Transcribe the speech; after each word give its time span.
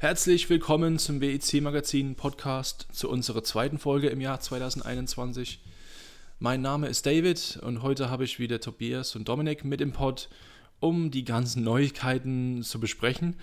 Herzlich 0.00 0.48
willkommen 0.48 0.96
zum 1.00 1.20
WEC 1.20 1.60
Magazin 1.60 2.14
Podcast 2.14 2.86
zu 2.92 3.10
unserer 3.10 3.42
zweiten 3.42 3.80
Folge 3.80 4.06
im 4.06 4.20
Jahr 4.20 4.38
2021. 4.38 5.60
Mein 6.38 6.62
Name 6.62 6.86
ist 6.86 7.04
David 7.04 7.58
und 7.62 7.82
heute 7.82 8.08
habe 8.08 8.22
ich 8.22 8.38
wieder 8.38 8.60
Tobias 8.60 9.16
und 9.16 9.28
Dominik 9.28 9.64
mit 9.64 9.80
im 9.80 9.90
Pod, 9.90 10.28
um 10.78 11.10
die 11.10 11.24
ganzen 11.24 11.64
Neuigkeiten 11.64 12.62
zu 12.62 12.78
besprechen. 12.78 13.40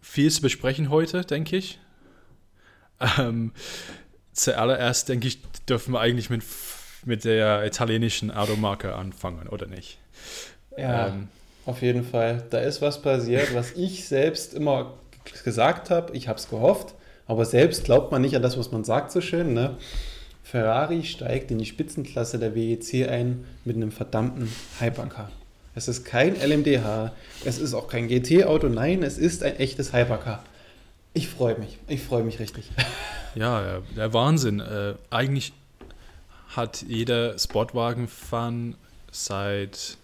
viel 0.01 0.31
zu 0.31 0.43
besprechen 0.43 0.91
heute, 0.91 1.23
denke 1.23 1.57
ich. 1.57 1.79
Ähm, 3.19 3.53
zuallererst, 4.33 5.09
denke 5.09 5.29
ich, 5.29 5.43
dürfen 5.69 5.93
wir 5.93 6.01
eigentlich 6.01 6.31
mit, 6.31 6.43
mit 7.05 7.25
der 7.25 7.65
italienischen 7.67 8.31
Automarke 8.31 8.95
anfangen, 8.95 9.49
oder 9.49 9.67
nicht? 9.67 9.99
Ja, 10.77 11.09
ähm, 11.09 11.29
auf 11.67 11.83
jeden 11.83 12.05
Fall. 12.05 12.45
Da 12.51 12.61
ist 12.61 12.81
was 12.81 13.03
passiert, 13.03 13.55
was 13.55 13.73
ich 13.73 14.07
selbst 14.07 14.55
immer 14.55 14.95
gesagt 15.45 15.91
habe. 15.91 16.17
Ich 16.17 16.29
habe 16.29 16.39
es 16.39 16.49
gehofft, 16.49 16.95
aber 17.27 17.45
selbst 17.45 17.85
glaubt 17.85 18.13
man 18.13 18.23
nicht 18.23 18.37
an 18.37 18.43
das, 18.43 18.59
was 18.59 18.73
man 18.73 18.85
sagt, 18.85 19.11
so 19.11 19.21
schön. 19.21 19.53
Ne? 19.55 19.77
Ferrari 20.43 21.03
steigt 21.03 21.51
in 21.51 21.59
die 21.59 21.67
Spitzenklasse 21.67 22.39
der 22.39 22.55
WEC 22.55 23.09
ein 23.09 23.45
mit 23.65 23.77
einem 23.77 23.91
verdammten 23.91 24.49
Hypercar. 24.79 25.31
Es 25.75 25.89
ist 25.89 26.05
kein 26.05 26.37
LMDH, 26.37 27.13
es 27.45 27.59
ist 27.59 27.75
auch 27.75 27.89
kein 27.89 28.09
GT-Auto, 28.09 28.69
nein, 28.69 29.03
es 29.03 29.19
ist 29.19 29.43
ein 29.43 29.57
echtes 29.57 29.93
Hypercar. 29.93 30.43
Ich 31.13 31.29
freue 31.29 31.59
mich, 31.59 31.79
ich 31.89 32.03
freue 32.03 32.23
mich 32.23 32.39
richtig. 32.39 32.71
Ja, 33.35 33.83
der 33.95 34.15
Wahnsinn. 34.15 34.61
Äh, 34.61 34.95
eigentlich 35.11 35.53
hat 36.49 36.81
jeder 36.89 37.39
Sportwagen-Fan 37.39 38.77
seit 39.13 39.99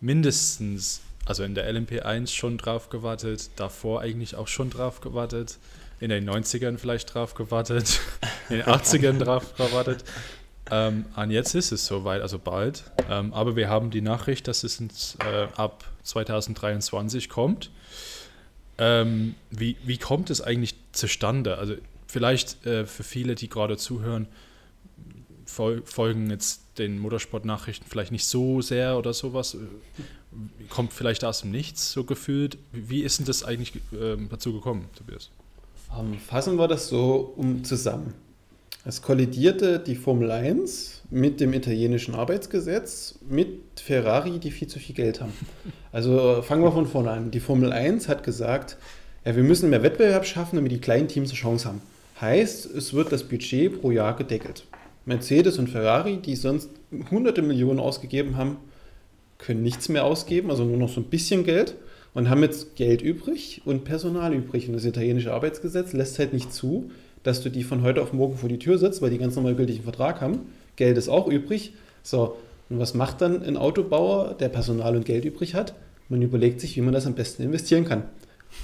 mindestens, 0.00 1.00
also 1.26 1.42
in 1.42 1.56
der 1.56 1.68
LMP1 1.68 2.28
schon 2.28 2.58
drauf 2.58 2.88
gewartet, 2.88 3.50
davor 3.56 4.02
eigentlich 4.02 4.36
auch 4.36 4.46
schon 4.46 4.70
drauf 4.70 5.00
gewartet, 5.00 5.58
in 6.00 6.08
den 6.08 6.28
90ern 6.28 6.78
vielleicht 6.78 7.14
drauf 7.14 7.34
gewartet, 7.34 8.00
in 8.48 8.56
den 8.56 8.66
80ern 8.66 9.18
drauf 9.18 9.54
gewartet. 9.54 10.04
Ähm, 10.70 11.04
und 11.16 11.30
jetzt 11.30 11.54
ist 11.54 11.72
es 11.72 11.86
soweit, 11.86 12.22
also 12.22 12.38
bald. 12.38 12.84
Ähm, 13.08 13.32
aber 13.34 13.56
wir 13.56 13.68
haben 13.68 13.90
die 13.90 14.00
Nachricht, 14.00 14.48
dass 14.48 14.64
es 14.64 14.80
ins, 14.80 15.16
äh, 15.20 15.48
ab 15.56 15.84
2023 16.04 17.28
kommt. 17.28 17.70
Ähm, 18.78 19.34
wie, 19.50 19.76
wie 19.84 19.98
kommt 19.98 20.30
es 20.30 20.40
eigentlich 20.40 20.74
zustande? 20.92 21.58
Also 21.58 21.74
vielleicht 22.06 22.64
äh, 22.66 22.86
für 22.86 23.02
viele, 23.02 23.34
die 23.34 23.48
gerade 23.48 23.76
zuhören, 23.76 24.26
fol 25.44 25.82
folgen 25.84 26.30
jetzt 26.30 26.62
den 26.78 26.98
Motorsportnachrichten 26.98 27.86
vielleicht 27.88 28.12
nicht 28.12 28.24
so 28.24 28.62
sehr 28.62 28.96
oder 28.96 29.12
sowas. 29.12 29.56
Kommt 30.70 30.92
vielleicht 30.92 31.24
aus 31.24 31.40
dem 31.40 31.50
Nichts 31.50 31.90
so 31.92 32.04
gefühlt. 32.04 32.56
Wie 32.72 33.02
ist 33.02 33.18
denn 33.18 33.26
das 33.26 33.42
eigentlich 33.42 33.76
äh, 33.92 34.16
dazu 34.30 34.52
gekommen, 34.52 34.88
Tobias? 34.96 35.30
Um, 35.98 36.18
fassen 36.18 36.56
wir 36.56 36.68
das 36.68 36.88
so 36.88 37.34
um 37.36 37.64
zusammen. 37.64 38.14
Es 38.84 39.02
kollidierte 39.02 39.78
die 39.78 39.96
Formel 39.96 40.30
1 40.30 41.02
mit 41.10 41.40
dem 41.40 41.52
italienischen 41.52 42.14
Arbeitsgesetz, 42.14 43.18
mit 43.28 43.80
Ferrari, 43.80 44.38
die 44.38 44.50
viel 44.50 44.68
zu 44.68 44.78
viel 44.78 44.94
Geld 44.94 45.20
haben. 45.20 45.32
Also 45.92 46.40
fangen 46.42 46.62
wir 46.62 46.72
von 46.72 46.86
vorne 46.86 47.10
an. 47.10 47.30
Die 47.30 47.40
Formel 47.40 47.72
1 47.72 48.08
hat 48.08 48.22
gesagt, 48.22 48.76
ja, 49.24 49.34
wir 49.34 49.42
müssen 49.42 49.68
mehr 49.68 49.82
Wettbewerb 49.82 50.24
schaffen, 50.24 50.56
damit 50.56 50.72
die 50.72 50.80
kleinen 50.80 51.08
Teams 51.08 51.30
eine 51.30 51.38
Chance 51.38 51.68
haben. 51.68 51.82
Heißt, 52.20 52.66
es 52.66 52.94
wird 52.94 53.10
das 53.10 53.24
Budget 53.24 53.80
pro 53.80 53.90
Jahr 53.90 54.16
gedeckelt. 54.16 54.64
Mercedes 55.04 55.58
und 55.58 55.68
Ferrari, 55.68 56.18
die 56.18 56.36
sonst 56.36 56.70
hunderte 57.10 57.42
Millionen 57.42 57.80
ausgegeben 57.80 58.36
haben, 58.36 58.58
können 59.38 59.62
nichts 59.62 59.88
mehr 59.88 60.04
ausgeben, 60.04 60.50
also 60.50 60.64
nur 60.64 60.76
noch 60.76 60.88
so 60.88 61.00
ein 61.00 61.10
bisschen 61.10 61.44
Geld 61.44 61.74
und 62.14 62.28
haben 62.28 62.42
jetzt 62.42 62.76
Geld 62.76 63.02
übrig 63.02 63.62
und 63.64 63.84
Personal 63.84 64.34
übrig. 64.34 64.68
Und 64.68 64.74
das 64.74 64.84
italienische 64.84 65.32
Arbeitsgesetz 65.32 65.92
lässt 65.92 66.18
halt 66.18 66.32
nicht 66.32 66.52
zu, 66.52 66.90
dass 67.22 67.42
du 67.42 67.50
die 67.50 67.62
von 67.62 67.82
heute 67.82 68.02
auf 68.02 68.12
morgen 68.12 68.36
vor 68.36 68.48
die 68.48 68.58
Tür 68.58 68.78
setzt, 68.78 69.02
weil 69.02 69.10
die 69.10 69.18
ganz 69.18 69.36
normal 69.36 69.54
gültigen 69.54 69.84
Vertrag 69.84 70.20
haben. 70.20 70.40
Geld 70.76 70.96
ist 70.96 71.08
auch 71.08 71.28
übrig. 71.28 71.74
So, 72.02 72.36
und 72.68 72.78
was 72.78 72.94
macht 72.94 73.20
dann 73.20 73.42
ein 73.42 73.56
Autobauer, 73.56 74.34
der 74.34 74.48
Personal 74.48 74.96
und 74.96 75.04
Geld 75.04 75.24
übrig 75.24 75.54
hat? 75.54 75.74
Man 76.08 76.22
überlegt 76.22 76.60
sich, 76.60 76.76
wie 76.76 76.80
man 76.80 76.94
das 76.94 77.06
am 77.06 77.14
besten 77.14 77.42
investieren 77.42 77.84
kann. 77.84 78.04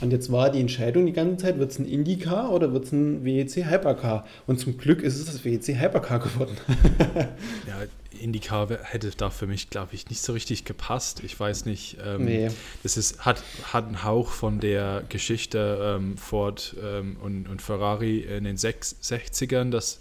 Und 0.01 0.13
jetzt 0.13 0.33
war 0.33 0.51
die 0.51 0.61
Entscheidung 0.61 1.07
die 1.07 1.13
ganze 1.13 1.45
Zeit, 1.45 1.59
wird 1.59 1.71
es 1.71 1.79
ein 1.79 1.87
IndyCar 1.87 2.53
oder 2.53 2.73
wird 2.73 2.85
es 2.85 2.93
ein 2.93 3.25
WEC 3.25 3.71
Hypercar? 3.71 4.27
Und 4.47 4.59
zum 4.59 4.79
Glück 4.79 5.03
ist 5.03 5.17
es 5.17 5.27
das 5.27 5.45
WEC 5.45 5.81
Hypercar 5.81 6.19
geworden. 6.19 6.57
ja, 7.67 7.87
IndyCar 8.17 8.69
hätte 8.83 9.11
da 9.17 9.31
für 9.31 9.47
mich, 9.47 9.71
glaube 9.71 9.95
ich, 9.95 10.09
nicht 10.09 10.21
so 10.21 10.33
richtig 10.33 10.65
gepasst. 10.65 11.23
Ich 11.25 11.39
weiß 11.39 11.65
nicht. 11.67 11.99
Ähm, 12.05 12.25
nee. 12.25 12.51
Das 12.83 12.97
ist, 12.97 13.25
hat, 13.25 13.43
hat 13.73 13.87
einen 13.87 14.05
Hauch 14.05 14.31
von 14.31 14.61
der 14.61 15.05
Geschichte 15.09 15.97
ähm, 15.99 16.17
Ford 16.17 16.75
ähm, 16.83 17.17
und, 17.23 17.49
und 17.49 17.63
Ferrari 17.63 18.21
in 18.21 18.45
den 18.45 18.57
60ern. 18.57 19.71
Das 19.71 20.01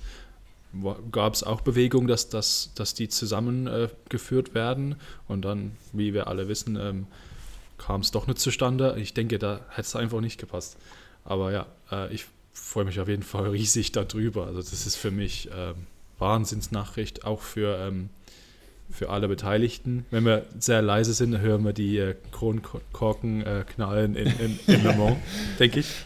gab 1.11 1.33
es 1.33 1.43
auch 1.43 1.61
Bewegungen, 1.61 2.07
dass, 2.07 2.29
dass, 2.29 2.71
dass 2.75 2.93
die 2.93 3.07
zusammengeführt 3.07 4.49
äh, 4.49 4.53
werden. 4.53 4.95
Und 5.27 5.43
dann, 5.43 5.71
wie 5.93 6.13
wir 6.13 6.27
alle 6.27 6.47
wissen, 6.47 6.75
ähm, 6.75 7.07
kam 7.77 8.01
es 8.01 8.11
doch 8.11 8.27
nicht 8.27 8.39
zustande. 8.39 8.95
Ich 8.99 9.13
denke, 9.13 9.39
da 9.39 9.61
hätte 9.69 9.81
es 9.81 9.95
einfach 9.95 10.21
nicht 10.21 10.39
gepasst. 10.39 10.77
Aber 11.23 11.51
ja, 11.51 11.65
äh, 11.91 12.13
ich 12.13 12.25
freue 12.53 12.85
mich 12.85 12.99
auf 12.99 13.07
jeden 13.07 13.23
Fall 13.23 13.49
riesig 13.49 13.91
darüber. 13.91 14.47
Also 14.47 14.59
das 14.59 14.85
ist 14.85 14.95
für 14.95 15.11
mich 15.11 15.51
äh, 15.51 15.73
Wahnsinnsnachricht, 16.19 17.25
auch 17.25 17.41
für, 17.41 17.77
ähm, 17.77 18.09
für 18.89 19.09
alle 19.09 19.27
Beteiligten. 19.27 20.05
Wenn 20.11 20.25
wir 20.25 20.45
sehr 20.59 20.81
leise 20.81 21.13
sind, 21.13 21.39
hören 21.39 21.63
wir 21.63 21.73
die 21.73 21.97
äh, 21.97 22.15
Kronkorken 22.31 23.45
äh, 23.45 23.63
knallen 23.67 24.15
in, 24.15 24.27
in, 24.27 24.59
in 24.67 24.83
Le 24.83 24.93
Mans, 24.93 25.17
denke 25.59 25.81
ich. 25.81 26.05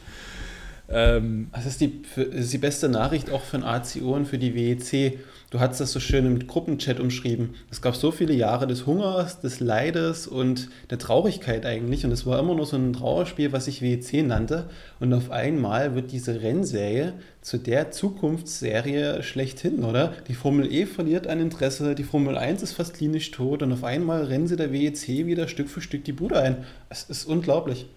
Ähm, 0.92 1.50
das, 1.54 1.66
ist 1.66 1.82
die, 1.82 2.02
das 2.16 2.26
ist 2.26 2.54
die 2.54 2.58
beste 2.58 2.90
Nachricht 2.90 3.30
auch 3.32 3.44
für 3.44 3.58
den 3.58 3.64
ACO 3.64 4.16
und 4.16 4.26
für 4.26 4.40
die 4.40 4.56
WEC 4.56 5.20
Du 5.52 5.60
hast 5.60 5.80
das 5.80 5.92
so 5.92 6.00
schön 6.00 6.28
im 6.28 6.46
Gruppenchat 6.46 7.00
umschrieben. 7.00 7.56
Es 7.72 7.82
gab 7.82 7.96
so 7.96 8.12
viele 8.12 8.34
Jahre 8.34 8.68
des 8.68 8.86
Hungers, 8.86 9.42
des 9.42 9.60
Leides 9.60 10.28
und 10.28 10.70
der 10.92 11.00
Traurigkeit 11.00 11.66
eigentlich. 11.66 12.06
Und 12.06 12.12
es 12.12 12.28
war 12.28 12.38
immer 12.38 12.54
nur 12.54 12.68
so 12.68 12.78
ein 12.78 12.94
Trauerspiel, 12.94 13.52
was 13.52 13.66
sich 13.66 13.82
WEC 13.82 14.24
nannte. 14.24 14.70
Und 15.00 15.12
auf 15.12 15.32
einmal 15.32 15.96
wird 15.96 16.12
diese 16.12 16.44
Rennserie 16.44 17.14
zu 17.42 17.58
der 17.58 17.90
Zukunftsserie 17.90 19.24
schlechthin, 19.24 19.84
oder? 19.84 20.14
Die 20.28 20.36
Formel 20.36 20.72
E 20.72 20.86
verliert 20.86 21.26
an 21.26 21.40
Interesse, 21.40 21.96
die 21.96 22.04
Formel 22.04 22.38
1 22.38 22.62
ist 22.62 22.74
fast 22.74 22.94
klinisch 22.94 23.32
tot 23.32 23.64
und 23.64 23.72
auf 23.72 23.84
einmal 23.84 24.26
rennen 24.26 24.46
sie 24.46 24.56
der 24.56 24.72
WEC 24.72 25.26
wieder 25.26 25.48
Stück 25.48 25.70
für 25.70 25.82
Stück 25.82 26.04
die 26.04 26.12
Bude 26.12 26.40
ein. 26.40 26.66
Es 26.90 27.04
ist 27.04 27.26
unglaublich. 27.26 27.88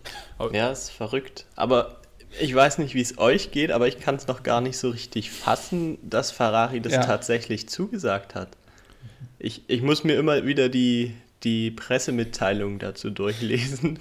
Ja, 0.52 0.70
es 0.70 0.84
ist 0.84 0.92
verrückt. 0.92 1.44
Aber 1.56 2.01
ich 2.40 2.54
weiß 2.54 2.78
nicht, 2.78 2.94
wie 2.94 3.00
es 3.00 3.18
euch 3.18 3.50
geht, 3.50 3.70
aber 3.70 3.88
ich 3.88 3.98
kann 3.98 4.14
es 4.14 4.26
noch 4.26 4.42
gar 4.42 4.60
nicht 4.60 4.78
so 4.78 4.90
richtig 4.90 5.30
fassen, 5.30 5.98
dass 6.08 6.30
Ferrari 6.30 6.80
das 6.80 6.92
ja. 6.92 7.04
tatsächlich 7.04 7.68
zugesagt 7.68 8.34
hat. 8.34 8.48
Ich, 9.38 9.62
ich 9.66 9.82
muss 9.82 10.04
mir 10.04 10.14
immer 10.14 10.44
wieder 10.46 10.68
die, 10.68 11.14
die 11.42 11.70
Pressemitteilung 11.70 12.78
dazu 12.78 13.10
durchlesen. 13.10 13.98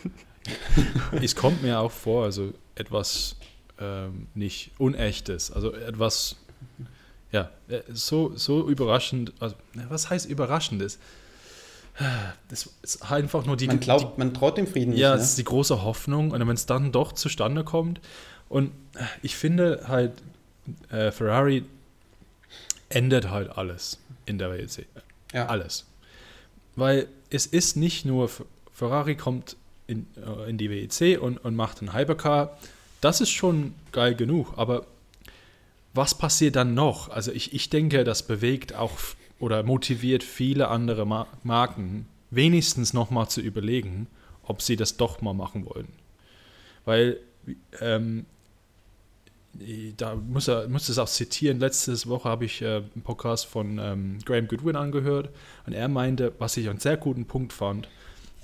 es 1.22 1.36
kommt 1.36 1.62
mir 1.62 1.80
auch 1.80 1.92
vor, 1.92 2.26
also 2.26 2.54
etwas 2.76 3.36
ähm, 3.80 4.28
nicht 4.36 4.72
Unechtes, 4.78 5.52
also 5.52 5.74
etwas, 5.74 6.38
ja, 7.32 7.50
äh, 7.68 7.82
so, 7.92 8.36
so 8.36 8.70
überraschend, 8.70 9.34
also, 9.40 9.56
was 9.90 10.10
heißt 10.10 10.30
Überraschendes? 10.30 11.00
Das 12.50 12.70
ist 12.82 13.12
einfach 13.12 13.46
nur 13.46 13.58
die. 13.58 13.68
Man 13.68 13.80
glaubt, 13.80 14.18
die, 14.18 14.20
man 14.20 14.34
traut 14.34 14.58
dem 14.58 14.68
Frieden 14.68 14.92
nicht. 14.92 15.00
Ja, 15.00 15.12
das 15.12 15.20
ne? 15.20 15.26
ist 15.26 15.38
die 15.38 15.44
große 15.44 15.84
Hoffnung. 15.84 16.32
Und 16.32 16.40
wenn 16.40 16.50
es 16.50 16.66
dann 16.66 16.92
doch 16.92 17.14
zustande 17.14 17.64
kommt. 17.64 18.00
Und 18.50 18.72
ich 19.22 19.36
finde 19.36 19.86
halt, 19.88 20.14
äh, 20.90 21.12
Ferrari 21.12 21.64
ändert 22.90 23.30
halt 23.30 23.58
alles 23.58 24.00
in 24.26 24.38
der 24.38 24.52
WEC. 24.52 24.86
Ja. 25.34 25.48
Alles. 25.48 25.86
Weil 26.76 27.08
es 27.30 27.46
ist 27.46 27.78
nicht 27.78 28.06
nur, 28.06 28.30
Ferrari 28.74 29.16
kommt 29.16 29.56
in, 29.88 30.08
äh, 30.18 30.50
in 30.50 30.58
die 30.58 30.70
WEC 30.70 31.22
und, 31.22 31.38
und 31.38 31.56
macht 31.56 31.80
einen 31.80 31.94
Hypercar. 31.94 32.58
Das 33.00 33.22
ist 33.22 33.30
schon 33.30 33.74
geil 33.92 34.16
genug, 34.16 34.54
aber 34.58 34.86
was 35.94 36.18
passiert 36.18 36.56
dann 36.56 36.74
noch? 36.74 37.10
Also 37.10 37.32
ich, 37.32 37.54
ich 37.54 37.70
denke, 37.70 38.04
das 38.04 38.24
bewegt 38.24 38.76
auch 38.76 38.98
oder 39.42 39.64
motiviert 39.64 40.24
viele 40.24 40.68
andere 40.70 41.06
Marken, 41.44 42.08
wenigstens 42.30 42.94
nochmal 42.94 43.28
zu 43.28 43.42
überlegen, 43.42 44.08
ob 44.44 44.62
sie 44.62 44.76
das 44.76 44.98
doch 44.98 45.22
mal 45.22 45.34
machen 45.34 45.66
wollen. 45.66 45.88
Weil, 46.86 47.18
ähm, 47.80 48.26
da 49.98 50.16
muss 50.16 50.48
er 50.48 50.70
muss 50.70 50.88
es 50.88 50.98
auch 50.98 51.10
zitieren, 51.10 51.60
letzte 51.60 51.94
Woche 52.08 52.30
habe 52.30 52.46
ich 52.46 52.62
äh, 52.62 52.78
einen 52.78 53.04
Podcast 53.04 53.48
von 53.48 53.80
ähm, 53.80 54.20
Graham 54.24 54.48
Goodwin 54.48 54.78
angehört 54.78 55.30
und 55.66 55.74
er 55.74 55.90
meinte, 55.90 56.32
was 56.40 56.56
ich 56.56 56.70
einen 56.70 56.80
sehr 56.80 56.96
guten 56.96 57.26
Punkt 57.26 57.52
fand, 57.52 57.90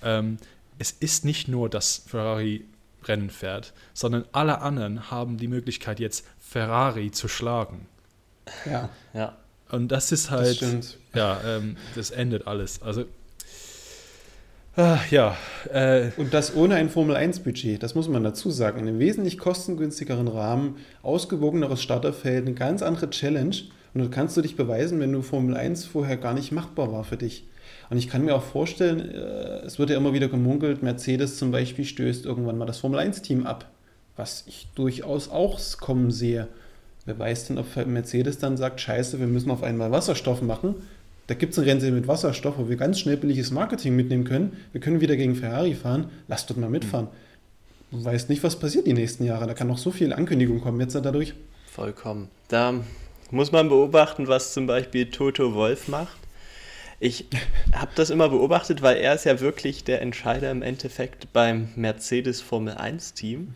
ähm, 0.04 0.38
es 0.80 0.92
ist 0.92 1.24
nicht 1.24 1.48
nur, 1.48 1.70
dass 1.70 2.04
Ferrari 2.08 2.66
Rennen 3.06 3.30
fährt, 3.30 3.74
sondern 3.94 4.26
alle 4.34 4.60
anderen 4.60 5.10
haben 5.10 5.38
die 5.38 5.48
Möglichkeit 5.48 6.00
jetzt 6.00 6.26
Ferrari 6.40 7.12
zu 7.12 7.28
schlagen. 7.30 7.88
Ja, 8.66 8.90
ja. 9.14 9.38
Und 9.72 9.92
das 9.92 10.12
ist 10.12 10.32
halt, 10.32 10.62
das 10.62 10.98
ja, 11.14 11.40
ähm, 11.46 11.78
das 11.96 12.12
endet 12.12 12.48
alles. 12.48 12.82
Also, 12.82 13.06
ah, 14.76 15.00
ja. 15.10 15.36
Äh, 15.72 16.12
und 16.18 16.34
das 16.34 16.56
ohne 16.56 16.76
ein 16.76 16.90
Formel-1-Budget, 16.90 17.82
das 17.84 17.96
muss 17.96 18.08
man 18.08 18.24
dazu 18.24 18.50
sagen. 18.50 18.80
In 18.80 18.88
einem 18.88 19.00
wesentlich 19.00 19.38
kostengünstigeren 19.38 20.28
Rahmen, 20.28 20.78
ausgewogeneres 21.02 21.82
Starterfeld, 21.82 22.46
eine 22.46 22.56
ganz 22.56 22.82
andere 22.82 23.10
Challenge. 23.10 23.56
Und 23.94 24.02
dann 24.02 24.12
kannst 24.12 24.38
du 24.38 24.42
dich 24.42 24.56
beweisen, 24.56 25.00
wenn 25.00 25.12
du 25.12 25.22
Formel 25.22 25.58
1 25.58 25.86
vorher 25.86 26.18
gar 26.18 26.34
nicht 26.34 26.52
machbar 26.52 26.92
war 26.92 27.04
für 27.04 27.18
dich. 27.18 27.46
Und 27.90 27.98
ich 27.98 28.08
kann 28.08 28.26
mir 28.26 28.36
auch 28.36 28.44
vorstellen, 28.44 29.00
äh, 29.00 29.66
es 29.66 29.80
wird 29.80 29.90
ja 29.90 29.98
immer 29.98 30.14
wieder 30.14 30.28
gemunkelt, 30.28 30.84
Mercedes 30.84 31.38
zum 31.38 31.52
Beispiel 31.52 31.86
stößt 31.86 32.26
irgendwann 32.26 32.58
mal 32.58 32.66
das 32.66 32.80
Formel 32.80 33.00
1-Team 33.00 33.46
ab, 33.46 33.66
was 34.16 34.44
ich 34.48 34.68
durchaus 34.76 35.30
auch 35.30 35.60
kommen 35.80 36.12
sehe. 36.12 36.48
Wer 37.08 37.18
weiß 37.18 37.48
denn, 37.48 37.58
ob 37.58 37.74
Mercedes 37.88 38.38
dann 38.38 38.58
sagt, 38.58 38.82
scheiße, 38.82 39.18
wir 39.18 39.28
müssen 39.28 39.50
auf 39.50 39.64
einmal 39.64 39.92
Wasserstoff 39.94 40.42
machen. 40.42 40.76
Da 41.28 41.36
gibt 41.36 41.54
es 41.54 41.60
ein 41.60 41.64
Rennen 41.64 41.96
mit 41.96 42.06
Wasserstoff, 42.06 42.58
wo 42.58 42.68
wir 42.68 42.76
ganz 42.76 43.00
schnell 43.00 43.16
billiges 43.16 43.50
Marketing 43.50 43.96
mitnehmen 43.96 44.26
können. 44.26 44.58
Wir 44.74 44.82
können 44.82 45.00
wieder 45.00 45.16
gegen 45.16 45.34
Ferrari 45.34 45.74
fahren. 45.74 46.10
Lasst 46.28 46.50
dort 46.50 46.60
mal 46.60 46.70
mitfahren. 46.70 47.08
Du 47.92 48.04
weißt 48.04 48.28
nicht, 48.28 48.44
was 48.44 48.60
passiert 48.60 48.88
die 48.88 48.94
nächsten 48.94 49.24
Jahre. 49.24 49.48
Da 49.48 49.54
kann 49.54 49.70
noch 49.70 49.78
so 49.78 49.90
viel 49.90 50.12
Ankündigung 50.12 50.60
kommen 50.60 50.82
jetzt 50.82 50.96
dadurch. 50.96 51.34
Vollkommen. 51.72 52.28
Da 52.50 52.74
muss 53.32 53.54
man 53.54 53.70
beobachten, 53.70 54.28
was 54.28 54.52
zum 54.52 54.68
Beispiel 54.68 55.10
Toto 55.10 55.54
Wolf 55.54 55.88
macht. 55.88 56.18
Ich 57.00 57.28
habe 57.74 57.92
das 57.96 58.10
immer 58.10 58.28
beobachtet, 58.28 58.82
weil 58.82 58.98
er 58.98 59.16
ist 59.16 59.24
ja 59.24 59.40
wirklich 59.40 59.86
der 59.86 60.02
Entscheider 60.02 60.52
im 60.52 60.62
Endeffekt 60.62 61.32
beim 61.32 61.70
Mercedes 61.78 62.42
Formel 62.42 62.74
1 62.74 63.14
Team. 63.14 63.54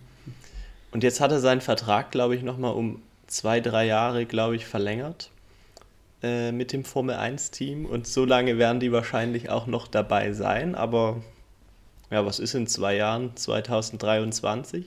Und 0.91 1.03
jetzt 1.03 1.19
hat 1.19 1.33
er 1.33 1.41
seinen 1.41 1.59
Vertrag, 1.59 2.11
glaube 2.11 2.37
ich, 2.37 2.43
nochmal 2.43 2.75
um 2.75 3.01
zwei, 3.31 3.61
drei 3.61 3.85
Jahre, 3.85 4.25
glaube 4.25 4.55
ich, 4.55 4.65
verlängert 4.65 5.31
äh, 6.21 6.51
mit 6.51 6.73
dem 6.73 6.83
Formel 6.83 7.15
1-Team. 7.15 7.85
Und 7.85 8.05
so 8.05 8.25
lange 8.25 8.57
werden 8.57 8.79
die 8.79 8.91
wahrscheinlich 8.91 9.49
auch 9.49 9.67
noch 9.67 9.87
dabei 9.87 10.33
sein. 10.33 10.75
Aber 10.75 11.21
ja, 12.11 12.25
was 12.25 12.39
ist 12.39 12.53
in 12.53 12.67
zwei 12.67 12.95
Jahren? 12.95 13.35
2023? 13.35 14.85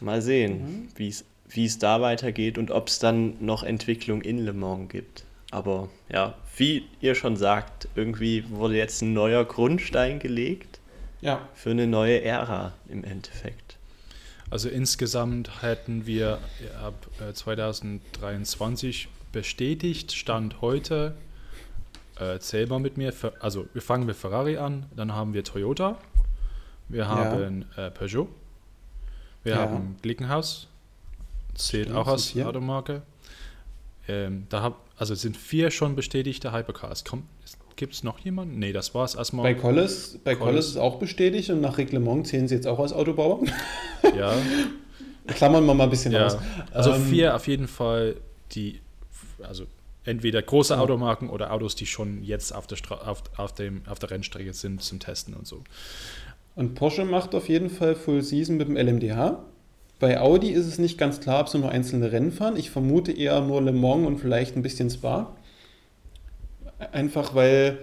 Mal 0.00 0.20
sehen, 0.20 0.88
mhm. 0.96 1.22
wie 1.48 1.64
es 1.64 1.78
da 1.78 2.00
weitergeht 2.02 2.58
und 2.58 2.70
ob 2.70 2.88
es 2.88 2.98
dann 2.98 3.36
noch 3.40 3.62
Entwicklung 3.62 4.20
in 4.20 4.38
Le 4.38 4.52
Mans 4.52 4.90
gibt. 4.90 5.24
Aber 5.50 5.88
ja, 6.12 6.34
wie 6.56 6.84
ihr 7.00 7.14
schon 7.14 7.36
sagt, 7.36 7.88
irgendwie 7.94 8.44
wurde 8.50 8.76
jetzt 8.76 9.00
ein 9.02 9.14
neuer 9.14 9.44
Grundstein 9.44 10.18
gelegt 10.18 10.80
ja. 11.20 11.48
für 11.54 11.70
eine 11.70 11.86
neue 11.86 12.22
Ära 12.22 12.74
im 12.88 13.04
Endeffekt. 13.04 13.63
Also 14.54 14.68
insgesamt 14.68 15.62
hätten 15.62 16.06
wir 16.06 16.38
ab 16.80 16.94
2023 17.34 19.06
äh, 19.06 19.08
bestätigt, 19.32 20.12
Stand 20.12 20.60
heute, 20.60 21.16
äh, 22.20 22.38
zähl 22.38 22.68
mal 22.68 22.78
mit 22.78 22.96
mir, 22.96 23.12
also 23.40 23.66
wir 23.72 23.82
fangen 23.82 24.06
mit 24.06 24.14
Ferrari 24.14 24.56
an, 24.56 24.86
dann 24.94 25.12
haben 25.12 25.34
wir 25.34 25.42
Toyota, 25.42 25.98
wir 26.88 27.08
haben 27.08 27.66
ja. 27.76 27.88
äh, 27.88 27.90
Peugeot, 27.90 28.28
wir 29.42 29.54
ja. 29.54 29.58
haben 29.58 29.96
Glickenhaus, 30.02 30.68
zählt 31.56 31.86
Stimmt, 31.86 31.98
auch 31.98 32.06
als 32.06 32.36
Automarke. 32.36 33.02
Ähm, 34.06 34.46
da 34.50 34.62
hab, 34.62 34.86
also 34.96 35.16
sind 35.16 35.36
vier 35.36 35.72
schon 35.72 35.96
bestätigte 35.96 36.52
Hypercars. 36.52 37.04
Kommt, 37.04 37.24
Gibt 37.76 37.94
es 37.94 38.04
noch 38.04 38.18
jemanden? 38.20 38.58
Nee, 38.58 38.72
das 38.72 38.94
war 38.94 39.04
es 39.04 39.14
erstmal. 39.14 39.42
Bei 39.42 39.54
Collis, 39.54 40.18
bei 40.22 40.36
Collis 40.36 40.66
ist 40.68 40.76
auch 40.76 40.98
bestätigt 40.98 41.50
und 41.50 41.60
nach 41.60 41.78
Reglement 41.78 42.26
zählen 42.26 42.46
sie 42.46 42.54
jetzt 42.54 42.66
auch 42.66 42.78
als 42.78 42.92
Autobauer. 42.92 43.40
Ja. 44.16 44.34
Klammern 45.26 45.64
wir 45.64 45.72
mal 45.72 45.84
ein 45.84 45.90
bisschen 45.90 46.12
ja. 46.12 46.26
aus. 46.26 46.36
Also 46.72 46.92
ähm, 46.92 47.06
vier 47.06 47.34
auf 47.34 47.48
jeden 47.48 47.68
Fall, 47.68 48.16
die, 48.52 48.80
also 49.42 49.64
entweder 50.04 50.42
große 50.42 50.78
Automarken 50.78 51.30
oder 51.30 51.52
Autos, 51.52 51.74
die 51.74 51.86
schon 51.86 52.22
jetzt 52.22 52.54
auf 52.54 52.66
der, 52.66 52.76
Stra 52.76 52.96
auf, 52.96 53.22
auf, 53.38 53.54
dem, 53.54 53.80
auf 53.86 53.98
der 53.98 54.10
Rennstrecke 54.10 54.52
sind 54.52 54.82
zum 54.82 55.00
Testen 55.00 55.32
und 55.32 55.46
so. 55.46 55.62
Und 56.54 56.74
Porsche 56.74 57.06
macht 57.06 57.34
auf 57.34 57.48
jeden 57.48 57.70
Fall 57.70 57.94
Full 57.94 58.22
Season 58.22 58.56
mit 58.56 58.68
dem 58.68 58.76
LMDH. 58.76 59.42
Bei 59.98 60.20
Audi 60.20 60.50
ist 60.50 60.66
es 60.66 60.78
nicht 60.78 60.98
ganz 60.98 61.20
klar, 61.20 61.40
ob 61.40 61.48
sie 61.48 61.58
nur 61.58 61.70
einzelne 61.70 62.12
Rennen 62.12 62.30
fahren. 62.30 62.56
Ich 62.56 62.70
vermute 62.70 63.12
eher 63.12 63.40
nur 63.40 63.62
Le 63.62 63.72
Mans 63.72 64.06
und 64.06 64.18
vielleicht 64.18 64.56
ein 64.56 64.62
bisschen 64.62 64.90
Spa. 64.90 65.34
Einfach 66.92 67.34
weil. 67.34 67.78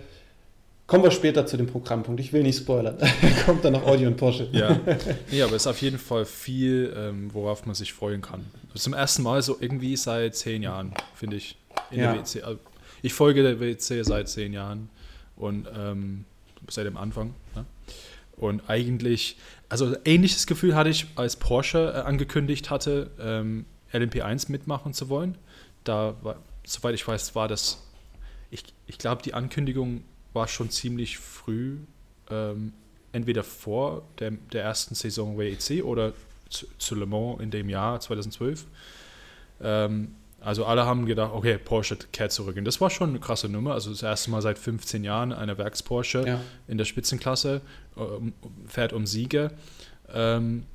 Kommen 0.87 1.05
wir 1.05 1.11
später 1.11 1.45
zu 1.45 1.55
dem 1.55 1.67
Programmpunkt. 1.67 2.19
Ich 2.19 2.33
will 2.33 2.43
nicht 2.43 2.57
spoilern. 2.57 2.97
Kommt 3.45 3.63
dann 3.63 3.71
noch 3.71 3.85
Audi 3.85 4.05
und 4.05 4.17
Porsche. 4.17 4.49
Ja. 4.51 4.77
ja, 5.31 5.45
aber 5.45 5.55
es 5.55 5.63
ist 5.63 5.67
auf 5.67 5.81
jeden 5.81 5.97
Fall 5.97 6.25
viel, 6.25 6.93
ähm, 6.97 7.33
worauf 7.33 7.65
man 7.65 7.75
sich 7.75 7.93
freuen 7.93 8.21
kann. 8.21 8.45
Zum 8.73 8.93
ersten 8.93 9.23
Mal 9.23 9.41
so 9.41 9.55
irgendwie 9.57 9.95
seit 9.95 10.35
zehn 10.35 10.63
Jahren, 10.63 10.93
finde 11.15 11.37
ich. 11.37 11.55
In 11.91 11.99
ja. 11.99 12.11
der 12.11 12.21
WC. 12.21 12.41
Also 12.41 12.59
ich 13.01 13.13
folge 13.13 13.41
der 13.41 13.61
WC 13.61 14.03
seit 14.03 14.27
zehn 14.27 14.51
Jahren 14.51 14.89
und 15.37 15.65
ähm, 15.73 16.25
seit 16.69 16.85
dem 16.85 16.97
Anfang. 16.97 17.33
Ne? 17.55 17.65
Und 18.37 18.69
eigentlich, 18.69 19.37
also 19.69 19.95
ähnliches 20.05 20.47
Gefühl 20.47 20.75
hatte 20.75 20.89
ich, 20.89 21.07
als 21.15 21.35
Porsche 21.35 21.93
äh, 21.95 21.99
angekündigt 22.01 22.69
hatte, 22.69 23.11
ähm, 23.19 23.65
LMP1 23.93 24.51
mitmachen 24.51 24.93
zu 24.93 25.09
wollen. 25.09 25.37
Da 25.83 26.15
war, 26.21 26.37
soweit 26.65 26.95
ich 26.95 27.07
weiß, 27.07 27.35
war 27.35 27.47
das 27.47 27.83
ich, 28.51 28.63
ich 28.85 28.97
glaube, 28.97 29.23
die 29.23 29.33
Ankündigung 29.33 30.03
war 30.33 30.47
schon 30.47 30.69
ziemlich 30.69 31.17
früh, 31.17 31.77
ähm, 32.29 32.73
entweder 33.13 33.43
vor 33.43 34.03
der, 34.19 34.31
der 34.31 34.63
ersten 34.63 34.93
Saison 34.93 35.37
WEC 35.37 35.83
oder 35.83 36.13
zu, 36.49 36.67
zu, 36.77 36.95
Le 36.95 37.05
Mans 37.05 37.41
in 37.41 37.49
dem 37.49 37.69
Jahr 37.69 37.99
2012. 37.99 38.65
Ähm, 39.61 40.15
also 40.41 40.65
alle 40.65 40.85
haben 40.85 41.05
gedacht, 41.05 41.31
okay, 41.33 41.57
Porsche 41.57 41.97
kehrt 42.11 42.31
zurück. 42.31 42.57
Und 42.57 42.65
das 42.65 42.81
war 42.81 42.89
schon 42.89 43.09
eine 43.09 43.19
krasse 43.19 43.47
Nummer. 43.47 43.73
Also 43.73 43.91
das 43.91 44.01
erste 44.01 44.31
Mal 44.31 44.41
seit 44.41 44.57
15 44.57 45.03
Jahren 45.03 45.31
eine 45.33 45.57
Werks-Porsche 45.57 46.27
ja. 46.27 46.41
in 46.67 46.77
der 46.77 46.85
Spitzenklasse, 46.85 47.61
ähm, 47.95 48.33
fährt 48.67 48.91
um 48.91 49.05
Siege 49.05 49.51
ähm, 50.11 50.65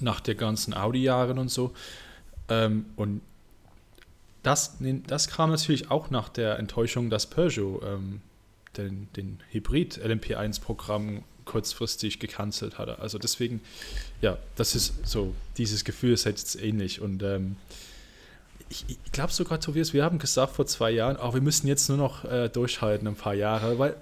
nach 0.00 0.20
den 0.20 0.36
ganzen 0.36 0.74
Audi-Jahren 0.74 1.38
und 1.38 1.50
so. 1.50 1.72
Ähm, 2.48 2.86
und 2.96 3.22
das, 4.46 4.76
das 5.08 5.26
kam 5.26 5.50
natürlich 5.50 5.90
auch 5.90 6.10
nach 6.10 6.28
der 6.28 6.58
Enttäuschung, 6.60 7.10
dass 7.10 7.26
Peugeot 7.26 7.82
ähm, 7.84 8.20
den, 8.76 9.08
den 9.16 9.40
Hybrid 9.50 9.98
LMP1-Programm 9.98 11.24
kurzfristig 11.44 12.20
gecancelt 12.20 12.78
hatte. 12.78 13.00
Also 13.00 13.18
deswegen, 13.18 13.60
ja, 14.20 14.38
das 14.54 14.76
ist 14.76 15.04
so, 15.04 15.34
dieses 15.56 15.84
Gefühl 15.84 16.12
ist 16.12 16.24
jetzt 16.24 16.62
ähnlich. 16.62 17.00
Und 17.00 17.24
ähm, 17.24 17.56
ich, 18.68 18.84
ich 18.88 19.12
glaube 19.12 19.32
sogar, 19.32 19.58
Tobias, 19.58 19.92
wir 19.92 20.04
haben 20.04 20.20
gesagt 20.20 20.54
vor 20.54 20.66
zwei 20.66 20.92
Jahren, 20.92 21.16
auch 21.16 21.34
wir 21.34 21.40
müssen 21.40 21.66
jetzt 21.66 21.88
nur 21.88 21.98
noch 21.98 22.24
äh, 22.24 22.48
durchhalten 22.48 23.08
ein 23.08 23.16
paar 23.16 23.34
Jahre, 23.34 23.80
weil, 23.80 23.96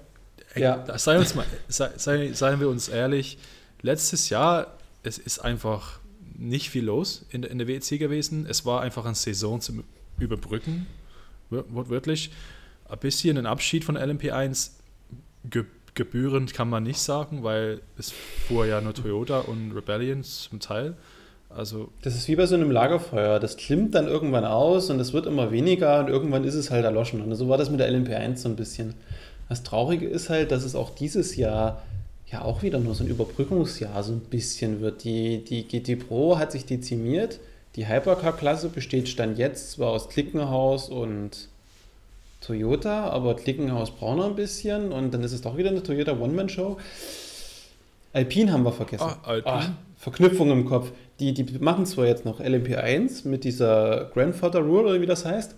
äh, 0.53 0.61
ja. 0.61 0.99
sei 0.99 1.17
uns 1.17 1.33
mal, 1.33 1.45
sei, 1.69 1.89
sei, 1.97 2.33
seien 2.33 2.59
wir 2.59 2.69
uns 2.69 2.87
ehrlich, 2.87 3.39
letztes 3.81 4.29
Jahr, 4.29 4.77
es 5.01 5.17
ist 5.17 5.39
einfach 5.39 5.99
nicht 6.37 6.69
viel 6.69 6.85
los 6.85 7.25
in 7.29 7.41
der, 7.41 7.49
in 7.49 7.57
der 7.57 7.67
WEC 7.67 7.97
gewesen. 7.97 8.45
Es 8.47 8.63
war 8.63 8.81
einfach 8.81 9.05
eine 9.05 9.15
Saison 9.15 9.59
zum 9.59 9.83
überbrücken, 10.19 10.87
wortwörtlich. 11.49 12.31
Ein 12.87 12.99
bisschen 12.99 13.37
ein 13.37 13.45
Abschied 13.45 13.83
von 13.83 13.97
LMP1 13.97 14.71
gebührend 15.95 16.53
kann 16.53 16.69
man 16.69 16.83
nicht 16.83 16.99
sagen, 16.99 17.43
weil 17.43 17.81
es 17.97 18.11
fuhr 18.11 18.65
ja 18.65 18.81
nur 18.81 18.93
Toyota 18.93 19.39
und 19.39 19.71
Rebellion 19.71 20.23
zum 20.23 20.59
Teil. 20.59 20.95
Also 21.49 21.89
das 22.01 22.15
ist 22.15 22.27
wie 22.27 22.35
bei 22.35 22.45
so 22.45 22.55
einem 22.55 22.69
Lagerfeuer. 22.69 23.39
Das 23.39 23.55
klimmt 23.55 23.95
dann 23.95 24.07
irgendwann 24.07 24.43
aus 24.43 24.89
und 24.89 24.99
es 24.99 25.13
wird 25.13 25.25
immer 25.25 25.51
weniger 25.51 25.99
und 26.01 26.09
irgendwann 26.09 26.43
ist 26.43 26.55
es 26.55 26.69
halt 26.69 26.83
erloschen. 26.83 27.21
Und 27.21 27.33
so 27.35 27.47
war 27.47 27.57
das 27.57 27.69
mit 27.69 27.79
der 27.79 27.89
LMP1 27.89 28.37
so 28.37 28.49
ein 28.49 28.57
bisschen. 28.57 28.93
Das 29.47 29.63
Traurige 29.63 30.05
ist 30.07 30.29
halt, 30.29 30.51
dass 30.51 30.63
es 30.63 30.75
auch 30.75 30.93
dieses 30.93 31.35
Jahr 31.37 31.81
ja 32.27 32.41
auch 32.41 32.61
wieder 32.61 32.79
nur 32.79 32.95
so 32.95 33.03
ein 33.03 33.09
Überbrückungsjahr 33.09 34.03
so 34.03 34.11
ein 34.11 34.19
bisschen 34.19 34.81
wird. 34.81 35.03
Die, 35.03 35.43
die 35.43 35.67
GT 35.67 36.07
Pro 36.07 36.37
hat 36.37 36.51
sich 36.51 36.65
dezimiert. 36.65 37.39
Die 37.75 37.87
Hypercar-Klasse 37.87 38.69
besteht 38.69 39.09
Stand 39.09 39.37
jetzt 39.37 39.71
zwar 39.71 39.89
aus 39.89 40.07
Klickenhaus 40.09 40.89
und 40.89 41.49
Toyota, 42.39 43.09
aber 43.09 43.35
Klickenhaus 43.35 43.91
braucht 43.91 44.17
noch 44.17 44.27
ein 44.27 44.35
bisschen 44.35 44.91
und 44.91 45.13
dann 45.13 45.23
ist 45.23 45.33
es 45.33 45.41
doch 45.41 45.57
wieder 45.57 45.69
eine 45.69 45.83
Toyota 45.83 46.13
One-Man-Show. 46.13 46.77
Alpine 48.13 48.53
haben 48.53 48.63
wir 48.63 48.71
vergessen. 48.71 49.03
Ah, 49.03 49.17
Alpine. 49.23 49.55
Ah, 49.55 49.69
Verknüpfung 49.97 50.51
im 50.51 50.65
Kopf. 50.65 50.91
Die, 51.19 51.33
die 51.33 51.43
machen 51.59 51.85
zwar 51.85 52.05
jetzt 52.05 52.23
noch 52.23 52.39
LMP1 52.39 53.27
mit 53.27 53.43
dieser 53.43 54.09
Grandfather 54.13 54.59
Rule 54.59 54.89
oder 54.89 55.01
wie 55.01 55.05
das 55.05 55.25
heißt, 55.25 55.55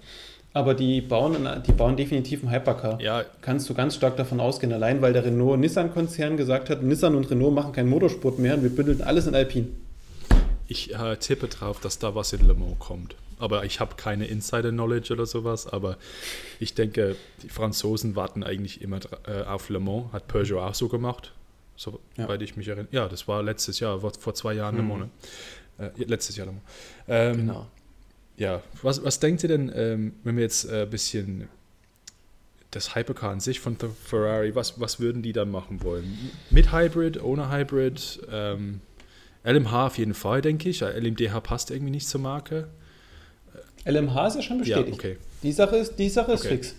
aber 0.54 0.74
die 0.74 1.02
bauen, 1.02 1.36
die 1.68 1.72
bauen 1.72 1.98
definitiv 1.98 2.42
einen 2.42 2.52
Hypercar. 2.52 3.00
Ja. 3.00 3.26
Kannst 3.42 3.70
du 3.70 3.76
ganz 3.76 3.96
stark 3.96 4.18
davon 4.18 4.40
ausgehen, 4.40 4.74
allein 4.74 5.02
weil 5.04 5.14
der 5.14 5.26
Renault-Nissan-Konzern 5.26 6.36
gesagt 6.36 6.72
hat, 6.72 6.82
Nissan 6.82 7.16
und 7.16 7.30
Renault 7.30 7.54
machen 7.54 7.74
keinen 7.74 7.90
Motorsport 7.90 8.40
mehr 8.40 8.56
und 8.56 8.64
wir 8.64 8.76
bündeln 8.76 9.04
alles 9.04 9.28
in 9.28 9.36
Alpine. 9.36 9.68
Ich 10.68 10.94
äh, 10.94 11.18
tippe 11.18 11.48
drauf, 11.48 11.80
dass 11.80 12.00
da 12.00 12.16
was 12.16 12.34
in 12.34 12.46
Le 12.46 12.54
Mans 12.54 12.78
kommt. 12.80 13.16
Aber 13.40 13.66
ich 13.66 13.80
habe 13.80 13.96
keine 13.96 14.26
Insider-Knowledge 14.26 15.14
oder 15.14 15.26
sowas. 15.26 15.68
Aber 15.68 15.98
ich 16.60 16.74
denke, 16.74 17.16
die 17.44 17.50
Franzosen 17.50 18.16
warten 18.16 18.44
eigentlich 18.44 18.82
immer 18.82 19.00
äh, 19.28 19.44
auf 19.44 19.70
Le 19.70 19.80
Mans. 19.80 20.12
Hat 20.12 20.28
Peugeot 20.28 20.60
auch 20.60 20.76
so 20.76 20.88
gemacht, 20.88 21.34
soweit 21.76 22.00
ja. 22.18 22.42
ich 22.42 22.58
mich 22.58 22.68
erinnere. 22.68 22.88
Ja, 22.92 23.08
das 23.08 23.28
war 23.28 23.44
letztes 23.44 23.80
Jahr, 23.80 24.00
vor 24.00 24.34
zwei 24.34 24.54
Jahren 24.54 24.76
mhm. 24.76 24.82
Le 24.82 24.88
Mans. 24.88 25.10
Ne? 25.78 25.92
Äh, 25.98 26.04
letztes 26.06 26.36
Jahr 26.36 26.48
Le 26.48 26.54
Mans. 26.54 26.64
Ähm, 27.08 27.38
genau. 27.38 27.68
Ja, 28.38 28.62
was, 28.84 29.04
was 29.04 29.20
denkt 29.20 29.44
ihr 29.44 29.50
denn, 29.50 29.72
ähm, 29.74 30.14
wenn 30.24 30.36
wir 30.36 30.44
jetzt 30.44 30.70
ein 30.70 30.84
äh, 30.84 30.86
bisschen 30.86 31.48
das 32.72 32.96
Hypercar 32.96 33.32
an 33.32 33.40
sich 33.40 33.60
von 33.60 33.78
Ferrari, 33.78 34.54
was, 34.54 34.80
was 34.80 35.00
würden 35.00 35.24
die 35.24 35.34
dann 35.34 35.50
machen 35.50 35.82
wollen? 35.84 36.32
Mit 36.50 36.72
Hybrid, 36.72 37.22
ohne 37.24 37.50
Hybrid? 37.52 38.20
Ähm, 38.30 38.82
LMH 39.48 39.88
auf 39.88 39.98
jeden 39.98 40.14
Fall, 40.14 40.42
denke 40.42 40.70
ich. 40.70 40.82
LMDH 40.82 41.40
passt 41.40 41.72
irgendwie 41.72 41.92
nicht 41.92 42.08
zur 42.08 42.22
Marke. 42.22 42.68
LMH 43.86 44.28
ist 44.28 44.36
ja 44.36 44.42
schon 44.42 44.58
bestätigt. 44.58 44.90
Ja, 44.90 44.94
okay. 44.94 45.18
Die 45.44 45.52
Sache 45.52 45.78
ist, 45.78 45.98
die 45.98 46.10
Sache 46.10 46.34
ist 46.34 46.42
okay. 46.42 46.56
fix. 46.56 46.76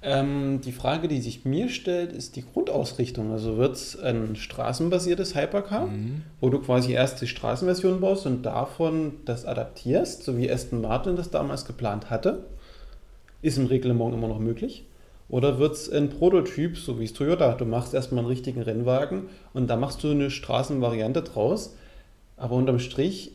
Ähm, 0.00 0.60
die 0.64 0.72
Frage, 0.72 1.08
die 1.08 1.20
sich 1.20 1.44
mir 1.44 1.68
stellt, 1.68 2.12
ist 2.12 2.36
die 2.36 2.44
Grundausrichtung. 2.44 3.32
Also 3.32 3.58
wird 3.58 3.74
es 3.74 3.98
ein 3.98 4.36
straßenbasiertes 4.36 5.34
Hypercar, 5.34 5.88
mhm. 5.88 6.22
wo 6.40 6.50
du 6.50 6.60
quasi 6.60 6.92
erst 6.92 7.20
die 7.20 7.26
Straßenversion 7.26 8.00
baust 8.00 8.24
und 8.24 8.42
davon 8.42 9.14
das 9.24 9.44
adaptierst, 9.44 10.22
so 10.22 10.38
wie 10.38 10.50
Aston 10.50 10.80
Martin 10.80 11.16
das 11.16 11.30
damals 11.30 11.64
geplant 11.64 12.10
hatte. 12.10 12.44
Ist 13.42 13.58
im 13.58 13.66
Reglement 13.66 14.14
immer 14.14 14.28
noch 14.28 14.38
möglich. 14.38 14.84
Oder 15.28 15.58
wird 15.58 15.74
es 15.74 15.90
ein 15.90 16.08
Prototyp, 16.08 16.78
so 16.78 16.98
wie 16.98 17.04
es 17.04 17.12
Toyota? 17.12 17.52
Du 17.52 17.66
machst 17.66 17.92
erstmal 17.92 18.20
einen 18.20 18.28
richtigen 18.28 18.62
Rennwagen 18.62 19.28
und 19.52 19.68
da 19.68 19.76
machst 19.76 20.02
du 20.02 20.10
eine 20.10 20.30
Straßenvariante 20.30 21.22
draus. 21.22 21.74
Aber 22.36 22.54
unterm 22.54 22.78
Strich 22.78 23.32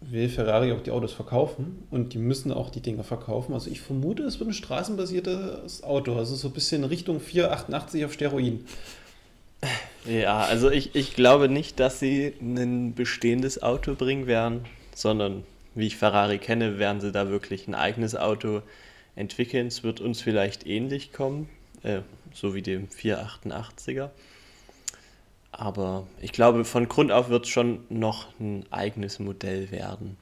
will 0.00 0.28
Ferrari 0.28 0.72
auch 0.72 0.82
die 0.82 0.90
Autos 0.90 1.12
verkaufen 1.12 1.82
und 1.90 2.14
die 2.14 2.18
müssen 2.18 2.52
auch 2.52 2.70
die 2.70 2.80
Dinger 2.80 3.04
verkaufen. 3.04 3.52
Also 3.52 3.70
ich 3.70 3.80
vermute, 3.80 4.22
es 4.22 4.38
wird 4.38 4.50
ein 4.50 4.54
straßenbasiertes 4.54 5.82
Auto, 5.82 6.16
also 6.16 6.34
so 6.34 6.48
ein 6.48 6.54
bisschen 6.54 6.84
Richtung 6.84 7.20
488 7.20 8.04
auf 8.04 8.12
Steroiden. 8.12 8.66
Ja, 10.06 10.40
also 10.40 10.70
ich, 10.70 10.94
ich 10.94 11.14
glaube 11.14 11.48
nicht, 11.48 11.80
dass 11.80 11.98
sie 11.98 12.34
ein 12.40 12.94
bestehendes 12.94 13.62
Auto 13.62 13.94
bringen 13.94 14.26
werden, 14.26 14.66
sondern 14.94 15.44
wie 15.74 15.86
ich 15.86 15.96
Ferrari 15.96 16.38
kenne, 16.38 16.78
werden 16.78 17.00
sie 17.00 17.12
da 17.12 17.30
wirklich 17.30 17.66
ein 17.66 17.74
eigenes 17.74 18.14
Auto 18.14 18.62
entwickeln. 19.16 19.66
Es 19.66 19.82
wird 19.82 20.00
uns 20.00 20.20
vielleicht 20.20 20.66
ähnlich 20.66 21.12
kommen, 21.12 21.48
äh, 21.82 22.00
so 22.32 22.54
wie 22.54 22.62
dem 22.62 22.88
488er. 22.88 24.10
Aber 25.52 26.06
ich 26.20 26.32
glaube, 26.32 26.64
von 26.64 26.88
Grund 26.88 27.12
auf 27.12 27.28
wird 27.28 27.44
es 27.44 27.50
schon 27.50 27.84
noch 27.88 28.28
ein 28.40 28.64
eigenes 28.70 29.20
Modell 29.20 29.70
werden. 29.70 30.16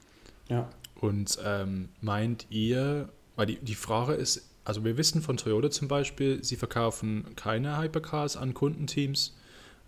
Ja. 0.49 0.69
Und 1.01 1.39
ähm, 1.45 1.89
meint 2.01 2.47
ihr, 2.51 3.09
weil 3.35 3.47
die, 3.47 3.57
die 3.57 3.75
Frage 3.75 4.13
ist, 4.13 4.49
also 4.65 4.85
wir 4.85 4.97
wissen 4.97 5.23
von 5.23 5.37
Toyota 5.37 5.71
zum 5.71 5.89
Beispiel, 5.89 6.45
sie 6.45 6.57
verkaufen 6.57 7.35
keine 7.35 7.79
Hypercars 7.79 8.37
an 8.37 8.55
Kundenteams. 8.55 9.37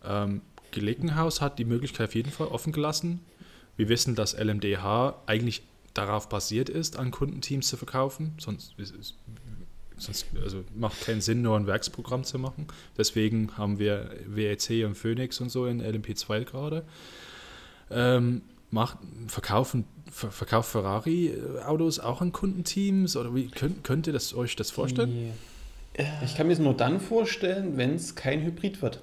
Ähm, 0.02 0.40
Gelegenhaus 0.70 1.40
hat 1.40 1.58
die 1.58 1.64
Möglichkeit 1.64 2.08
auf 2.08 2.14
jeden 2.14 2.32
Fall 2.32 2.49
offen 2.49 2.73
gelassen. 2.73 3.20
Wir 3.76 3.88
wissen, 3.88 4.14
dass 4.14 4.37
LMDH 4.37 5.23
eigentlich 5.26 5.62
darauf 5.94 6.28
basiert 6.28 6.68
ist, 6.68 6.98
an 6.98 7.10
Kundenteams 7.10 7.68
zu 7.68 7.76
verkaufen. 7.76 8.34
Sonst 8.38 8.74
Sonst, 9.96 10.26
also 10.42 10.64
macht 10.74 11.00
keinen 11.02 11.20
Sinn, 11.20 11.42
nur 11.42 11.56
ein 11.56 11.66
Werksprogramm 11.66 12.24
zu 12.24 12.38
machen. 12.38 12.66
Deswegen 12.98 13.56
haben 13.56 13.78
wir 13.78 14.10
WEC 14.26 14.84
und 14.84 14.96
Phoenix 14.96 15.40
und 15.40 15.50
so 15.50 15.66
in 15.66 15.80
LMP2 15.80 16.44
gerade. 16.44 16.84
Ähm, 17.90 18.42
macht, 18.70 18.98
verkaufen, 19.28 19.84
ver, 20.10 20.30
verkauft 20.32 20.72
Ferrari 20.72 21.28
äh, 21.28 21.60
auch 21.62 22.20
an 22.20 22.32
Kundenteams? 22.32 23.16
Oder 23.16 23.34
wie 23.34 23.46
könnt, 23.46 23.84
könnt 23.84 24.06
ihr 24.08 24.12
das, 24.12 24.34
euch 24.34 24.56
das 24.56 24.70
vorstellen? 24.70 25.32
Ich 26.24 26.36
kann 26.36 26.48
mir 26.48 26.54
es 26.54 26.58
nur 26.58 26.74
dann 26.74 27.00
vorstellen, 27.00 27.76
wenn 27.76 27.94
es 27.94 28.16
kein 28.16 28.42
Hybrid 28.42 28.82
wird. 28.82 29.00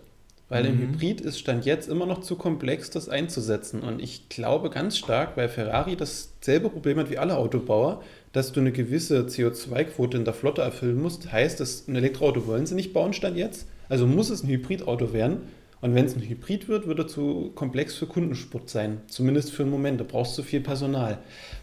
Weil 0.51 0.65
mhm. 0.65 0.70
im 0.70 0.79
Hybrid 0.79 1.22
ist 1.22 1.39
Stand 1.39 1.65
jetzt 1.65 1.88
immer 1.88 2.05
noch 2.05 2.20
zu 2.20 2.36
komplex, 2.36 2.89
das 2.89 3.08
einzusetzen. 3.08 3.79
Und 3.79 4.01
ich 4.01 4.27
glaube 4.27 4.70
ganz 4.70 4.98
stark, 4.98 5.38
weil 5.38 5.48
Ferrari 5.48 5.96
dasselbe 5.96 6.70
Problem 6.70 6.98
hat 6.98 7.10
wie 7.10 7.17
alle 7.17 7.38
Autobauer, 7.38 8.03
dass 8.34 8.51
du 8.51 8.60
eine 8.60 8.74
gewisse 8.74 9.22
CO2-Quote 9.22 10.17
in 10.17 10.25
der 10.25 10.34
Flotte 10.34 10.62
erfüllen 10.62 11.01
musst. 11.01 11.31
Heißt, 11.31 11.62
dass 11.62 11.88
ein 11.88 11.96
Elektroauto 11.96 12.48
wollen 12.48 12.65
sie 12.65 12.75
nicht 12.75 12.91
bauen, 12.91 13.13
stand 13.13 13.38
jetzt. 13.38 13.65
Also 13.88 14.05
muss 14.05 14.29
es 14.29 14.43
ein 14.43 14.50
Hybridauto 14.50 15.13
werden. 15.13 15.38
Und 15.79 15.96
wenn 15.96 16.03
es 16.03 16.17
ein 16.17 16.22
Hybrid 16.22 16.67
wird, 16.67 16.86
wird 16.86 17.00
er 17.00 17.08
zu 17.08 17.53
komplex 17.55 17.96
für 17.96 18.05
Kundensport 18.05 18.70
sein. 18.70 19.00
Zumindest 19.08 19.53
für 19.53 19.63
einen 19.63 19.72
Moment. 19.72 20.01
Da 20.01 20.05
brauchst 20.05 20.38
du 20.38 20.43
viel 20.43 20.60
Personal. 20.60 21.20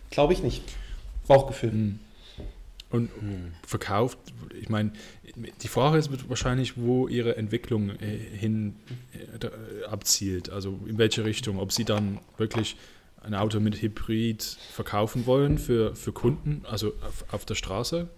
Glaube 0.08 0.32
ich 0.32 0.42
nicht. 0.42 0.62
Bauchgefühl. 1.26 1.72
Mhm. 1.72 1.98
Und 2.90 3.10
verkauft, 3.66 4.16
ich 4.58 4.70
meine, 4.70 4.92
die 5.62 5.68
Frage 5.68 5.98
ist 5.98 6.10
wahrscheinlich, 6.28 6.76
wo 6.76 7.08
ihre 7.08 7.36
Entwicklung 7.36 7.90
äh, 7.90 8.16
hin 8.16 8.76
äh, 9.12 9.84
abzielt. 9.86 10.50
Also 10.50 10.78
in 10.86 10.98
welche 10.98 11.24
Richtung. 11.24 11.58
Ob 11.58 11.72
sie 11.72 11.84
dann 11.84 12.18
wirklich 12.36 12.76
ein 13.22 13.34
Auto 13.34 13.60
mit 13.60 13.80
Hybrid 13.80 14.42
verkaufen 14.42 15.26
wollen 15.26 15.58
für, 15.58 15.94
für 15.94 16.12
Kunden, 16.12 16.62
also 16.68 16.92
auf, 17.02 17.24
auf 17.32 17.44
der 17.44 17.54
Straße, 17.54 18.08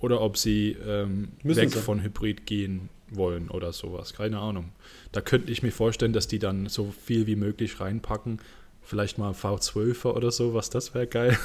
oder 0.00 0.20
ob 0.20 0.36
sie 0.36 0.76
ähm, 0.86 1.28
weg 1.42 1.70
sie. 1.70 1.78
von 1.78 2.02
Hybrid 2.02 2.46
gehen 2.46 2.88
wollen 3.10 3.48
oder 3.48 3.72
sowas. 3.72 4.14
Keine 4.14 4.38
Ahnung. 4.38 4.70
Da 5.12 5.20
könnte 5.20 5.50
ich 5.50 5.62
mir 5.62 5.72
vorstellen, 5.72 6.12
dass 6.12 6.28
die 6.28 6.38
dann 6.38 6.66
so 6.66 6.92
viel 7.04 7.26
wie 7.26 7.36
möglich 7.36 7.80
reinpacken. 7.80 8.40
Vielleicht 8.82 9.18
mal 9.18 9.32
V12er 9.32 10.14
oder 10.14 10.30
so, 10.30 10.54
was 10.54 10.70
das 10.70 10.94
wäre 10.94 11.06
geil. 11.06 11.38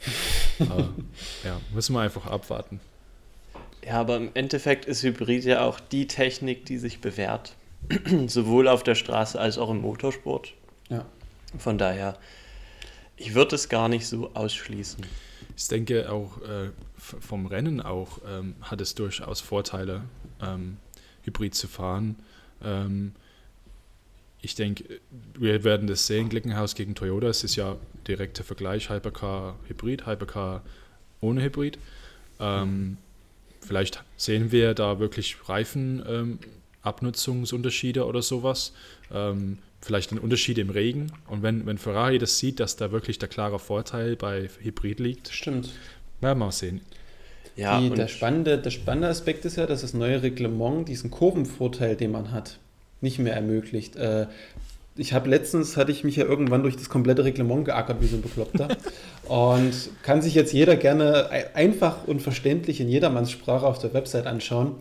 aber, 0.60 0.94
ja, 1.44 1.60
müssen 1.74 1.94
wir 1.94 2.00
einfach 2.00 2.26
abwarten. 2.26 2.80
Ja, 3.84 3.94
aber 4.00 4.16
im 4.16 4.30
Endeffekt 4.34 4.84
ist 4.84 5.02
Hybrid 5.02 5.44
ja 5.44 5.64
auch 5.64 5.80
die 5.80 6.06
Technik, 6.06 6.66
die 6.66 6.78
sich 6.78 7.00
bewährt. 7.00 7.54
Sowohl 8.26 8.68
auf 8.68 8.82
der 8.82 8.94
Straße 8.94 9.40
als 9.40 9.58
auch 9.58 9.70
im 9.70 9.80
Motorsport. 9.80 10.52
Ja. 10.90 11.06
Von 11.58 11.78
daher 11.78 12.18
ich 13.20 13.34
würde 13.34 13.54
es 13.54 13.68
gar 13.68 13.90
nicht 13.90 14.06
so 14.06 14.30
ausschließen. 14.32 15.04
Ich 15.54 15.68
denke 15.68 16.10
auch 16.10 16.40
äh, 16.40 16.70
vom 16.96 17.44
Rennen 17.44 17.82
auch 17.82 18.18
ähm, 18.26 18.54
hat 18.62 18.80
es 18.80 18.94
durchaus 18.94 19.42
Vorteile, 19.42 20.04
ähm, 20.40 20.78
Hybrid 21.24 21.54
zu 21.54 21.68
fahren. 21.68 22.16
Ähm, 22.64 23.12
ich 24.40 24.54
denke, 24.54 25.00
wir 25.38 25.64
werden 25.64 25.86
das 25.86 26.06
sehen, 26.06 26.30
Glickenhaus 26.30 26.74
gegen 26.74 26.94
Toyota. 26.94 27.26
Es 27.26 27.44
ist 27.44 27.56
ja 27.56 27.76
direkter 28.08 28.42
Vergleich, 28.42 28.88
Hypercar 28.88 29.58
Hybrid, 29.68 30.06
Hypercar 30.06 30.62
ohne 31.20 31.42
Hybrid. 31.42 31.78
Ähm, 32.38 32.96
vielleicht 33.60 34.04
sehen 34.16 34.52
wir 34.52 34.74
da 34.74 35.00
wirklich 35.00 35.36
Reifenabnutzungsunterschiede 35.48 38.00
ähm, 38.00 38.06
oder 38.06 38.22
sowas. 38.22 38.72
Ähm, 39.12 39.58
vielleicht 39.80 40.12
ein 40.12 40.18
Unterschied 40.18 40.58
im 40.58 40.70
Regen. 40.70 41.12
Und 41.26 41.42
wenn, 41.42 41.66
wenn 41.66 41.78
Ferrari 41.78 42.18
das 42.18 42.38
sieht, 42.38 42.60
dass 42.60 42.76
da 42.76 42.92
wirklich 42.92 43.18
der 43.18 43.28
klare 43.28 43.58
Vorteil 43.58 44.16
bei 44.16 44.48
Hybrid 44.60 45.00
liegt, 45.00 45.28
stimmt. 45.28 45.70
Werden 46.20 46.38
wir 46.38 46.46
mal 46.46 46.52
sehen. 46.52 46.82
Ja, 47.56 47.80
Die, 47.80 47.90
der, 47.90 48.08
spannende, 48.08 48.58
der 48.58 48.70
spannende 48.70 49.08
Aspekt 49.08 49.44
ist 49.44 49.56
ja, 49.56 49.66
dass 49.66 49.80
das 49.80 49.94
neue 49.94 50.22
Reglement 50.22 50.88
diesen 50.88 51.10
Kurvenvorteil, 51.10 51.96
den 51.96 52.12
man 52.12 52.30
hat, 52.30 52.58
nicht 53.00 53.18
mehr 53.18 53.34
ermöglicht. 53.34 53.96
Äh, 53.96 54.26
ich 54.96 55.12
habe 55.12 55.28
letztens, 55.28 55.76
hatte 55.76 55.92
ich 55.92 56.04
mich 56.04 56.16
ja 56.16 56.24
irgendwann 56.24 56.62
durch 56.62 56.76
das 56.76 56.88
komplette 56.88 57.24
Reglement 57.24 57.64
geackert 57.64 58.00
wie 58.00 58.06
so 58.06 58.16
ein 58.16 58.22
Bekloppter. 58.22 58.68
und 59.28 59.72
kann 60.02 60.22
sich 60.22 60.34
jetzt 60.34 60.52
jeder 60.52 60.76
gerne 60.76 61.30
einfach 61.54 62.06
und 62.06 62.20
verständlich 62.22 62.80
in 62.80 62.88
jedermanns 62.88 63.30
Sprache 63.30 63.66
auf 63.66 63.78
der 63.78 63.94
Website 63.94 64.26
anschauen. 64.26 64.74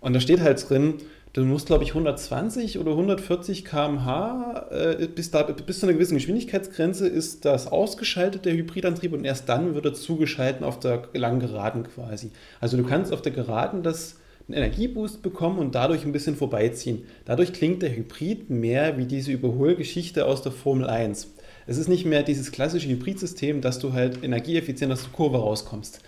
Und 0.00 0.14
da 0.14 0.20
steht 0.20 0.40
halt 0.40 0.68
drin, 0.68 0.94
Du 1.34 1.46
musst, 1.46 1.66
glaube 1.66 1.82
ich, 1.82 1.90
120 1.90 2.78
oder 2.78 2.90
140 2.90 3.64
km/h, 3.64 4.66
äh, 4.70 5.06
bis, 5.06 5.30
da, 5.30 5.42
bis 5.44 5.80
zu 5.80 5.86
einer 5.86 5.94
gewissen 5.94 6.14
Geschwindigkeitsgrenze 6.14 7.08
ist 7.08 7.46
das 7.46 7.68
ausgeschaltet, 7.68 8.44
der 8.44 8.52
Hybridantrieb, 8.52 9.14
und 9.14 9.24
erst 9.24 9.48
dann 9.48 9.74
wird 9.74 9.86
er 9.86 9.94
zugeschalten 9.94 10.62
auf 10.62 10.78
der 10.78 11.04
langen 11.14 11.40
Geraden 11.40 11.84
quasi. 11.84 12.32
Also 12.60 12.76
du 12.76 12.84
kannst 12.84 13.14
auf 13.14 13.22
der 13.22 13.32
Geraden 13.32 13.82
das 13.82 14.16
einen 14.48 14.58
Energieboost 14.58 15.22
bekommen 15.22 15.58
und 15.58 15.74
dadurch 15.74 16.04
ein 16.04 16.12
bisschen 16.12 16.36
vorbeiziehen. 16.36 17.04
Dadurch 17.24 17.52
klingt 17.52 17.82
der 17.82 17.94
Hybrid 17.94 18.50
mehr 18.50 18.98
wie 18.98 19.06
diese 19.06 19.32
Überholgeschichte 19.32 20.26
aus 20.26 20.42
der 20.42 20.52
Formel 20.52 20.86
1. 20.88 21.28
Es 21.66 21.78
ist 21.78 21.88
nicht 21.88 22.04
mehr 22.04 22.22
dieses 22.22 22.50
klassische 22.50 22.88
Hybridsystem, 22.88 23.60
dass 23.60 23.78
du 23.78 23.92
halt 23.92 24.22
energieeffizient 24.24 24.92
aus 24.92 25.02
der 25.02 25.12
Kurve 25.12 25.38
rauskommst. 25.38 26.00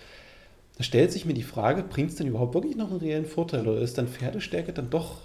Da 0.77 0.83
stellt 0.83 1.13
sich 1.13 1.25
mir 1.25 1.35
die 1.35 1.45
Frage, 1.45 1.85
bringt 1.85 2.11
es 2.11 2.17
denn 2.17 2.27
überhaupt 2.27 2.55
wirklich 2.55 2.77
noch 2.77 2.91
einen 2.91 2.99
reellen 2.99 3.27
Vorteil 3.27 3.67
oder 3.69 3.81
ist 3.81 3.97
dann 3.97 4.09
Pferdestärke 4.09 4.73
dann 4.73 4.91
doch 4.91 5.19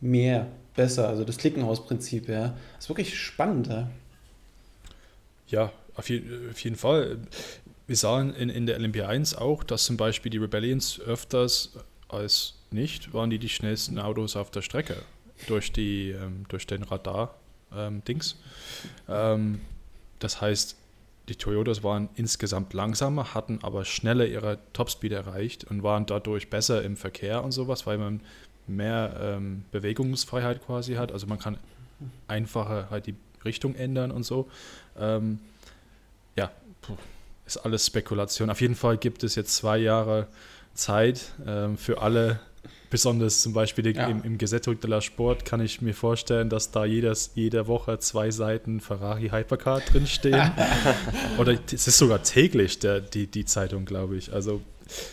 mehr, 0.00 0.48
besser? 0.74 1.08
Also 1.08 1.24
das 1.24 1.36
Klickenhausprinzip, 1.36 2.28
ja. 2.28 2.56
Das 2.74 2.86
ist 2.86 2.88
wirklich 2.88 3.16
spannend, 3.16 3.68
ja. 3.68 3.88
Ja, 5.46 5.72
auf, 5.94 6.10
auf 6.50 6.60
jeden 6.60 6.76
Fall. 6.76 7.18
Wir 7.86 7.96
sahen 7.96 8.34
in, 8.34 8.48
in 8.48 8.66
der 8.66 8.76
Olympia 8.76 9.08
1 9.08 9.36
auch, 9.36 9.62
dass 9.62 9.84
zum 9.84 9.96
Beispiel 9.96 10.30
die 10.30 10.38
Rebellions 10.38 11.00
öfters 11.00 11.72
als 12.12 12.54
nicht 12.70 13.12
waren 13.12 13.30
die 13.30 13.38
die 13.38 13.48
schnellsten 13.48 13.98
Autos 13.98 14.36
auf 14.36 14.50
der 14.50 14.62
Strecke 14.62 14.96
durch, 15.46 15.72
die, 15.72 16.10
ähm, 16.10 16.44
durch 16.48 16.66
den 16.66 16.82
Radar-Dings. 16.82 18.36
Ähm, 19.08 19.14
ähm, 19.14 19.60
das 20.18 20.40
heißt, 20.40 20.76
die 21.28 21.36
Toyotas 21.36 21.82
waren 21.82 22.08
insgesamt 22.16 22.72
langsamer, 22.74 23.34
hatten 23.34 23.60
aber 23.62 23.84
schneller 23.84 24.26
ihre 24.26 24.58
Topspeed 24.72 25.12
erreicht 25.12 25.64
und 25.64 25.82
waren 25.82 26.06
dadurch 26.06 26.50
besser 26.50 26.82
im 26.82 26.96
Verkehr 26.96 27.44
und 27.44 27.52
sowas, 27.52 27.86
weil 27.86 27.98
man 27.98 28.20
mehr 28.66 29.16
ähm, 29.20 29.64
Bewegungsfreiheit 29.70 30.64
quasi 30.64 30.94
hat. 30.94 31.12
Also 31.12 31.26
man 31.26 31.38
kann 31.38 31.58
einfacher 32.28 32.88
halt 32.90 33.06
die 33.06 33.14
Richtung 33.44 33.74
ändern 33.74 34.10
und 34.10 34.24
so. 34.24 34.48
Ähm, 34.98 35.38
ja, 36.36 36.50
ist 37.46 37.58
alles 37.58 37.86
Spekulation. 37.86 38.50
Auf 38.50 38.60
jeden 38.60 38.74
Fall 38.74 38.96
gibt 38.96 39.22
es 39.22 39.34
jetzt 39.34 39.56
zwei 39.56 39.78
Jahre 39.78 40.26
Zeit 40.74 41.32
ähm, 41.46 41.76
für 41.76 42.02
alle, 42.02 42.40
besonders 42.90 43.40
zum 43.40 43.52
Beispiel 43.52 43.94
ja. 43.94 44.08
im, 44.08 44.22
im 44.24 44.38
Gesetto 44.38 44.74
de 44.74 44.90
la 44.90 45.00
Sport, 45.00 45.44
kann 45.44 45.60
ich 45.60 45.80
mir 45.80 45.94
vorstellen, 45.94 46.48
dass 46.48 46.70
da 46.70 46.84
jedes, 46.84 47.32
jede 47.34 47.66
Woche 47.66 47.98
zwei 47.98 48.30
Seiten 48.30 48.80
Ferrari 48.80 49.28
Hypercar 49.28 49.80
drinstehen. 49.80 50.50
Oder 51.38 51.56
es 51.72 51.86
ist 51.86 51.98
sogar 51.98 52.22
täglich 52.22 52.78
der, 52.78 53.00
die, 53.00 53.26
die 53.26 53.44
Zeitung, 53.44 53.84
glaube 53.84 54.16
ich. 54.16 54.32
Also 54.32 54.60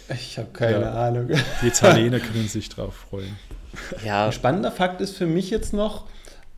ich 0.09 0.37
habe 0.37 0.49
keine 0.53 0.81
ja, 0.81 1.07
Ahnung. 1.07 1.29
Die 1.61 1.67
Italiener 1.67 2.19
können 2.21 2.47
sich 2.47 2.69
drauf 2.69 2.95
freuen. 3.09 3.37
Ja. 4.03 4.25
Ein 4.25 4.31
spannender 4.31 4.71
Fakt 4.71 5.01
ist 5.01 5.15
für 5.15 5.27
mich 5.27 5.49
jetzt 5.51 5.73
noch, 5.73 6.07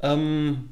ähm, 0.01 0.69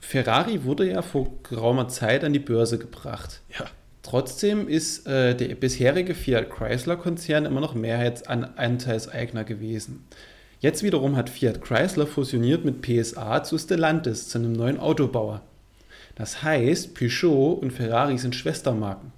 Ferrari 0.00 0.64
wurde 0.64 0.90
ja 0.90 1.02
vor 1.02 1.28
geraumer 1.42 1.88
Zeit 1.88 2.24
an 2.24 2.32
die 2.32 2.38
Börse 2.38 2.78
gebracht. 2.78 3.40
Ja. 3.58 3.66
Trotzdem 4.02 4.68
ist 4.68 5.06
äh, 5.06 5.36
der 5.36 5.54
bisherige 5.54 6.14
Fiat 6.14 6.50
Chrysler-Konzern 6.50 7.44
immer 7.46 7.60
noch 7.60 7.74
Mehrheitsanteilseigner 7.74 9.44
gewesen. 9.44 10.04
Jetzt 10.58 10.82
wiederum 10.82 11.16
hat 11.16 11.30
Fiat 11.30 11.62
Chrysler 11.62 12.06
fusioniert 12.06 12.64
mit 12.64 12.82
PSA 12.82 13.44
zu 13.44 13.58
Stellantis, 13.58 14.28
zu 14.28 14.38
einem 14.38 14.52
neuen 14.52 14.78
Autobauer. 14.78 15.42
Das 16.16 16.42
heißt, 16.42 16.94
Peugeot 16.94 17.52
und 17.54 17.72
Ferrari 17.72 18.18
sind 18.18 18.34
Schwestermarken. 18.34 19.12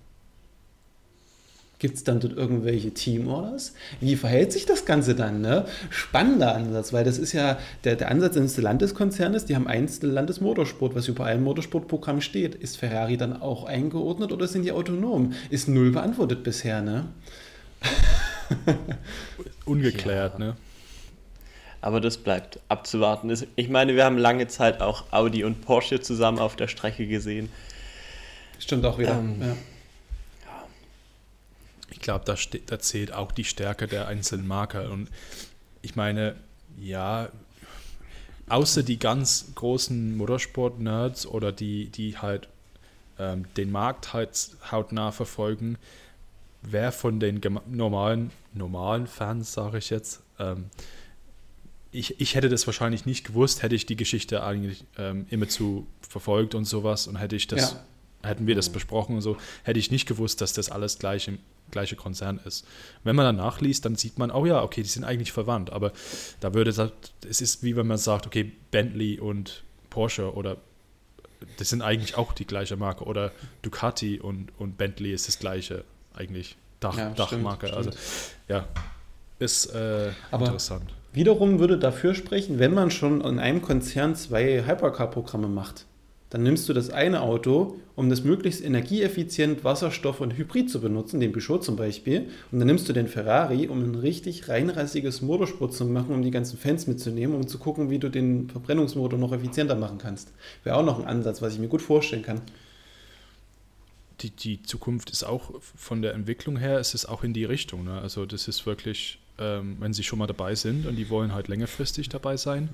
Gibt 1.84 1.96
es 1.96 2.04
dann 2.04 2.18
dort 2.18 2.32
irgendwelche 2.32 2.92
Teamorders? 2.92 3.74
Wie 4.00 4.16
verhält 4.16 4.52
sich 4.54 4.64
das 4.64 4.86
Ganze 4.86 5.14
dann? 5.14 5.42
Ne? 5.42 5.66
Spannender 5.90 6.54
Ansatz, 6.54 6.94
weil 6.94 7.04
das 7.04 7.18
ist 7.18 7.34
ja 7.34 7.58
der, 7.84 7.94
der 7.96 8.10
Ansatz 8.10 8.38
eines 8.38 8.54
Stellantis-Konzernes. 8.54 9.44
Die 9.44 9.54
haben 9.54 9.66
ein 9.66 9.86
Stellantis 9.86 10.40
Motorsport, 10.40 10.94
was 10.94 11.08
über 11.08 11.26
allen 11.26 11.42
Motorsportprogramm 11.42 12.22
steht. 12.22 12.54
Ist 12.54 12.78
Ferrari 12.78 13.18
dann 13.18 13.38
auch 13.38 13.64
eingeordnet 13.64 14.32
oder 14.32 14.48
sind 14.48 14.62
die 14.62 14.72
autonom? 14.72 15.34
Ist 15.50 15.68
null 15.68 15.90
beantwortet 15.90 16.42
bisher, 16.42 16.80
ne? 16.80 17.04
Ungeklärt, 19.66 20.38
ja. 20.38 20.38
ne? 20.38 20.56
Aber 21.82 22.00
das 22.00 22.16
bleibt 22.16 22.60
abzuwarten. 22.70 23.30
Ich 23.56 23.68
meine, 23.68 23.94
wir 23.94 24.06
haben 24.06 24.16
lange 24.16 24.46
Zeit 24.46 24.80
auch 24.80 25.12
Audi 25.12 25.44
und 25.44 25.60
Porsche 25.60 26.00
zusammen 26.00 26.38
auf 26.38 26.56
der 26.56 26.68
Strecke 26.68 27.06
gesehen. 27.06 27.50
Stimmt 28.58 28.86
auch 28.86 28.96
wieder. 28.96 29.18
Ähm, 29.18 29.36
ja 29.38 29.54
glaube, 32.04 32.24
da, 32.24 32.36
da 32.66 32.78
zählt 32.78 33.12
auch 33.12 33.32
die 33.32 33.44
Stärke 33.44 33.88
der 33.88 34.06
einzelnen 34.06 34.46
Marke. 34.46 34.88
Und 34.88 35.10
ich 35.82 35.96
meine, 35.96 36.36
ja, 36.78 37.28
außer 38.48 38.84
die 38.84 38.98
ganz 38.98 39.46
großen 39.56 40.16
Motorsport-Nerds 40.16 41.26
oder 41.26 41.50
die, 41.50 41.88
die 41.88 42.16
halt 42.18 42.48
ähm, 43.18 43.46
den 43.56 43.72
Markt 43.72 44.12
halt 44.12 44.50
hautnah 44.70 45.10
verfolgen, 45.10 45.78
wer 46.62 46.92
von 46.92 47.20
den 47.20 47.40
normalen, 47.66 48.30
normalen 48.52 49.06
Fans, 49.06 49.52
sage 49.52 49.78
ich 49.78 49.90
jetzt, 49.90 50.22
ähm, 50.38 50.66
ich, 51.90 52.20
ich 52.20 52.34
hätte 52.34 52.48
das 52.48 52.66
wahrscheinlich 52.66 53.06
nicht 53.06 53.24
gewusst, 53.24 53.62
hätte 53.62 53.76
ich 53.76 53.86
die 53.86 53.96
Geschichte 53.96 54.42
eigentlich 54.42 54.84
ähm, 54.98 55.26
immer 55.30 55.48
zu 55.48 55.86
verfolgt 56.00 56.54
und 56.54 56.64
sowas 56.64 57.06
und 57.06 57.16
hätte 57.16 57.36
ich 57.36 57.46
das, 57.46 57.72
ja. 57.72 58.28
hätten 58.28 58.48
wir 58.48 58.56
das 58.56 58.68
besprochen 58.68 59.14
und 59.14 59.22
so, 59.22 59.36
hätte 59.62 59.78
ich 59.78 59.92
nicht 59.92 60.06
gewusst, 60.06 60.40
dass 60.40 60.52
das 60.52 60.70
alles 60.70 60.98
gleich 60.98 61.28
im 61.28 61.38
gleiche 61.74 61.96
Konzern 61.96 62.40
ist. 62.44 62.66
Wenn 63.02 63.16
man 63.16 63.26
dann 63.26 63.36
nachliest, 63.36 63.84
dann 63.84 63.96
sieht 63.96 64.18
man, 64.18 64.30
oh 64.30 64.46
ja, 64.46 64.62
okay, 64.62 64.82
die 64.82 64.88
sind 64.88 65.04
eigentlich 65.04 65.32
verwandt, 65.32 65.70
aber 65.70 65.92
da 66.40 66.54
würde 66.54 66.70
es 66.70 67.40
ist 67.40 67.62
wie 67.62 67.76
wenn 67.76 67.86
man 67.86 67.98
sagt, 67.98 68.26
okay, 68.26 68.52
Bentley 68.70 69.18
und 69.18 69.64
Porsche 69.90 70.32
oder 70.34 70.56
das 71.58 71.68
sind 71.68 71.82
eigentlich 71.82 72.16
auch 72.16 72.32
die 72.32 72.46
gleiche 72.46 72.76
Marke 72.76 73.04
oder 73.04 73.32
Ducati 73.62 74.20
und, 74.20 74.52
und 74.58 74.78
Bentley 74.78 75.12
ist 75.12 75.28
das 75.28 75.38
gleiche 75.38 75.84
eigentlich 76.14 76.56
Dach, 76.80 76.96
ja, 76.96 77.10
Dachmarke. 77.10 77.66
Stimmt, 77.66 77.86
also 77.86 77.98
ja, 78.48 78.66
ist 79.38 79.66
äh, 79.74 80.10
interessant. 80.32 80.94
Wiederum 81.12 81.58
würde 81.58 81.78
dafür 81.78 82.14
sprechen, 82.14 82.58
wenn 82.58 82.74
man 82.74 82.90
schon 82.90 83.20
in 83.20 83.38
einem 83.38 83.62
Konzern 83.62 84.16
zwei 84.16 84.64
Hypercar-Programme 84.66 85.48
macht 85.48 85.86
dann 86.34 86.42
nimmst 86.42 86.68
du 86.68 86.72
das 86.72 86.90
eine 86.90 87.20
Auto, 87.20 87.76
um 87.94 88.10
das 88.10 88.24
möglichst 88.24 88.60
energieeffizient 88.60 89.62
Wasserstoff 89.62 90.20
und 90.20 90.36
Hybrid 90.36 90.68
zu 90.68 90.80
benutzen, 90.80 91.20
den 91.20 91.30
Peugeot 91.30 91.58
zum 91.58 91.76
Beispiel, 91.76 92.28
und 92.50 92.58
dann 92.58 92.66
nimmst 92.66 92.88
du 92.88 92.92
den 92.92 93.06
Ferrari, 93.06 93.68
um 93.68 93.84
ein 93.84 93.94
richtig 93.94 94.48
reinrassiges 94.48 95.22
Motorsport 95.22 95.72
zu 95.72 95.84
machen, 95.84 96.12
um 96.12 96.22
die 96.22 96.32
ganzen 96.32 96.58
Fans 96.58 96.88
mitzunehmen, 96.88 97.36
um 97.36 97.46
zu 97.46 97.58
gucken, 97.58 97.88
wie 97.88 98.00
du 98.00 98.08
den 98.08 98.50
Verbrennungsmotor 98.50 99.16
noch 99.16 99.32
effizienter 99.32 99.76
machen 99.76 99.98
kannst. 99.98 100.32
Wäre 100.64 100.74
auch 100.74 100.84
noch 100.84 100.98
ein 100.98 101.06
Ansatz, 101.06 101.40
was 101.40 101.54
ich 101.54 101.60
mir 101.60 101.68
gut 101.68 101.82
vorstellen 101.82 102.22
kann. 102.22 102.40
Die, 104.22 104.30
die 104.30 104.60
Zukunft 104.64 105.10
ist 105.10 105.22
auch 105.22 105.52
von 105.60 106.02
der 106.02 106.14
Entwicklung 106.14 106.56
her, 106.56 106.80
ist 106.80 106.94
es 106.94 107.06
auch 107.06 107.22
in 107.22 107.32
die 107.32 107.44
Richtung. 107.44 107.84
Ne? 107.84 108.00
Also 108.00 108.26
das 108.26 108.48
ist 108.48 108.66
wirklich, 108.66 109.20
ähm, 109.38 109.76
wenn 109.78 109.92
sie 109.92 110.02
schon 110.02 110.18
mal 110.18 110.26
dabei 110.26 110.56
sind 110.56 110.84
und 110.86 110.96
die 110.96 111.10
wollen 111.10 111.32
halt 111.32 111.46
längerfristig 111.46 112.08
dabei 112.08 112.36
sein, 112.36 112.70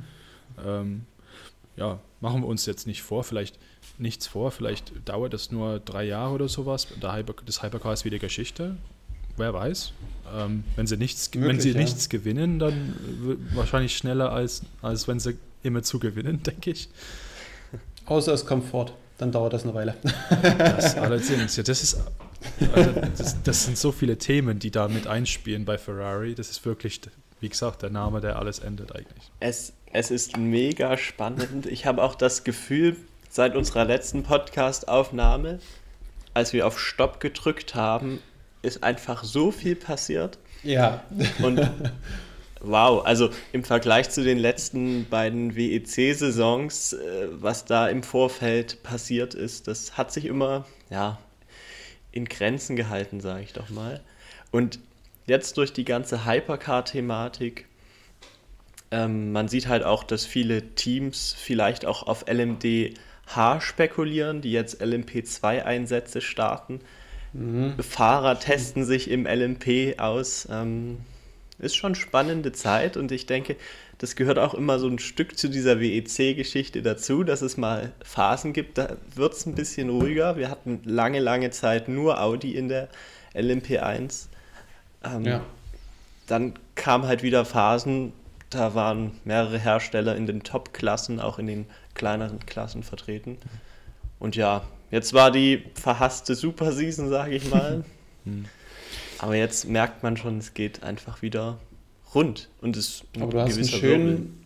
ähm, 0.64 1.02
ja, 1.80 1.98
machen 2.20 2.42
wir 2.42 2.46
uns 2.46 2.66
jetzt 2.66 2.86
nicht 2.86 3.02
vor, 3.02 3.24
vielleicht 3.24 3.58
nichts 3.98 4.26
vor, 4.26 4.50
vielleicht 4.50 4.92
dauert 5.08 5.32
das 5.32 5.50
nur 5.50 5.80
drei 5.80 6.04
Jahre 6.04 6.34
oder 6.34 6.48
sowas. 6.48 6.86
Der 7.02 7.14
Hyper, 7.14 7.34
das 7.44 7.62
Hypercar 7.62 7.94
ist 7.94 8.04
wieder 8.04 8.18
Geschichte. 8.18 8.76
Wer 9.38 9.54
weiß. 9.54 9.94
Ähm, 10.36 10.64
wenn 10.76 10.86
sie 10.86 10.98
nichts, 10.98 11.32
Möglich, 11.34 11.48
wenn 11.48 11.60
sie 11.60 11.70
ja. 11.72 11.78
nichts 11.78 12.10
gewinnen, 12.10 12.58
dann 12.58 12.94
wahrscheinlich 13.54 13.96
schneller 13.96 14.30
als, 14.30 14.62
als 14.82 15.08
wenn 15.08 15.18
sie 15.18 15.38
immer 15.62 15.82
zu 15.82 15.98
gewinnen, 15.98 16.42
denke 16.46 16.70
ich. 16.70 16.90
Außer 18.04 18.34
es 18.34 18.44
kommt 18.44 18.66
fort, 18.66 18.92
dann 19.16 19.32
dauert 19.32 19.54
das 19.54 19.64
eine 19.64 19.72
Weile. 19.72 19.96
Das 20.58 20.94
allerdings, 20.98 21.56
ja, 21.56 21.62
das 21.62 21.82
ist 21.82 22.00
also 22.74 22.90
das, 23.16 23.42
das, 23.42 23.64
sind 23.64 23.76
so 23.76 23.92
viele 23.92 24.16
Themen, 24.16 24.58
die 24.58 24.70
da 24.70 24.88
mit 24.88 25.06
einspielen 25.06 25.64
bei 25.64 25.76
Ferrari. 25.76 26.34
Das 26.34 26.50
ist 26.50 26.64
wirklich, 26.64 27.00
wie 27.40 27.48
gesagt, 27.48 27.82
der 27.82 27.90
Name, 27.90 28.20
der 28.20 28.38
alles 28.38 28.60
endet 28.60 28.94
eigentlich. 28.94 29.30
Es 29.40 29.74
es 29.92 30.10
ist 30.10 30.36
mega 30.36 30.96
spannend. 30.96 31.66
Ich 31.66 31.86
habe 31.86 32.02
auch 32.02 32.14
das 32.14 32.44
Gefühl, 32.44 32.96
seit 33.28 33.56
unserer 33.56 33.84
letzten 33.84 34.22
Podcast-Aufnahme, 34.22 35.58
als 36.32 36.52
wir 36.52 36.66
auf 36.66 36.78
Stopp 36.78 37.20
gedrückt 37.20 37.74
haben, 37.74 38.20
ist 38.62 38.84
einfach 38.84 39.24
so 39.24 39.50
viel 39.50 39.74
passiert. 39.74 40.38
Ja. 40.62 41.02
Und 41.42 41.68
wow, 42.60 43.04
also 43.04 43.30
im 43.52 43.64
Vergleich 43.64 44.10
zu 44.10 44.22
den 44.22 44.38
letzten 44.38 45.08
beiden 45.08 45.56
WEC-Saisons, 45.56 46.92
äh, 46.92 47.28
was 47.30 47.64
da 47.64 47.88
im 47.88 48.02
Vorfeld 48.02 48.82
passiert 48.82 49.34
ist, 49.34 49.66
das 49.66 49.96
hat 49.96 50.12
sich 50.12 50.26
immer, 50.26 50.66
ja, 50.90 51.18
in 52.12 52.26
Grenzen 52.26 52.76
gehalten, 52.76 53.20
sage 53.20 53.42
ich 53.42 53.52
doch 53.52 53.70
mal. 53.70 54.00
Und 54.50 54.78
jetzt 55.26 55.56
durch 55.56 55.72
die 55.72 55.84
ganze 55.84 56.26
Hypercar-Thematik 56.26 57.66
ähm, 58.90 59.32
man 59.32 59.48
sieht 59.48 59.68
halt 59.68 59.84
auch, 59.84 60.04
dass 60.04 60.26
viele 60.26 60.74
Teams 60.74 61.34
vielleicht 61.38 61.86
auch 61.86 62.02
auf 62.02 62.24
LMDH 62.28 63.60
spekulieren, 63.60 64.40
die 64.40 64.52
jetzt 64.52 64.82
LMP2-Einsätze 64.82 66.20
starten. 66.20 66.80
Mhm. 67.32 67.74
Fahrer 67.78 68.38
testen 68.38 68.84
sich 68.84 69.10
im 69.10 69.26
LMP 69.26 69.98
aus. 69.98 70.48
Ähm, 70.50 70.98
ist 71.58 71.76
schon 71.76 71.94
spannende 71.94 72.52
Zeit 72.52 72.96
und 72.96 73.12
ich 73.12 73.26
denke, 73.26 73.54
das 73.98 74.16
gehört 74.16 74.38
auch 74.38 74.54
immer 74.54 74.78
so 74.78 74.88
ein 74.88 74.98
Stück 74.98 75.36
zu 75.36 75.48
dieser 75.48 75.78
WEC-Geschichte 75.78 76.80
dazu, 76.80 77.22
dass 77.22 77.42
es 77.42 77.58
mal 77.58 77.92
Phasen 78.02 78.54
gibt, 78.54 78.78
da 78.78 78.96
wird 79.14 79.34
es 79.34 79.44
ein 79.44 79.54
bisschen 79.54 79.90
ruhiger. 79.90 80.38
Wir 80.38 80.48
hatten 80.48 80.80
lange, 80.84 81.20
lange 81.20 81.50
Zeit 81.50 81.86
nur 81.86 82.20
Audi 82.20 82.56
in 82.56 82.68
der 82.68 82.88
LMP1. 83.34 84.28
Ähm, 85.04 85.24
ja 85.24 85.44
dann 86.30 86.54
kam 86.76 87.06
halt 87.06 87.22
wieder 87.22 87.44
Phasen, 87.44 88.12
da 88.50 88.74
waren 88.74 89.12
mehrere 89.24 89.58
Hersteller 89.58 90.16
in 90.16 90.26
den 90.26 90.42
Top-Klassen, 90.42 91.20
auch 91.20 91.38
in 91.38 91.46
den 91.46 91.66
kleineren 91.94 92.44
Klassen 92.46 92.82
vertreten. 92.82 93.38
Und 94.18 94.36
ja, 94.36 94.62
jetzt 94.90 95.14
war 95.14 95.30
die 95.30 95.64
verhasste 95.74 96.34
Super-Season, 96.34 97.08
sage 97.08 97.34
ich 97.34 97.48
mal. 97.50 97.84
Hm. 98.24 98.44
Aber 99.16 99.34
jetzt 99.34 99.66
merkt 99.66 100.02
man 100.02 100.18
schon, 100.18 100.36
es 100.36 100.52
geht 100.52 100.82
einfach 100.82 101.22
wieder 101.22 101.56
rund. 102.14 102.50
Und 102.60 102.76
es 102.76 103.02
Aber 103.18 103.32
du 103.32 103.40
hast, 103.40 103.56
einen 103.56 103.64
schönen, 103.64 104.44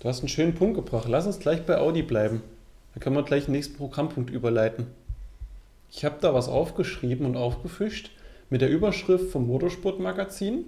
du 0.00 0.08
hast 0.08 0.20
einen 0.20 0.28
schönen 0.28 0.54
Punkt 0.54 0.76
gebracht. 0.76 1.06
Lass 1.06 1.26
uns 1.26 1.38
gleich 1.38 1.66
bei 1.66 1.76
Audi 1.76 2.00
bleiben. 2.00 2.40
Da 2.94 3.00
können 3.00 3.14
wir 3.14 3.22
gleich 3.22 3.44
den 3.44 3.52
nächsten 3.52 3.76
Programmpunkt 3.76 4.30
überleiten. 4.30 4.86
Ich 5.90 6.04
habe 6.04 6.16
da 6.20 6.32
was 6.32 6.48
aufgeschrieben 6.48 7.26
und 7.26 7.36
aufgefischt 7.36 8.10
mit 8.48 8.62
der 8.62 8.70
Überschrift 8.70 9.30
vom 9.30 9.46
Motorsportmagazin. 9.46 10.64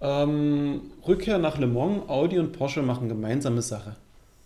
Ähm, 0.00 0.82
Rückkehr 1.06 1.38
nach 1.38 1.58
Le 1.58 1.66
Mans, 1.66 2.08
Audi 2.08 2.38
und 2.38 2.52
Porsche 2.52 2.82
machen 2.82 3.08
gemeinsame 3.08 3.62
Sache. 3.62 3.96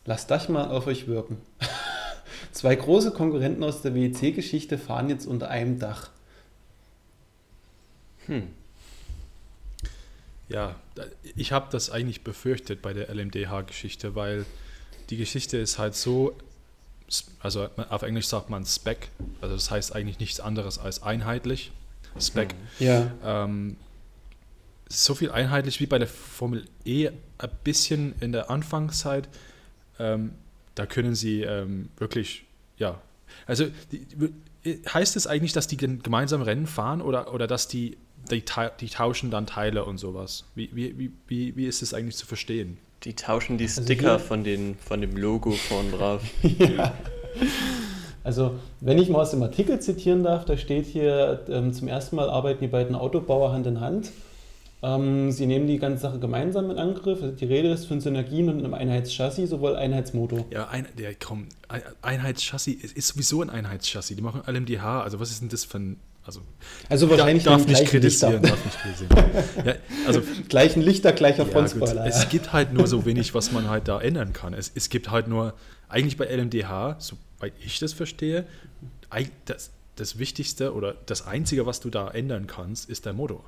Lasst 0.05 0.31
das 0.31 0.49
mal 0.49 0.71
auf 0.71 0.87
euch 0.87 1.07
wirken. 1.07 1.39
Zwei 2.53 2.75
große 2.75 3.13
Konkurrenten 3.13 3.63
aus 3.63 3.83
der 3.83 3.95
WEC-Geschichte 3.95 4.79
fahren 4.79 5.09
jetzt 5.09 5.27
unter 5.27 5.49
einem 5.49 5.79
Dach. 5.79 6.11
Hm. 8.27 8.49
Ja, 10.49 10.77
ich 11.37 11.53
habe 11.53 11.69
das 11.71 11.91
eigentlich 11.91 12.25
befürchtet 12.25 12.83
bei 12.83 12.93
der 12.93 13.09
LMDH-Geschichte, 13.15 14.15
weil 14.15 14.45
die 15.11 15.17
Geschichte 15.17 15.57
ist 15.57 15.79
halt 15.79 15.95
so, 15.95 16.35
also 17.41 17.69
auf 17.89 18.03
Englisch 18.03 18.27
sagt 18.27 18.51
man 18.51 18.67
Spec, 18.67 19.09
also 19.41 19.55
das 19.55 19.71
heißt 19.71 19.95
eigentlich 19.95 20.19
nichts 20.19 20.41
anderes 20.41 20.79
als 20.79 21.03
einheitlich. 21.03 21.73
Spec. 22.21 22.55
Ja. 22.79 23.11
Ähm, 23.25 23.77
so 24.93 25.15
viel 25.15 25.31
einheitlich 25.31 25.81
wie 25.81 25.87
bei 25.87 25.99
der 25.99 26.09
Formel 26.09 26.65
E 26.85 27.09
ein 27.39 27.51
bisschen 27.65 28.15
in 28.21 28.33
der 28.33 28.51
Anfangszeit. 28.51 29.29
Ähm, 29.99 30.33
da 30.75 30.87
können 30.87 31.15
sie 31.15 31.43
ähm, 31.43 31.89
wirklich, 31.99 32.45
ja, 32.79 33.01
also 33.47 33.67
die, 33.91 34.07
heißt 34.93 35.17
es 35.17 35.27
eigentlich, 35.27 35.53
dass 35.53 35.67
die 35.67 35.77
gemeinsam 35.77 36.43
Rennen 36.43 36.67
fahren 36.67 37.03
oder, 37.03 37.33
oder 37.35 37.47
dass 37.47 37.69
die, 37.69 37.97
die, 38.31 38.45
die 38.81 38.89
tauschen 38.89 39.31
dann 39.31 39.47
Teile 39.47 39.85
und 39.85 39.99
sowas? 39.99 40.45
Wie, 40.55 40.71
wie, 40.73 41.11
wie, 41.27 41.57
wie 41.57 41.67
ist 41.67 41.83
es 41.83 41.95
eigentlich 41.95 42.17
zu 42.17 42.27
verstehen? 42.27 42.79
Die 43.05 43.15
tauschen 43.15 43.59
die 43.59 43.65
also 43.65 43.83
Sticker 43.83 44.13
also 44.13 44.25
von, 44.25 44.45
den, 44.45 44.77
von 44.77 45.01
dem 45.01 45.17
Logo 45.17 45.51
vorn 45.51 45.91
drauf. 45.91 46.23
ja. 46.43 46.95
Also, 48.25 48.55
wenn 48.81 48.99
ich 48.99 49.09
mal 49.09 49.23
aus 49.23 49.33
dem 49.33 49.43
Artikel 49.43 49.81
zitieren 49.81 50.23
darf, 50.23 50.45
da 50.45 50.57
steht 50.57 50.87
hier, 50.87 51.45
ähm, 51.49 51.73
zum 51.73 51.89
ersten 51.89 52.15
Mal 52.15 52.31
arbeiten 52.31 52.61
die 52.61 52.69
beiden 52.69 52.95
Autobauer 52.95 53.53
Hand 53.53 53.67
in 53.67 53.81
Hand. 53.81 54.13
Ähm, 54.85 55.31
sie 55.31 55.47
nehmen 55.47 55.69
die 55.69 55.79
ganze 55.79 56.03
Sache 56.03 56.19
gemeinsam 56.19 56.71
in 56.71 56.79
Angriff. 56.79 57.21
Die 57.37 57.45
Rede 57.45 57.71
ist 57.71 57.87
von 57.87 58.01
Synergien 58.01 58.49
und 58.49 58.59
einem 58.59 58.75
Einheitschassis, 58.75 59.51
sowohl 59.51 59.77
Einheitsmotor. 59.77 60.45
Ja, 60.51 60.69
ein, 60.69 60.87
der, 60.99 61.15
komm, 61.15 61.47
Einheitschassis 62.03 62.83
ist, 62.83 62.97
ist 62.97 63.09
sowieso 63.09 63.43
ein 63.43 63.51
Einheitschassis. 63.51 64.17
Die 64.17 64.23
machen 64.23 64.43
LMDH. 64.47 65.03
Also, 65.03 65.21
was 65.21 65.31
ist 65.31 65.41
denn 65.41 65.49
das 65.49 65.65
für 65.65 65.79
ein 65.79 66.01
also, 66.25 66.41
also 66.89 67.11
wahrscheinlich 67.11 67.43
darf 67.43 67.67
nicht 67.67 67.85
kritisieren, 67.85 68.43
darf 68.43 68.65
nicht 68.65 68.79
kritisieren. 68.79 69.11
ja, 69.67 69.75
also 70.07 70.23
gleichen 70.49 70.81
Lichter, 70.81 71.13
gleicher 71.13 71.45
ja, 71.45 71.51
Frontspoiler. 71.51 71.97
Ja. 71.97 72.07
Es 72.07 72.29
gibt 72.29 72.53
halt 72.53 72.73
nur 72.73 72.87
so 72.87 73.05
wenig, 73.05 73.35
was 73.35 73.51
man 73.51 73.69
halt 73.69 73.89
da 73.89 74.01
ändern 74.01 74.33
kann. 74.33 74.55
Es, 74.55 74.71
es 74.73 74.89
gibt 74.89 75.11
halt 75.11 75.27
nur, 75.27 75.55
eigentlich 75.89 76.17
bei 76.17 76.27
LMDH, 76.27 76.99
soweit 77.01 77.55
ich 77.65 77.81
das 77.81 77.93
verstehe, 77.93 78.47
das, 79.47 79.71
das 79.97 80.19
Wichtigste 80.19 80.75
oder 80.75 80.95
das 81.07 81.27
Einzige, 81.27 81.67
was 81.67 81.81
du 81.81 81.91
da 81.91 82.09
ändern 82.09 82.47
kannst, 82.47 82.89
ist 82.89 83.05
der 83.05 83.15
Motor. 83.15 83.45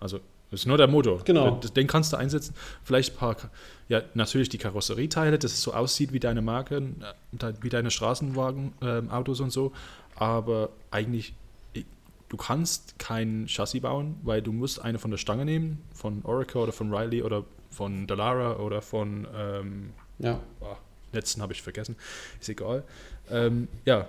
Also 0.00 0.20
das 0.50 0.60
ist 0.60 0.66
nur 0.66 0.78
der 0.78 0.86
Motor. 0.86 1.24
Genau. 1.24 1.56
Den 1.56 1.86
kannst 1.88 2.12
du 2.12 2.16
einsetzen. 2.16 2.54
Vielleicht 2.84 3.14
ein 3.14 3.18
paar, 3.18 3.36
ja, 3.88 4.02
natürlich 4.14 4.48
die 4.48 4.58
Karosserieteile, 4.58 5.38
dass 5.38 5.52
es 5.52 5.62
so 5.62 5.74
aussieht 5.74 6.12
wie 6.12 6.20
deine 6.20 6.40
Marken, 6.40 7.02
äh, 7.40 7.52
wie 7.60 7.68
deine 7.68 7.90
Straßenwagen, 7.90 8.72
äh, 8.80 9.02
Autos 9.10 9.40
und 9.40 9.50
so 9.50 9.72
aber 10.16 10.70
eigentlich, 10.90 11.34
du 12.28 12.36
kannst 12.36 12.98
kein 12.98 13.46
Chassis 13.46 13.82
bauen, 13.82 14.18
weil 14.22 14.42
du 14.42 14.52
musst 14.52 14.80
eine 14.80 14.98
von 14.98 15.10
der 15.10 15.18
Stange 15.18 15.44
nehmen, 15.44 15.82
von 15.92 16.24
Oracle 16.24 16.62
oder 16.62 16.72
von 16.72 16.92
Riley 16.92 17.22
oder 17.22 17.44
von 17.70 18.06
Dallara 18.06 18.56
oder 18.56 18.82
von 18.82 19.26
ähm, 19.34 19.92
ja. 20.18 20.40
Oh, 20.60 20.76
letzten 21.12 21.42
habe 21.42 21.52
ich 21.52 21.62
vergessen, 21.62 21.96
ist 22.40 22.48
egal. 22.48 22.82
Ähm, 23.30 23.68
ja, 23.84 24.08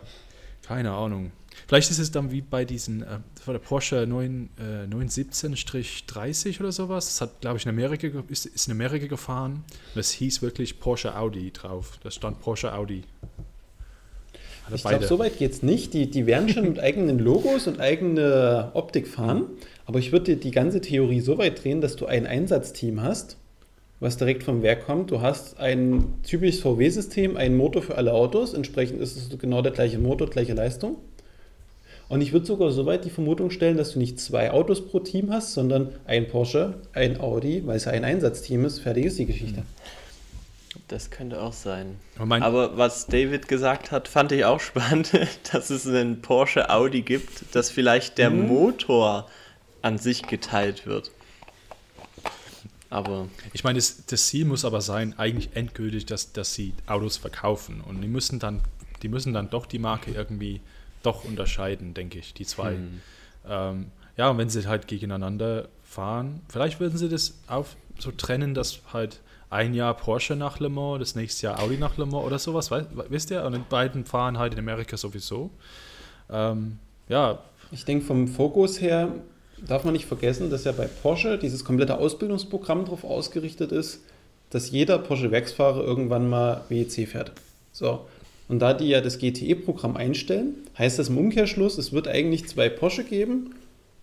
keine 0.65 0.93
Ahnung. 0.93 1.31
Vielleicht 1.67 1.91
ist 1.91 1.99
es 1.99 2.11
dann 2.11 2.31
wie 2.31 2.41
bei 2.41 2.65
diesen, 2.65 3.03
äh, 3.03 3.19
das 3.35 3.45
war 3.45 3.53
der 3.53 3.59
Porsche 3.59 4.07
9, 4.07 4.49
äh, 4.57 4.87
917-30 4.87 6.59
oder 6.61 6.71
sowas. 6.71 7.07
Das 7.07 7.21
hat, 7.21 7.41
glaube 7.41 7.57
ich, 7.57 7.65
in 7.65 7.69
Amerika, 7.69 8.07
ist, 8.29 8.45
ist 8.45 8.67
in 8.67 8.71
Amerika 8.71 9.07
gefahren. 9.07 9.63
Das 9.93 10.11
hieß 10.11 10.41
wirklich 10.41 10.79
Porsche 10.79 11.17
Audi 11.17 11.51
drauf. 11.51 11.99
Da 12.01 12.09
stand 12.09 12.39
Porsche 12.39 12.73
Audi 12.73 13.03
ich 14.73 14.83
glaube, 14.83 15.05
so 15.05 15.19
weit 15.19 15.37
geht 15.37 15.51
es 15.51 15.63
nicht. 15.63 15.93
Die, 15.93 16.09
die 16.09 16.25
werden 16.25 16.49
schon 16.49 16.67
mit 16.67 16.79
eigenen 16.79 17.19
Logos 17.19 17.67
und 17.67 17.79
eigener 17.79 18.71
Optik 18.73 19.07
fahren. 19.07 19.45
Aber 19.85 19.99
ich 19.99 20.11
würde 20.11 20.35
die 20.35 20.51
ganze 20.51 20.81
Theorie 20.81 21.21
so 21.21 21.37
weit 21.37 21.63
drehen, 21.63 21.81
dass 21.81 21.95
du 21.95 22.05
ein 22.05 22.25
Einsatzteam 22.25 23.01
hast, 23.01 23.37
was 23.99 24.17
direkt 24.17 24.43
vom 24.43 24.61
Werk 24.63 24.85
kommt. 24.85 25.11
Du 25.11 25.21
hast 25.21 25.59
ein 25.59 26.15
typisches 26.23 26.59
VW-System, 26.61 27.37
einen 27.37 27.55
Motor 27.55 27.81
für 27.81 27.95
alle 27.95 28.13
Autos. 28.13 28.53
Entsprechend 28.53 29.01
ist 29.01 29.15
es 29.15 29.39
genau 29.39 29.61
der 29.61 29.71
gleiche 29.71 29.99
Motor, 29.99 30.29
gleiche 30.29 30.53
Leistung. 30.53 30.97
Und 32.09 32.21
ich 32.21 32.31
würde 32.31 32.45
sogar 32.45 32.71
so 32.71 32.85
weit 32.85 33.03
die 33.03 33.09
Vermutung 33.09 33.49
stellen, 33.49 33.77
dass 33.77 33.93
du 33.93 33.99
nicht 33.99 34.19
zwei 34.19 34.51
Autos 34.51 34.87
pro 34.87 34.99
Team 34.99 35.31
hast, 35.31 35.53
sondern 35.53 35.89
ein 36.05 36.27
Porsche, 36.27 36.75
ein 36.93 37.19
Audi, 37.19 37.63
weil 37.65 37.75
es 37.75 37.85
ja 37.85 37.91
ein 37.91 38.05
Einsatzteam 38.05 38.63
ist. 38.65 38.79
Fertig 38.79 39.05
ist 39.05 39.19
die 39.19 39.25
Geschichte. 39.25 39.61
Mhm. 39.61 39.65
Das 40.87 41.11
könnte 41.11 41.41
auch 41.41 41.53
sein. 41.53 41.97
Aber 42.17 42.77
was 42.77 43.07
David 43.07 43.49
gesagt 43.49 43.91
hat, 43.91 44.07
fand 44.07 44.31
ich 44.31 44.45
auch 44.45 44.59
spannend, 44.61 45.11
dass 45.51 45.69
es 45.69 45.85
einen 45.85 46.21
Porsche 46.21 46.69
Audi 46.69 47.01
gibt, 47.01 47.55
dass 47.55 47.69
vielleicht 47.69 48.17
der 48.17 48.29
mhm. 48.29 48.47
Motor 48.47 49.27
an 49.81 49.97
sich 49.97 50.23
geteilt 50.23 50.85
wird. 50.85 51.11
Aber. 52.89 53.27
Ich 53.51 53.65
meine, 53.65 53.77
das, 53.77 54.05
das, 54.05 54.27
Ziel 54.27 54.45
muss 54.45 54.63
aber 54.63 54.79
sein, 54.79 55.13
eigentlich 55.17 55.49
endgültig, 55.55 56.05
dass, 56.05 56.31
dass 56.31 56.53
sie 56.53 56.73
Autos 56.85 57.17
verkaufen. 57.17 57.81
Und 57.81 58.01
die 58.01 58.07
müssen 58.07 58.39
dann, 58.39 58.61
die 59.01 59.09
müssen 59.09 59.33
dann 59.33 59.49
doch 59.49 59.65
die 59.65 59.79
Marke 59.79 60.11
irgendwie 60.11 60.61
doch 61.03 61.23
unterscheiden, 61.23 61.93
denke 61.93 62.19
ich, 62.19 62.33
die 62.33 62.45
zwei. 62.45 62.71
Mhm. 62.71 63.01
Ähm, 63.47 63.85
ja, 64.17 64.29
und 64.29 64.37
wenn 64.37 64.49
sie 64.49 64.67
halt 64.67 64.87
gegeneinander 64.87 65.67
fahren, 65.83 66.41
vielleicht 66.49 66.79
würden 66.79 66.97
sie 66.97 67.09
das 67.09 67.35
auf 67.47 67.75
so 67.99 68.11
trennen, 68.11 68.53
dass 68.53 68.81
halt 68.93 69.19
ein 69.49 69.73
Jahr 69.73 69.95
Porsche 69.95 70.35
nach 70.35 70.59
Le 70.59 70.69
Mans, 70.69 70.99
das 70.99 71.15
nächste 71.15 71.47
Jahr 71.47 71.59
Audi 71.59 71.77
nach 71.77 71.97
Le 71.97 72.05
Mans 72.05 72.25
oder 72.25 72.39
sowas, 72.39 72.69
weißt, 72.69 72.89
wisst 73.09 73.31
ihr? 73.31 73.43
Und 73.43 73.53
die 73.53 73.61
beiden 73.69 74.05
fahren 74.05 74.37
halt 74.37 74.53
in 74.53 74.59
Amerika 74.59 74.97
sowieso. 74.97 75.49
Ähm, 76.29 76.79
ja. 77.07 77.39
Ich 77.71 77.85
denke, 77.85 78.05
vom 78.05 78.27
Fokus 78.27 78.81
her 78.81 79.11
darf 79.65 79.83
man 79.83 79.93
nicht 79.93 80.05
vergessen, 80.05 80.49
dass 80.49 80.65
ja 80.65 80.71
bei 80.71 80.87
Porsche 80.87 81.37
dieses 81.37 81.63
komplette 81.63 81.97
Ausbildungsprogramm 81.97 82.85
darauf 82.85 83.03
ausgerichtet 83.03 83.71
ist, 83.71 84.01
dass 84.49 84.71
jeder 84.71 84.99
Porsche-Werksfahrer 84.99 85.83
irgendwann 85.83 86.29
mal 86.29 86.63
WEC 86.69 87.07
fährt. 87.07 87.31
So. 87.71 88.05
Und 88.47 88.59
da 88.59 88.73
die 88.73 88.87
ja 88.87 89.01
das 89.01 89.19
GTE-Programm 89.19 89.97
einstellen, 89.97 90.55
heißt 90.77 90.99
das 90.99 91.09
im 91.09 91.17
Umkehrschluss, 91.17 91.77
es 91.77 91.91
wird 91.91 92.07
eigentlich 92.07 92.47
zwei 92.47 92.69
Porsche 92.69 93.03
geben 93.03 93.55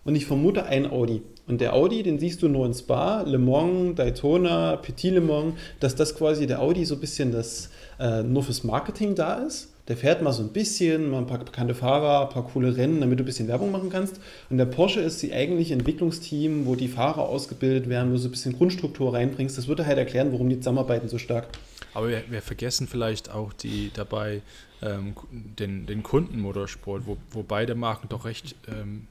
und 0.05 0.15
ich 0.15 0.25
vermute 0.25 0.65
ein 0.65 0.89
Audi. 0.89 1.21
Und 1.47 1.61
der 1.61 1.73
Audi, 1.73 2.01
den 2.01 2.19
siehst 2.19 2.41
du 2.41 2.47
nur 2.47 2.65
in 2.65 2.73
Spa, 2.73 3.21
Le 3.21 3.37
Mans, 3.37 3.95
Daytona, 3.95 4.77
Petit 4.77 5.11
Le 5.11 5.21
Mans, 5.21 5.55
dass 5.79 5.95
das 5.95 6.15
quasi 6.15 6.47
der 6.47 6.61
Audi 6.61 6.85
so 6.85 6.95
ein 6.95 7.01
bisschen 7.01 7.31
das 7.31 7.69
äh, 7.99 8.23
nur 8.23 8.43
fürs 8.43 8.63
Marketing 8.63 9.15
da 9.15 9.35
ist. 9.35 9.71
Der 9.87 9.97
fährt 9.97 10.23
mal 10.23 10.33
so 10.33 10.41
ein 10.41 10.49
bisschen, 10.49 11.11
mal 11.11 11.19
ein 11.19 11.27
paar 11.27 11.37
bekannte 11.37 11.75
Fahrer, 11.75 12.27
ein 12.27 12.33
paar 12.33 12.47
coole 12.47 12.75
Rennen, 12.75 13.01
damit 13.01 13.19
du 13.19 13.23
ein 13.23 13.25
bisschen 13.27 13.47
Werbung 13.47 13.71
machen 13.71 13.91
kannst. 13.91 14.19
Und 14.49 14.57
der 14.57 14.65
Porsche 14.65 15.01
ist 15.01 15.21
die 15.21 15.31
eigentliche 15.31 15.73
Entwicklungsteam, 15.73 16.65
wo 16.65 16.73
die 16.75 16.87
Fahrer 16.87 17.29
ausgebildet 17.29 17.87
werden, 17.87 18.09
wo 18.09 18.13
du 18.13 18.19
so 18.19 18.27
ein 18.27 18.31
bisschen 18.31 18.57
Grundstruktur 18.57 19.13
reinbringst. 19.13 19.55
Das 19.55 19.67
würde 19.67 19.85
halt 19.85 19.99
erklären, 19.99 20.31
warum 20.31 20.49
die 20.49 20.57
zusammenarbeiten 20.57 21.07
so 21.07 21.19
stark. 21.19 21.49
Aber 21.93 22.09
wir, 22.09 22.23
wir 22.29 22.41
vergessen 22.41 22.87
vielleicht 22.87 23.29
auch 23.31 23.53
die 23.53 23.91
dabei 23.93 24.41
ähm, 24.81 25.13
den, 25.31 25.85
den 25.85 26.01
Kundenmotorsport, 26.01 27.03
wo, 27.05 27.17
wo 27.29 27.43
beide 27.43 27.75
Marken 27.75 28.09
doch 28.09 28.25
recht 28.25 28.55
ähm, 28.67 29.05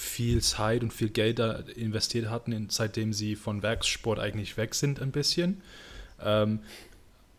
viel 0.00 0.40
Zeit 0.40 0.82
und 0.82 0.92
viel 0.92 1.10
Geld 1.10 1.38
da 1.38 1.62
investiert 1.76 2.30
hatten, 2.30 2.68
seitdem 2.70 3.12
sie 3.12 3.36
von 3.36 3.62
Werkssport 3.62 4.18
eigentlich 4.18 4.56
weg 4.56 4.74
sind 4.74 5.00
ein 5.00 5.10
bisschen. 5.12 5.60
Ähm, 6.24 6.60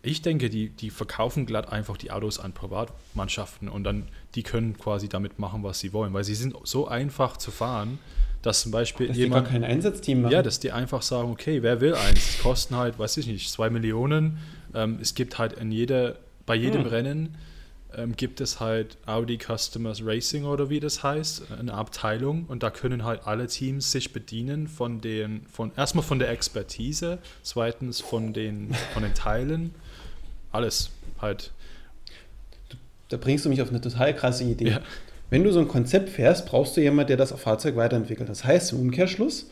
ich 0.04 0.22
denke, 0.22 0.50
die, 0.50 0.70
die 0.70 0.92
verkaufen 0.92 1.48
glatt 1.48 1.72
einfach 1.72 1.98
die 1.98 2.12
Autos 2.12 2.40
an 2.40 2.54
Privatmannschaften 2.54 3.68
und 3.68 3.84
dann 3.84 4.08
die 4.36 4.44
können 4.44 4.78
quasi 4.78 5.10
damit 5.10 5.40
machen, 5.40 5.64
was 5.64 5.80
sie 5.80 5.92
wollen, 5.92 6.14
weil 6.14 6.24
sie 6.24 6.36
sind 6.36 6.56
so 6.64 6.88
einfach 6.88 7.38
zu 7.38 7.50
fahren, 7.50 7.98
dass 8.44 8.62
zum 8.62 8.72
Beispiel 8.72 9.08
dass 9.08 9.18
jemand. 9.18 9.48
Die 9.48 9.52
gar 9.52 9.60
kein 9.60 9.64
Einsatzteam 9.64 10.22
machen. 10.22 10.32
Ja, 10.32 10.44
dass 10.44 10.60
die 10.60 10.72
einfach 10.72 11.02
sagen, 11.02 11.32
okay, 11.32 11.64
wer 11.64 11.82
will 11.82 11.96
eins? 11.96 12.30
Es 12.30 12.40
kosten 12.40 12.76
halt, 12.76 13.00
weiß 13.00 13.18
ich 13.18 13.28
nicht, 13.28 13.50
zwei 13.52 13.72
Millionen. 13.72 14.38
Ähm, 14.76 15.00
es 15.02 15.16
gibt 15.16 15.40
halt 15.40 15.54
in 15.54 15.72
jeder, 15.72 16.18
bei 16.46 16.56
jedem 16.56 16.84
hm. 16.84 16.90
Rennen 16.90 17.38
ähm, 17.98 18.16
gibt 18.16 18.42
es 18.42 18.60
halt 18.60 18.98
Audi 19.06 19.38
Customers 19.38 20.06
Racing 20.06 20.46
oder 20.46 20.70
wie 20.70 20.80
das 20.80 21.04
heißt, 21.04 21.44
eine 21.60 21.74
Abteilung 21.74 22.46
und 22.48 22.64
da 22.64 22.70
können 22.70 23.04
halt 23.04 23.22
alle 23.26 23.48
Teams 23.48 23.92
sich 23.92 24.14
bedienen 24.14 24.68
von 24.68 25.02
den, 25.02 25.46
von 25.52 25.72
erstmal 25.76 26.04
von 26.04 26.20
der 26.20 26.30
Expertise, 26.30 27.20
zweitens 27.44 28.02
von 28.02 28.34
den, 28.34 28.74
von 28.94 29.04
den 29.04 29.14
Teilen, 29.14 29.74
alles 30.52 30.92
halt. 31.22 31.52
Da 33.10 33.18
bringst 33.18 33.44
du 33.46 33.50
mich 33.50 33.62
auf 33.62 33.70
eine 33.70 33.82
total 33.82 34.16
krasse 34.16 34.46
Idee. 34.46 34.70
Ja. 34.70 34.82
Wenn 35.30 35.44
du 35.44 35.52
so 35.52 35.60
ein 35.60 35.68
Konzept 35.68 36.10
fährst, 36.10 36.46
brauchst 36.46 36.76
du 36.76 36.82
jemanden, 36.82 37.08
der 37.08 37.18
das 37.18 37.32
Fahrzeug 37.32 37.76
weiterentwickelt. 37.76 38.30
Das 38.30 38.44
heißt 38.44 38.74
im 38.74 38.80
Umkehrschluss, 38.80 39.50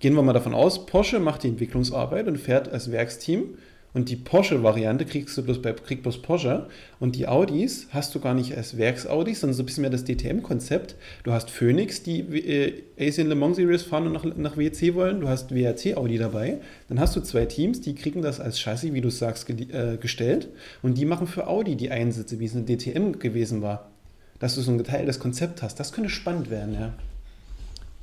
gehen 0.00 0.14
wir 0.14 0.22
mal 0.22 0.32
davon 0.32 0.54
aus, 0.54 0.86
Porsche 0.86 1.18
macht 1.20 1.42
die 1.42 1.48
Entwicklungsarbeit 1.48 2.28
und 2.28 2.38
fährt 2.38 2.68
als 2.68 2.90
Werksteam 2.90 3.58
und 3.94 4.10
die 4.10 4.16
Porsche-Variante 4.16 5.06
kriegst 5.06 5.36
du 5.38 5.42
bloß 5.42 5.62
bei 5.62 5.72
kriegt 5.72 6.02
bloß 6.02 6.20
Porsche. 6.20 6.68
Und 7.00 7.16
die 7.16 7.26
Audis 7.26 7.88
hast 7.90 8.14
du 8.14 8.20
gar 8.20 8.34
nicht 8.34 8.54
als 8.54 8.76
Werksaudis, 8.76 9.40
sondern 9.40 9.56
so 9.56 9.62
ein 9.62 9.66
bisschen 9.66 9.80
mehr 9.82 9.90
das 9.90 10.04
DTM-Konzept. 10.04 10.96
Du 11.24 11.32
hast 11.32 11.50
Phoenix, 11.50 12.02
die 12.02 12.20
äh, 12.20 12.82
Asian 12.98 13.28
Le 13.28 13.34
Mans 13.34 13.56
Series 13.56 13.82
fahren 13.82 14.06
und 14.06 14.12
nach, 14.12 14.24
nach 14.36 14.56
WEC 14.56 14.94
wollen. 14.94 15.20
Du 15.20 15.28
hast 15.28 15.54
WRC-Audi 15.54 16.18
dabei. 16.18 16.60
Dann 16.88 17.00
hast 17.00 17.16
du 17.16 17.20
zwei 17.22 17.46
Teams, 17.46 17.80
die 17.80 17.94
kriegen 17.94 18.20
das 18.20 18.40
als 18.40 18.60
Chassis, 18.60 18.92
wie 18.92 19.00
du 19.00 19.10
sagst, 19.10 19.46
ge 19.46 19.66
äh, 19.72 19.96
gestellt. 19.96 20.48
Und 20.82 20.98
die 20.98 21.06
machen 21.06 21.26
für 21.26 21.46
Audi 21.46 21.74
die 21.76 21.90
Einsätze, 21.90 22.38
wie 22.40 22.44
es 22.44 22.54
in 22.54 22.66
der 22.66 22.76
DTM 22.76 23.18
gewesen 23.18 23.62
war. 23.62 23.90
Dass 24.38 24.54
du 24.54 24.60
so 24.60 24.70
ein 24.70 24.78
geteiltes 24.78 25.18
Konzept 25.18 25.62
hast. 25.62 25.80
Das 25.80 25.92
könnte 25.92 26.10
spannend 26.10 26.50
werden, 26.50 26.74
ja. 26.74 26.94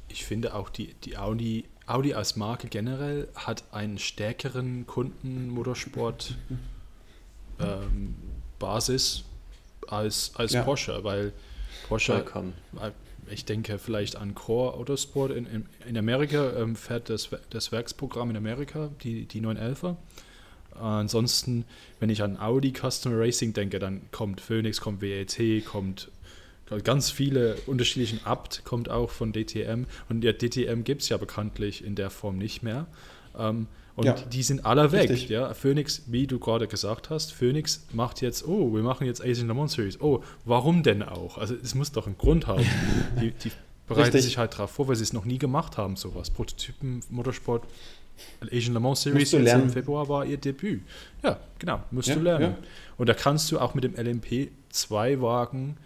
Ich 0.09 0.25
finde 0.25 0.55
auch 0.55 0.69
die, 0.69 0.95
die 1.03 1.17
Audi 1.17 1.65
Audi 1.87 2.13
als 2.13 2.35
Marke 2.35 2.67
generell 2.67 3.27
hat 3.35 3.63
einen 3.71 3.99
stärkeren 3.99 4.87
Kundenmotorsport 4.87 6.35
ähm, 7.59 8.15
Basis 8.57 9.23
als, 9.87 10.31
als 10.35 10.53
ja. 10.53 10.63
Porsche, 10.63 11.03
weil 11.03 11.31
Porsche, 11.87 12.13
Vollkommen. 12.13 12.53
ich 13.29 13.45
denke 13.45 13.77
vielleicht 13.77 14.15
an 14.15 14.33
Core 14.33 14.73
Autosport 14.73 15.31
in, 15.31 15.45
in, 15.45 15.65
in 15.85 15.97
Amerika, 15.97 16.53
ähm, 16.57 16.75
fährt 16.75 17.09
das, 17.09 17.29
das 17.51 17.71
Werksprogramm 17.71 18.31
in 18.31 18.37
Amerika, 18.37 18.89
die, 19.03 19.25
die 19.25 19.41
911er. 19.41 19.95
ansonsten, 20.79 21.65
wenn 21.99 22.09
ich 22.09 22.23
an 22.23 22.39
Audi 22.39 22.73
Customer 22.73 23.19
Racing 23.19 23.53
denke, 23.53 23.77
dann 23.77 24.01
kommt 24.11 24.41
Phoenix, 24.41 24.81
kommt 24.81 25.01
WET, 25.01 25.37
kommt 25.65 26.09
ganz 26.83 27.11
viele 27.11 27.55
unterschiedlichen 27.67 28.21
Abt 28.25 28.63
kommt 28.65 28.89
auch 28.89 29.09
von 29.11 29.33
DTM 29.33 29.85
und 30.09 30.23
ja, 30.23 30.33
DTM 30.33 30.83
gibt 30.83 31.03
es 31.03 31.09
ja 31.09 31.17
bekanntlich 31.17 31.83
in 31.83 31.95
der 31.95 32.09
Form 32.09 32.37
nicht 32.37 32.63
mehr. 32.63 32.87
Ähm, 33.37 33.67
und 33.95 34.05
ja, 34.05 34.13
die 34.13 34.43
sind 34.43 34.65
alle 34.65 34.91
weg. 34.91 35.09
Richtig. 35.09 35.29
Ja, 35.29 35.53
Phoenix, 35.53 36.03
wie 36.07 36.27
du 36.27 36.37
gerade 36.37 36.67
gesagt 36.67 37.09
hast, 37.09 37.31
Phoenix 37.31 37.85
macht 37.93 38.21
jetzt, 38.21 38.45
oh, 38.45 38.73
wir 38.73 38.83
machen 38.83 39.07
jetzt 39.07 39.23
Asian 39.23 39.47
Le 39.47 39.53
Mans 39.53 39.73
Series. 39.73 40.01
Oh, 40.01 40.21
warum 40.43 40.83
denn 40.83 41.01
auch? 41.01 41.37
Also 41.37 41.55
es 41.55 41.75
muss 41.75 41.91
doch 41.93 42.05
einen 42.05 42.17
Grund 42.17 42.47
haben. 42.47 42.65
die, 43.21 43.31
die 43.31 43.51
bereiten 43.87 44.03
richtig. 44.07 44.23
sich 44.23 44.37
halt 44.37 44.53
darauf 44.53 44.71
vor, 44.71 44.89
weil 44.89 44.97
sie 44.97 45.03
es 45.03 45.13
noch 45.13 45.23
nie 45.23 45.37
gemacht 45.37 45.77
haben, 45.77 45.95
sowas. 45.95 46.29
Prototypen, 46.29 47.01
Motorsport, 47.09 47.63
Asian 48.51 48.73
Le 48.73 48.81
Mans 48.81 49.01
Series 49.01 49.31
im 49.31 49.69
Februar 49.69 50.09
war 50.09 50.25
ihr 50.25 50.37
Debüt. 50.37 50.81
Ja, 51.23 51.39
genau, 51.57 51.81
musst 51.91 52.09
ja, 52.09 52.15
du 52.15 52.21
lernen. 52.21 52.55
Ja. 52.59 52.67
Und 52.97 53.07
da 53.07 53.13
kannst 53.13 53.49
du 53.51 53.59
auch 53.59 53.75
mit 53.75 53.85
dem 53.85 53.95
LMP 53.95 54.49
2 54.71 55.21
Wagen 55.21 55.77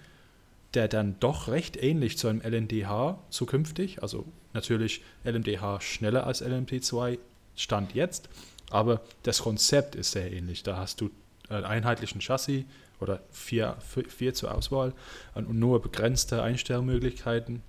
der 0.73 0.87
dann 0.87 1.15
doch 1.19 1.47
recht 1.47 1.81
ähnlich 1.81 2.17
zu 2.17 2.27
einem 2.27 2.41
LNDH 2.41 3.19
zukünftig, 3.29 4.01
also 4.03 4.25
natürlich 4.53 5.01
LMDH 5.23 5.81
schneller 5.81 6.27
als 6.27 6.43
LMP2 6.43 7.17
Stand 7.55 7.93
jetzt, 7.93 8.29
aber 8.69 9.01
das 9.23 9.39
Konzept 9.41 9.95
ist 9.95 10.11
sehr 10.11 10.31
ähnlich. 10.31 10.63
Da 10.63 10.77
hast 10.77 11.01
du 11.01 11.09
einen 11.49 11.65
einheitlichen 11.65 12.21
Chassis 12.21 12.65
oder 12.99 13.21
vier, 13.31 13.77
vier 14.07 14.33
zur 14.33 14.53
Auswahl 14.53 14.93
und 15.33 15.51
nur 15.53 15.81
begrenzte 15.81 16.43
Einstellmöglichkeiten. 16.43 17.61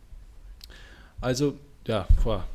Also, 1.21 1.55
ja, 1.87 2.07
boah, 2.23 2.47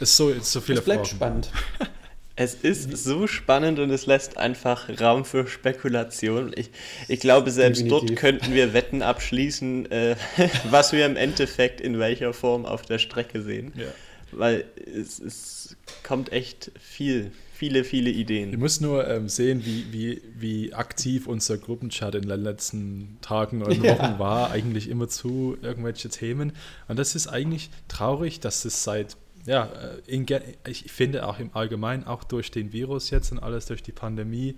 ist 0.00 0.16
so, 0.16 0.30
ist 0.30 0.50
so 0.50 0.60
viele 0.60 0.80
Es 0.80 0.84
bleibt 0.84 1.06
Fragen. 1.06 1.16
spannend. 1.16 1.50
Es 2.36 2.54
ist 2.54 2.96
so 2.96 3.28
spannend 3.28 3.78
und 3.78 3.90
es 3.90 4.06
lässt 4.06 4.38
einfach 4.38 4.88
Raum 5.00 5.24
für 5.24 5.46
Spekulation. 5.46 6.52
Ich, 6.56 6.70
ich 7.06 7.20
glaube, 7.20 7.52
selbst 7.52 7.82
Definitiv. 7.82 8.08
dort 8.08 8.18
könnten 8.18 8.54
wir 8.54 8.72
Wetten 8.72 9.02
abschließen, 9.02 9.90
äh, 9.92 10.16
was 10.70 10.92
wir 10.92 11.06
im 11.06 11.16
Endeffekt 11.16 11.80
in 11.80 11.98
welcher 12.00 12.32
Form 12.32 12.66
auf 12.66 12.82
der 12.82 12.98
Strecke 12.98 13.40
sehen. 13.40 13.72
Ja. 13.76 13.86
Weil 14.32 14.64
es, 15.00 15.20
es 15.20 15.76
kommt 16.02 16.32
echt 16.32 16.72
viel, 16.80 17.30
viele, 17.52 17.84
viele 17.84 18.10
Ideen. 18.10 18.50
Ich 18.50 18.58
muss 18.58 18.80
nur 18.80 19.06
ähm, 19.06 19.28
sehen, 19.28 19.64
wie, 19.64 19.92
wie, 19.92 20.22
wie 20.36 20.74
aktiv 20.74 21.28
unser 21.28 21.56
Gruppenchat 21.56 22.16
in 22.16 22.28
den 22.28 22.40
letzten 22.40 23.18
Tagen 23.20 23.62
und 23.62 23.78
Wochen 23.78 23.84
ja. 23.84 24.18
war, 24.18 24.50
eigentlich 24.50 24.90
immer 24.90 25.08
zu 25.08 25.56
irgendwelche 25.62 26.08
Themen. 26.08 26.52
Und 26.88 26.98
das 26.98 27.14
ist 27.14 27.28
eigentlich 27.28 27.70
traurig, 27.86 28.40
dass 28.40 28.64
es 28.64 28.82
seit 28.82 29.16
ja, 29.46 29.66
äh, 29.66 30.00
in, 30.06 30.26
ich 30.66 30.90
finde 30.90 31.26
auch 31.26 31.38
im 31.38 31.50
Allgemeinen, 31.54 32.04
auch 32.04 32.24
durch 32.24 32.50
den 32.50 32.72
Virus 32.72 33.10
jetzt 33.10 33.32
und 33.32 33.38
alles 33.38 33.66
durch 33.66 33.82
die 33.82 33.92
Pandemie, 33.92 34.56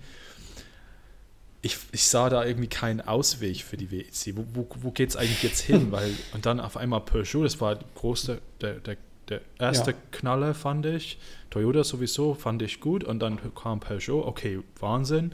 ich, 1.61 1.77
ich 1.91 2.05
sah 2.05 2.29
da 2.29 2.45
irgendwie 2.45 2.67
keinen 2.69 3.01
Ausweg 3.01 3.63
für 3.63 3.77
die 3.77 3.91
WEC. 3.91 4.37
Wo, 4.37 4.45
wo, 4.53 4.67
wo 4.79 4.91
geht 4.91 5.09
es 5.09 5.15
eigentlich 5.15 5.43
jetzt 5.43 5.61
hin? 5.61 5.91
Weil, 5.91 6.13
und 6.33 6.45
dann 6.45 6.59
auf 6.59 6.77
einmal 6.77 7.01
Peugeot, 7.01 7.43
das 7.43 7.59
war 7.59 7.77
große, 7.95 8.39
der, 8.61 8.75
der, 8.75 8.97
der 9.29 9.41
erste 9.59 9.91
ja. 9.91 9.97
Knaller, 10.11 10.53
fand 10.53 10.85
ich. 10.85 11.17
Toyota 11.49 11.83
sowieso 11.83 12.33
fand 12.33 12.61
ich 12.61 12.79
gut 12.79 13.03
und 13.03 13.19
dann 13.19 13.39
kam 13.55 13.79
Peugeot, 13.79 14.25
okay, 14.25 14.59
Wahnsinn. 14.79 15.33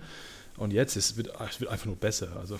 Und 0.57 0.71
jetzt 0.71 0.95
ist, 0.95 1.11
es 1.11 1.17
wird, 1.17 1.29
es 1.49 1.59
wird 1.59 1.71
einfach 1.71 1.87
nur 1.87 1.95
besser. 1.95 2.29
Also. 2.39 2.59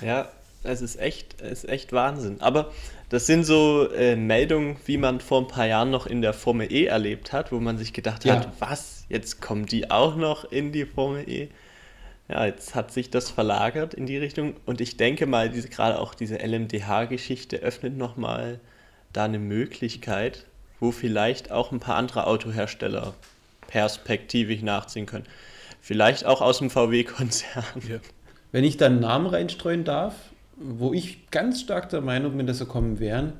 Ja, 0.00 0.30
es 0.62 0.82
ist 0.82 0.98
echt, 0.98 1.40
es 1.40 1.64
ist 1.64 1.70
echt 1.70 1.92
Wahnsinn. 1.92 2.40
Aber 2.40 2.72
das 3.08 3.26
sind 3.26 3.44
so 3.44 3.90
äh, 3.90 4.16
Meldungen, 4.16 4.76
wie 4.86 4.98
man 4.98 5.20
vor 5.20 5.40
ein 5.40 5.48
paar 5.48 5.66
Jahren 5.66 5.90
noch 5.90 6.06
in 6.06 6.20
der 6.20 6.32
Formel 6.32 6.72
E 6.72 6.86
erlebt 6.86 7.32
hat, 7.32 7.52
wo 7.52 7.60
man 7.60 7.78
sich 7.78 7.92
gedacht 7.92 8.24
ja. 8.24 8.36
hat, 8.36 8.48
was, 8.58 9.06
jetzt 9.08 9.40
kommen 9.40 9.66
die 9.66 9.90
auch 9.90 10.16
noch 10.16 10.50
in 10.50 10.72
die 10.72 10.84
Formel 10.84 11.28
E. 11.28 11.48
Ja, 12.28 12.44
jetzt 12.44 12.74
hat 12.74 12.92
sich 12.92 13.08
das 13.08 13.30
verlagert 13.30 13.94
in 13.94 14.04
die 14.04 14.18
Richtung 14.18 14.54
und 14.66 14.82
ich 14.82 14.98
denke 14.98 15.24
mal, 15.24 15.48
diese, 15.48 15.68
gerade 15.68 15.98
auch 15.98 16.14
diese 16.14 16.36
LMDH-Geschichte 16.36 17.56
öffnet 17.56 17.96
nochmal 17.96 18.60
da 19.14 19.24
eine 19.24 19.38
Möglichkeit, 19.38 20.44
wo 20.78 20.92
vielleicht 20.92 21.50
auch 21.50 21.72
ein 21.72 21.80
paar 21.80 21.96
andere 21.96 22.26
Autohersteller 22.26 23.14
perspektivisch 23.66 24.60
nachziehen 24.60 25.06
können. 25.06 25.24
Vielleicht 25.80 26.26
auch 26.26 26.42
aus 26.42 26.58
dem 26.58 26.68
VW-Konzern. 26.68 27.64
Ja. 27.88 27.98
Wenn 28.52 28.64
ich 28.64 28.76
da 28.76 28.86
einen 28.86 29.00
Namen 29.00 29.26
reinstreuen 29.26 29.84
darf, 29.84 30.14
wo 30.60 30.92
ich 30.92 31.30
ganz 31.30 31.60
stark 31.60 31.88
der 31.88 32.00
Meinung 32.00 32.36
bin, 32.36 32.46
dass 32.46 32.58
sie 32.58 32.66
kommen 32.66 32.98
werden, 33.00 33.34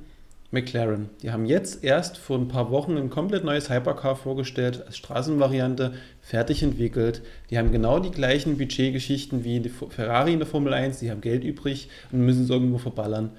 McLaren. 0.51 1.11
Die 1.23 1.31
haben 1.31 1.45
jetzt 1.45 1.85
erst 1.85 2.17
vor 2.17 2.39
ein 2.39 2.49
paar 2.49 2.71
Wochen 2.71 2.97
ein 2.97 3.11
komplett 3.11 3.45
neues 3.45 3.69
Hypercar 3.69 4.17
vorgestellt, 4.17 4.83
als 4.87 4.97
Straßenvariante, 4.97 5.95
fertig 6.23 6.63
entwickelt. 6.63 7.21
Die 7.51 7.59
haben 7.59 7.71
genau 7.71 7.99
die 7.99 8.11
gleichen 8.11 8.57
Budgetgeschichten 8.57 9.45
wie 9.45 9.61
die 9.61 9.69
Ferrari 9.69 10.33
in 10.33 10.39
der 10.39 10.49
Formel 10.49 10.73
1. 10.73 11.01
Die 11.01 11.11
haben 11.11 11.21
Geld 11.21 11.45
übrig 11.45 11.91
und 12.13 12.25
müssen 12.25 12.45
es 12.45 12.51
irgendwo 12.51 12.79
verballern. 12.79 13.31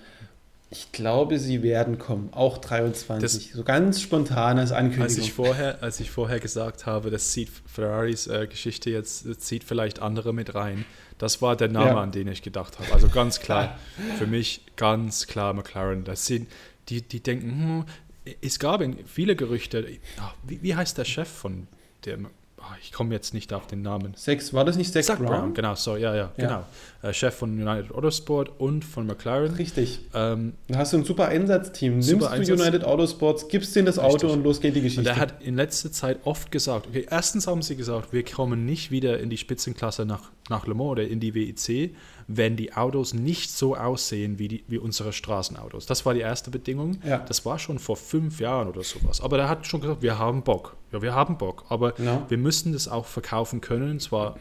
Ich 0.72 0.92
glaube, 0.92 1.40
sie 1.40 1.64
werden 1.64 1.98
kommen, 1.98 2.30
auch 2.32 2.60
23. 2.60 3.22
Das, 3.22 3.58
so 3.58 3.64
ganz 3.64 4.02
spontan 4.02 4.60
als 4.60 4.72
Ankündigung. 4.72 5.06
Als 5.06 5.18
ich 5.18 5.34
vorher, 5.34 5.82
als 5.82 6.00
ich 6.00 6.12
vorher 6.12 6.40
gesagt 6.40 6.86
habe, 6.86 7.10
das 7.10 7.32
zieht 7.32 7.50
Ferraris 7.66 8.28
äh, 8.28 8.46
Geschichte 8.46 8.92
jetzt, 8.92 9.42
zieht 9.42 9.64
vielleicht 9.64 10.00
andere 10.00 10.32
mit 10.32 10.54
rein. 10.54 10.86
Das 11.20 11.42
war 11.42 11.56
der 11.56 11.68
Name, 11.68 11.90
ja. 11.92 12.02
an 12.02 12.12
den 12.12 12.28
ich 12.30 12.42
gedacht 12.42 12.80
habe. 12.80 12.92
Also 12.92 13.10
ganz 13.10 13.40
klar, 13.40 13.78
für 14.18 14.26
mich 14.26 14.62
ganz 14.78 15.28
klar 15.28 15.54
McLaren. 15.54 16.04
Das 16.06 16.26
sind, 16.26 16.48
die, 16.88 17.02
die 17.04 17.22
denken, 17.22 17.86
hm, 18.26 18.34
es 18.42 18.58
gab 18.58 18.82
viele 19.06 19.36
Gerüchte. 19.36 19.86
Wie, 20.44 20.64
wie 20.64 20.76
heißt 20.76 20.98
der 20.98 21.06
Chef 21.06 21.30
von 21.30 21.68
der 22.06 22.18
Ah, 22.18 22.30
ich 22.82 22.92
komme 22.92 23.14
jetzt 23.14 23.34
nicht 23.34 23.54
auf 23.54 23.68
den 23.68 23.82
Namen. 23.82 24.14
Sex, 24.16 24.54
war 24.54 24.66
das 24.66 24.76
nicht 24.76 24.92
Sex 24.92 25.08
Brown? 25.08 25.26
Brown? 25.26 25.54
Genau, 25.54 25.76
so, 25.76 25.96
ja, 25.96 26.16
ja, 26.16 26.16
ja. 26.16 26.32
genau. 26.38 26.64
Äh, 27.02 27.14
Chef 27.14 27.34
von 27.34 27.52
United 27.52 27.94
Autosport 27.94 28.52
und 28.60 28.84
von 28.84 29.08
McLaren. 29.08 29.54
Richtig. 29.54 30.00
Ähm, 30.14 30.54
da 30.68 30.80
hast 30.80 30.94
du 30.94 30.98
ein 30.98 31.06
super 31.06 31.28
Einsatzteam. 31.28 32.02
Super 32.02 32.18
Nimmst 32.18 32.32
Einsatz. 32.32 32.58
du 32.58 32.64
United 32.64 32.84
Autosports, 32.84 33.48
gibst 33.48 33.76
denen 33.76 33.86
das 33.86 34.00
Auto 34.00 34.14
Richtig. 34.14 34.32
und 34.32 34.44
los 34.44 34.60
geht 34.60 34.76
die 34.76 34.82
Geschichte. 34.82 35.02
Und 35.02 35.06
der 35.06 35.18
hat 35.18 35.42
in 35.42 35.56
letzter 35.56 35.92
Zeit 35.92 36.20
oft 36.24 36.52
gesagt, 36.52 36.88
okay, 36.88 37.06
erstens 37.10 37.48
haben 37.48 37.62
sie 37.62 37.76
gesagt, 37.76 38.12
wir 38.12 38.24
kommen 38.24 38.66
nicht 38.66 38.92
wieder 38.92 39.20
in 39.20 39.30
die 39.30 39.38
Spitzenklasse 39.38 40.06
nach, 40.06 40.32
nach 40.50 40.68
Le 40.68 40.74
Mans 40.74 40.90
oder 40.90 41.08
in 41.08 41.20
die 41.20 41.34
WEC, 41.34 41.96
wenn 42.32 42.56
die 42.56 42.74
Autos 42.74 43.16
nicht 43.16 43.50
so 43.50 43.76
aussehen 43.76 44.38
wie, 44.38 44.48
die, 44.48 44.64
wie 44.68 44.78
unsere 44.78 45.14
Straßenautos. 45.14 45.88
Das 45.88 46.06
war 46.06 46.14
die 46.14 46.20
erste 46.20 46.52
Bedingung. 46.52 47.00
Ja. 47.04 47.18
Das 47.18 47.44
war 47.44 47.58
schon 47.58 47.80
vor 47.80 47.98
fünf 47.98 48.40
Jahren 48.40 48.68
oder 48.68 48.84
sowas. 48.84 49.20
Aber 49.20 49.38
der 49.38 49.50
hat 49.50 49.66
schon 49.66 49.82
gesagt, 49.82 50.04
wir 50.04 50.20
haben 50.20 50.44
Bock. 50.44 50.78
Ja, 50.92 51.02
wir 51.02 51.16
haben 51.16 51.40
Bock. 51.40 51.66
Aber 51.70 52.00
ja. 52.00 52.24
wir 52.30 52.38
müssen 52.38 52.74
das 52.74 52.88
auch 52.88 53.08
verkaufen 53.08 53.62
können, 53.62 54.00
zwar 54.00 54.38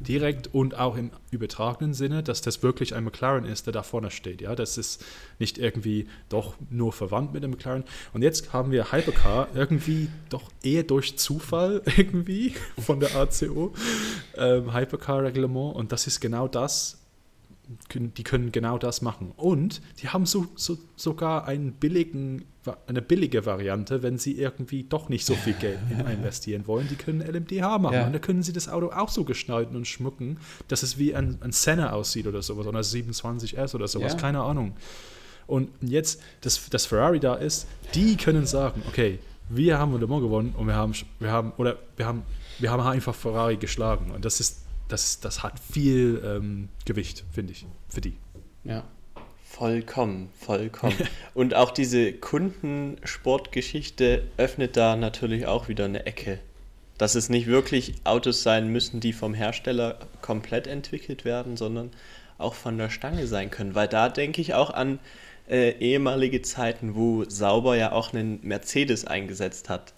direkt 0.00 0.52
und 0.52 0.78
auch 0.78 0.96
im 0.96 1.10
übertragenen 1.30 1.94
Sinne, 1.94 2.22
dass 2.22 2.42
das 2.42 2.62
wirklich 2.62 2.94
ein 2.94 3.04
McLaren 3.04 3.46
ist, 3.46 3.66
der 3.66 3.72
da 3.72 3.82
vorne 3.82 4.10
steht. 4.10 4.42
Ja, 4.42 4.54
das 4.54 4.76
ist 4.76 5.02
nicht 5.38 5.56
irgendwie 5.56 6.08
doch 6.28 6.54
nur 6.68 6.92
verwandt 6.92 7.32
mit 7.32 7.42
dem 7.42 7.52
McLaren. 7.52 7.84
Und 8.12 8.20
jetzt 8.20 8.52
haben 8.52 8.70
wir 8.70 8.92
Hypercar 8.92 9.48
irgendwie 9.54 10.08
doch 10.28 10.50
eher 10.62 10.82
durch 10.82 11.16
Zufall 11.16 11.80
irgendwie 11.96 12.54
von 12.78 13.00
der 13.00 13.14
ACO 13.14 13.72
ähm, 14.36 14.74
Hypercar 14.74 15.22
Reglement 15.22 15.74
und 15.74 15.92
das 15.92 16.06
ist 16.06 16.20
genau 16.20 16.48
das, 16.48 16.99
die 17.94 18.24
können 18.24 18.52
genau 18.52 18.78
das 18.78 19.02
machen. 19.02 19.32
Und 19.36 19.80
die 20.00 20.08
haben 20.08 20.26
so, 20.26 20.46
so, 20.56 20.76
sogar 20.96 21.46
einen 21.46 21.72
billigen, 21.72 22.44
eine 22.86 23.00
billige 23.00 23.46
Variante, 23.46 24.02
wenn 24.02 24.18
sie 24.18 24.38
irgendwie 24.38 24.84
doch 24.84 25.08
nicht 25.08 25.24
so 25.24 25.34
viel 25.34 25.54
Geld 25.54 25.78
investieren 26.12 26.66
wollen. 26.66 26.88
Die 26.88 26.96
können 26.96 27.20
LMDH 27.20 27.78
machen. 27.78 27.94
Ja. 27.94 28.06
Und 28.06 28.12
da 28.12 28.18
können 28.18 28.42
sie 28.42 28.52
das 28.52 28.68
Auto 28.68 28.90
auch 28.90 29.08
so 29.08 29.24
gestalten 29.24 29.76
und 29.76 29.86
schmücken, 29.86 30.38
dass 30.68 30.82
es 30.82 30.98
wie 30.98 31.14
ein, 31.14 31.38
ein 31.42 31.52
Senna 31.52 31.92
aussieht 31.92 32.26
oder 32.26 32.42
sowas, 32.42 32.66
oder 32.66 32.80
27S 32.80 33.74
oder 33.74 33.86
sowas, 33.86 34.12
ja. 34.12 34.18
keine 34.18 34.40
Ahnung. 34.40 34.74
Und 35.46 35.70
jetzt, 35.80 36.22
dass 36.42 36.68
das 36.70 36.86
Ferrari 36.86 37.20
da 37.20 37.34
ist, 37.34 37.66
die 37.94 38.16
können 38.16 38.46
sagen, 38.46 38.82
okay, 38.88 39.18
wir 39.48 39.78
haben 39.78 39.98
Le 39.98 40.06
Mans 40.06 40.22
gewonnen 40.22 40.54
und 40.56 40.66
wir 40.66 40.76
haben, 40.76 40.92
wir 41.18 41.30
haben, 41.30 41.52
oder 41.56 41.76
wir 41.96 42.06
haben, 42.06 42.22
wir 42.58 42.70
haben 42.70 42.82
einfach 42.82 43.14
Ferrari 43.14 43.56
geschlagen. 43.56 44.12
Und 44.12 44.24
das 44.24 44.38
ist 44.38 44.60
das, 44.92 45.20
das 45.20 45.42
hat 45.42 45.58
viel 45.58 46.22
ähm, 46.24 46.68
Gewicht, 46.84 47.24
finde 47.32 47.52
ich, 47.52 47.66
für 47.88 48.00
die. 48.00 48.14
Ja. 48.64 48.84
Vollkommen, 49.44 50.30
vollkommen. 50.38 50.96
Und 51.34 51.54
auch 51.54 51.70
diese 51.70 52.12
Kundensportgeschichte 52.12 54.24
öffnet 54.36 54.76
da 54.76 54.96
natürlich 54.96 55.46
auch 55.46 55.68
wieder 55.68 55.86
eine 55.86 56.06
Ecke. 56.06 56.38
Dass 56.98 57.14
es 57.14 57.28
nicht 57.28 57.46
wirklich 57.46 57.94
Autos 58.04 58.42
sein 58.42 58.68
müssen, 58.68 59.00
die 59.00 59.12
vom 59.12 59.34
Hersteller 59.34 59.98
komplett 60.20 60.66
entwickelt 60.66 61.24
werden, 61.24 61.56
sondern 61.56 61.90
auch 62.38 62.54
von 62.54 62.78
der 62.78 62.90
Stange 62.90 63.26
sein 63.26 63.50
können. 63.50 63.74
Weil 63.74 63.88
da 63.88 64.08
denke 64.08 64.40
ich 64.40 64.54
auch 64.54 64.70
an 64.70 65.00
äh, 65.48 65.70
ehemalige 65.78 66.42
Zeiten, 66.42 66.94
wo 66.94 67.24
Sauber 67.28 67.76
ja 67.76 67.92
auch 67.92 68.12
einen 68.12 68.38
Mercedes 68.42 69.04
eingesetzt 69.04 69.68
hat 69.68 69.94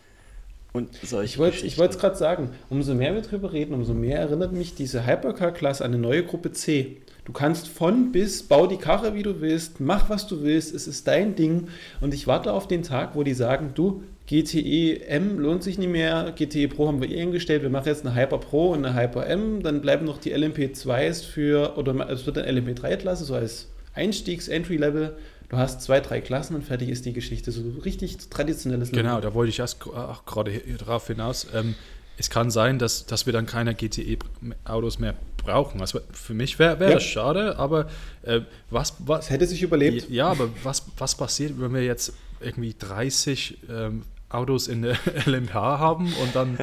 und 0.73 0.89
solche 1.03 1.35
ich 1.35 1.79
wollte 1.79 1.95
es 1.95 1.99
gerade 1.99 2.17
sagen, 2.17 2.51
umso 2.71 2.95
mehr 2.95 3.15
wir 3.15 3.21
darüber 3.21 3.53
reden, 3.53 3.75
umso 3.75 3.93
mehr 3.93 4.19
erinnert 4.19 4.53
mich 4.53 4.75
diese 4.75 5.07
Hypercar-Klasse 5.07 5.85
an 5.85 5.93
eine 5.93 6.01
neue 6.01 6.25
Gruppe 6.25 6.53
C. 6.53 6.97
Du 7.25 7.33
kannst 7.33 7.69
von 7.69 8.11
bis, 8.11 8.43
bau 8.43 8.67
die 8.67 8.79
Karre, 8.79 9.15
wie 9.15 9.23
du 9.23 9.41
willst, 9.41 9.81
mach, 9.81 10.11
was 10.11 10.27
du 10.27 10.43
willst, 10.43 10.75
es 10.75 10.89
ist 10.89 11.07
dein 11.07 11.37
Ding. 11.37 11.69
Und 12.01 12.15
ich 12.15 12.27
warte 12.27 12.53
auf 12.53 12.67
den 12.67 12.83
Tag, 12.83 13.15
wo 13.15 13.23
die 13.23 13.35
sagen, 13.35 13.73
du, 13.75 14.03
GTE 14.27 15.03
M 15.07 15.39
lohnt 15.39 15.63
sich 15.63 15.79
nicht 15.79 15.91
mehr, 15.91 16.33
GTE 16.35 16.69
Pro 16.69 16.89
haben 16.89 17.03
wir 17.03 17.11
eh 17.11 17.21
eingestellt, 17.21 17.63
wir 17.63 17.71
machen 17.71 17.87
jetzt 17.87 18.07
eine 18.07 18.15
Hyper 18.15 18.39
Pro 18.39 18.73
und 18.73 18.85
eine 18.85 18.99
Hyper 18.99 19.27
M, 19.27 19.63
dann 19.63 19.83
bleiben 19.83 20.07
noch 20.07 20.19
die 20.19 20.35
LMP2s 20.35 21.25
für, 21.25 21.77
oder 21.77 22.09
es 22.09 22.25
wird 22.27 22.39
eine 22.39 22.61
LMP3-Klasse, 22.61 23.25
so 23.25 23.35
als 23.35 23.69
Einstiegs-Entry-Level 23.95 25.15
Du 25.53 25.59
hast 25.59 25.83
zwei, 25.83 26.01
drei 26.01 26.23
Klassen 26.23 26.57
und 26.57 26.65
fertig 26.65 26.89
ist 26.89 27.05
die 27.05 27.13
Geschichte. 27.13 27.53
So 27.53 27.61
richtig 27.85 28.17
traditionelles 28.31 28.91
Genau, 28.91 29.21
da 29.21 29.35
wollte 29.35 29.51
ich 29.51 29.59
erst 29.59 29.87
auch 29.87 30.25
gerade 30.25 30.59
darauf 30.79 31.07
hinaus. 31.09 31.47
Ähm, 31.53 31.75
es 32.17 32.31
kann 32.31 32.51
sein, 32.51 32.79
dass, 32.79 33.05
dass 33.05 33.27
wir 33.27 33.35
dann 33.35 33.45
keine 33.45 33.75
GTE-Autos 33.75 34.99
mehr 34.99 35.15
brauchen. 35.37 35.83
Also 35.83 36.01
für 36.11 36.33
mich 36.33 36.59
wäre 36.59 36.81
wär 36.81 36.89
ja. 36.89 36.95
das 36.95 37.03
schade, 37.03 37.59
aber 37.59 37.91
äh, 38.23 38.41
was, 38.71 38.95
was. 39.01 39.27
Das 39.27 39.31
hätte 39.31 39.47
sich 39.47 39.61
überlebt. 39.61 40.09
Ja, 40.09 40.29
aber 40.29 40.49
was, 40.63 40.87
was 40.97 41.17
passiert, 41.17 41.61
wenn 41.61 41.75
wir 41.75 41.85
jetzt 41.85 42.15
irgendwie 42.41 42.75
30 42.79 43.59
ähm, 43.69 44.05
Autos 44.31 44.69
in 44.69 44.81
der 44.81 44.97
LMH 45.27 45.53
haben 45.53 46.15
und 46.23 46.35
dann 46.35 46.57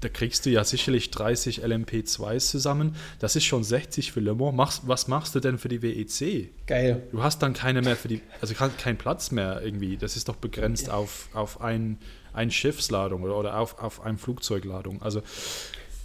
da 0.00 0.08
kriegst 0.08 0.44
du 0.44 0.50
ja 0.50 0.64
sicherlich 0.64 1.10
30 1.10 1.64
LMP2s 1.64 2.50
zusammen. 2.50 2.94
Das 3.20 3.36
ist 3.36 3.44
schon 3.44 3.64
60 3.64 4.12
für 4.12 4.20
Le 4.20 4.34
Mans. 4.34 4.54
Machst, 4.54 4.82
was 4.86 5.08
machst 5.08 5.34
du 5.34 5.40
denn 5.40 5.58
für 5.58 5.68
die 5.68 5.82
WEC? 5.82 6.50
Geil. 6.66 7.02
Du 7.10 7.22
hast 7.22 7.42
dann 7.42 7.54
keine 7.54 7.80
mehr 7.80 7.96
für 7.96 8.08
die, 8.08 8.20
also 8.40 8.54
keinen 8.54 8.98
Platz 8.98 9.30
mehr 9.30 9.62
irgendwie. 9.62 9.96
Das 9.96 10.16
ist 10.16 10.28
doch 10.28 10.36
begrenzt 10.36 10.90
auf, 10.90 11.28
auf 11.32 11.60
ein, 11.60 11.98
ein 12.32 12.50
Schiffsladung 12.50 13.22
oder, 13.22 13.36
oder 13.36 13.58
auf, 13.58 13.78
auf 13.82 14.02
eine 14.02 14.18
Flugzeugladung. 14.18 15.00
Also. 15.02 15.22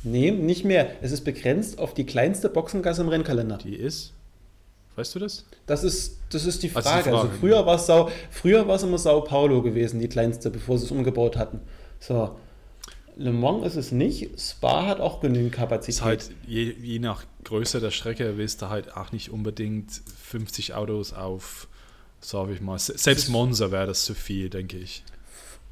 Nee, 0.03 0.31
nicht 0.31 0.63
mehr. 0.63 0.91
Es 1.01 1.11
ist 1.11 1.25
begrenzt 1.25 1.77
auf 1.77 1.93
die 1.93 2.05
kleinste 2.05 2.47
Boxengasse 2.47 3.01
im 3.01 3.09
Rennkalender. 3.09 3.57
Die 3.57 3.75
ist? 3.75 4.13
Weißt 4.95 5.15
du 5.15 5.19
das? 5.19 5.45
Das 5.65 5.83
ist, 5.83 6.17
das 6.31 6.45
ist 6.45 6.63
die 6.63 6.69
Frage. 6.69 6.87
Also, 6.87 6.97
die 6.97 7.03
Frage. 7.03 7.17
also 7.17 7.39
früher 7.39 7.65
war 7.65 7.75
es 7.75 8.13
früher 8.31 8.67
war 8.67 8.75
es 8.75 8.83
immer 8.83 8.97
Sao 8.97 9.21
Paulo 9.21 9.61
gewesen, 9.61 9.99
die 9.99 10.07
kleinste, 10.07 10.49
bevor 10.49 10.77
sie 10.77 10.85
es 10.85 10.91
umgebaut 10.91 11.35
hatten. 11.37 11.59
So. 11.99 12.35
Le 13.19 13.33
Mans 13.33 13.65
ist 13.65 13.75
es 13.75 13.91
nicht. 13.91 14.39
Spa 14.39 14.85
hat 14.85 15.01
auch 15.01 15.19
genügend 15.19 15.51
Kapazität. 15.51 15.89
Ist 15.89 16.01
halt, 16.03 16.31
je, 16.47 16.73
je 16.81 16.99
nach 16.99 17.25
Größe 17.43 17.81
der 17.81 17.91
Strecke 17.91 18.37
willst 18.37 18.61
du 18.61 18.69
halt 18.69 18.95
auch 18.95 19.11
nicht 19.11 19.29
unbedingt 19.29 19.91
50 20.23 20.73
Autos 20.73 21.11
auf, 21.11 21.67
sag 22.21 22.49
ich 22.49 22.61
mal, 22.61 22.79
selbst 22.79 23.27
Monza 23.27 23.71
wäre 23.71 23.87
das 23.87 24.05
zu 24.05 24.13
viel, 24.13 24.49
denke 24.49 24.77
ich. 24.77 25.03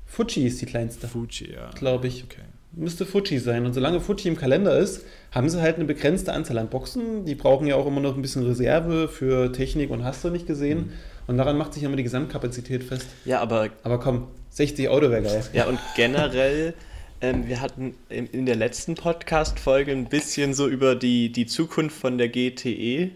Fuji 0.06 0.46
ist 0.46 0.60
die 0.60 0.66
kleinste. 0.66 1.08
Fuji, 1.08 1.54
ja. 1.54 1.70
Glaube 1.72 2.08
ich. 2.08 2.26
Okay. 2.26 2.42
Müsste 2.74 3.06
Fuji 3.06 3.40
sein. 3.40 3.66
Und 3.66 3.74
solange 3.74 4.02
Fuji 4.02 4.28
im 4.28 4.36
Kalender 4.36 4.78
ist, 4.78 5.06
haben 5.32 5.50
sie 5.50 5.62
halt 5.62 5.78
eine 5.78 5.86
begrenzte 5.86 6.34
Anzahl 6.34 6.58
an 6.58 6.68
Boxen. 6.68 7.24
Die 7.24 7.36
brauchen 7.36 7.66
ja 7.66 7.76
auch 7.76 7.88
immer 7.88 8.02
noch 8.02 8.16
ein 8.16 8.22
bisschen 8.22 8.46
Reserve 8.46 9.08
für 9.08 9.54
Technik 9.54 9.90
und 9.90 10.04
hast 10.04 10.22
du 10.26 10.30
nicht 10.30 10.48
gesehen. 10.48 10.80
Mhm. 10.80 10.92
Und 11.28 11.38
daran 11.38 11.58
macht 11.58 11.74
sich 11.74 11.84
immer 11.84 11.96
die 11.96 12.04
Gesamtkapazität 12.04 12.84
fest. 12.84 13.08
Ja, 13.24 13.40
aber. 13.40 13.70
Aber 13.84 14.02
komm, 14.02 14.28
60 14.50 14.90
Auto 14.90 15.10
wäre 15.10 15.22
geil. 15.22 15.44
Ja, 15.54 15.66
und 15.68 15.80
generell 15.96 16.74
ähm, 17.22 17.48
wir 17.48 17.62
hatten 17.62 17.96
in 18.10 18.46
der 18.46 18.56
letzten 18.56 18.96
Podcast-Folge 18.96 19.92
ein 19.92 20.06
bisschen 20.06 20.54
so 20.54 20.68
über 20.68 20.96
die, 20.96 21.32
die 21.32 21.46
Zukunft 21.46 21.98
von 21.98 22.18
der 22.18 22.30
GTE 22.30 23.12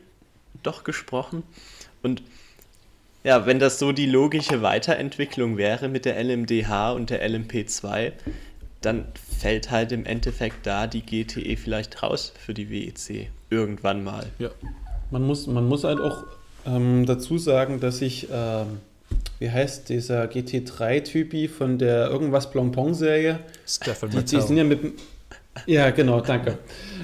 doch 0.63 0.83
gesprochen. 0.83 1.43
Und 2.01 2.23
ja, 3.23 3.45
wenn 3.45 3.59
das 3.59 3.77
so 3.77 3.91
die 3.91 4.07
logische 4.07 4.61
Weiterentwicklung 4.61 5.57
wäre 5.57 5.87
mit 5.87 6.05
der 6.05 6.21
LMDH 6.21 6.93
und 6.93 7.09
der 7.11 7.27
LMP2, 7.27 8.13
dann 8.81 9.05
fällt 9.39 9.69
halt 9.69 9.91
im 9.91 10.05
Endeffekt 10.05 10.65
da 10.65 10.87
die 10.87 11.03
GTE 11.03 11.55
vielleicht 11.55 12.01
raus 12.01 12.33
für 12.43 12.55
die 12.55 12.71
WEC. 12.71 13.29
Irgendwann 13.51 14.03
mal. 14.03 14.25
Ja. 14.39 14.49
Man 15.11 15.23
muss, 15.23 15.45
man 15.45 15.67
muss 15.67 15.83
halt 15.83 15.99
auch 15.99 16.23
ähm, 16.65 17.05
dazu 17.05 17.37
sagen, 17.37 17.79
dass 17.79 18.01
ich. 18.01 18.27
Ähm 18.31 18.79
wie 19.39 19.49
heißt 19.49 19.89
dieser 19.89 20.25
GT3-Typi 20.25 21.47
von 21.47 21.77
der 21.77 22.09
irgendwas 22.09 22.51
Blancpain-Serie? 22.51 23.39
Stefan 23.65 24.11
die, 24.11 24.23
die 24.23 24.41
sind 24.41 24.57
ja 24.57 24.63
mit 24.63 24.93
Ja, 25.65 25.89
genau, 25.91 26.21
danke. 26.21 26.57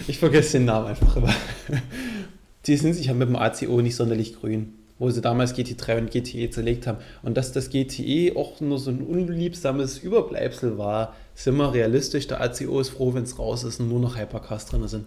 Ich 0.08 0.20
vergesse 0.20 0.54
den 0.54 0.66
Namen 0.66 0.88
einfach 0.88 1.18
immer. 1.18 1.34
Die 2.66 2.78
sind 2.78 2.94
sich 2.94 3.08
ja 3.08 3.14
mit 3.14 3.30
dem 3.30 3.36
ACO 3.36 3.82
nicht 3.82 3.96
sonderlich 3.96 4.40
grün, 4.40 4.74
wo 5.00 5.10
sie 5.10 5.22
damals 5.22 5.56
GT3 5.56 5.98
und 6.00 6.12
GTE 6.12 6.50
zerlegt 6.50 6.86
haben. 6.88 6.98
Und 7.24 7.38
dass 7.38 7.52
das 7.52 7.70
GTE 7.70 8.36
auch 8.36 8.60
nur 8.60 8.78
so 8.78 8.92
ein 8.92 9.02
unliebsames 9.02 10.00
Überbleibsel 10.00 10.78
war, 10.78 11.16
sind 11.34 11.56
wir 11.58 11.74
realistisch. 11.74 12.28
Der 12.28 12.42
ACO 12.42 12.80
ist 12.80 12.90
froh, 12.90 13.14
wenn 13.14 13.24
es 13.24 13.40
raus 13.40 13.64
ist 13.64 13.80
und 13.80 13.90
nur 13.90 14.00
noch 14.00 14.18
Hypercars 14.18 14.66
drin 14.66 14.88
sind. 14.88 15.06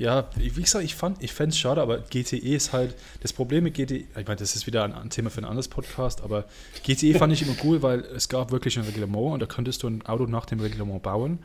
Ja, 0.00 0.30
wie 0.34 0.48
gesagt, 0.48 0.82
ich, 0.82 0.96
ich 1.20 1.32
fände 1.34 1.50
es 1.50 1.58
schade, 1.58 1.82
aber 1.82 1.98
GTE 1.98 2.54
ist 2.54 2.72
halt, 2.72 2.96
das 3.20 3.34
Problem 3.34 3.64
mit 3.64 3.74
GTE, 3.74 3.96
ich 3.96 4.14
meine, 4.14 4.36
das 4.36 4.56
ist 4.56 4.66
wieder 4.66 4.82
ein, 4.82 4.94
ein, 4.94 5.10
Thema 5.10 5.28
für 5.28 5.42
ein 5.42 5.44
anderes 5.44 5.68
Podcast, 5.68 6.22
aber 6.22 6.46
GTE 6.82 7.12
fand 7.18 7.34
ich 7.34 7.42
immer 7.42 7.54
cool, 7.64 7.82
weil 7.82 8.00
es 8.00 8.30
gab 8.30 8.50
wirklich 8.50 8.78
ein 8.78 8.84
Reglement 8.86 9.34
und 9.34 9.40
da 9.40 9.46
könntest 9.46 9.82
du 9.82 9.88
ein 9.88 10.00
Auto 10.06 10.24
nach 10.24 10.46
dem 10.46 10.60
Reglement 10.60 11.02
bauen. 11.02 11.40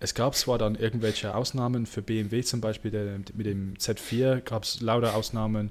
Es 0.00 0.14
gab 0.14 0.34
zwar 0.34 0.58
dann 0.58 0.74
irgendwelche 0.74 1.32
Ausnahmen, 1.32 1.86
für 1.86 2.02
BMW 2.02 2.42
zum 2.42 2.60
Beispiel, 2.60 2.90
der, 2.90 3.20
mit 3.34 3.46
dem 3.46 3.74
Z4 3.74 4.40
gab 4.40 4.64
es 4.64 4.80
lauter 4.80 5.14
Ausnahmen, 5.14 5.70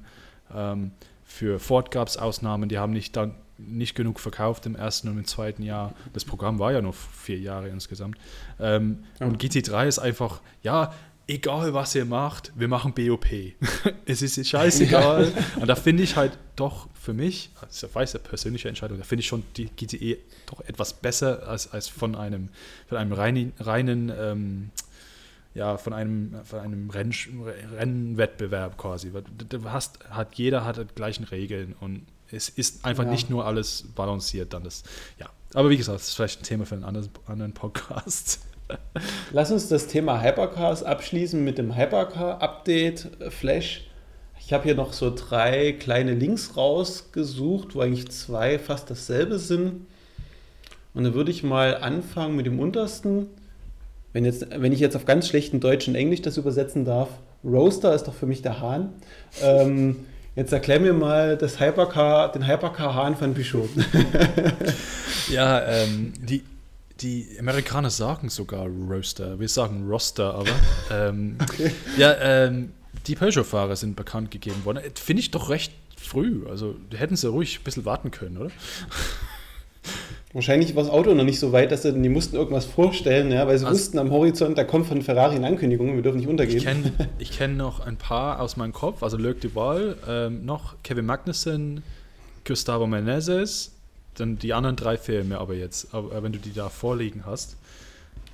ähm, 0.55 0.91
für 1.25 1.59
Ford 1.59 1.91
gab 1.91 2.07
es 2.07 2.15
Ausnahmen, 2.15 2.69
die 2.69 2.77
haben 2.77 2.93
nicht 2.93 3.17
dann 3.17 3.35
nicht 3.57 3.93
genug 3.93 4.21
verkauft 4.21 4.65
im 4.65 4.75
ersten 4.75 5.09
und 5.09 5.17
im 5.17 5.25
zweiten 5.25 5.63
Jahr. 5.63 5.93
Das 6.13 6.23
Programm 6.23 6.59
war 6.59 6.71
ja 6.71 6.81
nur 6.81 6.93
vier 6.93 7.39
Jahre 7.39 7.69
insgesamt. 7.69 8.17
Ähm, 8.59 9.03
ja. 9.19 9.27
Und 9.27 9.41
GT3 9.41 9.87
ist 9.87 9.99
einfach, 9.99 10.41
ja, 10.61 10.93
egal 11.27 11.73
was 11.73 11.95
ihr 11.95 12.05
macht, 12.05 12.51
wir 12.55 12.67
machen 12.67 12.93
BOP. 12.93 13.25
es 14.05 14.21
ist 14.21 14.47
scheißegal. 14.47 15.33
Ja. 15.35 15.61
Und 15.61 15.67
da 15.67 15.75
finde 15.75 16.03
ich 16.03 16.15
halt 16.15 16.37
doch 16.55 16.87
für 16.93 17.13
mich, 17.13 17.49
das 17.61 17.83
ist 17.83 17.95
eine 17.95 18.23
persönliche 18.23 18.69
Entscheidung, 18.69 18.97
da 18.97 19.03
finde 19.03 19.21
ich 19.21 19.27
schon 19.27 19.43
die 19.57 19.65
GTE 19.65 20.17
doch 20.45 20.61
etwas 20.61 20.93
besser 20.93 21.47
als, 21.47 21.71
als 21.71 21.87
von 21.87 22.15
einem, 22.15 22.49
von 22.87 22.97
einem 22.97 23.13
reinen, 23.13 23.53
reinen 23.59 24.11
ähm, 24.17 24.71
ja, 25.53 25.77
von 25.77 25.93
einem, 25.93 26.35
von 26.43 26.59
einem 26.59 26.89
Renn, 26.89 27.13
Rennwettbewerb 27.77 28.77
quasi. 28.77 29.11
Du 29.49 29.71
hast, 29.71 29.99
hat, 30.09 30.35
jeder 30.35 30.65
hat 30.65 30.77
die 30.77 30.95
gleichen 30.95 31.23
Regeln 31.23 31.75
und 31.79 32.05
es 32.29 32.49
ist 32.49 32.83
einfach 32.83 33.05
ja. 33.05 33.11
nicht 33.11 33.29
nur 33.29 33.45
alles 33.45 33.85
balanciert 33.95 34.53
dann 34.53 34.63
das, 34.63 34.83
ja. 35.17 35.29
Aber 35.53 35.69
wie 35.69 35.77
gesagt, 35.77 35.99
das 35.99 36.09
ist 36.09 36.15
vielleicht 36.15 36.41
ein 36.41 36.43
Thema 36.43 36.65
für 36.65 36.75
einen 36.75 36.83
anderen, 36.83 37.09
anderen 37.27 37.53
Podcast. 37.53 38.41
Lass 39.31 39.51
uns 39.51 39.67
das 39.67 39.87
Thema 39.87 40.21
Hypercars 40.21 40.83
abschließen 40.83 41.43
mit 41.43 41.57
dem 41.57 41.75
Hypercar-Update 41.75 43.21
äh, 43.21 43.31
Flash. 43.31 43.87
Ich 44.39 44.53
habe 44.53 44.63
hier 44.63 44.75
noch 44.75 44.93
so 44.93 45.13
drei 45.13 45.71
kleine 45.71 46.13
Links 46.13 46.55
rausgesucht, 46.55 47.75
wo 47.75 47.81
eigentlich 47.81 48.09
zwei 48.09 48.59
fast 48.59 48.89
dasselbe 48.89 49.39
sind. 49.39 49.87
Und 50.93 51.03
dann 51.03 51.13
würde 51.13 51.31
ich 51.31 51.43
mal 51.43 51.77
anfangen 51.77 52.35
mit 52.35 52.45
dem 52.45 52.59
untersten. 52.59 53.27
Wenn, 54.13 54.23
jetzt, 54.23 54.47
wenn 54.55 54.71
ich 54.71 54.79
jetzt 54.79 54.95
auf 54.95 55.05
ganz 55.05 55.27
schlechten 55.27 55.59
Deutsch 55.59 55.87
und 55.87 55.95
Englisch 55.95 56.21
das 56.21 56.37
übersetzen 56.37 56.85
darf, 56.85 57.09
Roaster 57.43 57.93
ist 57.93 58.03
doch 58.03 58.13
für 58.13 58.27
mich 58.27 58.41
der 58.41 58.61
Hahn. 58.61 58.93
Ähm, 59.41 60.05
jetzt 60.35 60.53
erklär 60.53 60.79
mir 60.79 60.93
mal 60.93 61.37
das 61.37 61.59
Hypercar, 61.59 62.31
den 62.31 62.47
Hypercar-Hahn 62.47 63.15
von 63.15 63.33
Peugeot. 63.33 63.69
ja, 65.29 65.61
ähm, 65.65 66.13
die, 66.17 66.43
die 67.01 67.27
Amerikaner 67.39 67.89
sagen 67.89 68.29
sogar 68.29 68.67
Roaster. 68.67 69.39
Wir 69.39 69.49
sagen 69.49 69.87
Roster, 69.87 70.33
aber. 70.33 70.49
Ähm, 70.91 71.37
okay. 71.41 71.71
Ja, 71.97 72.15
ähm, 72.21 72.71
die 73.07 73.15
Peugeot-Fahrer 73.15 73.75
sind 73.75 73.95
bekannt 73.95 74.31
gegeben 74.31 74.63
worden. 74.65 74.81
Finde 74.95 75.19
ich 75.21 75.31
doch 75.31 75.49
recht 75.49 75.73
früh. 75.97 76.45
Also 76.47 76.75
hätten 76.95 77.15
sie 77.15 77.27
ruhig 77.27 77.59
ein 77.59 77.63
bisschen 77.63 77.85
warten 77.85 78.11
können, 78.11 78.37
oder? 78.37 78.51
Wahrscheinlich 80.33 80.75
war 80.75 80.83
das 80.83 80.91
Auto 80.91 81.13
noch 81.13 81.23
nicht 81.23 81.39
so 81.39 81.53
weit, 81.53 81.71
dass 81.71 81.83
sie, 81.83 81.93
die 81.93 82.09
mussten 82.09 82.35
irgendwas 82.35 82.65
vorstellen, 82.65 83.31
ja, 83.31 83.47
weil 83.47 83.57
sie 83.57 83.65
Also- 83.65 83.77
wussten 83.79 83.99
am 83.99 84.11
Horizont, 84.11 84.57
da 84.57 84.63
kommt 84.65 84.85
von 84.85 85.01
Ferrari 85.01 85.35
eine 85.37 85.47
Ankündigung, 85.47 85.95
wir 85.95 86.01
dürfen 86.01 86.17
nicht 86.19 86.27
untergehen. 86.27 86.57
Ich 87.19 87.31
kenne 87.31 87.47
kenn 87.53 87.57
noch 87.57 87.79
ein 87.79 87.95
paar 87.95 88.41
aus 88.41 88.57
meinem 88.57 88.73
Kopf, 88.73 89.01
also 89.01 89.15
Luc 89.17 89.39
Duval, 89.39 89.95
ähm, 90.07 90.45
noch 90.45 90.75
Kevin 90.83 91.05
Magnussen, 91.05 91.83
Gustavo 92.43 92.85
Menezes, 92.85 93.74
dann 94.15 94.37
die 94.37 94.53
anderen 94.53 94.75
drei 94.75 94.97
fehlen 94.97 95.27
mir 95.27 95.39
aber 95.39 95.53
jetzt, 95.53 95.93
aber, 95.93 96.23
wenn 96.23 96.31
du 96.31 96.39
die 96.39 96.53
da 96.53 96.69
vorliegen 96.69 97.25
hast. 97.25 97.57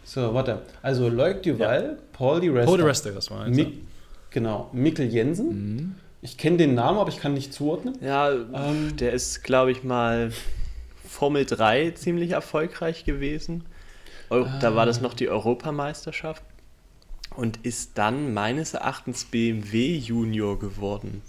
So, 0.04 0.34
warte. 0.34 0.62
Also 0.82 1.10
Loic 1.10 1.44
Duval, 1.44 1.98
Paul 2.14 2.42
Di 2.42 2.50
Resta. 2.50 2.66
Paul 2.66 2.78
de 2.78 2.86
Resta, 2.86 3.12
das 3.12 3.32
war 3.32 3.46
eins. 3.46 3.56
Mick, 3.56 3.74
genau, 4.30 4.70
Mikkel 4.74 5.08
Jensen. 5.08 5.76
Mhm. 5.76 5.96
Ich 6.22 6.38
kenne 6.38 6.58
den 6.58 6.76
Namen, 6.76 7.00
aber 7.00 7.10
ich 7.10 7.18
kann 7.20 7.34
nicht 7.34 7.54
zuordnen. 7.54 7.98
Ja, 8.02 8.32
Ähm. 8.32 8.96
der 8.98 9.14
ist, 9.14 9.44
glaube 9.44 9.72
ich, 9.72 9.84
mal 9.84 10.32
Formel 11.08 11.46
3 11.46 11.92
ziemlich 11.92 12.32
erfolgreich 12.32 13.06
gewesen. 13.06 13.64
Eu 14.30 14.46
Da 14.62 14.76
war 14.76 14.86
das 14.86 15.02
noch 15.02 15.14
die 15.14 15.30
Europameisterschaft. 15.30 16.44
Und 17.36 17.66
ist 17.66 17.98
dann 17.98 18.34
meines 18.34 18.74
Erachtens 18.74 19.26
BMW 19.26 19.96
Junior 19.96 20.60
geworden. 20.60 21.22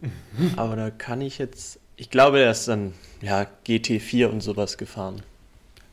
Aber 0.56 0.76
da 0.76 0.90
kann 0.90 1.20
ich 1.20 1.38
jetzt. 1.38 1.78
Ich 1.96 2.10
glaube, 2.10 2.38
der 2.38 2.50
ist 2.50 2.66
dann 2.66 2.92
ja, 3.22 3.46
GT4 3.66 4.26
und 4.26 4.42
sowas 4.42 4.78
gefahren. 4.78 5.22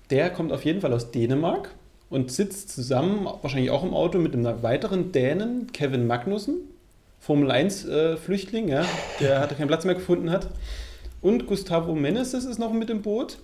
Der 0.09 0.31
kommt 0.31 0.51
auf 0.51 0.65
jeden 0.65 0.81
Fall 0.81 0.93
aus 0.93 1.11
Dänemark 1.11 1.75
und 2.09 2.31
sitzt 2.31 2.69
zusammen, 2.69 3.27
wahrscheinlich 3.41 3.69
auch 3.69 3.83
im 3.83 3.93
Auto, 3.93 4.17
mit 4.17 4.33
einem 4.33 4.63
weiteren 4.63 5.11
Dänen, 5.11 5.71
Kevin 5.71 6.07
Magnussen, 6.07 6.55
Formel 7.19 7.51
1-Flüchtling, 7.51 8.67
ja, 8.67 8.83
der 9.19 9.39
hatte 9.39 9.53
keinen 9.53 9.67
Platz 9.67 9.85
mehr 9.85 9.93
gefunden 9.93 10.31
hat. 10.31 10.47
Und 11.21 11.45
Gustavo 11.45 11.93
Meneses 11.93 12.45
ist 12.45 12.57
noch 12.57 12.73
mit 12.73 12.89
im 12.89 13.03
Boot. 13.03 13.37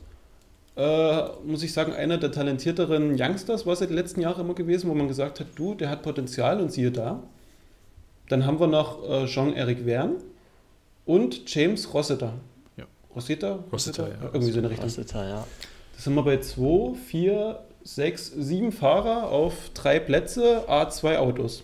Äh, 0.76 1.22
muss 1.46 1.62
ich 1.62 1.74
sagen, 1.74 1.94
einer 1.94 2.18
der 2.18 2.32
talentierteren 2.32 3.16
Youngsters 3.20 3.68
war 3.68 3.74
es 3.74 3.82
ja 3.82 3.86
die 3.86 3.94
letzten 3.94 4.22
Jahre 4.22 4.42
immer 4.42 4.56
gewesen, 4.56 4.90
wo 4.90 4.96
man 4.96 5.08
gesagt 5.08 5.40
hat, 5.40 5.48
du, 5.56 5.76
der 5.76 5.92
hat 5.92 6.02
Potenzial 6.02 6.60
und 6.60 6.72
siehe 6.72 6.92
da. 6.92 7.22
Dann 8.30 8.48
haben 8.48 8.60
wir 8.60 8.68
noch 8.68 9.08
äh, 9.08 9.26
Jean-Eric 9.28 9.86
Verne 9.86 10.16
und 11.08 11.54
James 11.54 11.92
Rossiter. 11.94 12.34
Ja. 12.76 12.86
Rossiter? 13.16 13.64
Rossiter, 13.72 14.10
ja. 14.10 14.30
Irgendwie 14.34 14.52
so 14.52 14.60
eine 14.60 14.70
Richtung. 14.70 14.86
Das 14.86 14.98
ist 14.98 15.16
er, 15.16 15.28
ja. 15.28 15.48
Da 15.96 16.02
sind 16.02 16.14
wir 16.14 16.24
bei 16.24 16.40
2, 16.40 16.96
4, 16.96 17.60
6, 17.84 18.34
7 18.38 18.72
Fahrer 18.72 19.30
auf 19.30 19.72
drei 19.74 20.00
Plätze, 20.00 20.66
A2 20.68 21.18
Autos. 21.18 21.64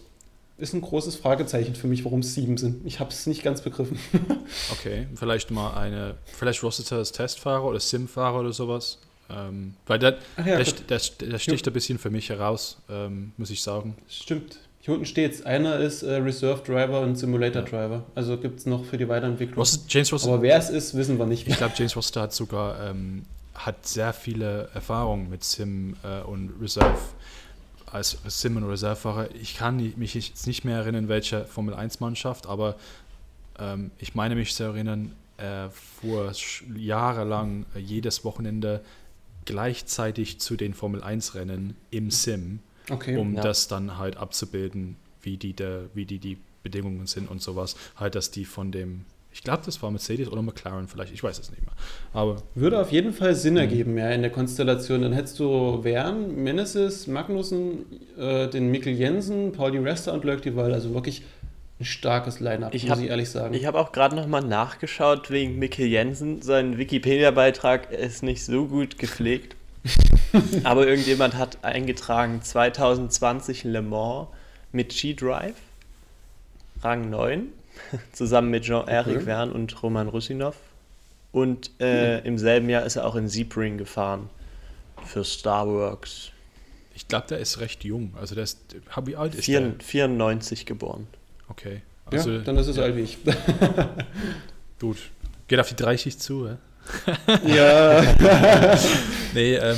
Ist 0.58 0.74
ein 0.74 0.82
großes 0.82 1.18
Fragezeichen 1.18 1.76
für 1.76 1.88
mich, 1.88 2.06
warum 2.06 2.22
es 2.22 2.34
sieben 2.34 2.58
sind. 2.58 2.86
Ich 2.86 3.00
habe 3.00 3.12
es 3.12 3.28
nicht 3.28 3.44
ganz 3.44 3.62
begriffen. 3.62 4.00
Okay, 4.72 5.08
vielleicht 5.16 5.52
mal 5.52 5.74
eine, 5.76 6.16
vielleicht 6.26 6.64
Rossiter 6.64 6.98
als 6.98 7.12
Testfahrer 7.12 7.66
oder 7.66 7.80
Simfahrer 7.80 8.42
oder 8.42 8.54
sowas. 8.54 9.00
Ähm, 9.30 9.74
weil 9.88 10.00
der, 10.00 10.18
ja, 10.38 10.58
der, 10.58 10.64
der, 10.64 11.00
der 11.00 11.40
sticht 11.40 11.68
ein 11.68 11.74
bisschen 11.74 11.98
für 11.98 12.10
mich 12.10 12.30
heraus, 12.30 12.78
ähm, 12.90 13.32
muss 13.38 13.50
ich 13.50 13.62
sagen. 13.62 13.96
Stimmt. 14.08 14.60
Hier 14.86 14.94
unten 14.94 15.06
steht 15.06 15.46
Einer 15.46 15.80
ist 15.80 16.04
äh, 16.04 16.16
Reserve 16.16 16.62
Driver 16.62 17.00
und 17.00 17.16
Simulator 17.16 17.62
Driver. 17.62 18.04
Also 18.16 18.38
gibt 18.38 18.60
es 18.60 18.66
noch 18.66 18.84
für 18.84 18.98
die 18.98 19.08
Weiterentwicklung. 19.08 19.58
Ross, 19.58 19.86
James 19.88 20.12
Aber 20.26 20.42
wer 20.42 20.58
es 20.58 20.70
ist, 20.70 20.94
wissen 20.94 21.18
wir 21.18 21.26
nicht. 21.26 21.48
ich 21.48 21.56
glaube, 21.56 21.74
James 21.78 21.96
Rossiter 21.96 22.24
hat 22.24 22.34
sogar 22.34 22.90
ähm, 22.90 23.24
hat 23.56 23.88
sehr 23.88 24.12
viele 24.12 24.68
Erfahrungen 24.74 25.30
mit 25.30 25.42
Sim 25.46 25.96
äh, 26.04 26.20
und 26.24 26.52
Reserve 26.62 26.98
als 27.86 28.18
Sim 28.28 28.58
und 28.58 28.66
Reservefahrer. 28.66 29.30
Ich 29.36 29.56
kann 29.56 29.78
mich 29.96 30.16
jetzt 30.16 30.48
nicht 30.48 30.66
mehr 30.66 30.80
erinnern, 30.80 31.08
welche 31.08 31.46
Formel 31.46 31.74
1 31.76 32.02
Mannschaft, 32.02 32.46
aber 32.46 32.76
ähm, 33.60 33.92
ich 34.00 34.16
meine 34.16 34.36
mich 34.36 34.54
zu 34.54 34.64
erinnern, 34.64 35.14
er 35.38 35.72
fuhr 35.72 36.30
sch- 36.32 36.64
jahrelang 36.78 37.66
äh, 37.74 37.80
jedes 37.80 38.26
Wochenende 38.26 38.82
gleichzeitig 39.46 40.40
zu 40.42 40.58
den 40.58 40.74
Formel 40.74 41.02
1 41.02 41.36
Rennen 41.36 41.78
im 41.90 42.12
Sim, 42.12 42.60
Okay. 42.90 43.18
um 43.18 43.36
Ja. 43.36 43.42
das 43.42 43.68
dann 43.68 43.98
halt 43.98 44.18
abzubilden, 44.18 44.96
wie 45.22 45.38
die, 45.38 45.54
der, 45.54 45.84
wie 45.94 46.06
die, 46.06 46.20
die 46.20 46.38
Bedingungen 46.64 47.08
sind 47.08 47.30
und 47.30 47.42
sowas. 47.42 47.76
Halt, 47.98 48.16
dass 48.16 48.32
die 48.32 48.46
von 48.46 48.72
dem, 48.72 49.06
ich 49.32 49.44
glaube, 49.44 49.64
das 49.66 49.82
war 49.82 49.90
Mercedes 49.92 50.28
oder 50.30 50.42
McLaren 50.42 50.88
vielleicht, 50.88 51.14
ich 51.14 51.24
weiß 51.24 51.40
es 51.40 51.50
nicht 51.50 51.62
mehr. 51.64 51.74
Aber 52.14 52.44
Würde 52.56 52.80
auf 52.80 52.92
jeden 52.92 53.14
Fall 53.14 53.32
Mhm. 53.32 53.36
Sinn 53.38 53.58
ergeben, 53.58 53.98
ja, 53.98 54.10
in 54.12 54.22
der 54.22 54.32
Konstellation. 54.32 55.02
Dann 55.02 55.14
hättest 55.14 55.40
du 55.40 55.82
Verne, 55.84 56.28
Meneses, 56.28 57.08
Magnussen, 57.08 57.86
äh, 58.18 58.48
den 58.50 58.70
Mikkel 58.72 58.94
Jensen, 58.94 59.52
Paul 59.54 59.72
Di 59.72 59.78
Resta 59.80 60.12
und 60.12 60.24
Lurk 60.24 60.42
Duval. 60.44 60.74
Also 60.74 60.94
wirklich 60.94 61.24
ein 61.80 61.86
starkes 61.86 62.40
Line-Up, 62.40 62.74
Ich 62.76 62.84
muss 62.84 62.92
hab- 62.92 63.00
ich 63.00 63.10
ehrlich 63.10 63.30
sagen. 63.30 63.54
Ich 63.56 63.66
habe 63.66 63.80
auch 63.80 63.92
gerade 63.92 64.16
noch 64.16 64.28
mal 64.28 64.42
nachgeschaut 64.42 65.32
wegen 65.32 65.58
Mikkel 65.58 65.88
Jensen. 65.88 66.42
Sein 66.44 66.78
Wikipedia-Beitrag 66.78 67.92
ist 67.92 68.22
nicht 68.24 68.46
so 68.46 68.68
gut 68.68 68.98
gepflegt. 69.00 69.56
Aber 70.64 70.88
irgendjemand 70.88 71.36
hat 71.36 71.64
eingetragen 71.64 72.42
2020 72.42 73.64
Le 73.64 73.82
Mans 73.82 74.28
mit 74.72 74.90
G-Drive, 74.90 75.56
Rang 76.82 77.10
9, 77.10 77.48
zusammen 78.14 78.50
mit 78.50 78.64
Jean-Eric 78.64 79.16
Okay. 79.18 79.26
Verne 79.26 79.54
und 79.54 79.82
Roman 79.84 80.08
Rusinov. 80.08 80.56
Und 81.32 81.72
äh, 81.80 82.20
im 82.20 82.38
selben 82.38 82.70
Jahr 82.70 82.84
ist 82.86 82.96
er 82.96 83.06
auch 83.06 83.16
in 83.16 83.28
Sebring 83.28 83.78
gefahren 83.78 84.30
für 85.06 85.24
Star 85.24 85.68
Works. 85.68 86.30
ich 86.96 87.08
glaube, 87.08 87.26
der 87.28 87.40
ist 87.40 87.60
recht 87.60 87.84
jung. 87.84 88.14
Also 88.20 88.36
der 88.36 88.44
ist, 88.44 88.60
wie 89.06 89.16
alt 89.16 89.34
ist 89.36 89.46
Vier, 89.46 89.62
der? 89.62 89.74
94 89.80 90.66
geboren. 90.68 91.08
Okay. 91.50 91.82
ja, 92.12 92.18
Also 92.20 92.40
dann 92.40 92.58
ist 92.58 92.68
es 92.68 92.78
alt 92.78 92.96
wie 92.96 93.02
ich. 93.02 93.18
gut. 94.80 94.98
Geht 95.48 95.60
auf 95.60 95.70
die 95.70 95.76
30 95.76 96.20
zu, 96.20 96.50
hä? 96.50 96.56
ja. 97.46 98.04
Nee, 99.34 99.56
ähm, 99.56 99.78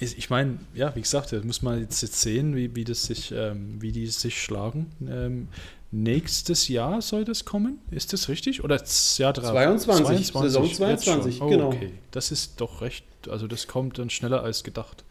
ich 0.00 0.30
meine, 0.30 0.58
ja, 0.74 0.94
wie 0.94 1.00
gesagt, 1.00 1.32
das 1.32 1.44
muss 1.44 1.62
man 1.62 1.80
jetzt, 1.80 2.02
jetzt 2.02 2.20
sehen, 2.20 2.54
wie, 2.54 2.74
wie, 2.76 2.84
das 2.84 3.04
sich, 3.04 3.32
ähm, 3.32 3.80
wie 3.80 3.92
die 3.92 4.06
sich 4.06 4.40
schlagen. 4.40 4.86
Ähm, 5.08 5.48
nächstes 5.90 6.68
Jahr 6.68 7.02
soll 7.02 7.24
das 7.24 7.44
kommen? 7.44 7.78
Ist 7.90 8.12
das 8.12 8.28
richtig? 8.28 8.62
Oder 8.62 8.78
das 8.78 9.18
Jahr 9.18 9.32
drauf? 9.32 9.50
22, 9.50 10.26
Saison 10.26 10.64
jetzt 10.64 10.76
schon. 11.04 11.22
22, 11.22 11.42
oh, 11.42 11.48
genau. 11.48 11.68
Okay, 11.68 11.92
das 12.10 12.30
ist 12.30 12.60
doch 12.60 12.80
recht, 12.80 13.04
also 13.28 13.46
das 13.46 13.66
kommt 13.66 13.98
dann 13.98 14.10
schneller 14.10 14.42
als 14.42 14.62
gedacht. 14.62 15.04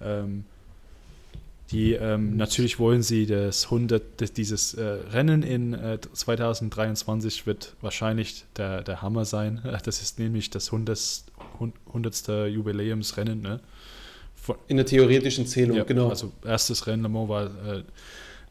Ähm, 0.00 0.44
die, 1.70 1.92
ähm, 1.94 2.36
natürlich 2.36 2.78
wollen 2.78 3.02
sie 3.02 3.24
das 3.26 3.64
100, 3.64 4.02
das, 4.20 4.32
dieses 4.32 4.74
äh, 4.74 4.82
Rennen 4.82 5.42
in 5.42 5.72
äh, 5.72 5.98
2023 6.12 7.46
wird 7.46 7.74
wahrscheinlich 7.80 8.44
der, 8.56 8.82
der 8.82 9.00
Hammer 9.02 9.24
sein. 9.24 9.62
Das 9.84 10.02
ist 10.02 10.18
nämlich 10.18 10.50
das 10.50 10.66
100. 10.66 11.24
100. 11.88 12.28
Jubiläumsrennen. 12.50 13.40
Ne? 13.40 13.60
In 14.68 14.76
der 14.76 14.86
theoretischen 14.86 15.46
Zählung, 15.46 15.76
ja, 15.76 15.84
genau. 15.84 16.08
Also 16.08 16.32
erstes 16.44 16.86
Rennen 16.86 17.02
Le 17.02 17.08
Mans 17.08 17.28
war 17.28 17.44
äh, 17.46 17.82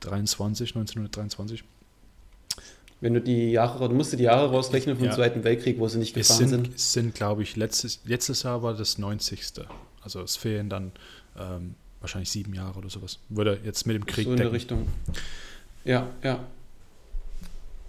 23, 0.02 0.70
1923. 0.76 1.64
Wenn 3.02 3.14
du 3.16 3.22
die 3.22 3.52
Jahre, 3.52 3.89
du 3.89 3.96
musst 3.96 4.14
die 4.14 4.24
Jahre 4.24 4.50
rausrechnen 4.52 4.96
vom 4.96 5.06
Ja. 5.06 5.12
Zweiten 5.12 5.44
Weltkrieg, 5.44 5.80
wo 5.80 5.88
sie 5.88 5.98
nicht 5.98 6.16
Es 6.16 6.28
gefahren 6.30 6.48
sind, 6.48 6.66
sind. 6.66 6.76
es 6.76 6.94
sind 6.94 7.16
glaube 7.16 7.44
ich, 7.44 7.56
letztes, 7.56 8.00
letztes 8.06 8.44
Jahr 8.44 8.62
war 8.64 8.74
das 8.76 8.98
90. 9.00 9.42
Also 10.02 10.22
es 10.22 10.36
fehlen 10.38 10.70
dann 10.70 10.92
ähm, 11.38 11.76
wahrscheinlich 12.00 12.30
sieben 12.32 12.54
Jahre 12.54 12.78
oder 12.80 12.89
sowas. 12.89 13.20
Würde 13.30 13.60
jetzt 13.64 13.86
mit 13.88 13.96
dem 13.96 14.06
Krieg 14.06 14.26
so 14.26 14.32
in 14.32 14.38
der. 14.38 14.52
Richtung. 14.52 14.88
Ja, 15.84 16.08
ja. 16.24 16.39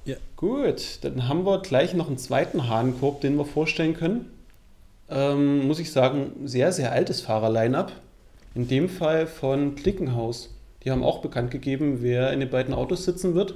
Ja. 0.05 0.17
Gut, 0.37 0.99
dann 1.03 1.29
haben 1.29 1.45
wir 1.45 1.61
gleich 1.61 1.95
noch 1.95 2.09
einen 2.09 2.19
zweiten 2.19 2.69
Hahnkorb, 2.69 3.21
den 3.21 3.37
wir 3.37 3.45
vorstellen 3.45 3.95
können. 3.95 4.27
Ähm, 5.13 5.67
muss 5.67 5.79
ich 5.79 5.93
sagen, 5.93 6.33
sehr, 6.45 6.73
sehr 6.73 6.93
altes 6.93 7.21
Fahrer-Line-Up. 7.21 7.93
In 8.55 8.69
dem 8.69 8.89
Fall 8.89 9.27
von 9.27 9.75
Klickenhaus. 9.75 10.51
Die 10.85 10.91
haben 10.91 11.05
auch 11.05 11.21
bekannt 11.21 11.51
gegeben, 11.51 11.99
wer 12.01 12.33
in 12.33 12.41
den 12.41 12.51
beiden 12.51 12.75
Autos 12.75 13.05
sitzen 13.05 13.35
wird. 13.35 13.55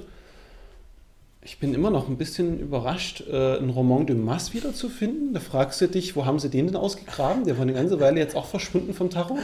Ich 1.41 1.59
bin 1.59 1.73
immer 1.73 1.89
noch 1.89 2.09
ein 2.09 2.17
bisschen 2.17 2.59
überrascht, 2.59 3.23
äh, 3.29 3.57
einen 3.57 3.69
Roman 3.69 4.05
de 4.05 4.15
Mas 4.15 4.53
wiederzufinden. 4.53 5.33
Da 5.33 5.39
fragst 5.39 5.79
du 5.81 5.87
dich, 5.87 6.15
wo 6.15 6.25
haben 6.25 6.39
sie 6.39 6.49
den 6.49 6.67
denn 6.67 6.75
ausgegraben? 6.75 7.45
Der 7.45 7.57
war 7.57 7.63
eine 7.63 7.73
ganze 7.73 7.99
Weile 7.99 8.19
jetzt 8.19 8.35
auch 8.35 8.45
verschwunden 8.45 8.93
vom 8.93 9.09
Tacho. 9.09 9.37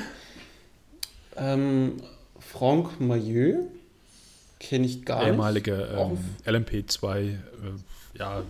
Ähm, 1.35 1.93
Franck 2.39 2.99
Maillot 2.99 3.67
kenne 4.59 4.85
ich 4.85 5.05
gar 5.05 5.25
ehemalige 5.25 5.89
Auch 5.97 6.11
ähm, 6.11 6.19
LMP2, 6.45 7.19
äh, 7.19 7.37
ja, 8.17 8.43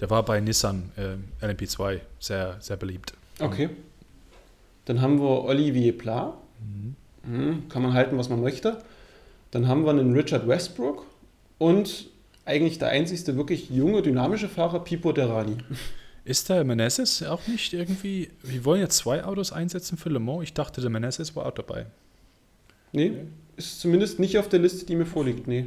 der 0.00 0.10
war 0.10 0.24
bei 0.24 0.40
Nissan 0.40 0.90
äh, 0.96 1.44
LMP2 1.44 2.00
sehr, 2.18 2.56
sehr 2.60 2.76
beliebt. 2.76 3.14
Okay. 3.40 3.70
Dann 4.84 5.00
haben 5.00 5.20
wir 5.20 5.44
Olivier 5.44 5.96
Pla. 5.96 6.34
Mhm. 6.60 6.96
Hm, 7.26 7.68
kann 7.68 7.82
man 7.82 7.94
halten, 7.94 8.18
was 8.18 8.28
man 8.28 8.40
möchte. 8.40 8.82
Dann 9.50 9.68
haben 9.68 9.84
wir 9.84 9.90
einen 9.90 10.14
Richard 10.14 10.46
Westbrook 10.46 11.06
und 11.58 12.08
eigentlich 12.44 12.78
der 12.78 12.88
einzigste 12.88 13.36
wirklich 13.36 13.70
junge, 13.70 14.02
dynamische 14.02 14.48
Fahrer, 14.48 14.80
Pipo 14.80 15.12
Derani. 15.12 15.56
Ist 16.24 16.48
der 16.48 16.64
Menezes 16.64 17.22
auch 17.22 17.46
nicht 17.46 17.72
irgendwie, 17.72 18.30
wir 18.42 18.64
wollen 18.64 18.80
jetzt 18.80 18.96
zwei 18.96 19.24
Autos 19.24 19.52
einsetzen 19.52 19.98
für 19.98 20.08
Le 20.08 20.18
Mans? 20.18 20.44
Ich 20.44 20.54
dachte, 20.54 20.80
der 20.80 20.90
Menezes 20.90 21.36
war 21.36 21.46
auch 21.46 21.52
dabei. 21.52 21.86
Nee, 22.92 23.12
ist 23.56 23.80
zumindest 23.80 24.18
nicht 24.18 24.38
auf 24.38 24.48
der 24.48 24.60
Liste, 24.60 24.86
die 24.86 24.96
mir 24.96 25.06
vorliegt. 25.06 25.46
Nee. 25.46 25.66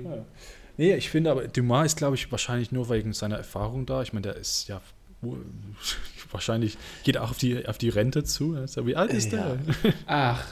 Nee, 0.78 0.95
ich 0.95 1.09
finde 1.09 1.32
aber, 1.32 1.47
Dumas 1.47 1.88
ist, 1.88 1.97
glaube 1.97 2.15
ich, 2.15 2.32
wahrscheinlich 2.32 2.71
nur 2.71 2.89
wegen 2.89 3.13
seiner 3.13 3.38
Erfahrung 3.38 3.86
da. 3.86 4.01
Ich 4.03 4.13
meine, 4.13 4.23
der 4.23 4.36
ist 4.36 4.67
ja 4.67 4.82
wahrscheinlich, 6.32 6.78
geht 7.03 7.17
auch 7.17 7.32
auf 7.32 7.38
die, 7.38 7.67
auf 7.67 7.78
die 7.78 7.89
Rente 7.89 8.23
zu. 8.23 8.55
Also, 8.55 8.86
wie 8.86 8.95
alt 8.95 9.11
ist 9.11 9.32
ja. 9.32 9.57
der? 9.84 9.93
Ach. 10.05 10.45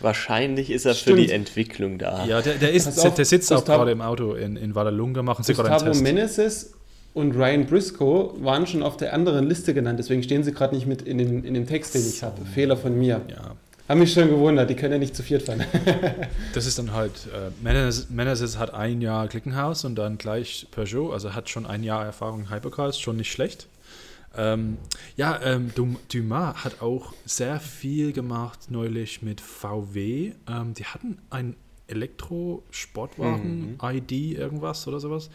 Wahrscheinlich 0.00 0.70
ist 0.70 0.86
er 0.86 0.94
Stimmt. 0.94 1.18
für 1.18 1.26
die 1.26 1.32
Entwicklung 1.32 1.98
da. 1.98 2.24
Ja, 2.24 2.40
der, 2.40 2.54
der, 2.54 2.72
ist, 2.72 2.86
auf, 2.86 3.14
der 3.14 3.24
sitzt 3.24 3.48
Gustav, 3.48 3.58
auch 3.58 3.78
gerade 3.78 3.90
im 3.90 4.00
Auto 4.00 4.34
in, 4.34 4.56
in 4.56 4.76
Vallelunga, 4.76 5.22
machen 5.22 5.42
sie 5.42 5.54
gerade 5.54 5.70
einen 5.70 5.92
Test. 5.92 6.02
Meneses 6.02 6.74
und 7.14 7.34
Ryan 7.34 7.66
Briscoe 7.66 8.32
waren 8.42 8.66
schon 8.66 8.82
auf 8.82 8.96
der 8.96 9.12
anderen 9.12 9.48
Liste 9.48 9.74
genannt, 9.74 9.98
deswegen 9.98 10.22
stehen 10.22 10.44
sie 10.44 10.52
gerade 10.52 10.74
nicht 10.74 10.86
mit 10.86 11.02
in 11.02 11.18
dem, 11.18 11.44
in 11.44 11.54
dem 11.54 11.66
Text, 11.66 11.94
den 11.94 12.06
ich 12.06 12.22
habe. 12.22 12.44
Fehler 12.44 12.76
von 12.76 12.96
mir. 12.96 13.22
Ja. 13.28 13.56
Haben 13.92 13.98
mich 13.98 14.14
schon 14.14 14.30
gewundert, 14.30 14.70
die 14.70 14.74
können 14.74 14.94
ja 14.94 14.98
nicht 14.98 15.14
zu 15.14 15.22
viert 15.22 15.42
fahren. 15.42 15.66
das 16.54 16.64
ist 16.64 16.78
dann 16.78 16.94
halt, 16.94 17.12
äh, 17.26 17.50
Meneses 17.62 18.58
hat 18.58 18.72
ein 18.72 19.02
Jahr 19.02 19.28
Klickenhaus 19.28 19.84
und 19.84 19.96
dann 19.96 20.16
gleich 20.16 20.66
Peugeot, 20.70 21.12
also 21.12 21.34
hat 21.34 21.50
schon 21.50 21.66
ein 21.66 21.84
Jahr 21.84 22.02
Erfahrung 22.02 22.44
in 22.44 22.50
Hypercars, 22.50 22.98
schon 22.98 23.18
nicht 23.18 23.30
schlecht. 23.30 23.68
Ähm, 24.34 24.78
ja, 25.16 25.38
ähm, 25.44 25.72
Dumas 26.10 26.64
hat 26.64 26.80
auch 26.80 27.12
sehr 27.26 27.60
viel 27.60 28.14
gemacht 28.14 28.70
neulich 28.70 29.20
mit 29.20 29.42
VW. 29.42 30.32
Ähm, 30.48 30.72
die 30.72 30.86
hatten 30.86 31.18
ein 31.28 31.54
Elektro-Sportwagen, 31.86 33.72
mhm. 33.72 33.78
ID 33.82 34.38
irgendwas 34.38 34.88
oder 34.88 35.00
sowas. 35.00 35.28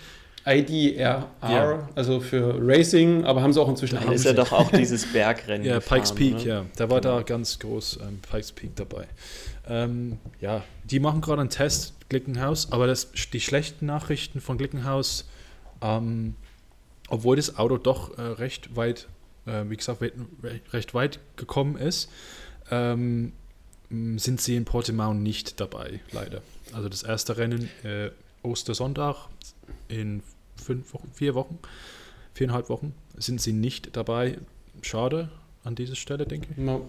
IDRR, 0.47 1.27
ja. 1.41 1.89
also 1.95 2.21
für 2.21 2.55
Racing, 2.59 3.25
aber 3.25 3.41
haben 3.41 3.51
sie 3.51 3.61
auch 3.61 3.67
inzwischen. 3.67 3.99
Da 3.99 4.11
ist 4.11 4.23
ja 4.23 4.33
doch 4.33 4.51
auch 4.53 4.71
dieses 4.77 5.05
Bergrennen. 5.11 5.65
ja, 5.65 5.75
gefahren, 5.75 6.01
Pikes 6.01 6.15
Peak, 6.15 6.35
ne? 6.37 6.43
ja. 6.45 6.65
Da 6.77 6.89
war 6.89 7.01
da 7.01 7.21
ganz 7.21 7.59
groß 7.59 7.99
ähm, 8.01 8.19
Pikes 8.21 8.53
Peak 8.53 8.75
dabei. 8.75 9.07
Ähm, 9.67 10.19
ja, 10.39 10.63
die 10.85 10.99
machen 10.99 11.19
gerade 11.19 11.41
einen 11.41 11.49
Test, 11.49 11.95
Glickenhaus, 12.09 12.71
aber 12.71 12.87
das, 12.87 13.11
die 13.33 13.41
schlechten 13.41 13.85
Nachrichten 13.85 14.39
von 14.39 14.57
Glickenhaus, 14.57 15.27
ähm, 15.81 16.35
obwohl 17.09 17.35
das 17.35 17.57
Auto 17.57 17.77
doch 17.77 18.17
äh, 18.17 18.21
recht 18.21 18.75
weit, 18.77 19.07
äh, 19.45 19.63
wie 19.67 19.75
gesagt, 19.75 20.01
weit, 20.01 20.13
recht 20.71 20.93
weit 20.93 21.19
gekommen 21.35 21.75
ist, 21.77 22.09
ähm, 22.71 23.33
sind 23.89 24.39
sie 24.41 24.55
in 24.55 24.65
Portimao 24.65 25.13
nicht 25.13 25.59
dabei, 25.59 25.99
leider. 26.11 26.41
Also 26.73 26.87
das 26.89 27.03
erste 27.03 27.37
Rennen, 27.37 27.69
äh, 27.83 28.11
Ostersonntag 28.43 29.27
in 29.87 30.23
fünf 30.67 30.93
Wochen, 30.93 31.09
vier 31.13 31.33
Wochen, 31.33 31.57
viereinhalb 32.33 32.69
Wochen 32.69 32.93
sind 33.17 33.41
sie 33.41 33.53
nicht 33.53 33.95
dabei. 33.95 34.37
Schade 34.81 35.29
an 35.63 35.75
dieser 35.75 35.95
Stelle, 35.95 36.25
denke 36.25 36.49
ich. 36.51 36.57
Man, 36.57 36.81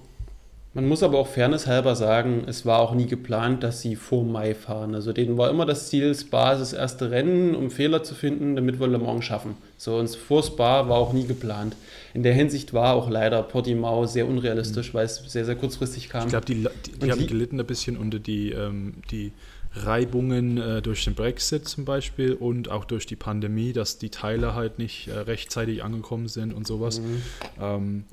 man 0.75 0.87
muss 0.87 1.03
aber 1.03 1.19
auch 1.19 1.29
fairnesshalber 1.29 1.95
sagen, 1.95 2.45
es 2.47 2.67
war 2.67 2.81
auch 2.81 2.93
nie 2.95 3.07
geplant, 3.07 3.63
dass 3.63 3.81
sie 3.81 3.97
vor 3.97 4.25
Mai 4.25 4.55
fahren. 4.55 4.95
Also 4.95 5.13
denen 5.13 5.39
war 5.39 5.49
immer 5.49 5.65
das 5.65 5.89
Ziel, 5.89 6.15
Spa 6.15 6.53
ist 6.53 6.61
das 6.61 6.73
erste 6.73 7.11
Rennen, 7.11 7.55
um 7.55 7.71
Fehler 7.71 8.03
zu 8.03 8.15
finden, 8.15 8.57
damit 8.57 8.79
wir 8.79 8.89
Le 8.89 8.99
Mans 8.99 9.25
schaffen. 9.25 9.55
So, 9.79 9.97
und 9.97 10.09
vor 10.11 10.43
Spa 10.43 10.89
war 10.89 10.99
auch 10.99 11.13
nie 11.13 11.27
geplant. 11.27 11.77
In 12.15 12.23
der 12.25 12.35
Hinsicht 12.35 12.75
war 12.75 12.95
auch 12.95 13.09
leider 13.09 13.43
Portimao 13.43 14.07
sehr 14.07 14.27
unrealistisch, 14.27 14.93
mhm. 14.93 14.99
weil 14.99 15.07
es 15.07 15.17
sehr, 15.17 15.45
sehr 15.45 15.57
kurzfristig 15.57 16.09
kam. 16.09 16.25
Ich 16.25 16.31
glaube, 16.31 16.47
die, 16.47 16.67
die, 16.87 16.99
die 16.99 17.11
haben 17.13 17.27
gelitten 17.27 17.61
ein 17.61 17.67
bisschen 17.67 17.97
unter 17.97 18.19
die, 18.19 18.51
ähm, 18.51 18.95
die 19.11 19.33
Reibungen 19.73 20.59
äh, 20.59 20.83
durch 20.83 21.05
den 21.05 21.15
Brexit 21.15 21.69
zum 21.69 21.85
Beispiel 21.85 22.33
und 22.33 22.71
auch 22.71 22.85
durch 22.85 23.07
die 23.07 23.17
Pandemie, 23.17 23.73
dass 23.73 23.99
die 23.99 24.11
Teile 24.11 24.55
halt 24.55 24.79
nicht 24.79 25.09
äh, 25.09 25.19
rechtzeitig 25.19 25.85
angekommen 25.85 26.29
sind 26.29 26.53
und 26.53 26.67
sowas. 26.67 27.01
Mhm. 27.01 27.23
Ähm, 27.61 28.05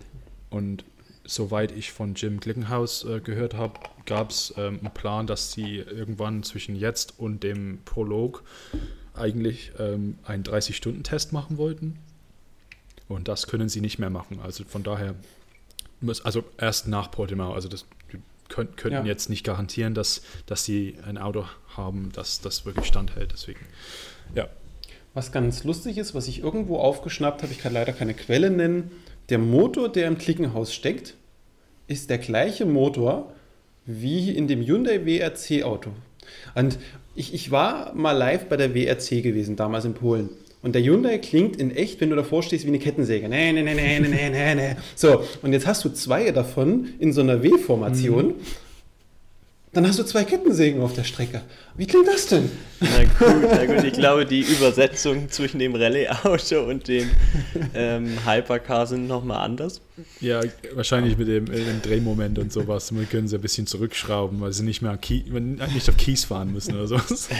und 0.49 0.85
soweit 1.23 1.71
ich 1.71 1.91
von 1.91 2.15
Jim 2.15 2.39
Glickenhaus 2.39 3.03
äh, 3.03 3.19
gehört 3.19 3.55
habe, 3.55 3.79
gab 4.05 4.29
es 4.29 4.53
ähm, 4.57 4.79
einen 4.79 4.93
Plan, 4.93 5.27
dass 5.27 5.51
sie 5.51 5.77
irgendwann 5.77 6.43
zwischen 6.43 6.75
jetzt 6.75 7.19
und 7.19 7.43
dem 7.43 7.79
Prolog 7.85 8.43
eigentlich 9.13 9.71
ähm, 9.79 10.17
einen 10.25 10.43
30-Stunden-Test 10.43 11.33
machen 11.33 11.57
wollten. 11.57 11.97
Und 13.07 13.27
das 13.27 13.47
können 13.47 13.69
sie 13.69 13.81
nicht 13.81 13.99
mehr 13.99 14.09
machen. 14.09 14.39
Also 14.41 14.63
von 14.63 14.83
daher, 14.83 15.15
muss, 16.01 16.23
also 16.23 16.43
erst 16.57 16.87
nach 16.87 17.11
Portimao, 17.11 17.53
also 17.53 17.69
das 17.69 17.85
könnt, 18.49 18.77
könnten 18.77 19.05
ja. 19.05 19.05
jetzt 19.05 19.29
nicht 19.29 19.43
garantieren, 19.43 19.93
dass, 19.93 20.21
dass 20.45 20.65
sie 20.65 20.97
ein 21.05 21.17
Auto 21.17 21.45
haben, 21.75 22.11
das 22.13 22.41
das 22.41 22.65
wirklich 22.65 22.85
standhält. 22.85 23.31
Deswegen, 23.33 23.65
ja. 24.35 24.47
Was 25.13 25.31
ganz 25.31 25.63
lustig 25.63 25.97
ist, 25.97 26.13
was 26.13 26.27
ich 26.27 26.39
irgendwo 26.41 26.77
aufgeschnappt 26.77 27.41
habe, 27.41 27.53
ich 27.53 27.59
kann 27.59 27.73
leider 27.73 27.93
keine 27.93 28.13
Quelle 28.13 28.49
nennen, 28.49 28.91
der 29.29 29.39
Motor, 29.39 29.89
der 29.89 30.07
im 30.07 30.17
Klickenhaus 30.17 30.73
steckt, 30.73 31.15
ist 31.87 32.09
der 32.09 32.17
gleiche 32.17 32.65
Motor 32.65 33.31
wie 33.85 34.31
in 34.31 34.47
dem 34.47 34.61
Hyundai 34.61 35.05
WRC-Auto. 35.05 35.91
Und 36.53 36.79
ich, 37.15 37.33
ich 37.33 37.51
war 37.51 37.93
mal 37.93 38.11
live 38.11 38.47
bei 38.49 38.57
der 38.57 38.73
WRC 38.73 39.23
gewesen, 39.23 39.55
damals 39.55 39.85
in 39.85 39.93
Polen. 39.93 40.29
Und 40.65 40.73
der 40.73 40.81
Hyundai 40.81 41.19
klingt 41.19 41.57
in 41.57 41.69
echt, 41.69 42.01
wenn 42.01 42.09
du 42.09 42.15
davor 42.15 42.41
stehst, 42.41 42.63
wie 42.63 42.69
eine 42.69 42.79
Kettensäge. 42.79 43.29
Nee, 43.29 43.53
nee, 43.53 43.61
nee, 43.61 43.75
nee, 43.75 43.99
nee, 43.99 44.29
nee, 44.31 44.55
nee. 44.55 44.75
So, 44.95 45.23
und 45.43 45.53
jetzt 45.53 45.67
hast 45.67 45.85
du 45.85 45.89
zwei 45.89 46.31
davon 46.31 46.87
in 46.97 47.13
so 47.13 47.21
einer 47.21 47.43
W-Formation. 47.43 48.29
Mhm. 48.29 48.33
Dann 49.73 49.87
hast 49.87 49.99
du 49.99 50.03
zwei 50.03 50.23
Kettensägen 50.23 50.81
auf 50.81 50.93
der 50.93 51.03
Strecke. 51.03 51.43
Wie 51.75 51.85
klingt 51.85 52.07
das 52.07 52.25
denn? 52.25 52.49
Na 52.79 53.03
gut, 53.03 53.47
na 53.47 53.65
gut. 53.67 53.83
Ich 53.83 53.93
glaube, 53.93 54.25
die 54.25 54.41
Übersetzung 54.41 55.29
zwischen 55.29 55.59
dem 55.59 55.75
Rallye-Auto 55.75 56.61
und 56.61 56.87
dem 56.87 57.11
ähm, 57.75 58.17
Hypercar 58.25 58.87
sind 58.87 59.07
nochmal 59.07 59.45
anders. 59.45 59.81
Ja, 60.19 60.41
wahrscheinlich 60.73 61.15
mit 61.15 61.27
dem, 61.27 61.45
dem, 61.45 61.81
Drehmoment 61.83 62.39
und 62.39 62.51
sowas. 62.51 62.91
Wir 62.91 63.05
können 63.05 63.27
sie 63.27 63.35
ein 63.35 63.41
bisschen 63.41 63.67
zurückschrauben, 63.67 64.41
weil 64.41 64.51
sie 64.51 64.63
nicht 64.63 64.81
mehr 64.81 64.97
nicht 64.97 65.89
auf 65.89 65.97
Kies 65.97 66.23
fahren 66.23 66.51
müssen 66.51 66.73
oder 66.73 66.87
sowas. 66.87 67.29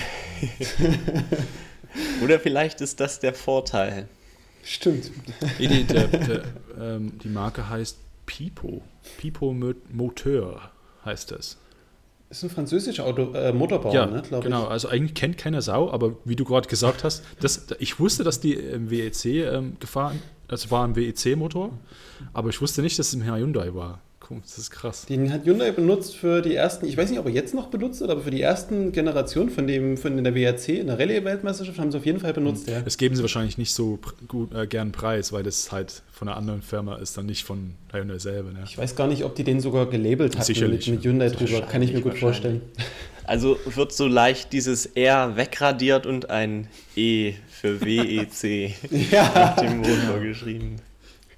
Oder 2.24 2.40
vielleicht 2.40 2.82
ist 2.82 3.00
das 3.00 3.20
der 3.20 3.34
Vorteil. 3.34 4.08
Stimmt. 4.64 5.12
Die, 5.60 5.84
der, 5.84 6.08
der, 6.08 6.44
ähm, 6.80 7.18
die 7.24 7.30
Marke 7.30 7.70
heißt 7.70 7.98
Pipo. 8.26 8.82
Pipo 9.18 9.56
Moteur 9.92 10.72
heißt 11.06 11.32
das. 11.32 11.58
Ist 12.30 12.44
ein 12.44 12.50
französischer 12.50 13.06
Auto, 13.06 13.34
äh, 13.34 13.54
Motorbauer, 13.54 13.94
ja, 13.94 14.06
ne, 14.08 14.24
genau. 14.42 14.64
Ich. 14.64 14.72
Also 14.72 14.88
eigentlich 14.88 15.14
kennt 15.14 15.38
keiner 15.38 15.62
Sau, 15.62 15.92
aber 15.92 16.16
wie 16.26 16.36
du 16.36 16.44
gerade 16.44 16.68
gesagt 16.68 17.04
hast, 17.04 17.24
das, 17.40 17.68
ich 17.78 18.00
wusste, 18.00 18.24
dass 18.24 18.40
die 18.40 18.54
im 18.54 18.90
WEC 18.90 19.26
ähm, 19.26 19.78
gefahren, 19.80 20.22
also 20.48 20.72
war 20.72 20.88
ein 20.88 20.96
WEC-Motor, 20.96 21.72
aber 22.34 22.50
ich 22.50 22.60
wusste 22.62 22.82
nicht, 22.82 22.98
dass 22.98 23.10
es 23.10 23.14
im 23.14 23.24
Hyundai 23.24 23.76
war. 23.76 24.02
Das 24.30 24.58
ist 24.58 24.72
krass. 24.72 25.06
Den 25.06 25.32
hat 25.32 25.46
Hyundai 25.46 25.72
benutzt 25.72 26.16
für 26.16 26.42
die 26.42 26.56
ersten, 26.56 26.86
ich 26.86 26.98
weiß 26.98 27.10
nicht, 27.10 27.20
ob 27.20 27.26
er 27.26 27.32
jetzt 27.32 27.54
noch 27.54 27.68
benutzt 27.68 28.02
wird, 28.02 28.10
aber 28.10 28.22
für 28.22 28.32
die 28.32 28.42
ersten 28.42 28.92
Generationen 28.92 29.50
von 29.50 29.68
dem 29.68 29.98
von 29.98 30.24
der 30.24 30.36
WRC 30.36 30.70
in 30.70 30.88
der 30.88 31.00
Rallye-Weltmeisterschaft 31.00 31.80
haben 31.80 31.92
sie 31.92 31.98
auf 31.98 32.06
jeden 32.06 32.20
Fall 32.20 32.34
benutzt. 32.34 32.68
Ja. 32.68 32.82
Das 32.82 32.98
geben 32.98 33.16
sie 33.16 33.22
wahrscheinlich 33.22 33.58
nicht 33.58 33.74
so 33.74 34.00
gut, 34.28 34.54
äh, 34.54 34.68
gern 34.68 34.92
preis, 34.92 35.32
weil 35.32 35.44
das 35.44 35.72
halt 35.72 36.04
von 36.12 36.28
einer 36.28 36.38
anderen 36.38 36.62
Firma 36.62 36.96
ist, 36.96 37.18
dann 37.18 37.26
nicht 37.26 37.44
von 37.44 37.76
Hyundai 37.92 38.20
selber. 38.20 38.52
Ne? 38.52 38.60
Ich 38.66 38.78
weiß 38.78 38.96
gar 38.96 39.08
nicht, 39.08 39.24
ob 39.24 39.36
die 39.36 39.44
den 39.44 39.60
sogar 39.60 39.88
gelabelt 39.90 40.38
hatten 40.38 40.70
mit, 40.70 40.88
mit 40.88 41.04
Hyundai 41.04 41.30
drüber, 41.30 41.62
kann 41.62 41.82
ich 41.82 41.94
mir 41.94 42.02
gut 42.02 42.18
vorstellen. 42.18 42.62
Also 43.28 43.58
wird 43.66 43.92
so 43.92 44.08
leicht 44.08 44.54
dieses 44.54 44.86
R 44.86 45.36
wegradiert 45.36 46.06
und 46.06 46.30
ein 46.30 46.68
E 46.96 47.34
für 47.50 47.82
WEC 47.82 48.76
ja. 49.12 49.56
auf 49.56 49.62
dem 49.62 49.78
Motor 49.78 50.20
geschrieben. 50.20 50.76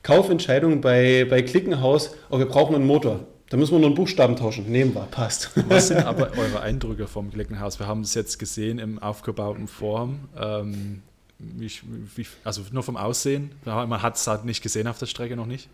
Kaufentscheidung 0.07 0.79
bei, 0.79 1.25
bei 1.29 1.41
Klickenhaus, 1.41 2.15
oh, 2.29 2.39
wir 2.39 2.45
brauchen 2.45 2.73
einen 2.73 2.87
Motor. 2.87 3.25
Da 3.49 3.57
müssen 3.57 3.73
wir 3.73 3.79
nur 3.79 3.87
einen 3.87 3.95
Buchstaben 3.95 4.37
tauschen. 4.37 4.71
Nehmen 4.71 4.95
wir, 4.95 5.01
passt. 5.01 5.51
Was 5.67 5.89
sind 5.89 5.97
aber 6.05 6.31
eure 6.37 6.61
Eindrücke 6.61 7.07
vom 7.07 7.29
Klickenhaus? 7.29 7.77
Wir 7.77 7.87
haben 7.87 8.01
es 8.01 8.13
jetzt 8.13 8.39
gesehen 8.39 8.79
im 8.79 8.99
aufgebauten 8.99 9.67
Form. 9.67 10.29
Ähm, 10.41 11.01
wie, 11.39 11.69
wie, 12.15 12.25
also 12.45 12.61
nur 12.71 12.83
vom 12.83 12.95
Aussehen. 12.95 13.51
Man 13.65 14.01
hat 14.01 14.15
es 14.15 14.25
halt 14.27 14.45
nicht 14.45 14.63
gesehen 14.63 14.87
auf 14.87 14.97
der 14.97 15.07
Strecke 15.07 15.35
noch 15.35 15.45
nicht. 15.45 15.67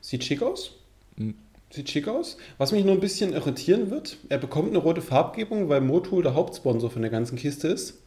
Sieht 0.00 0.24
schick 0.24 0.42
aus. 0.42 0.72
Hm. 1.18 1.34
Sieht 1.68 1.90
schick 1.90 2.08
aus. 2.08 2.38
Was 2.56 2.72
mich 2.72 2.86
nur 2.86 2.94
ein 2.94 3.00
bisschen 3.00 3.34
irritieren 3.34 3.90
wird, 3.90 4.16
er 4.30 4.38
bekommt 4.38 4.70
eine 4.70 4.78
rote 4.78 5.02
Farbgebung, 5.02 5.68
weil 5.68 5.82
Motul 5.82 6.22
der 6.22 6.32
Hauptsponsor 6.32 6.90
von 6.90 7.02
der 7.02 7.10
ganzen 7.10 7.36
Kiste 7.36 7.68
ist. 7.68 7.98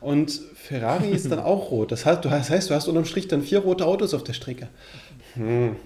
Und 0.00 0.40
Ferrari 0.54 1.10
ist 1.10 1.30
dann 1.30 1.40
auch 1.40 1.70
rot. 1.70 1.92
Das 1.92 2.04
heißt, 2.06 2.24
du 2.24 2.30
hast, 2.30 2.50
heißt, 2.50 2.70
du 2.70 2.74
hast 2.74 2.88
unterm 2.88 3.04
Strich 3.04 3.28
dann 3.28 3.42
vier 3.42 3.60
rote 3.60 3.86
Autos 3.86 4.14
auf 4.14 4.24
der 4.24 4.32
Strecke. 4.32 4.68
Hm. 5.34 5.76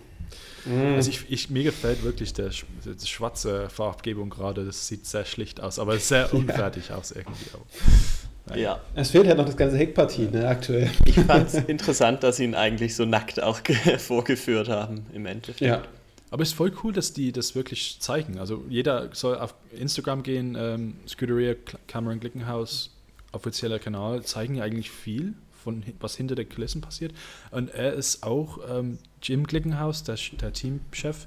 Hm. 0.65 0.95
Also 0.95 1.11
ich, 1.11 1.25
ich, 1.29 1.51
mir 1.51 1.65
gefällt 1.65 2.03
wirklich 2.03 2.33
der, 2.35 2.51
die 2.51 3.07
schwarze 3.07 3.69
Farbgebung 3.71 4.31
gerade. 4.31 4.65
Das 4.65 4.87
sieht 4.89 5.07
sehr 5.07 5.25
schlicht 5.25 5.61
aus, 5.61 5.79
aber 5.79 5.99
sehr 5.99 6.33
unfertig 6.35 6.89
ja. 6.91 6.97
aus 6.97 7.13
irgendwie 7.13 7.47
auch. 7.55 8.57
Ja. 8.57 8.81
Es 8.95 9.11
fehlt 9.11 9.27
halt 9.29 9.39
noch 9.39 9.47
das 9.47 9.57
ganze 9.57 9.77
Heckpartie, 9.77 10.29
ne, 10.31 10.49
aktuell. 10.49 10.91
Ich 11.05 11.15
fand 11.15 11.49
es 11.49 11.55
interessant, 11.55 12.23
dass 12.23 12.39
sie 12.39 12.45
ihn 12.45 12.55
eigentlich 12.55 12.97
so 12.97 13.05
nackt 13.05 13.41
auch 13.43 13.61
vorgeführt 13.99 14.69
haben, 14.69 15.07
im 15.15 15.27
Endeffekt. 15.27 15.61
Ja. 15.61 15.83
Aber 16.31 16.43
es 16.43 16.51
ist 16.51 16.55
voll 16.55 16.73
cool, 16.83 16.93
dass 16.93 17.13
die 17.13 17.33
das 17.33 17.55
wirklich 17.55 17.99
zeigen. 18.01 18.39
Also 18.39 18.65
jeder 18.69 19.11
soll 19.13 19.37
auf 19.39 19.55
Instagram 19.73 20.23
gehen, 20.23 20.57
ähm, 20.59 20.97
Scuderia 21.07 21.55
Cameron 21.87 22.21
Glickenhaus 22.21 22.91
offizieller 23.33 23.79
Kanal 23.79 24.23
zeigen 24.23 24.57
ja 24.57 24.65
eigentlich 24.65 24.91
viel 24.91 25.35
von 25.63 25.83
was 26.01 26.17
hinter 26.17 26.35
der 26.35 26.47
Kulissen 26.47 26.81
passiert. 26.81 27.13
Und 27.51 27.71
er 27.71 27.93
ist 27.93 28.23
auch 28.23 28.59
ähm, 28.69 28.99
Jim 29.23 29.47
Glickenhaus, 29.47 30.03
der, 30.05 30.17
der 30.41 30.53
Teamchef, 30.53 31.27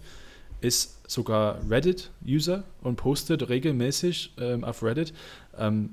ist 0.61 1.09
sogar 1.09 1.59
Reddit-User 1.69 2.63
und 2.81 2.95
postet 2.95 3.49
regelmäßig 3.49 4.33
ähm, 4.39 4.63
auf 4.63 4.81
Reddit. 4.81 5.13
Ähm, 5.57 5.91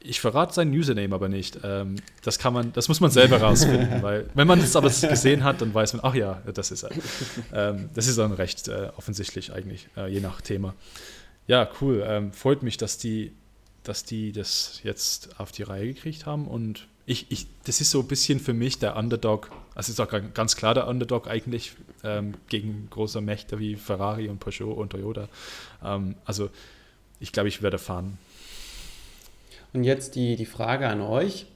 ich 0.00 0.20
verrate 0.20 0.54
seinen 0.54 0.72
Username 0.72 1.12
aber 1.14 1.28
nicht. 1.28 1.58
Ähm, 1.64 1.96
das 2.22 2.38
kann 2.38 2.52
man, 2.52 2.72
das 2.72 2.88
muss 2.88 3.00
man 3.00 3.10
selber 3.10 3.38
rausfinden, 3.40 4.02
weil 4.02 4.30
wenn 4.34 4.46
man 4.46 4.60
es 4.60 4.76
aber 4.76 4.88
gesehen 4.88 5.42
hat, 5.42 5.60
dann 5.60 5.74
weiß 5.74 5.94
man, 5.94 6.02
ach 6.04 6.14
ja, 6.14 6.40
das 6.54 6.70
ist 6.70 6.84
er. 6.84 6.90
Ähm, 7.52 7.90
das 7.94 8.06
ist 8.06 8.16
dann 8.18 8.32
recht 8.32 8.68
äh, 8.68 8.90
offensichtlich 8.96 9.52
eigentlich, 9.52 9.88
äh, 9.96 10.06
je 10.06 10.20
nach 10.20 10.40
Thema. 10.40 10.74
Ja, 11.48 11.68
cool. 11.80 12.04
Ähm, 12.06 12.32
freut 12.32 12.62
mich, 12.62 12.76
dass 12.76 12.98
die, 12.98 13.32
dass 13.88 14.04
die 14.04 14.32
das 14.32 14.80
jetzt 14.82 15.38
auf 15.38 15.52
die 15.52 15.62
Reihe 15.62 15.94
gekriegt 15.94 16.26
haben 16.26 16.46
und 16.46 16.86
ich, 17.08 17.26
ich, 17.30 17.46
das 17.64 17.80
ist 17.80 17.92
so 17.92 18.00
ein 18.00 18.08
bisschen 18.08 18.40
für 18.40 18.52
mich 18.52 18.80
der 18.80 18.96
Underdog, 18.96 19.50
also 19.76 19.92
ist 19.92 20.00
auch 20.00 20.12
ganz 20.34 20.56
klar 20.56 20.74
der 20.74 20.88
Underdog 20.88 21.28
eigentlich 21.28 21.72
ähm, 22.02 22.34
gegen 22.48 22.88
große 22.90 23.20
Mächte 23.20 23.60
wie 23.60 23.76
Ferrari 23.76 24.28
und 24.28 24.40
Peugeot 24.40 24.72
und 24.72 24.90
Toyota. 24.90 25.28
Ähm, 25.84 26.16
also 26.24 26.50
ich 27.20 27.30
glaube, 27.30 27.48
ich 27.48 27.62
werde 27.62 27.78
fahren. 27.78 28.18
Und 29.72 29.84
jetzt 29.84 30.16
die, 30.16 30.34
die 30.36 30.46
Frage 30.46 30.88
an 30.88 31.00
euch. 31.00 31.46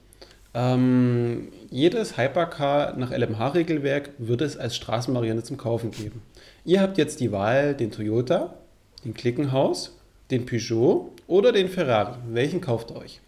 Ähm, 0.53 1.49
jedes 1.70 2.16
Hypercar 2.16 2.97
nach 2.97 3.11
LMH-Regelwerk 3.11 4.11
würde 4.18 4.45
es 4.45 4.57
als 4.57 4.76
Straßenvariante 4.76 5.45
zum 5.45 5.57
Kaufen 5.57 5.91
geben. 5.91 6.22
Ihr 6.64 6.81
habt 6.81 6.99
jetzt 6.99 7.20
die 7.20 7.33
Wahl, 7.33 7.74
den 7.74 7.91
Toyota, 7.91 8.55
den 9.05 9.14
Klickenhaus, 9.14 9.99
den 10.31 10.47
Peugeot 10.47 11.12
oder 11.26 11.53
den 11.53 11.68
Ferrari. 11.68 12.16
Welchen 12.28 12.61
kauft 12.61 12.91
ihr 12.91 12.97
euch? 12.97 13.20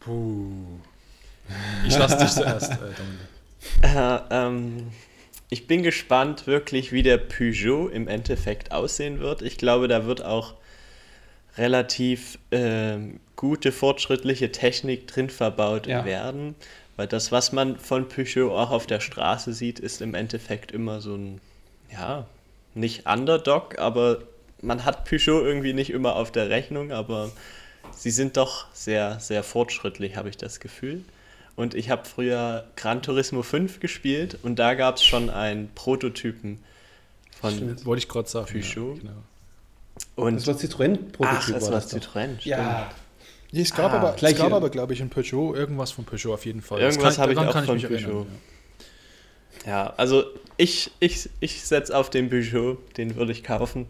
Puh. 0.00 0.50
Ich 1.86 1.98
lasse 1.98 2.16
dich 2.16 2.30
zuerst, 2.30 2.72
äh, 3.82 3.86
äh, 3.86 4.20
ähm, 4.30 4.86
ich 5.50 5.66
bin 5.66 5.82
gespannt 5.82 6.46
wirklich, 6.46 6.92
wie 6.92 7.02
der 7.02 7.18
Peugeot 7.18 7.88
im 7.88 8.06
Endeffekt 8.08 8.72
aussehen 8.72 9.18
wird. 9.18 9.42
Ich 9.42 9.58
glaube, 9.58 9.88
da 9.88 10.06
wird 10.06 10.24
auch 10.24 10.54
relativ 11.58 12.38
äh, 12.50 12.98
gute, 13.34 13.72
fortschrittliche 13.72 14.52
Technik 14.52 15.08
drin 15.08 15.28
verbaut 15.28 15.86
ja. 15.86 16.04
werden. 16.04 16.54
Weil 16.96 17.08
das, 17.08 17.32
was 17.32 17.52
man 17.52 17.78
von 17.78 18.08
Peugeot 18.08 18.50
auch 18.50 18.70
auf 18.70 18.86
der 18.86 19.00
Straße 19.00 19.52
sieht, 19.52 19.80
ist 19.80 20.02
im 20.02 20.14
Endeffekt 20.14 20.70
immer 20.70 21.00
so 21.00 21.14
ein, 21.14 21.40
ja, 21.90 22.26
nicht 22.74 23.06
Underdog, 23.06 23.78
aber 23.78 24.18
man 24.62 24.84
hat 24.84 25.04
Peugeot 25.04 25.42
irgendwie 25.42 25.72
nicht 25.72 25.90
immer 25.90 26.16
auf 26.16 26.30
der 26.32 26.50
Rechnung, 26.50 26.92
aber 26.92 27.30
sie 27.96 28.10
sind 28.10 28.36
doch 28.36 28.66
sehr, 28.72 29.20
sehr 29.20 29.42
fortschrittlich, 29.42 30.16
habe 30.16 30.28
ich 30.28 30.36
das 30.36 30.60
Gefühl. 30.60 31.04
Und 31.56 31.74
ich 31.74 31.90
habe 31.90 32.06
früher 32.06 32.64
Gran 32.76 33.02
Turismo 33.02 33.42
5 33.42 33.80
gespielt 33.80 34.38
und 34.42 34.58
da 34.58 34.74
gab 34.74 34.96
es 34.96 35.04
schon 35.04 35.28
einen 35.30 35.68
Prototypen 35.74 36.62
von 37.40 37.54
Stimmt, 37.54 37.84
wollte 37.84 38.00
ich 38.00 38.08
gerade 38.08 38.28
sagen. 38.28 38.46
Peugeot. 38.46 38.94
Ja, 38.94 39.00
genau. 39.00 39.22
Und 40.16 40.36
das 40.36 40.46
war 40.46 40.54
Citroën-Prototyp. 40.54 41.38
Ach, 41.38 41.50
das 41.50 41.70
war 41.70 41.80
Citroën, 41.80 42.40
stimmt. 42.40 42.44
Ja. 42.44 42.90
Es 43.52 43.74
gab, 43.74 43.92
ah, 43.92 43.96
aber, 43.96 44.22
es 44.22 44.36
gab 44.36 44.52
aber, 44.52 44.70
glaube 44.70 44.92
ich, 44.92 45.02
ein 45.02 45.10
Peugeot, 45.10 45.54
irgendwas 45.56 45.90
von 45.90 46.04
Peugeot 46.04 46.32
auf 46.32 46.46
jeden 46.46 46.62
Fall. 46.62 46.80
Irgendwas 46.80 47.18
habe 47.18 47.32
ich 47.32 47.38
auch 47.38 47.52
kann 47.52 47.66
von 47.66 47.76
ich 47.76 47.82
Peugeot. 47.82 48.06
Erinnern, 48.06 48.26
ja. 49.66 49.70
ja. 49.70 49.94
also 49.96 50.24
ich, 50.56 50.92
ich, 51.00 51.28
ich 51.40 51.64
setze 51.64 51.96
auf 51.96 52.10
den 52.10 52.30
Peugeot, 52.30 52.78
den 52.96 53.16
würde 53.16 53.32
ich 53.32 53.42
kaufen. 53.42 53.86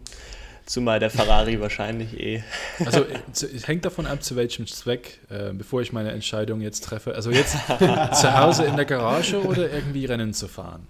Zumal 0.71 1.01
der 1.01 1.09
Ferrari 1.09 1.59
wahrscheinlich 1.59 2.17
eh. 2.17 2.43
Also 2.85 3.05
es 3.33 3.67
hängt 3.67 3.83
davon 3.83 4.05
ab, 4.05 4.23
zu 4.23 4.37
welchem 4.37 4.67
Zweck, 4.67 5.19
äh, 5.29 5.51
bevor 5.51 5.81
ich 5.81 5.91
meine 5.91 6.11
Entscheidung 6.11 6.61
jetzt 6.61 6.85
treffe. 6.85 7.13
Also 7.13 7.29
jetzt 7.29 7.57
zu 8.13 8.39
Hause 8.39 8.63
in 8.63 8.77
der 8.77 8.85
Garage 8.85 9.43
oder 9.43 9.69
irgendwie 9.69 10.05
Rennen 10.05 10.33
zu 10.33 10.47
fahren? 10.47 10.87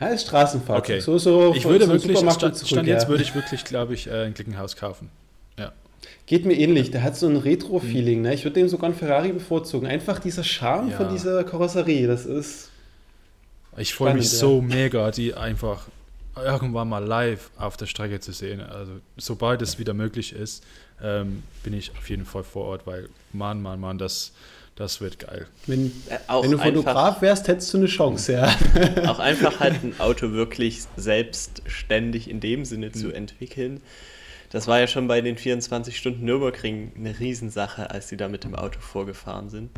Ja, 0.00 0.08
ist 0.08 0.26
Straßenfahrt. 0.26 0.76
Okay. 0.76 0.98
So, 0.98 1.18
so 1.18 1.54
ich 1.54 1.66
würde 1.66 1.86
wirklich, 1.86 2.18
stand, 2.18 2.56
zurück, 2.56 2.66
stand 2.66 2.88
jetzt 2.88 3.06
würde 3.06 3.22
ich 3.22 3.32
wirklich, 3.36 3.62
glaube 3.62 3.94
ich, 3.94 4.08
äh, 4.08 4.24
ein 4.24 4.34
Klickenhaus 4.34 4.74
kaufen. 4.74 5.08
Ja. 5.56 5.70
Geht 6.26 6.44
mir 6.44 6.54
ähnlich. 6.54 6.90
Der 6.90 7.04
hat 7.04 7.16
so 7.16 7.28
ein 7.28 7.36
Retro-Feeling. 7.36 8.22
Ne? 8.22 8.34
Ich 8.34 8.42
würde 8.42 8.54
dem 8.54 8.68
sogar 8.68 8.86
einen 8.86 8.98
Ferrari 8.98 9.30
bevorzugen. 9.30 9.86
Einfach 9.86 10.18
dieser 10.18 10.42
Charme 10.42 10.90
ja. 10.90 10.96
von 10.96 11.10
dieser 11.10 11.44
Karosserie. 11.44 12.08
Das 12.08 12.26
ist. 12.26 12.70
Ich 13.76 13.94
freue 13.94 14.14
mich 14.14 14.28
so 14.28 14.56
ja. 14.56 14.62
mega, 14.62 15.12
die 15.12 15.34
einfach 15.34 15.86
irgendwann 16.42 16.88
mal 16.88 17.04
live 17.04 17.50
auf 17.58 17.76
der 17.76 17.86
Strecke 17.86 18.20
zu 18.20 18.32
sehen. 18.32 18.60
Also 18.60 18.92
sobald 19.16 19.62
es 19.62 19.78
wieder 19.78 19.94
möglich 19.94 20.32
ist, 20.32 20.64
ähm, 21.02 21.42
bin 21.62 21.74
ich 21.74 21.92
auf 21.96 22.08
jeden 22.10 22.24
Fall 22.24 22.44
vor 22.44 22.64
Ort, 22.64 22.86
weil 22.86 23.08
Mann, 23.32 23.62
Mann, 23.62 23.80
Mann, 23.80 23.98
das, 23.98 24.32
das 24.76 25.00
wird 25.00 25.18
geil. 25.18 25.46
Wenn, 25.66 25.86
äh, 26.08 26.18
wenn 26.42 26.50
du 26.50 26.58
Fotograf 26.58 27.20
wärst, 27.22 27.48
hättest 27.48 27.72
du 27.72 27.78
eine 27.78 27.86
Chance, 27.86 28.32
ja. 28.32 28.56
Auch 29.06 29.18
einfach 29.18 29.60
halt 29.60 29.82
ein 29.82 29.98
Auto 29.98 30.32
wirklich 30.32 30.82
selbstständig 30.96 32.28
in 32.28 32.40
dem 32.40 32.64
Sinne 32.64 32.92
zu 32.92 33.08
mhm. 33.08 33.14
entwickeln. 33.14 33.80
Das 34.50 34.66
war 34.66 34.80
ja 34.80 34.86
schon 34.86 35.08
bei 35.08 35.20
den 35.20 35.36
24 35.36 35.96
Stunden 35.96 36.24
Nürburgring 36.24 36.92
eine 36.96 37.18
Riesensache, 37.18 37.90
als 37.90 38.08
sie 38.08 38.16
da 38.16 38.28
mit 38.28 38.44
dem 38.44 38.54
Auto 38.54 38.80
vorgefahren 38.80 39.50
sind. 39.50 39.70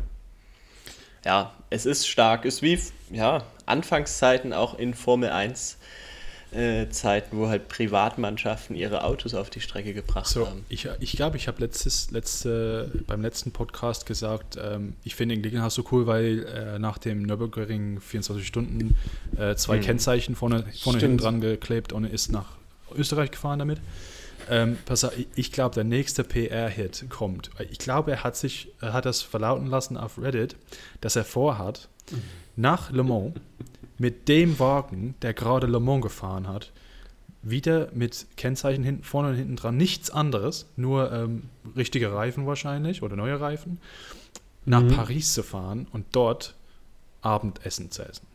Ja, 1.25 1.53
es 1.69 1.85
ist 1.85 2.07
stark. 2.07 2.45
Es 2.45 2.61
ist 2.61 2.61
wie 2.63 3.15
ja, 3.15 3.43
Anfangszeiten 3.65 4.53
auch 4.53 4.77
in 4.79 4.93
Formel 4.93 5.29
1 5.29 5.77
äh, 6.51 6.89
Zeiten, 6.89 7.37
wo 7.37 7.47
halt 7.47 7.69
Privatmannschaften 7.69 8.75
ihre 8.75 9.03
Autos 9.03 9.33
auf 9.33 9.49
die 9.49 9.61
Strecke 9.61 9.93
gebracht 9.93 10.27
so, 10.27 10.47
haben. 10.47 10.65
Ich 10.69 10.81
glaube, 10.83 10.97
ich, 10.99 11.11
glaub, 11.13 11.35
ich 11.35 11.47
habe 11.47 11.61
letzte, 11.61 12.91
beim 13.07 13.21
letzten 13.21 13.51
Podcast 13.51 14.05
gesagt, 14.05 14.57
ähm, 14.61 14.95
ich 15.03 15.15
finde 15.15 15.37
den 15.37 15.69
so 15.69 15.85
cool, 15.91 16.07
weil 16.07 16.45
äh, 16.45 16.79
nach 16.79 16.97
dem 16.97 17.23
Nürburgring 17.23 18.01
24 18.01 18.45
Stunden 18.45 18.97
äh, 19.37 19.55
zwei 19.55 19.77
hm. 19.77 19.83
Kennzeichen 19.83 20.35
vorne, 20.35 20.65
vorne 20.81 20.99
hinten 20.99 21.17
dran 21.17 21.41
geklebt 21.41 21.93
und 21.93 22.03
ist 22.03 22.31
nach 22.31 22.57
Österreich 22.95 23.31
gefahren 23.31 23.59
damit. 23.59 23.79
Ähm, 24.49 24.77
pass 24.85 25.05
auf, 25.05 25.13
ich 25.35 25.51
glaube, 25.53 25.75
der 25.75 25.85
nächste 25.85 26.23
PR-Hit 26.23 27.05
kommt. 27.09 27.51
Ich 27.69 27.77
glaube, 27.77 28.11
er 28.11 28.23
hat 28.23 28.35
sich, 28.35 28.73
er 28.81 28.91
hat 28.91 29.05
das 29.05 29.21
verlauten 29.21 29.67
lassen 29.67 29.95
auf 29.95 30.21
Reddit, 30.21 30.57
dass 30.99 31.15
er 31.15 31.23
vorhat, 31.23 31.87
mhm. 32.11 32.21
nach 32.57 32.91
Le 32.91 33.03
Mans 33.03 33.33
mit 34.01 34.27
dem 34.27 34.57
Wagen, 34.57 35.13
der 35.21 35.35
gerade 35.35 35.67
Le 35.67 35.79
Mans 35.79 36.01
gefahren 36.01 36.47
hat, 36.47 36.71
wieder 37.43 37.89
mit 37.93 38.25
Kennzeichen 38.35 38.83
hinten, 38.83 39.03
vorne 39.03 39.29
und 39.29 39.35
hinten 39.35 39.55
dran, 39.55 39.77
nichts 39.77 40.09
anderes, 40.09 40.65
nur 40.75 41.11
ähm, 41.11 41.43
richtige 41.77 42.11
Reifen 42.11 42.47
wahrscheinlich 42.47 43.03
oder 43.03 43.15
neue 43.15 43.39
Reifen, 43.39 43.79
nach 44.65 44.81
mhm. 44.81 44.95
Paris 44.95 45.35
zu 45.35 45.43
fahren 45.43 45.85
und 45.91 46.07
dort 46.13 46.55
Abendessen 47.21 47.91
zu 47.91 48.01
essen. 48.01 48.25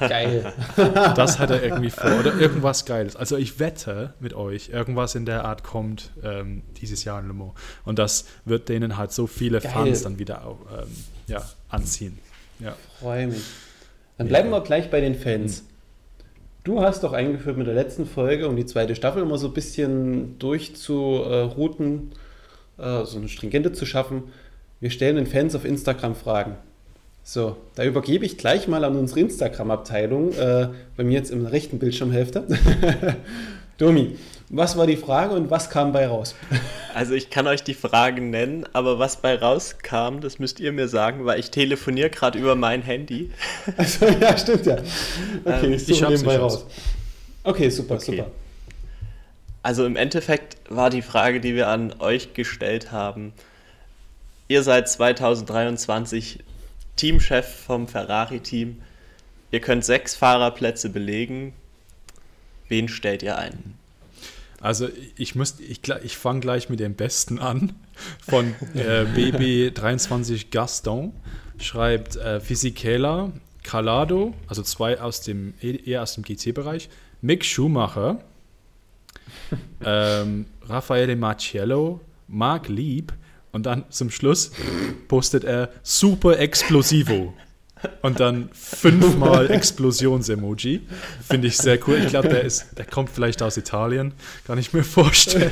Geil. 0.00 0.52
Das 1.14 1.38
hat 1.38 1.50
er 1.50 1.62
irgendwie 1.62 1.90
vor. 1.90 2.18
Oder 2.18 2.34
irgendwas 2.34 2.86
Geiles. 2.86 3.14
Also 3.14 3.36
ich 3.36 3.60
wette 3.60 4.14
mit 4.18 4.34
euch, 4.34 4.70
irgendwas 4.70 5.14
in 5.14 5.26
der 5.26 5.44
Art 5.44 5.62
kommt 5.62 6.10
ähm, 6.24 6.62
dieses 6.80 7.04
Jahr 7.04 7.20
in 7.20 7.28
Le 7.28 7.34
Mans. 7.34 7.52
Und 7.84 8.00
das 8.00 8.26
wird 8.44 8.68
denen 8.68 8.96
halt 8.96 9.12
so 9.12 9.28
viele 9.28 9.60
Geil. 9.60 9.70
Fans 9.70 10.02
dann 10.02 10.18
wieder 10.18 10.56
ähm, 10.72 10.88
ja, 11.28 11.44
anziehen. 11.68 12.18
Ja. 12.58 12.74
Freue 12.98 13.28
mich. 13.28 13.44
Dann 14.20 14.28
bleiben 14.28 14.50
wir 14.50 14.60
gleich 14.60 14.90
bei 14.90 15.00
den 15.00 15.14
Fans. 15.14 15.64
Du 16.62 16.82
hast 16.82 17.04
doch 17.04 17.14
eingeführt 17.14 17.56
mit 17.56 17.66
der 17.66 17.72
letzten 17.72 18.04
Folge, 18.04 18.48
um 18.48 18.54
die 18.54 18.66
zweite 18.66 18.94
Staffel 18.94 19.22
immer 19.22 19.38
so 19.38 19.46
ein 19.46 19.54
bisschen 19.54 20.38
durchzuruten, 20.38 22.12
äh, 22.76 23.06
so 23.06 23.16
eine 23.16 23.28
Stringente 23.28 23.72
zu 23.72 23.86
schaffen. 23.86 24.24
Wir 24.78 24.90
stellen 24.90 25.16
den 25.16 25.26
Fans 25.26 25.54
auf 25.54 25.64
Instagram 25.64 26.14
Fragen. 26.14 26.56
So, 27.22 27.56
da 27.76 27.84
übergebe 27.84 28.26
ich 28.26 28.36
gleich 28.36 28.68
mal 28.68 28.84
an 28.84 28.94
unsere 28.96 29.20
Instagram-Abteilung, 29.20 30.34
äh, 30.34 30.68
bei 30.98 31.02
mir 31.02 31.14
jetzt 31.14 31.30
im 31.30 31.46
rechten 31.46 31.78
Bildschirmhälfte. 31.78 32.44
Domi, 33.78 34.18
was 34.52 34.76
war 34.76 34.88
die 34.88 34.96
Frage 34.96 35.34
und 35.34 35.48
was 35.48 35.70
kam 35.70 35.92
bei 35.92 36.06
raus? 36.06 36.34
Also 36.92 37.14
ich 37.14 37.30
kann 37.30 37.46
euch 37.46 37.62
die 37.62 37.74
Fragen 37.74 38.30
nennen, 38.30 38.66
aber 38.72 38.98
was 38.98 39.18
bei 39.18 39.36
rauskam, 39.36 40.18
das 40.20 40.40
müsst 40.40 40.58
ihr 40.58 40.72
mir 40.72 40.88
sagen, 40.88 41.24
weil 41.24 41.38
ich 41.38 41.52
telefoniere 41.52 42.10
gerade 42.10 42.36
über 42.36 42.56
mein 42.56 42.82
Handy. 42.82 43.30
Also 43.76 44.06
ja, 44.06 44.36
stimmt 44.36 44.66
ja. 44.66 44.78
Okay, 45.44 45.66
ähm, 45.66 45.72
ich 45.74 45.86
suche 45.86 46.08
nebenbei 46.08 46.36
raus. 46.36 46.66
Okay, 47.44 47.70
super, 47.70 47.94
okay. 47.94 48.16
super. 48.16 48.30
Also 49.62 49.86
im 49.86 49.94
Endeffekt 49.94 50.56
war 50.68 50.90
die 50.90 51.02
Frage, 51.02 51.40
die 51.40 51.54
wir 51.54 51.68
an 51.68 51.94
euch 52.00 52.34
gestellt 52.34 52.90
haben, 52.90 53.34
ihr 54.48 54.64
seid 54.64 54.88
2023 54.88 56.40
Teamchef 56.96 57.46
vom 57.46 57.86
Ferrari-Team, 57.86 58.82
ihr 59.52 59.60
könnt 59.60 59.84
sechs 59.84 60.16
Fahrerplätze 60.16 60.88
belegen, 60.90 61.52
wen 62.68 62.88
stellt 62.88 63.22
ihr 63.22 63.38
ein? 63.38 63.79
Also 64.60 64.88
ich 65.16 65.34
ich, 65.36 65.80
ich 66.04 66.16
fange 66.16 66.40
gleich 66.40 66.68
mit 66.68 66.80
dem 66.80 66.94
Besten 66.94 67.38
an. 67.38 67.72
Von 68.28 68.54
äh, 68.74 69.04
BB23 69.04 70.50
Gaston 70.50 71.12
schreibt 71.58 72.16
äh, 72.16 72.40
Fisichella, 72.40 73.32
Calado, 73.62 74.34
also 74.46 74.62
zwei 74.62 75.00
aus 75.00 75.22
dem 75.22 75.54
eher 75.60 76.02
aus 76.02 76.14
dem 76.14 76.24
GC-Bereich, 76.24 76.88
Mick 77.20 77.44
Schumacher, 77.44 78.22
ähm, 79.84 80.46
Raffaele 80.62 81.16
Marciello, 81.16 82.00
Mark 82.28 82.68
Lieb 82.68 83.12
und 83.52 83.66
dann 83.66 83.84
zum 83.90 84.10
Schluss 84.10 84.52
postet 85.08 85.44
er 85.44 85.70
Super 85.82 86.38
Explosivo. 86.38 87.34
Und 88.02 88.20
dann 88.20 88.50
fünfmal 88.52 89.50
Explosions-Emoji. 89.50 90.80
Finde 91.28 91.48
ich 91.48 91.56
sehr 91.56 91.78
cool. 91.86 91.98
Ich 92.02 92.08
glaube, 92.08 92.28
der, 92.28 92.46
der 92.76 92.84
kommt 92.84 93.10
vielleicht 93.10 93.42
aus 93.42 93.56
Italien. 93.56 94.12
Kann 94.46 94.58
ich 94.58 94.72
mir 94.72 94.84
vorstellen. 94.84 95.50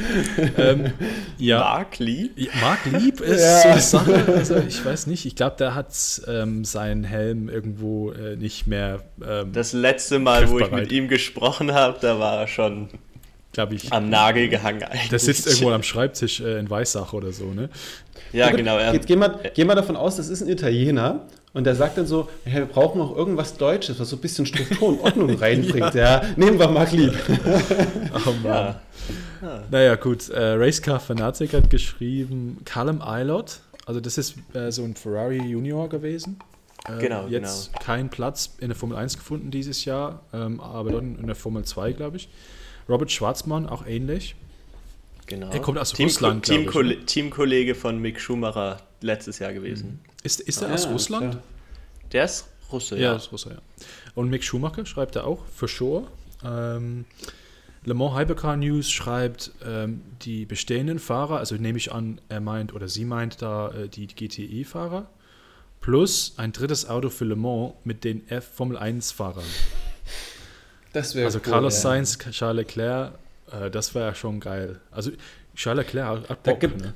ähm, 0.58 0.92
ja. 1.38 1.60
Mark 1.60 1.98
Lieb? 1.98 2.32
Ja, 2.36 2.50
Mark 2.60 2.84
Lieb 2.86 3.20
ist 3.20 3.40
ja. 3.40 3.62
so 3.62 3.68
eine 3.68 3.80
Sache. 3.80 4.34
Also 4.36 4.56
ich 4.56 4.84
weiß 4.84 5.06
nicht. 5.06 5.26
Ich 5.26 5.36
glaube, 5.36 5.56
der 5.58 5.74
hat 5.74 5.88
ähm, 6.26 6.64
seinen 6.64 7.04
Helm 7.04 7.48
irgendwo 7.48 8.12
äh, 8.12 8.36
nicht 8.36 8.66
mehr. 8.66 9.02
Ähm, 9.26 9.52
das 9.52 9.72
letzte 9.72 10.18
Mal, 10.18 10.50
wo 10.50 10.58
ich 10.58 10.70
mit 10.70 10.92
ihm 10.92 11.08
gesprochen 11.08 11.72
habe, 11.72 11.98
da 12.00 12.18
war 12.18 12.40
er 12.40 12.48
schon 12.48 12.88
glaube 13.52 13.74
ich. 13.74 13.92
Am 13.92 14.08
Nagel 14.08 14.48
gehangen 14.48 14.82
eigentlich. 14.82 15.08
Der 15.08 15.18
sitzt 15.18 15.46
irgendwo 15.46 15.70
am 15.70 15.82
Schreibtisch 15.82 16.40
äh, 16.40 16.58
in 16.58 16.70
Weissach 16.70 17.12
oder 17.12 17.32
so, 17.32 17.46
ne? 17.46 17.68
Ja, 18.32 18.46
ja 18.46 18.56
genau. 18.56 18.78
Jetzt 18.78 19.06
gehen 19.06 19.18
wir, 19.18 19.28
gehen 19.54 19.66
wir 19.66 19.74
davon 19.74 19.96
aus, 19.96 20.16
das 20.16 20.28
ist 20.28 20.42
ein 20.42 20.48
Italiener 20.48 21.26
und 21.52 21.64
der 21.64 21.74
sagt 21.74 21.98
dann 21.98 22.06
so, 22.06 22.28
ja, 22.44 22.54
wir 22.54 22.66
brauchen 22.66 23.00
auch 23.00 23.16
irgendwas 23.16 23.56
Deutsches, 23.56 23.98
was 23.98 24.10
so 24.10 24.16
ein 24.16 24.20
bisschen 24.20 24.46
Struktur 24.46 24.88
und 24.88 25.00
Ordnung 25.00 25.34
reinbringt. 25.38 25.94
ja. 25.94 26.22
ja. 26.22 26.28
nehmen 26.36 26.58
wir 26.58 26.68
Mark 26.68 26.92
Lieb. 26.92 27.12
oh 28.26 28.30
Mann. 28.42 28.44
Ja. 28.44 28.80
Ja. 29.42 29.64
Naja, 29.70 29.94
gut. 29.96 30.28
Äh, 30.28 30.52
Racecar 30.54 31.00
Fanatic 31.00 31.54
hat 31.54 31.70
geschrieben, 31.70 32.58
Callum 32.64 33.02
Eilot, 33.02 33.60
also 33.86 34.00
das 34.00 34.18
ist 34.18 34.36
äh, 34.54 34.70
so 34.70 34.84
ein 34.84 34.94
Ferrari 34.94 35.38
Junior 35.38 35.88
gewesen. 35.88 36.38
Äh, 36.86 36.98
genau, 36.98 37.26
Jetzt 37.26 37.72
genau. 37.72 37.84
keinen 37.84 38.08
Platz 38.08 38.54
in 38.60 38.68
der 38.68 38.76
Formel 38.76 38.96
1 38.96 39.16
gefunden 39.16 39.50
dieses 39.50 39.84
Jahr, 39.84 40.22
ähm, 40.32 40.60
aber 40.60 40.92
dann 40.92 41.18
in 41.18 41.26
der 41.26 41.36
Formel 41.36 41.64
2, 41.64 41.92
glaube 41.92 42.18
ich. 42.18 42.28
Robert 42.88 43.10
Schwarzmann, 43.10 43.68
auch 43.68 43.86
ähnlich. 43.86 44.36
Genau. 45.26 45.50
Er 45.50 45.60
kommt 45.60 45.78
aus 45.78 45.92
Team, 45.92 46.06
Russland, 46.06 46.44
Teamkolle 46.44 46.94
ich, 46.94 47.00
ne? 47.00 47.06
Teamkollege 47.06 47.74
von 47.74 47.98
Mick 48.00 48.20
Schumacher 48.20 48.78
letztes 49.00 49.38
Jahr 49.38 49.52
gewesen. 49.52 50.00
Ist, 50.22 50.40
ist 50.40 50.62
er 50.62 50.70
ah, 50.70 50.74
aus 50.74 50.86
Russland? 50.88 51.34
Ja. 51.34 51.42
Der 52.12 52.24
ist 52.24 52.46
Russe, 52.72 52.96
ja. 52.96 53.12
Ja, 53.12 53.16
ist 53.16 53.32
Russe, 53.32 53.50
ja. 53.50 53.86
Und 54.14 54.30
Mick 54.30 54.44
Schumacher 54.44 54.84
schreibt 54.86 55.16
er 55.16 55.26
auch, 55.26 55.44
für 55.46 55.68
sure. 55.68 56.06
Ähm, 56.44 57.04
Le 57.84 57.94
Mans 57.94 58.16
Hypercar 58.16 58.56
News 58.56 58.90
schreibt, 58.90 59.52
ähm, 59.64 60.02
die 60.22 60.44
bestehenden 60.44 60.98
Fahrer, 60.98 61.38
also 61.38 61.54
nehme 61.54 61.78
ich 61.78 61.92
an, 61.92 62.20
er 62.28 62.40
meint 62.40 62.74
oder 62.74 62.88
sie 62.88 63.04
meint 63.04 63.40
da 63.40 63.70
äh, 63.70 63.88
die 63.88 64.06
GTE-Fahrer, 64.06 65.08
plus 65.80 66.34
ein 66.36 66.52
drittes 66.52 66.88
Auto 66.88 67.08
für 67.08 67.24
Le 67.24 67.36
Mans 67.36 67.72
mit 67.84 68.04
den 68.04 68.28
F-Formel 68.28 68.76
1-Fahrern. 68.76 69.44
Das 70.92 71.14
wäre 71.14 71.26
Also 71.26 71.38
cool, 71.38 71.44
Carlos 71.44 71.74
ja. 71.76 71.80
Sainz, 71.80 72.18
Charles 72.18 72.66
Leclerc, 72.66 73.14
äh, 73.50 73.70
das 73.70 73.94
wäre 73.94 74.08
ja 74.08 74.14
schon 74.14 74.40
geil. 74.40 74.80
Also 74.90 75.12
Charles 75.54 75.86
Leclerc 75.86 76.28
hat 76.28 76.42
Bock, 76.42 76.60
gibt, 76.60 76.80
ne? 76.82 76.94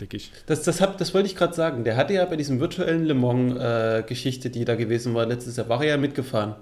Denke 0.00 0.16
ich. 0.16 0.30
Das, 0.46 0.62
das, 0.62 0.80
hab, 0.80 0.98
das 0.98 1.14
wollte 1.14 1.28
ich 1.28 1.36
gerade 1.36 1.54
sagen. 1.54 1.84
Der 1.84 1.96
hatte 1.96 2.14
ja 2.14 2.24
bei 2.24 2.36
diesem 2.36 2.60
virtuellen 2.60 3.04
Le 3.04 3.14
Mans-Geschichte, 3.14 4.48
äh, 4.48 4.50
die 4.50 4.64
da 4.64 4.74
gewesen 4.74 5.14
war, 5.14 5.26
letztes 5.26 5.56
Jahr, 5.56 5.68
war 5.68 5.82
er 5.82 5.90
ja 5.90 5.96
mitgefahren. 5.96 6.56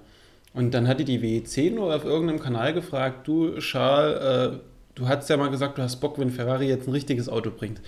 Und 0.53 0.73
dann 0.73 0.87
hatte 0.87 1.03
die 1.03 1.21
WEC 1.21 1.73
nur 1.73 1.95
auf 1.95 2.05
irgendeinem 2.05 2.39
Kanal 2.39 2.73
gefragt, 2.73 3.27
du 3.27 3.57
Charles, 3.59 4.53
äh, 4.53 4.57
du 4.95 5.07
hast 5.07 5.29
ja 5.29 5.37
mal 5.37 5.49
gesagt, 5.49 5.77
du 5.77 5.81
hast 5.81 5.97
Bock, 5.97 6.19
wenn 6.19 6.29
Ferrari 6.29 6.67
jetzt 6.67 6.87
ein 6.87 6.91
richtiges 6.91 7.27
Auto 7.29 7.49
bringt. 7.49 7.81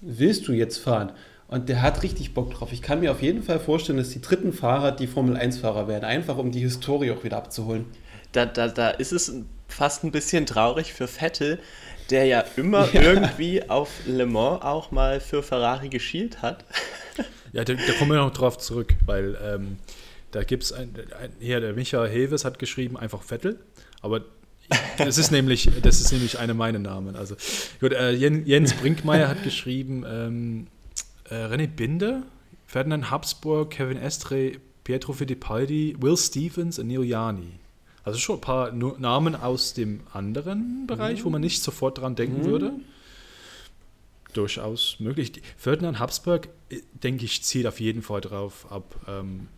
Willst 0.00 0.48
du 0.48 0.52
jetzt 0.52 0.78
fahren? 0.78 1.12
Und 1.48 1.68
der 1.68 1.82
hat 1.82 2.02
richtig 2.02 2.34
Bock 2.34 2.52
drauf. 2.52 2.72
Ich 2.72 2.82
kann 2.82 3.00
mir 3.00 3.12
auf 3.12 3.22
jeden 3.22 3.42
Fall 3.42 3.60
vorstellen, 3.60 3.98
dass 3.98 4.10
die 4.10 4.20
dritten 4.20 4.52
Fahrer 4.52 4.92
die 4.92 5.06
Formel 5.06 5.36
1-Fahrer 5.36 5.86
werden, 5.86 6.04
einfach 6.04 6.38
um 6.38 6.50
die 6.50 6.60
Historie 6.60 7.12
auch 7.12 7.22
wieder 7.22 7.36
abzuholen 7.36 7.84
da, 8.36 8.46
da, 8.46 8.68
da 8.68 8.90
ist 8.90 9.12
es 9.12 9.32
fast 9.68 10.04
ein 10.04 10.12
bisschen 10.12 10.46
traurig 10.46 10.92
für 10.92 11.08
Vettel, 11.08 11.58
der 12.10 12.26
ja 12.26 12.40
immer 12.56 12.92
ja. 12.92 13.02
irgendwie 13.02 13.68
auf 13.68 13.90
Le 14.06 14.26
Mans 14.26 14.62
auch 14.62 14.90
mal 14.90 15.20
für 15.20 15.42
Ferrari 15.42 15.88
geschielt 15.88 16.42
hat. 16.42 16.64
Ja, 17.52 17.64
da, 17.64 17.72
da 17.72 17.92
kommen 17.98 18.10
wir 18.10 18.18
noch 18.18 18.34
drauf 18.34 18.58
zurück, 18.58 18.94
weil 19.06 19.38
ähm, 19.42 19.78
da 20.30 20.42
gibt 20.42 20.64
es 20.64 20.72
ein, 20.72 20.94
ein, 21.18 21.30
hier, 21.40 21.58
der 21.60 21.72
Michael 21.72 22.10
Heves 22.10 22.44
hat 22.44 22.58
geschrieben, 22.58 22.98
einfach 22.98 23.22
Vettel, 23.22 23.58
aber 24.02 24.26
das 24.98 25.16
ist 25.16 25.30
nämlich, 25.30 25.70
das 25.82 26.00
ist 26.00 26.12
nämlich 26.12 26.38
eine 26.38 26.52
meiner 26.52 26.78
Namen. 26.78 27.16
Also 27.16 27.36
gut, 27.80 27.92
äh, 27.92 28.12
Jens 28.12 28.74
Brinkmeier 28.74 29.28
hat 29.28 29.42
geschrieben, 29.42 30.04
ähm, 30.06 30.66
äh, 31.30 31.34
René 31.46 31.66
Binder, 31.66 32.24
Ferdinand 32.66 33.10
Habsburg, 33.10 33.70
Kevin 33.70 33.96
Estre, 33.96 34.52
Pietro 34.84 35.12
Fittipaldi, 35.12 35.96
Will 35.98 36.16
Stevens 36.16 36.78
und 36.78 36.88
Neil 36.88 37.04
Jani. 37.04 37.58
Also 38.06 38.20
schon 38.20 38.36
ein 38.36 38.40
paar 38.40 38.70
Namen 38.70 39.34
aus 39.34 39.74
dem 39.74 40.00
anderen 40.12 40.86
Bereich, 40.86 41.18
mhm. 41.18 41.24
wo 41.24 41.30
man 41.30 41.40
nicht 41.40 41.60
sofort 41.60 41.98
dran 41.98 42.14
denken 42.14 42.42
mhm. 42.42 42.44
würde. 42.44 42.72
Durchaus 44.32 45.00
möglich. 45.00 45.42
Ferdinand 45.56 45.98
Habsburg, 45.98 46.48
äh, 46.70 46.82
denke 46.92 47.24
ich, 47.24 47.42
zielt 47.42 47.66
auf 47.66 47.80
jeden 47.80 48.02
Fall 48.02 48.20
drauf 48.20 48.70
ab, 48.70 48.94
ähm, 49.08 49.48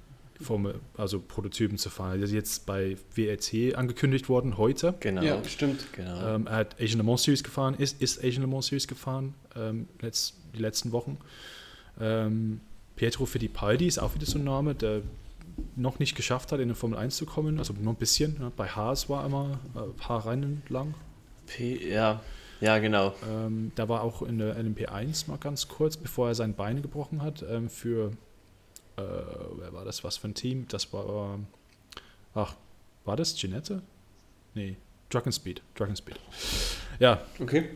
Formel, 0.41 0.81
also 0.97 1.21
Prototypen 1.21 1.77
zu 1.77 1.91
fahren. 1.91 2.23
Das 2.23 2.31
ist 2.31 2.35
jetzt 2.35 2.65
bei 2.65 2.97
WRC 3.15 3.77
angekündigt 3.77 4.31
worden 4.31 4.57
heute. 4.57 4.95
Genau. 5.01 5.21
Ja, 5.21 5.45
stimmt. 5.45 5.93
Genau. 5.93 6.37
Ähm, 6.37 6.47
er 6.47 6.57
hat 6.57 6.81
Asian 6.81 7.01
Le 7.01 7.05
Mans 7.05 7.25
Series 7.25 7.45
gefahren, 7.45 7.75
ist, 7.75 8.01
ist 8.01 8.25
Asian 8.25 8.41
Le 8.41 8.49
Mans 8.49 8.69
Series 8.69 8.89
gefahren, 8.89 9.35
ähm, 9.57 9.89
letzt, 10.01 10.37
die 10.57 10.61
letzten 10.61 10.93
Wochen. 10.93 11.19
Ähm, 12.01 12.63
Pietro 12.97 13.27
Fittipaldi 13.27 13.87
ist 13.87 13.99
auch 13.99 14.15
wieder 14.15 14.25
so 14.25 14.39
ein 14.39 14.45
Name, 14.45 14.75
der 14.75 15.03
noch 15.77 15.99
nicht 15.99 16.15
geschafft 16.15 16.53
hat, 16.53 16.61
in 16.61 16.69
die 16.69 16.75
Formel 16.75 16.99
1 16.99 17.17
zu 17.17 17.27
kommen. 17.27 17.59
Also 17.59 17.73
nur 17.75 17.93
ein 17.93 17.97
bisschen. 17.97 18.37
Ja. 18.41 18.53
Bei 18.57 18.69
Haas 18.69 19.09
war 19.09 19.25
immer 19.25 19.59
äh, 19.75 19.81
ein 19.81 19.97
paar 19.97 20.27
Rennen 20.27 20.63
lang. 20.69 20.95
P 21.47 21.91
ja, 21.91 22.21
ja, 22.61 22.79
genau. 22.79 23.15
Ähm, 23.29 23.73
da 23.75 23.89
war 23.89 24.03
auch 24.03 24.23
in 24.23 24.39
der 24.39 24.57
LMP1 24.57 25.29
mal 25.29 25.39
ganz 25.39 25.69
kurz, 25.69 25.97
bevor 25.97 26.29
er 26.29 26.35
sein 26.35 26.55
Bein 26.55 26.83
gebrochen 26.83 27.23
hat, 27.23 27.45
ähm, 27.49 27.69
für, 27.71 28.11
äh, 28.97 29.03
wer 29.03 29.73
war 29.73 29.85
das, 29.85 30.03
was 30.03 30.17
für 30.17 30.29
ein 30.29 30.35
Team? 30.35 30.67
Das 30.69 30.93
war, 30.93 31.37
äh, 31.37 31.99
ach, 32.35 32.57
war 33.05 33.17
das 33.17 33.37
Ginette? 33.37 33.83
Nee, 34.55 34.77
Dragon 35.09 35.33
Speed, 35.33 35.63
Dragon 35.75 35.95
Speed. 35.95 36.19
Ja. 36.99 37.21
Okay. 37.39 37.71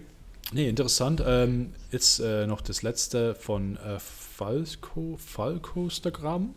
Nee, 0.53 0.69
interessant. 0.69 1.23
Ähm, 1.25 1.75
jetzt 1.91 2.21
äh, 2.21 2.47
noch 2.47 2.61
das 2.61 2.83
letzte 2.83 3.35
von 3.35 3.77
äh, 3.77 3.99
Falco, 3.99 5.17
Falcostagram 5.19 6.55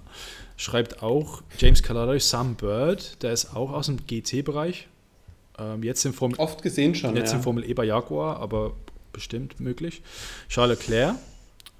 schreibt 0.57 1.03
auch 1.03 1.43
James 1.57 1.83
Calado, 1.83 2.17
Sam 2.19 2.55
Bird, 2.55 3.21
der 3.21 3.31
ist 3.31 3.55
auch 3.55 3.71
aus 3.71 3.85
dem 3.87 4.05
GT-Bereich. 4.05 4.87
Ähm, 5.57 5.83
jetzt 5.83 6.03
in 6.05 6.13
Formel 6.13 6.37
oft 6.39 6.61
gesehen 6.61 6.95
schon. 6.95 7.15
Jetzt 7.15 7.31
ja. 7.31 7.37
in 7.37 7.43
Formel 7.43 7.63
E 7.63 7.73
bei 7.73 7.85
Jaguar, 7.85 8.39
aber 8.39 8.73
bestimmt 9.13 9.59
möglich. 9.59 10.01
Charles 10.49 10.79
Leclerc, 10.79 11.15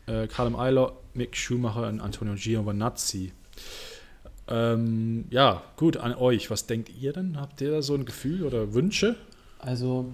äh, 0.08 0.28
Callum 0.28 0.56
Eiler, 0.56 0.94
Mick 1.14 1.36
Schumacher 1.36 1.88
und 1.88 2.00
Antonio 2.00 2.36
Giovinazzi. 2.36 3.34
Ähm, 4.48 5.26
ja, 5.32 5.64
gut, 5.76 5.98
an 5.98 6.14
euch. 6.14 6.52
Was 6.52 6.68
denkt 6.68 6.90
ihr 7.02 7.14
denn? 7.14 7.40
Habt 7.40 7.62
ihr 7.62 7.72
da 7.72 7.82
so 7.82 7.96
ein 7.96 8.06
Gefühl 8.06 8.44
oder 8.44 8.74
Wünsche? 8.74 9.16
Also, 9.60 10.06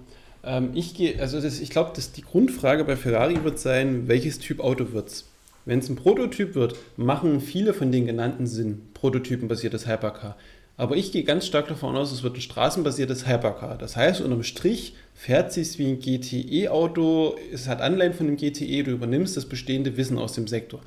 ähm, 0.44 0.72
ich 0.74 1.20
also 1.20 1.40
ich 1.40 1.70
glaube, 1.70 1.94
die 2.16 2.22
Grundfrage 2.22 2.84
bei 2.84 2.96
Ferrari 2.96 3.44
wird 3.44 3.60
sein, 3.60 4.08
welches 4.08 4.40
Typ 4.40 4.60
Auto 4.60 4.94
wird 4.94 5.10
es? 5.10 5.28
Wenn 5.66 5.80
es 5.80 5.90
ein 5.90 5.96
Prototyp 5.96 6.56
wird, 6.56 6.76
machen 6.98 7.40
viele 7.40 7.74
von 7.74 7.92
den 7.92 8.08
genannten 8.08 8.48
Sinn, 8.48 8.82
prototypenbasiertes 8.94 9.88
Hypercar. 9.88 10.36
Aber 10.78 10.96
ich 10.98 11.12
gehe 11.12 11.24
ganz 11.24 11.46
stark 11.46 11.68
davon 11.68 11.96
aus, 11.96 12.12
es 12.12 12.24
wird 12.24 12.38
ein 12.38 12.42
straßenbasiertes 12.42 13.28
Hypercar. 13.28 13.78
Das 13.78 13.96
heißt, 13.96 14.22
unterm 14.22 14.42
Strich 14.42 14.96
fährt 15.14 15.54
sich 15.54 15.78
wie 15.78 15.88
ein 15.88 16.00
GTE-Auto, 16.00 17.36
es 17.54 17.68
hat 17.68 17.82
Anleihen 17.82 18.14
von 18.14 18.26
dem 18.26 18.38
GTE, 18.38 18.84
du 18.84 18.92
übernimmst 18.92 19.38
das 19.38 19.46
bestehende 19.46 19.96
Wissen 19.98 20.18
aus 20.18 20.34
dem 20.34 20.48
Sektor. 20.48 20.80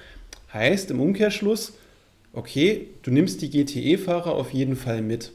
Heißt 0.53 0.91
im 0.91 1.01
Umkehrschluss, 1.01 1.75
okay, 2.33 2.89
du 3.03 3.13
nimmst 3.13 3.43
die 3.43 3.51
GTE-Fahrer 3.51 4.33
auf 4.33 4.53
jeden 4.53 4.75
Fall 4.75 5.01
mit. 5.01 5.31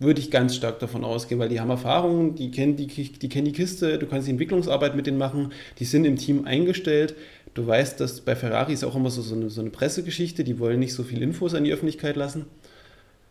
Würde 0.00 0.20
ich 0.20 0.30
ganz 0.30 0.54
stark 0.54 0.78
davon 0.78 1.04
ausgehen, 1.04 1.40
weil 1.40 1.48
die 1.48 1.58
haben 1.58 1.70
Erfahrung, 1.70 2.36
die 2.36 2.52
kennen 2.52 2.76
die, 2.76 2.86
die 2.86 3.28
kennen 3.28 3.46
die 3.46 3.52
Kiste, 3.52 3.98
du 3.98 4.06
kannst 4.06 4.28
die 4.28 4.30
Entwicklungsarbeit 4.30 4.94
mit 4.94 5.08
denen 5.08 5.18
machen, 5.18 5.52
die 5.78 5.84
sind 5.84 6.04
im 6.04 6.16
Team 6.16 6.44
eingestellt. 6.44 7.16
Du 7.54 7.66
weißt, 7.66 7.98
dass 7.98 8.20
bei 8.20 8.36
Ferrari 8.36 8.72
ist 8.72 8.84
auch 8.84 8.94
immer 8.94 9.10
so, 9.10 9.22
so, 9.22 9.34
eine, 9.34 9.50
so 9.50 9.60
eine 9.60 9.70
Pressegeschichte, 9.70 10.44
die 10.44 10.60
wollen 10.60 10.78
nicht 10.78 10.94
so 10.94 11.02
viel 11.02 11.20
Infos 11.20 11.54
an 11.54 11.64
die 11.64 11.72
Öffentlichkeit 11.72 12.14
lassen. 12.14 12.46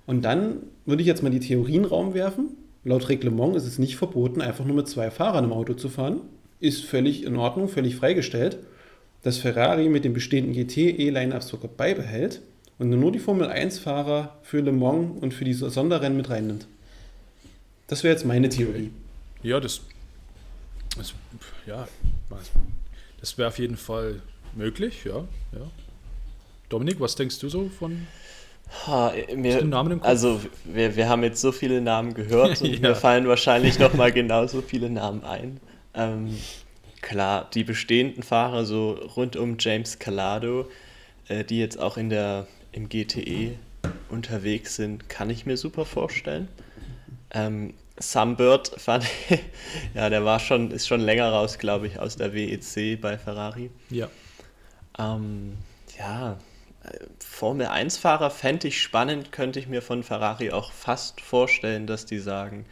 Und 0.06 0.26
dann 0.26 0.58
würde 0.86 1.02
ich 1.02 1.08
jetzt 1.08 1.24
mal 1.24 1.30
die 1.30 1.40
Theorie 1.40 1.76
in 1.76 1.84
den 1.84 1.90
Raum 1.90 2.14
werfen. 2.14 2.58
Laut 2.84 3.08
Reglement 3.08 3.56
ist 3.56 3.66
es 3.66 3.80
nicht 3.80 3.96
verboten, 3.96 4.42
einfach 4.42 4.66
nur 4.66 4.76
mit 4.76 4.90
zwei 4.90 5.10
Fahrern 5.10 5.46
im 5.46 5.54
Auto 5.54 5.74
zu 5.74 5.88
fahren. 5.88 6.22
Ist 6.60 6.84
völlig 6.84 7.24
in 7.24 7.38
Ordnung, 7.38 7.70
völlig 7.70 7.96
freigestellt. 7.96 8.58
Dass 9.24 9.38
Ferrari 9.38 9.88
mit 9.88 10.04
dem 10.04 10.14
bestehenden 10.14 10.54
GT-E-Line-Up 10.54 11.44
sogar 11.44 11.70
beibehält 11.70 12.42
und 12.80 12.90
nur 12.90 13.12
die 13.12 13.20
Formel 13.20 13.50
1-Fahrer 13.50 14.38
für 14.44 14.62
Le 14.62 14.72
Mans 14.72 15.22
und 15.22 15.34
für 15.34 15.46
die 15.46 15.54
Sonderrennen 15.54 16.18
mit 16.18 16.30
reinnimmt. 16.30 16.68
Das 17.88 18.04
wäre 18.04 18.14
jetzt 18.14 18.26
meine 18.26 18.50
Theorie. 18.50 18.92
Ja, 19.42 19.60
das, 19.60 19.82
das 20.98 21.14
ja, 21.66 21.88
das 23.20 23.38
wäre 23.38 23.48
auf 23.48 23.60
jeden 23.60 23.78
Fall 23.78 24.22
möglich, 24.56 25.06
ja, 25.06 25.20
ja. 25.54 25.72
Dominik, 26.70 27.00
was 27.00 27.16
denkst 27.16 27.40
du 27.40 27.50
so 27.50 27.70
von 27.70 28.08
Ha, 28.86 29.14
mir, 29.34 29.66
also 30.02 30.42
wir, 30.66 30.96
wir 30.98 31.08
haben 31.08 31.24
jetzt 31.24 31.40
so 31.40 31.54
viele 31.54 31.80
Namen 31.82 32.14
gehört 32.14 32.62
und 32.62 32.74
ja. 32.74 32.90
mir 32.90 32.96
fallen 32.96 33.28
wahrscheinlich 33.28 33.80
noch 33.80 33.94
mal 33.94 34.12
genauso 34.12 34.62
viele 34.62 34.90
Namen 34.90 35.24
ein. 35.24 35.62
Ähm, 35.94 36.38
klar, 37.02 37.50
die 37.54 37.64
bestehenden 37.64 38.24
Fahrer 38.24 38.66
so 38.66 38.92
rund 39.16 39.38
um 39.38 39.56
James 39.58 40.00
Calado, 40.00 40.68
äh, 41.30 41.46
die 41.46 41.60
jetzt 41.60 41.80
auch 41.80 41.96
in 41.96 42.10
der 42.10 42.48
im 42.78 42.90
GTE 42.90 43.58
unterwegs 44.10 44.76
sind, 44.76 45.10
kann 45.10 45.30
ich 45.30 45.46
mir 45.46 45.58
super 45.58 45.84
vorstellen. 45.84 46.48
Ähm, 47.32 47.74
Sunbird 48.00 48.70
fand 48.78 49.06
ja, 49.96 50.10
der 50.10 50.24
war 50.24 50.40
schon, 50.40 50.72
ist 50.72 50.88
schon 50.88 51.02
länger 51.02 51.30
raus, 51.30 51.58
glaube 51.58 51.88
ich, 51.88 52.00
aus 52.00 52.16
der 52.16 52.34
WEC 52.34 53.02
bei 53.02 53.18
Ferrari. 53.18 53.72
Ja. 53.90 54.10
Ähm, 55.00 55.58
ja, 55.98 56.38
Formel 57.20 57.68
1-Fahrer 57.68 58.30
fände 58.30 58.68
ich 58.68 58.82
spannend, 58.82 59.32
könnte 59.32 59.60
ich 59.60 59.68
mir 59.68 59.82
von 59.82 60.04
Ferrari 60.04 60.52
auch 60.52 60.72
fast 60.72 61.20
vorstellen, 61.20 61.88
dass 61.88 62.06
die 62.06 62.20
sagen, 62.20 62.66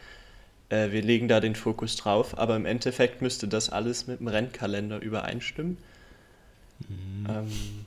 äh, 0.68 0.90
wir 0.92 1.02
legen 1.02 1.26
da 1.26 1.40
den 1.40 1.56
Fokus 1.56 1.96
drauf, 1.96 2.38
aber 2.38 2.54
im 2.54 2.64
Endeffekt 2.64 3.22
müsste 3.22 3.48
das 3.48 3.70
alles 3.70 4.06
mit 4.06 4.20
dem 4.20 4.28
Rennkalender 4.28 5.00
übereinstimmen. 5.00 5.78
Mhm. 6.88 7.26
Ähm, 7.28 7.85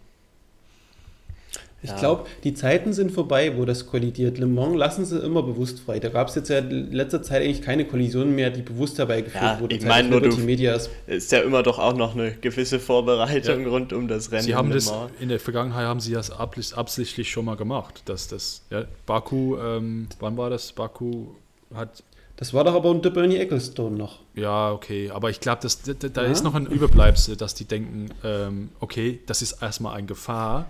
ich 1.82 1.92
ja. 1.92 1.98
glaube, 1.98 2.26
die 2.44 2.54
Zeiten 2.54 2.92
sind 2.92 3.12
vorbei, 3.12 3.58
wo 3.58 3.64
das 3.64 3.88
kollidiert. 3.88 4.38
Le 4.38 4.48
Mans 4.48 4.76
lassen 4.76 5.06
sie 5.06 5.18
immer 5.20 5.44
bewusst 5.44 5.80
frei. 5.80 6.00
Da 6.00 6.10
gab 6.10 6.28
es 6.28 6.36
jetzt 6.36 6.50
ja 6.50 6.60
in 6.60 6.92
letzter 6.92 7.24
Zeit 7.24 7.42
eigentlich 7.42 7.62
keine 7.62 7.86
Kollision 7.86 8.36
mehr, 8.36 8.50
die 8.50 8.62
bewusst 8.62 8.98
herbeigeführt 8.98 9.44
ja, 9.44 9.60
wurde. 9.60 9.76
Ich 9.76 9.86
meine 9.86 10.10
nur, 10.10 10.20
du, 10.20 10.36
Medias. 10.38 10.90
ist 11.08 11.32
ja 11.32 11.40
immer 11.40 11.64
doch 11.64 11.80
auch 11.80 11.96
noch 11.96 12.16
eine 12.16 12.34
gewisse 12.34 12.80
Vorbereitung 12.80 13.64
ja. 13.64 13.70
rund 13.70 13.94
um 13.94 14.08
das 14.08 14.32
Rennen. 14.32 14.44
Sie 14.44 14.56
haben 14.56 14.72
das, 14.72 14.92
in 15.20 15.30
der 15.30 15.40
Vergangenheit 15.40 15.86
haben 15.86 16.02
sie 16.02 16.14
das 16.14 16.32
absichtlich 16.32 17.32
schon 17.32 17.46
mal 17.46 17.56
gemacht. 17.56 18.02
Dass 18.06 18.28
das, 18.28 18.64
ja, 18.70 18.84
Baku, 19.06 19.58
ähm, 19.58 20.08
wann 20.20 20.36
war 20.36 20.50
das? 20.50 20.74
Baku 20.74 21.28
hat 21.74 22.04
das 22.40 22.54
war 22.54 22.64
doch 22.64 22.74
aber 22.74 22.90
unter 22.90 23.10
Bernie 23.10 23.36
Ecclestone 23.36 23.98
noch. 23.98 24.20
Ja, 24.34 24.72
okay. 24.72 25.12
Aber 25.12 25.30
ich 25.30 25.42
glaube, 25.42 25.68
da, 25.68 26.08
da 26.08 26.24
ja. 26.24 26.30
ist 26.30 26.42
noch 26.42 26.56
ein 26.56 26.68
Überbleibsel, 26.68 27.36
dass 27.36 27.54
die 27.54 27.66
denken, 27.66 28.12
ähm, 28.24 28.70
okay, 28.80 29.20
das 29.26 29.42
ist 29.42 29.62
erstmal 29.62 29.98
eine 29.98 30.08
Gefahr 30.08 30.68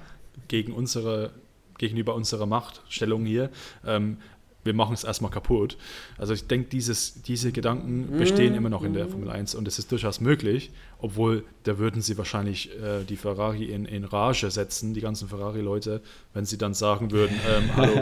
gegen 0.48 0.74
unsere, 0.74 1.32
gegenüber 1.78 2.16
unserer 2.16 2.46
Machtstellung 2.46 3.26
hier. 3.26 3.50
Ähm, 3.86 4.18
wir 4.64 4.74
machen 4.74 4.94
es 4.94 5.04
erstmal 5.04 5.32
kaputt. 5.32 5.78
Also 6.18 6.34
ich 6.34 6.48
denke, 6.48 6.70
diese 6.70 7.52
Gedanken 7.52 8.18
bestehen 8.18 8.56
immer 8.56 8.70
noch 8.70 8.84
in 8.84 8.94
der 8.94 9.08
Formel 9.08 9.30
1 9.30 9.56
und 9.56 9.68
es 9.68 9.80
ist 9.80 9.92
durchaus 9.92 10.20
möglich, 10.20 10.72
obwohl 11.00 11.46
da 11.64 11.78
würden 11.78 12.02
sie 12.02 12.18
wahrscheinlich 12.18 12.70
äh, 12.72 13.04
die 13.08 13.16
Ferrari 13.16 13.66
in, 13.66 13.86
in 13.86 14.04
Rage 14.04 14.52
setzen, 14.52 14.94
die 14.94 15.02
ganzen 15.02 15.30
Ferrari-Leute, 15.30 16.02
wenn 16.34 16.46
sie 16.46 16.58
dann 16.58 16.74
sagen 16.74 17.12
würden, 17.12 17.36
ähm, 17.50 17.70
hallo, 17.76 17.96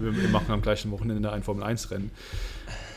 wir, 0.00 0.16
wir, 0.16 0.28
machen 0.30 0.50
am 0.50 0.62
gleichen 0.62 0.90
Wochenende 0.90 1.30
ein 1.30 1.42
Formel 1.42 1.62
1-Rennen. 1.62 2.10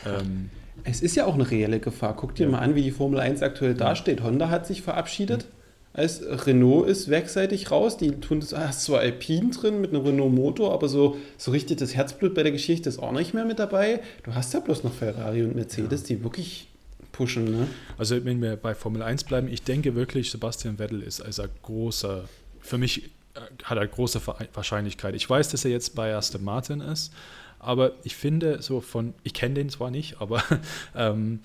Ähm, 0.06 0.50
es 0.84 1.02
ist 1.02 1.14
ja 1.14 1.26
auch 1.26 1.34
eine 1.34 1.48
reelle 1.50 1.80
Gefahr. 1.80 2.16
Guck 2.16 2.34
dir 2.34 2.44
ja. 2.44 2.50
mal 2.50 2.58
an, 2.60 2.74
wie 2.74 2.82
die 2.82 2.90
Formel 2.90 3.20
1 3.20 3.42
aktuell 3.42 3.74
dasteht. 3.74 4.22
Honda 4.22 4.48
hat 4.48 4.66
sich 4.66 4.82
verabschiedet. 4.82 5.44
Mhm 5.44 5.61
als 5.94 6.22
Renault 6.46 6.88
ist 6.88 7.08
werkseitig 7.08 7.70
raus. 7.70 7.98
Die 7.98 8.12
tun 8.12 8.40
das, 8.40 8.56
hast 8.56 8.84
zwar 8.84 9.00
Alpine 9.00 9.50
drin 9.50 9.80
mit 9.80 9.90
einem 9.90 10.04
Renault-Motor, 10.04 10.72
aber 10.72 10.88
so, 10.88 11.18
so 11.36 11.50
richtig 11.50 11.78
das 11.78 11.94
Herzblut 11.94 12.34
bei 12.34 12.42
der 12.42 12.52
Geschichte 12.52 12.88
ist 12.88 12.98
auch 12.98 13.12
nicht 13.12 13.34
mehr 13.34 13.44
mit 13.44 13.58
dabei. 13.58 14.00
Du 14.22 14.34
hast 14.34 14.54
ja 14.54 14.60
bloß 14.60 14.84
noch 14.84 14.94
Ferrari 14.94 15.42
und 15.42 15.54
Mercedes, 15.54 16.02
ja. 16.02 16.16
die 16.16 16.24
wirklich 16.24 16.68
pushen. 17.12 17.44
Ne? 17.44 17.68
Also, 17.98 18.24
wenn 18.24 18.40
wir 18.40 18.56
bei 18.56 18.74
Formel 18.74 19.02
1 19.02 19.24
bleiben, 19.24 19.48
ich 19.48 19.62
denke 19.62 19.94
wirklich, 19.94 20.30
Sebastian 20.30 20.78
Vettel 20.78 21.02
ist 21.02 21.20
als 21.20 21.38
ein 21.38 21.50
großer, 21.62 22.24
für 22.60 22.78
mich 22.78 23.10
äh, 23.34 23.40
hat 23.64 23.76
er 23.76 23.86
große 23.86 24.20
Wahrscheinlichkeit. 24.54 25.14
Ich 25.14 25.28
weiß, 25.28 25.50
dass 25.50 25.64
er 25.66 25.70
jetzt 25.70 25.94
bei 25.94 26.14
Aston 26.14 26.42
Martin 26.42 26.80
ist, 26.80 27.12
aber 27.58 27.92
ich 28.02 28.16
finde 28.16 28.62
so 28.62 28.80
von, 28.80 29.12
ich 29.24 29.34
kenne 29.34 29.54
den 29.54 29.68
zwar 29.68 29.90
nicht, 29.90 30.20
aber 30.20 30.42
ähm, 30.96 31.40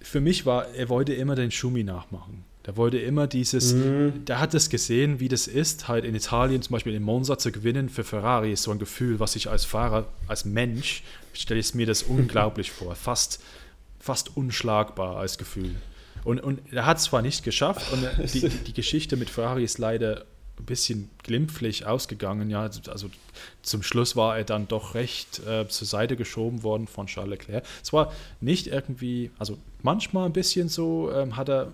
für 0.00 0.20
mich 0.20 0.46
war, 0.46 0.68
er 0.74 0.88
wollte 0.88 1.14
immer 1.14 1.36
den 1.36 1.50
Schumi 1.50 1.84
nachmachen. 1.84 2.44
Der 2.66 2.76
wollte 2.76 2.98
immer 2.98 3.28
dieses, 3.28 3.74
mhm. 3.74 4.24
der 4.24 4.40
hat 4.40 4.52
es 4.52 4.68
gesehen, 4.70 5.20
wie 5.20 5.28
das 5.28 5.46
ist, 5.46 5.86
halt 5.86 6.04
in 6.04 6.14
Italien 6.16 6.62
zum 6.62 6.74
Beispiel 6.74 6.94
in 6.94 7.02
Monza 7.02 7.38
zu 7.38 7.52
gewinnen 7.52 7.88
für 7.88 8.02
Ferrari 8.02 8.52
ist 8.52 8.64
so 8.64 8.72
ein 8.72 8.80
Gefühl, 8.80 9.20
was 9.20 9.36
ich 9.36 9.48
als 9.48 9.64
Fahrer, 9.64 10.06
als 10.26 10.44
Mensch, 10.44 11.04
stelle 11.32 11.60
ich 11.60 11.74
mir 11.74 11.86
das 11.86 12.02
unglaublich 12.08 12.72
vor, 12.72 12.96
fast, 12.96 13.40
fast 14.00 14.36
unschlagbar 14.36 15.16
als 15.16 15.38
Gefühl. 15.38 15.76
Und, 16.24 16.40
und 16.40 16.60
er 16.72 16.86
hat 16.86 16.96
es 16.96 17.04
zwar 17.04 17.22
nicht 17.22 17.44
geschafft 17.44 17.92
und 17.92 18.04
die, 18.34 18.48
die 18.48 18.72
Geschichte 18.72 19.16
mit 19.16 19.30
Ferrari 19.30 19.62
ist 19.62 19.78
leider 19.78 20.24
ein 20.58 20.64
bisschen 20.64 21.10
glimpflich 21.22 21.86
ausgegangen. 21.86 22.50
Ja, 22.50 22.62
also 22.62 23.10
zum 23.62 23.82
Schluss 23.82 24.16
war 24.16 24.38
er 24.38 24.44
dann 24.44 24.68
doch 24.68 24.94
recht 24.94 25.40
äh, 25.46 25.68
zur 25.68 25.86
Seite 25.86 26.16
geschoben 26.16 26.62
worden 26.62 26.86
von 26.86 27.06
Charles 27.06 27.38
Leclerc. 27.38 27.64
Es 27.82 27.92
war 27.92 28.12
nicht 28.40 28.66
irgendwie, 28.68 29.30
also 29.38 29.58
manchmal 29.82 30.26
ein 30.26 30.32
bisschen 30.32 30.68
so, 30.68 31.10
ähm, 31.12 31.36
hat 31.36 31.48
er 31.48 31.72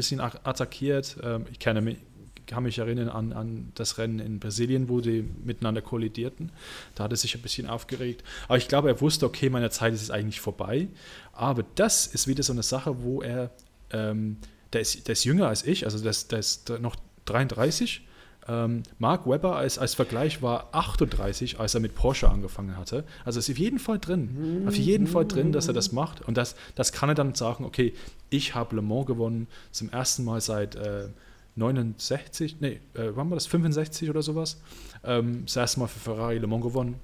bisschen 0.00 0.20
attackiert. 0.20 1.16
Ähm, 1.22 1.46
ich 1.50 1.58
kenne 1.58 1.80
mich, 1.80 1.98
kann 2.46 2.64
mich 2.64 2.78
erinnern 2.78 3.08
an, 3.08 3.32
an 3.32 3.72
das 3.74 3.98
Rennen 3.98 4.18
in 4.18 4.40
Brasilien, 4.40 4.88
wo 4.88 5.00
die 5.00 5.24
miteinander 5.44 5.82
kollidierten. 5.82 6.50
Da 6.94 7.04
hat 7.04 7.12
er 7.12 7.16
sich 7.16 7.34
ein 7.34 7.42
bisschen 7.42 7.68
aufgeregt. 7.68 8.24
Aber 8.48 8.58
ich 8.58 8.68
glaube, 8.68 8.88
er 8.88 9.00
wusste, 9.00 9.26
okay, 9.26 9.50
meine 9.50 9.70
Zeit 9.70 9.94
ist 9.94 10.10
eigentlich 10.10 10.40
vorbei. 10.40 10.88
Aber 11.32 11.64
das 11.74 12.06
ist 12.06 12.26
wieder 12.26 12.42
so 12.42 12.52
eine 12.52 12.62
Sache, 12.62 13.02
wo 13.02 13.22
er, 13.22 13.50
ähm, 13.92 14.36
der, 14.72 14.80
ist, 14.80 15.06
der 15.06 15.12
ist 15.12 15.24
jünger 15.24 15.48
als 15.48 15.64
ich, 15.64 15.84
also 15.84 15.98
der 15.98 16.10
ist, 16.10 16.32
der 16.32 16.40
ist 16.40 16.68
noch 16.80 16.96
33 17.26 18.02
ähm, 18.50 18.82
Mark 18.98 19.28
Webber 19.28 19.54
als, 19.54 19.78
als 19.78 19.94
Vergleich 19.94 20.42
war 20.42 20.68
38, 20.72 21.60
als 21.60 21.74
er 21.74 21.80
mit 21.80 21.94
Porsche 21.94 22.28
angefangen 22.28 22.76
hatte. 22.76 23.04
Also 23.24 23.38
ist 23.38 23.48
auf 23.48 23.58
jeden 23.58 23.78
Fall 23.78 24.00
drin. 24.00 24.64
Auf 24.66 24.74
jeden 24.74 25.06
Fall 25.06 25.24
drin, 25.24 25.52
dass 25.52 25.68
er 25.68 25.74
das 25.74 25.92
macht. 25.92 26.22
Und 26.22 26.36
das, 26.36 26.56
das 26.74 26.90
kann 26.90 27.08
er 27.08 27.14
dann 27.14 27.34
sagen, 27.36 27.64
okay, 27.64 27.94
ich 28.28 28.56
habe 28.56 28.74
Le 28.74 28.82
Mans 28.82 29.06
gewonnen 29.06 29.46
zum 29.70 29.88
ersten 29.90 30.24
Mal 30.24 30.40
seit 30.40 30.74
äh, 30.74 31.08
69, 31.54 32.56
nee, 32.60 32.80
äh, 32.94 33.10
wann 33.14 33.30
war 33.30 33.36
das? 33.36 33.46
65 33.46 34.10
oder 34.10 34.22
sowas. 34.22 34.60
Ähm, 35.04 35.44
das 35.46 35.54
erste 35.54 35.80
Mal 35.80 35.86
für 35.86 36.00
Ferrari 36.00 36.38
Le 36.38 36.48
Mans 36.48 36.64
gewonnen. 36.64 36.96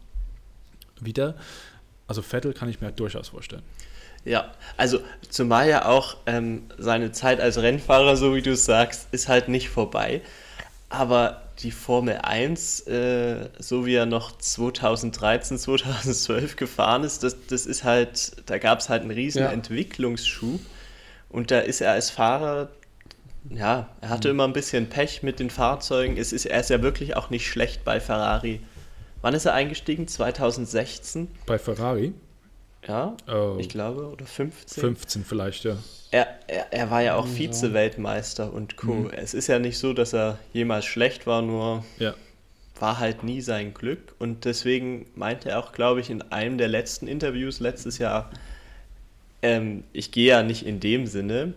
Wieder. 1.00 1.36
Also 2.08 2.22
Vettel 2.22 2.54
kann 2.54 2.68
ich 2.68 2.80
mir 2.80 2.90
durchaus 2.90 3.28
vorstellen. 3.28 3.62
Ja, 4.24 4.52
also 4.76 4.98
zumal 5.28 5.68
ja 5.68 5.86
auch 5.86 6.16
ähm, 6.26 6.62
seine 6.78 7.12
Zeit 7.12 7.40
als 7.40 7.58
Rennfahrer, 7.58 8.16
so 8.16 8.34
wie 8.34 8.42
du 8.42 8.52
es 8.52 8.64
sagst, 8.64 9.06
ist 9.12 9.28
halt 9.28 9.48
nicht 9.48 9.68
vorbei. 9.68 10.22
Aber 10.88 11.42
die 11.60 11.70
Formel 11.70 12.18
1, 12.22 12.86
äh, 12.86 13.48
so 13.58 13.86
wie 13.86 13.94
er 13.94 14.06
noch 14.06 14.36
2013, 14.36 15.58
2012 15.58 16.56
gefahren 16.56 17.02
ist, 17.02 17.22
das, 17.22 17.36
das 17.48 17.66
ist 17.66 17.84
halt, 17.84 18.42
da 18.46 18.58
gab 18.58 18.80
es 18.80 18.88
halt 18.88 19.02
einen 19.02 19.10
riesen 19.10 19.42
ja. 19.42 19.50
Entwicklungsschub. 19.50 20.60
Und 21.28 21.50
da 21.50 21.60
ist 21.60 21.80
er 21.80 21.92
als 21.92 22.10
Fahrer, 22.10 22.68
ja, 23.50 23.88
er 24.00 24.08
hatte 24.08 24.28
mhm. 24.28 24.34
immer 24.34 24.44
ein 24.44 24.52
bisschen 24.52 24.88
Pech 24.88 25.22
mit 25.22 25.40
den 25.40 25.50
Fahrzeugen. 25.50 26.16
Es 26.16 26.32
ist, 26.32 26.46
er 26.46 26.60
ist 26.60 26.70
ja 26.70 26.82
wirklich 26.82 27.16
auch 27.16 27.30
nicht 27.30 27.46
schlecht 27.46 27.84
bei 27.84 28.00
Ferrari. 28.00 28.60
Wann 29.22 29.34
ist 29.34 29.46
er 29.46 29.54
eingestiegen? 29.54 30.06
2016? 30.06 31.28
Bei 31.46 31.58
Ferrari? 31.58 32.14
Ja, 32.86 33.16
oh. 33.28 33.56
ich 33.58 33.68
glaube, 33.68 34.06
oder 34.06 34.26
15? 34.26 34.80
15 34.80 35.24
vielleicht, 35.24 35.64
ja. 35.64 35.76
Er, 36.12 36.28
er, 36.46 36.72
er 36.72 36.90
war 36.90 37.02
ja 37.02 37.16
auch 37.16 37.26
Vize-Weltmeister 37.26 38.52
und 38.52 38.76
Co. 38.76 38.94
Mhm. 38.94 39.10
Es 39.10 39.34
ist 39.34 39.48
ja 39.48 39.58
nicht 39.58 39.78
so, 39.78 39.92
dass 39.92 40.12
er 40.12 40.38
jemals 40.52 40.84
schlecht 40.84 41.26
war, 41.26 41.42
nur 41.42 41.84
ja. 41.98 42.14
war 42.78 43.00
halt 43.00 43.24
nie 43.24 43.40
sein 43.40 43.74
Glück. 43.74 44.14
Und 44.18 44.44
deswegen 44.44 45.06
meinte 45.16 45.50
er 45.50 45.58
auch, 45.58 45.72
glaube 45.72 46.00
ich, 46.00 46.10
in 46.10 46.22
einem 46.30 46.58
der 46.58 46.68
letzten 46.68 47.08
Interviews 47.08 47.58
letztes 47.58 47.98
Jahr, 47.98 48.30
ähm, 49.42 49.82
ich 49.92 50.12
gehe 50.12 50.28
ja 50.28 50.42
nicht 50.44 50.64
in 50.64 50.78
dem 50.78 51.06
Sinne, 51.06 51.54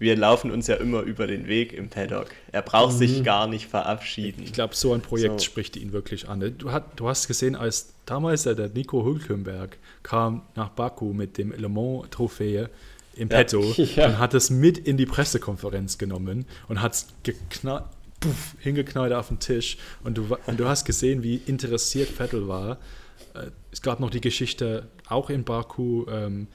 wir 0.00 0.16
laufen 0.16 0.50
uns 0.50 0.66
ja 0.66 0.76
immer 0.76 1.02
über 1.02 1.26
den 1.26 1.46
Weg 1.46 1.74
im 1.74 1.90
Paddock. 1.90 2.28
Er 2.52 2.62
braucht 2.62 2.94
mhm. 2.94 2.98
sich 2.98 3.22
gar 3.22 3.46
nicht 3.46 3.68
verabschieden. 3.68 4.42
Ich 4.42 4.54
glaube, 4.54 4.74
so 4.74 4.94
ein 4.94 5.02
Projekt 5.02 5.40
so. 5.40 5.44
spricht 5.44 5.76
ihn 5.76 5.92
wirklich 5.92 6.26
an. 6.26 6.54
Du, 6.56 6.72
hat, 6.72 6.98
du, 6.98 7.06
hast 7.06 7.28
gesehen, 7.28 7.54
als 7.54 7.92
damals 8.06 8.44
der 8.44 8.70
Nico 8.70 9.04
Hülkenberg 9.04 9.76
kam 10.02 10.40
nach 10.56 10.70
Baku 10.70 11.12
mit 11.12 11.36
dem 11.36 11.52
Le 11.52 11.68
Mans-Trophäe 11.68 12.70
im 13.14 13.28
ja. 13.28 13.36
Petto 13.36 13.62
ja. 13.76 14.06
und 14.06 14.18
hat 14.18 14.32
es 14.32 14.48
mit 14.48 14.78
in 14.78 14.96
die 14.96 15.04
Pressekonferenz 15.04 15.98
genommen 15.98 16.46
und 16.68 16.80
hat 16.80 16.94
es 16.94 17.08
hingeknallt 18.58 19.12
auf 19.12 19.28
den 19.28 19.38
Tisch. 19.38 19.76
Und 20.02 20.16
du, 20.16 20.34
und 20.46 20.58
du 20.58 20.66
hast 20.66 20.86
gesehen, 20.86 21.22
wie 21.22 21.36
interessiert 21.36 22.08
Vettel 22.08 22.48
war. 22.48 22.78
Äh, 23.34 23.50
es 23.70 23.82
gab 23.82 24.00
noch 24.00 24.08
die 24.08 24.22
Geschichte 24.22 24.88
auch 25.10 25.28
in 25.28 25.44
Baku, 25.44 26.06
ähm, 26.08 26.46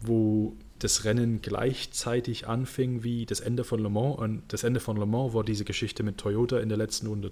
wo 0.00 0.56
das 0.78 1.04
Rennen 1.04 1.40
gleichzeitig 1.42 2.46
anfing 2.46 3.02
wie 3.02 3.26
das 3.26 3.40
Ende 3.40 3.64
von 3.64 3.80
Le 3.80 3.88
Mans. 3.88 4.18
Und 4.18 4.42
das 4.48 4.64
Ende 4.64 4.80
von 4.80 4.96
Le 4.96 5.06
Mans 5.06 5.34
war 5.34 5.44
diese 5.44 5.64
Geschichte 5.64 6.02
mit 6.02 6.18
Toyota 6.18 6.58
in 6.58 6.68
der 6.68 6.78
letzten 6.78 7.06
Runde, 7.06 7.30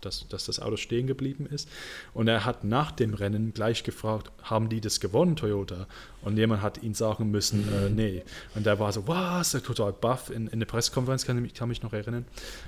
dass, 0.00 0.28
dass 0.28 0.46
das 0.46 0.60
Auto 0.60 0.76
stehen 0.76 1.06
geblieben 1.06 1.46
ist. 1.46 1.68
Und 2.14 2.28
er 2.28 2.44
hat 2.44 2.64
nach 2.64 2.92
dem 2.92 3.14
Rennen 3.14 3.52
gleich 3.52 3.82
gefragt, 3.84 4.30
haben 4.42 4.68
die 4.68 4.80
das 4.80 5.00
gewonnen, 5.00 5.36
Toyota? 5.36 5.86
Und 6.22 6.36
jemand 6.36 6.62
hat 6.62 6.82
ihn 6.82 6.94
sagen 6.94 7.30
müssen, 7.30 7.68
äh, 7.68 7.90
nee. 7.90 8.22
Und 8.54 8.66
der 8.66 8.78
war 8.78 8.92
so, 8.92 9.06
was, 9.06 9.52
total 9.52 9.92
baff 9.92 10.30
in, 10.30 10.46
in 10.48 10.58
der 10.58 10.66
Pressekonferenz, 10.66 11.26
kann 11.26 11.44
ich 11.44 11.54
kann 11.54 11.68
mich 11.68 11.82
noch 11.82 11.92
erinnern. 11.92 12.24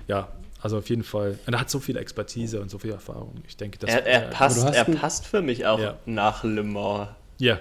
Ja, 0.09 0.29
also 0.61 0.79
auf 0.79 0.91
jeden 0.91 1.05
Fall. 1.05 1.39
Und 1.47 1.55
er 1.55 1.61
hat 1.61 1.71
so 1.71 1.81
viel 1.81 1.97
Expertise 1.97 2.61
und 2.61 2.71
so 2.71 2.79
viel 2.79 2.91
Erfahrung. 2.91 3.43
Ich 3.49 3.57
denke, 3.57 3.79
dass, 3.79 3.91
er, 3.91 4.07
er, 4.07 4.21
passt, 4.29 4.65
er 4.65 4.85
passt 4.85 5.27
für 5.27 5.41
mich 5.41 5.67
auch 5.67 5.81
ja. 5.81 5.99
nach 6.05 6.45
Le 6.45 6.63
Mans. 6.63 7.09
Ja, 7.39 7.59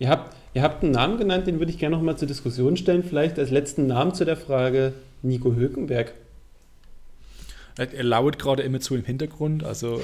Ihr 0.00 0.08
habt, 0.08 0.36
ihr 0.54 0.62
habt 0.62 0.82
einen 0.82 0.92
Namen 0.92 1.18
genannt, 1.18 1.46
den 1.46 1.58
würde 1.58 1.72
ich 1.72 1.78
gerne 1.78 1.96
noch 1.96 2.02
mal 2.02 2.16
zur 2.16 2.28
Diskussion 2.28 2.76
stellen. 2.76 3.02
Vielleicht 3.02 3.38
als 3.38 3.50
letzten 3.50 3.86
Namen 3.86 4.14
zu 4.14 4.24
der 4.24 4.36
Frage 4.36 4.92
Nico 5.22 5.54
Hülkenberg. 5.54 6.14
Er 7.78 8.02
lauert 8.02 8.40
gerade 8.40 8.64
immer 8.64 8.80
zu 8.80 8.96
im 8.96 9.04
Hintergrund, 9.04 9.62
also 9.62 10.00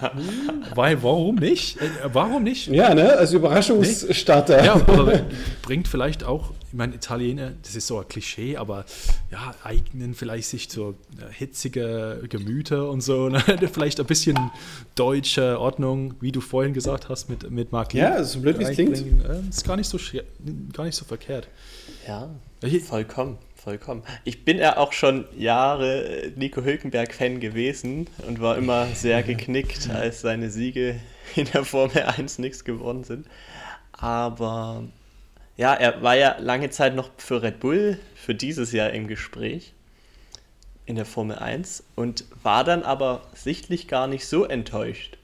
weil, 0.74 1.02
warum 1.02 1.34
nicht? 1.34 1.76
Äh, 1.76 1.88
warum 2.10 2.44
nicht? 2.44 2.68
Ja, 2.68 2.94
ne? 2.94 3.18
Als 3.18 3.34
Überraschungsstarter. 3.34 4.56
Nee. 4.58 4.66
Ja, 4.66 4.74
aber 4.74 5.20
bringt 5.60 5.86
vielleicht 5.86 6.24
auch, 6.24 6.52
ich 6.74 6.78
meine, 6.78 6.96
Italiener, 6.96 7.52
das 7.62 7.76
ist 7.76 7.86
so 7.86 8.00
ein 8.00 8.08
Klischee, 8.08 8.56
aber 8.56 8.84
ja, 9.30 9.54
eignen 9.62 10.12
vielleicht 10.14 10.48
sich 10.48 10.68
so 10.68 10.96
äh, 11.20 11.32
hitzige 11.32 12.24
Gemüter 12.28 12.90
und 12.90 13.00
so, 13.00 13.28
ne? 13.28 13.40
vielleicht 13.72 14.00
ein 14.00 14.06
bisschen 14.06 14.36
deutsche 14.96 15.60
Ordnung, 15.60 16.14
wie 16.20 16.32
du 16.32 16.40
vorhin 16.40 16.74
gesagt 16.74 17.08
hast 17.08 17.30
mit, 17.30 17.48
mit 17.48 17.70
Mark 17.70 17.94
Ja, 17.94 18.24
so 18.24 18.40
blöd 18.40 18.58
wie 18.58 18.64
es 18.64 18.72
klingt. 18.72 18.96
Äh, 18.96 19.48
ist 19.48 19.64
gar 19.64 19.76
nicht 19.76 19.88
so, 19.88 20.00
gar 20.72 20.82
nicht 20.82 20.96
so 20.96 21.04
verkehrt. 21.04 21.46
Ja, 22.08 22.28
vollkommen 22.84 23.38
vollkommen. 23.54 24.02
Ich 24.24 24.44
bin 24.44 24.58
ja 24.58 24.76
auch 24.76 24.92
schon 24.92 25.26
Jahre 25.38 26.32
Nico 26.34 26.62
Hülkenberg-Fan 26.62 27.38
gewesen 27.38 28.08
und 28.26 28.40
war 28.40 28.58
immer 28.58 28.86
sehr 28.88 29.22
geknickt, 29.22 29.88
als 29.90 30.22
seine 30.22 30.50
Siege 30.50 30.96
in 31.36 31.46
der 31.46 31.64
Formel 31.64 32.02
1 32.02 32.40
nichts 32.40 32.64
geworden 32.64 33.04
sind. 33.04 33.26
Aber 33.92 34.82
ja, 35.56 35.74
er 35.74 36.02
war 36.02 36.16
ja 36.16 36.36
lange 36.38 36.70
Zeit 36.70 36.94
noch 36.94 37.10
für 37.16 37.42
Red 37.42 37.60
Bull 37.60 37.98
für 38.14 38.34
dieses 38.34 38.72
Jahr 38.72 38.90
im 38.90 39.06
Gespräch 39.06 39.72
in 40.86 40.96
der 40.96 41.04
Formel 41.04 41.38
1 41.38 41.84
und 41.94 42.24
war 42.42 42.64
dann 42.64 42.82
aber 42.82 43.22
sichtlich 43.34 43.88
gar 43.88 44.06
nicht 44.06 44.26
so 44.26 44.44
enttäuscht, 44.44 45.16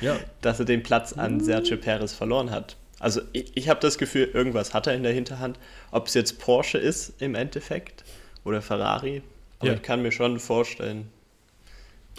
ja. 0.00 0.16
dass 0.40 0.58
er 0.58 0.66
den 0.66 0.82
Platz 0.82 1.12
an 1.12 1.40
Sergio 1.40 1.76
Perez 1.76 2.12
verloren 2.12 2.50
hat. 2.50 2.76
Also 2.98 3.20
ich, 3.32 3.56
ich 3.56 3.68
habe 3.68 3.80
das 3.80 3.98
Gefühl, 3.98 4.30
irgendwas 4.32 4.74
hat 4.74 4.86
er 4.86 4.94
in 4.94 5.02
der 5.02 5.12
Hinterhand. 5.12 5.58
Ob 5.90 6.06
es 6.06 6.14
jetzt 6.14 6.38
Porsche 6.38 6.78
ist 6.78 7.20
im 7.20 7.34
Endeffekt 7.34 8.04
oder 8.44 8.62
Ferrari, 8.62 9.22
aber 9.58 9.68
ja. 9.68 9.74
ich 9.74 9.82
kann 9.82 10.02
mir 10.02 10.12
schon 10.12 10.38
vorstellen. 10.38 11.08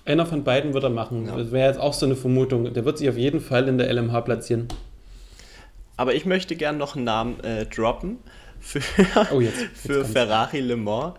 Einer 0.06 0.26
von 0.26 0.44
beiden 0.44 0.74
wird 0.74 0.84
er 0.84 0.90
machen. 0.90 1.28
Ja. 1.28 1.38
Das 1.38 1.52
wäre 1.52 1.70
jetzt 1.70 1.80
auch 1.80 1.94
so 1.94 2.06
eine 2.06 2.16
Vermutung. 2.16 2.74
Der 2.74 2.84
wird 2.84 2.98
sich 2.98 3.08
auf 3.08 3.18
jeden 3.18 3.40
Fall 3.40 3.68
in 3.68 3.78
der 3.78 3.94
LMH 3.94 4.22
platzieren. 4.22 4.68
Aber 5.98 6.16
ich 6.16 6.26
möchte 6.26 6.56
gerne 6.56 6.78
noch 6.78 6.96
einen 6.96 7.06
Namen 7.06 7.40
äh, 7.42 7.66
droppen 7.66 8.18
für, 8.60 8.82
oh, 9.32 9.42
jetzt, 9.42 9.62
jetzt 9.62 9.82
für 9.86 10.06
Ferrari 10.06 10.60
Le 10.60 10.78
Mans. 10.78 11.16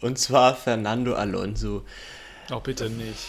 Und 0.00 0.18
zwar 0.18 0.54
Fernando 0.54 1.14
Alonso. 1.14 1.84
Oh, 2.50 2.60
bitte 2.60 2.88
nicht. 2.88 3.26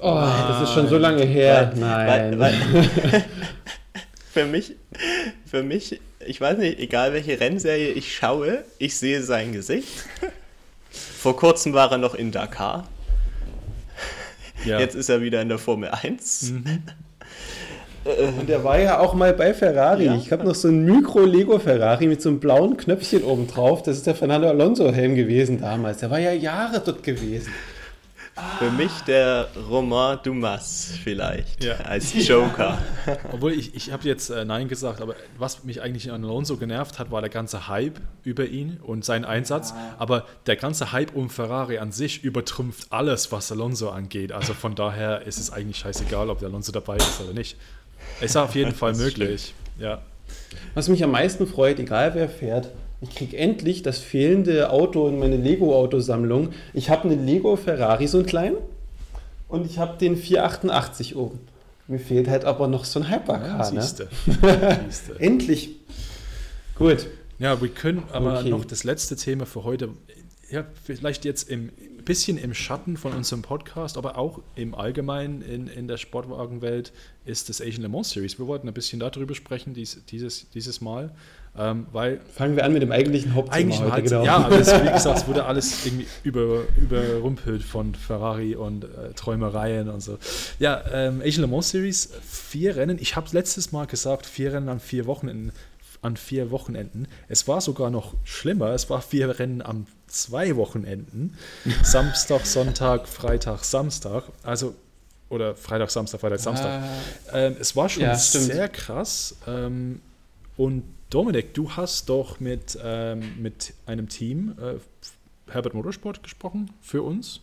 Oh, 0.00 0.14
das 0.14 0.62
ist 0.62 0.74
schon 0.74 0.88
so 0.88 0.98
lange 0.98 1.24
her. 1.24 1.72
Weil, 1.74 1.80
Nein. 1.80 2.38
Weil, 2.38 2.38
weil 2.38 3.24
für 4.32 4.46
mich, 4.46 4.76
für 5.46 5.62
mich, 5.62 6.00
ich 6.26 6.40
weiß 6.40 6.58
nicht, 6.58 6.78
egal 6.78 7.12
welche 7.12 7.38
Rennserie 7.38 7.92
ich 7.92 8.14
schaue, 8.14 8.64
ich 8.78 8.96
sehe 8.96 9.22
sein 9.22 9.52
Gesicht. 9.52 10.04
Vor 10.90 11.36
kurzem 11.36 11.72
war 11.72 11.92
er 11.92 11.98
noch 11.98 12.14
in 12.14 12.32
Dakar. 12.32 12.88
Ja. 14.64 14.78
Jetzt 14.78 14.94
ist 14.94 15.08
er 15.08 15.22
wieder 15.22 15.40
in 15.40 15.48
der 15.48 15.58
Formel 15.58 15.90
1. 15.90 16.50
Mhm. 16.50 16.82
Und 18.04 18.48
der 18.48 18.64
war 18.64 18.78
ja 18.78 18.98
auch 18.98 19.12
mal 19.12 19.34
bei 19.34 19.52
Ferrari. 19.52 20.06
Ja. 20.06 20.14
Ich 20.14 20.32
habe 20.32 20.44
noch 20.44 20.54
so 20.54 20.68
ein 20.68 20.84
Mikro-Lego-Ferrari 20.84 22.06
mit 22.06 22.22
so 22.22 22.30
einem 22.30 22.40
blauen 22.40 22.76
Knöpfchen 22.78 23.22
oben 23.24 23.46
drauf. 23.46 23.82
Das 23.82 23.98
ist 23.98 24.06
der 24.06 24.14
Fernando 24.14 24.48
Alonso-Helm 24.48 25.14
gewesen 25.14 25.60
damals. 25.60 25.98
Der 25.98 26.10
war 26.10 26.18
ja 26.18 26.32
Jahre 26.32 26.80
dort 26.84 27.02
gewesen. 27.02 27.52
Für 28.58 28.70
mich 28.70 28.92
der 29.06 29.48
Romain 29.68 30.18
Dumas 30.22 30.92
vielleicht 31.02 31.62
ja. 31.62 31.74
als 31.76 32.14
Joker. 32.26 32.78
Ja. 33.06 33.16
Obwohl 33.32 33.52
ich, 33.52 33.74
ich 33.74 33.92
habe 33.92 34.06
jetzt 34.08 34.30
äh, 34.30 34.44
Nein 34.44 34.68
gesagt, 34.68 35.02
aber 35.02 35.14
was 35.36 35.64
mich 35.64 35.82
eigentlich 35.82 36.10
an 36.10 36.24
Alonso 36.24 36.56
genervt 36.56 36.98
hat, 36.98 37.10
war 37.10 37.20
der 37.20 37.28
ganze 37.28 37.68
Hype 37.68 38.00
über 38.24 38.46
ihn 38.46 38.78
und 38.82 39.04
sein 39.04 39.24
Einsatz. 39.24 39.70
Ja. 39.70 39.96
Aber 39.98 40.26
der 40.46 40.56
ganze 40.56 40.92
Hype 40.92 41.14
um 41.14 41.28
Ferrari 41.28 41.78
an 41.78 41.92
sich 41.92 42.24
übertrümpft 42.24 42.86
alles, 42.90 43.30
was 43.30 43.52
Alonso 43.52 43.90
angeht. 43.90 44.32
Also 44.32 44.54
von 44.54 44.74
daher 44.74 45.26
ist 45.26 45.38
es 45.38 45.52
eigentlich 45.52 45.78
scheißegal, 45.78 46.30
ob 46.30 46.38
der 46.38 46.48
Alonso 46.48 46.72
dabei 46.72 46.96
ist 46.96 47.20
oder 47.20 47.34
nicht. 47.34 47.58
Ist 48.20 48.36
auf 48.36 48.54
jeden 48.54 48.74
Fall 48.74 48.94
möglich. 48.94 49.54
Ja. 49.78 50.02
Was 50.74 50.88
mich 50.88 51.02
am 51.02 51.12
meisten 51.12 51.46
freut, 51.46 51.78
egal 51.78 52.14
wer 52.14 52.28
fährt, 52.28 52.70
ich 53.00 53.14
kriege 53.14 53.36
endlich 53.36 53.82
das 53.82 53.98
fehlende 53.98 54.70
Auto 54.70 55.08
in 55.08 55.18
meine 55.18 55.36
Lego-Autosammlung. 55.36 56.50
Ich 56.74 56.90
habe 56.90 57.08
einen 57.08 57.26
Lego 57.26 57.56
Ferrari, 57.56 58.06
so 58.06 58.18
einen 58.18 58.26
kleinen, 58.26 58.56
und 59.48 59.66
ich 59.66 59.78
habe 59.78 59.98
den 59.98 60.16
488 60.16 61.16
oben. 61.16 61.40
Mir 61.88 61.98
fehlt 61.98 62.28
halt 62.28 62.44
aber 62.44 62.68
noch 62.68 62.84
so 62.84 63.00
ein 63.00 63.10
Hypercar. 63.10 63.58
Ja, 63.58 63.64
siehste. 63.64 64.08
Ne? 64.42 64.78
endlich. 65.18 65.70
Gut. 66.76 67.08
Ja, 67.40 67.60
wir 67.60 67.68
können 67.68 68.04
aber 68.12 68.40
okay. 68.40 68.50
noch 68.50 68.64
das 68.64 68.84
letzte 68.84 69.16
Thema 69.16 69.46
für 69.46 69.64
heute, 69.64 69.88
ja, 70.50 70.64
vielleicht 70.84 71.24
jetzt 71.24 71.48
im 71.48 71.70
bisschen 72.04 72.38
im 72.38 72.54
Schatten 72.54 72.96
von 72.96 73.12
unserem 73.12 73.42
Podcast, 73.42 73.96
aber 73.96 74.18
auch 74.18 74.40
im 74.56 74.74
Allgemeinen 74.74 75.42
in, 75.42 75.68
in 75.68 75.86
der 75.86 75.96
Sportwagenwelt 75.96 76.92
ist 77.24 77.48
das 77.48 77.60
Asian 77.60 77.82
Le 77.82 77.88
Mans 77.88 78.10
Series. 78.10 78.38
Wir 78.38 78.46
wollten 78.46 78.66
ein 78.66 78.74
bisschen 78.74 78.98
darüber 78.98 79.34
sprechen 79.34 79.74
dies, 79.74 80.00
dieses, 80.10 80.50
dieses 80.50 80.80
Mal. 80.80 81.12
Ähm, 81.58 81.86
weil 81.92 82.20
Fangen 82.32 82.54
wir 82.54 82.64
an 82.64 82.72
mit 82.72 82.82
dem 82.82 82.92
eigentlichen 82.92 83.34
Hauptthema 83.34 83.74
eigentlich 83.74 83.80
heute, 83.80 84.02
genau. 84.02 84.24
Ja, 84.24 84.36
aber 84.38 84.60
es, 84.60 84.72
wie 84.72 84.88
gesagt, 84.92 85.18
es 85.18 85.26
wurde 85.26 85.44
alles 85.44 85.84
irgendwie 85.84 86.06
über, 86.22 86.62
überrumpelt 86.76 87.62
von 87.62 87.94
Ferrari 87.94 88.54
und 88.54 88.84
äh, 88.84 89.12
Träumereien 89.14 89.88
und 89.88 90.00
so. 90.00 90.18
Ja, 90.58 90.82
ähm, 90.92 91.22
Asian 91.24 91.42
Le 91.42 91.48
Mans 91.48 91.70
Series, 91.70 92.10
vier 92.22 92.76
Rennen. 92.76 92.98
Ich 93.00 93.16
habe 93.16 93.26
letztes 93.32 93.72
Mal 93.72 93.86
gesagt, 93.86 94.26
vier 94.26 94.52
Rennen 94.52 94.68
an 94.68 94.80
vier 94.80 95.06
Wochenenden. 95.06 95.52
An 96.02 96.16
vier 96.16 96.50
Wochenenden. 96.50 97.08
Es 97.28 97.46
war 97.46 97.60
sogar 97.60 97.90
noch 97.90 98.14
schlimmer. 98.24 98.70
Es 98.70 98.88
war 98.88 99.02
vier 99.02 99.38
Rennen 99.38 99.60
an 99.60 99.86
zwei 100.06 100.56
Wochenenden. 100.56 101.36
Samstag, 101.82 102.46
Sonntag, 102.46 103.06
Freitag, 103.06 103.64
Samstag. 103.64 104.24
Also 104.42 104.74
oder 105.28 105.54
Freitag, 105.54 105.90
Samstag, 105.90 106.20
Freitag, 106.20 106.40
Samstag. 106.40 106.82
Ah. 106.82 106.88
Ähm, 107.32 107.56
es 107.60 107.76
war 107.76 107.88
schon 107.88 108.02
ja, 108.02 108.16
sehr 108.16 108.68
krass. 108.68 109.36
Ähm, 109.46 110.00
und 110.56 110.82
Dominik, 111.08 111.54
du 111.54 111.70
hast 111.70 112.08
doch 112.08 112.40
mit, 112.40 112.78
ähm, 112.82 113.40
mit 113.40 113.74
einem 113.86 114.08
Team, 114.08 114.56
äh, 114.60 114.74
Herbert 115.50 115.74
Motorsport, 115.74 116.22
gesprochen 116.22 116.70
für 116.80 117.02
uns. 117.02 117.40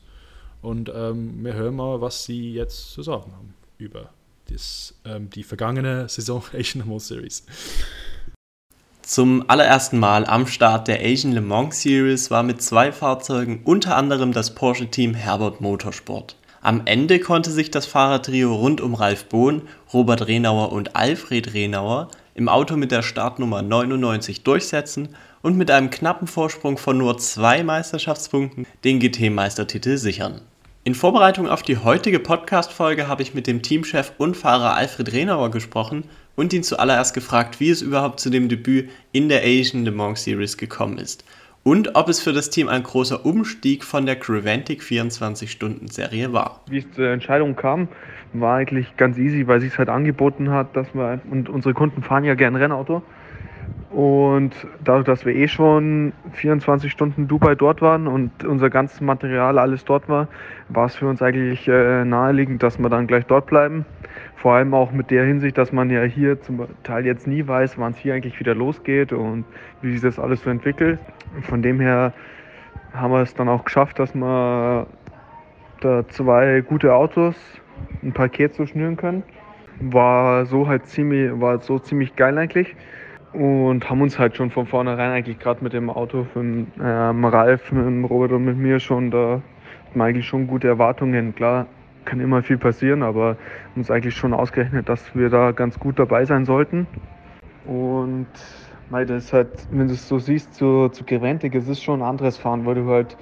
Und 0.61 0.91
ähm, 0.93 1.43
wir 1.43 1.53
hören 1.53 1.75
mal, 1.75 2.01
was 2.01 2.25
sie 2.25 2.53
jetzt 2.53 2.91
zu 2.91 3.03
sagen 3.03 3.31
haben 3.33 3.53
über 3.77 4.09
das, 4.49 4.95
ähm, 5.05 5.29
die 5.29 5.43
vergangene 5.43 6.09
Saison 6.09 6.43
Asian 6.53 6.87
Mans 6.87 7.07
Series. 7.07 7.43
Zum 9.07 9.49
allerersten 9.49 9.99
Mal 9.99 10.25
am 10.25 10.47
Start 10.47 10.89
der 10.89 10.99
Asian 10.99 11.31
Le 11.31 11.39
Mans 11.39 11.81
Series 11.81 12.29
war 12.29 12.43
mit 12.43 12.61
zwei 12.61 12.91
Fahrzeugen 12.91 13.61
unter 13.63 13.95
anderem 13.95 14.33
das 14.33 14.53
Porsche-Team 14.53 15.13
Herbert 15.13 15.61
Motorsport. 15.61 16.35
Am 16.59 16.81
Ende 16.83 17.21
konnte 17.21 17.49
sich 17.49 17.71
das 17.71 17.85
Fahrertrio 17.85 18.53
rund 18.53 18.81
um 18.81 18.95
Ralf 18.95 19.29
Bohn, 19.29 19.61
Robert 19.93 20.27
Renauer 20.27 20.73
und 20.73 20.97
Alfred 20.97 21.53
Renauer 21.53 22.09
im 22.35 22.49
Auto 22.49 22.75
mit 22.75 22.91
der 22.91 23.01
Startnummer 23.01 23.61
99 23.61 24.43
durchsetzen 24.43 25.15
und 25.41 25.55
mit 25.55 25.71
einem 25.71 25.89
knappen 25.89 26.27
Vorsprung 26.27 26.77
von 26.77 26.97
nur 26.97 27.17
zwei 27.17 27.63
Meisterschaftspunkten 27.63 28.67
den 28.83 28.99
GT-Meistertitel 28.99 29.95
sichern. 29.95 30.41
In 30.83 30.95
Vorbereitung 30.95 31.47
auf 31.47 31.63
die 31.63 31.77
heutige 31.77 32.19
Podcast-Folge 32.19 33.07
habe 33.07 33.21
ich 33.21 33.33
mit 33.33 33.47
dem 33.47 33.61
Teamchef 33.61 34.11
und 34.17 34.35
Fahrer 34.35 34.75
Alfred 34.75 35.13
Renauer 35.13 35.49
gesprochen 35.49 36.03
und 36.37 36.53
ihn 36.53 36.63
zuallererst 36.63 37.13
gefragt, 37.13 37.59
wie 37.59 37.69
es 37.69 37.81
überhaupt 37.81 38.21
zu 38.21 38.29
dem 38.29 38.47
Debüt 38.47 38.89
in 39.11 39.27
der 39.27 39.41
Asian 39.43 39.83
Le 39.83 39.91
Mans 39.91 40.23
Series 40.23 40.55
gekommen 40.55 40.97
ist 40.97 41.25
und 41.67 41.95
ob 41.97 42.07
es 42.07 42.21
für 42.21 42.31
das 42.31 42.49
Team 42.49 42.69
ein 42.69 42.81
großer 42.81 43.25
Umstieg 43.25 43.83
von 43.83 44.05
der 44.05 44.15
Creventic 44.15 44.81
24-Stunden-Serie 44.81 46.31
war. 46.31 46.61
Wie 46.69 46.77
es 46.77 46.89
zur 46.91 47.09
Entscheidung 47.09 47.57
kam, 47.57 47.89
war 48.31 48.55
eigentlich 48.55 48.95
ganz 48.95 49.17
easy, 49.17 49.47
weil 49.47 49.59
sich 49.59 49.73
es 49.73 49.77
halt 49.77 49.89
angeboten 49.89 50.49
hat, 50.49 50.73
dass 50.77 50.87
wir, 50.95 51.19
und 51.29 51.49
unsere 51.49 51.73
Kunden 51.73 52.03
fahren 52.03 52.23
ja 52.23 52.35
gern 52.35 52.55
Rennauto. 52.55 53.03
Und 53.89 54.53
dadurch, 54.81 55.05
dass 55.05 55.25
wir 55.25 55.35
eh 55.35 55.49
schon 55.49 56.13
24 56.31 56.89
Stunden 56.89 57.27
Dubai 57.27 57.55
dort 57.55 57.81
waren 57.81 58.07
und 58.07 58.45
unser 58.45 58.69
ganzes 58.69 59.01
Material 59.01 59.59
alles 59.59 59.83
dort 59.83 60.07
war, 60.07 60.29
war 60.69 60.85
es 60.85 60.95
für 60.95 61.07
uns 61.07 61.21
eigentlich 61.21 61.67
äh, 61.67 62.05
naheliegend, 62.05 62.63
dass 62.63 62.79
wir 62.79 62.87
dann 62.87 63.07
gleich 63.07 63.25
dort 63.25 63.45
bleiben. 63.45 63.85
Vor 64.37 64.53
allem 64.53 64.75
auch 64.75 64.91
mit 64.91 65.09
der 65.09 65.25
Hinsicht, 65.25 65.57
dass 65.57 65.71
man 65.71 65.89
ja 65.89 66.03
hier 66.03 66.39
zum 66.41 66.67
Teil 66.83 67.07
jetzt 67.07 67.25
nie 67.25 67.47
weiß, 67.47 67.79
wann 67.79 67.93
es 67.93 67.97
hier 67.97 68.13
eigentlich 68.13 68.39
wieder 68.39 68.53
losgeht 68.53 69.11
und 69.11 69.45
wie 69.81 69.91
sich 69.91 70.01
das 70.01 70.19
alles 70.19 70.43
so 70.43 70.51
entwickelt. 70.51 70.99
Von 71.41 71.63
dem 71.63 71.79
her 71.79 72.13
haben 72.93 73.11
wir 73.11 73.21
es 73.21 73.33
dann 73.33 73.49
auch 73.49 73.65
geschafft, 73.65 73.97
dass 73.97 74.13
wir 74.13 74.85
da 75.81 76.07
zwei 76.09 76.61
gute 76.61 76.93
Autos 76.93 77.35
ein 78.03 78.13
Paket 78.13 78.53
so 78.53 78.67
schnüren 78.67 78.95
können. 78.95 79.23
War 79.79 80.45
so 80.45 80.67
halt 80.67 80.85
ziemlich, 80.85 81.31
war 81.41 81.59
so 81.59 81.79
ziemlich 81.79 82.15
geil 82.15 82.37
eigentlich. 82.37 82.75
Und 83.33 83.89
haben 83.89 84.01
uns 84.01 84.19
halt 84.19 84.37
schon 84.37 84.51
von 84.51 84.67
vornherein 84.67 85.11
eigentlich 85.11 85.39
gerade 85.39 85.63
mit 85.63 85.73
dem 85.73 85.89
Auto 85.89 86.25
von 86.33 86.67
ähm, 86.79 87.25
Ralf, 87.25 87.71
mit 87.71 87.85
dem 87.85 88.05
Robert 88.05 88.31
und 88.33 88.45
mit 88.45 88.57
mir 88.57 88.79
schon, 88.79 89.09
da 89.09 89.41
hatten 89.87 89.99
wir 89.99 90.03
eigentlich 90.05 90.27
schon 90.27 90.45
gute 90.45 90.67
Erwartungen. 90.67 91.33
Klar, 91.33 91.65
kann 92.07 92.19
immer 92.19 92.41
viel 92.41 92.57
passieren, 92.57 93.03
aber 93.03 93.37
uns 93.75 93.91
eigentlich 93.91 94.15
schon 94.15 94.33
ausgerechnet, 94.33 94.89
dass 94.89 95.15
wir 95.15 95.29
da 95.29 95.51
ganz 95.51 95.77
gut 95.79 95.99
dabei 95.99 96.25
sein 96.25 96.45
sollten. 96.45 96.87
Und 97.65 98.27
weil 98.89 99.05
das 99.05 99.33
halt, 99.33 99.49
wenn 99.69 99.87
du 99.87 99.93
es 99.93 100.07
so 100.07 100.17
siehst, 100.17 100.53
zu, 100.55 100.89
zu 100.89 101.03
Geventic, 101.03 101.53
es 101.53 101.67
ist 101.67 101.83
schon 101.83 102.01
ein 102.01 102.07
anderes 102.07 102.37
Fahren, 102.37 102.65
weil 102.65 102.75
du 102.75 102.87
halt 102.87 103.17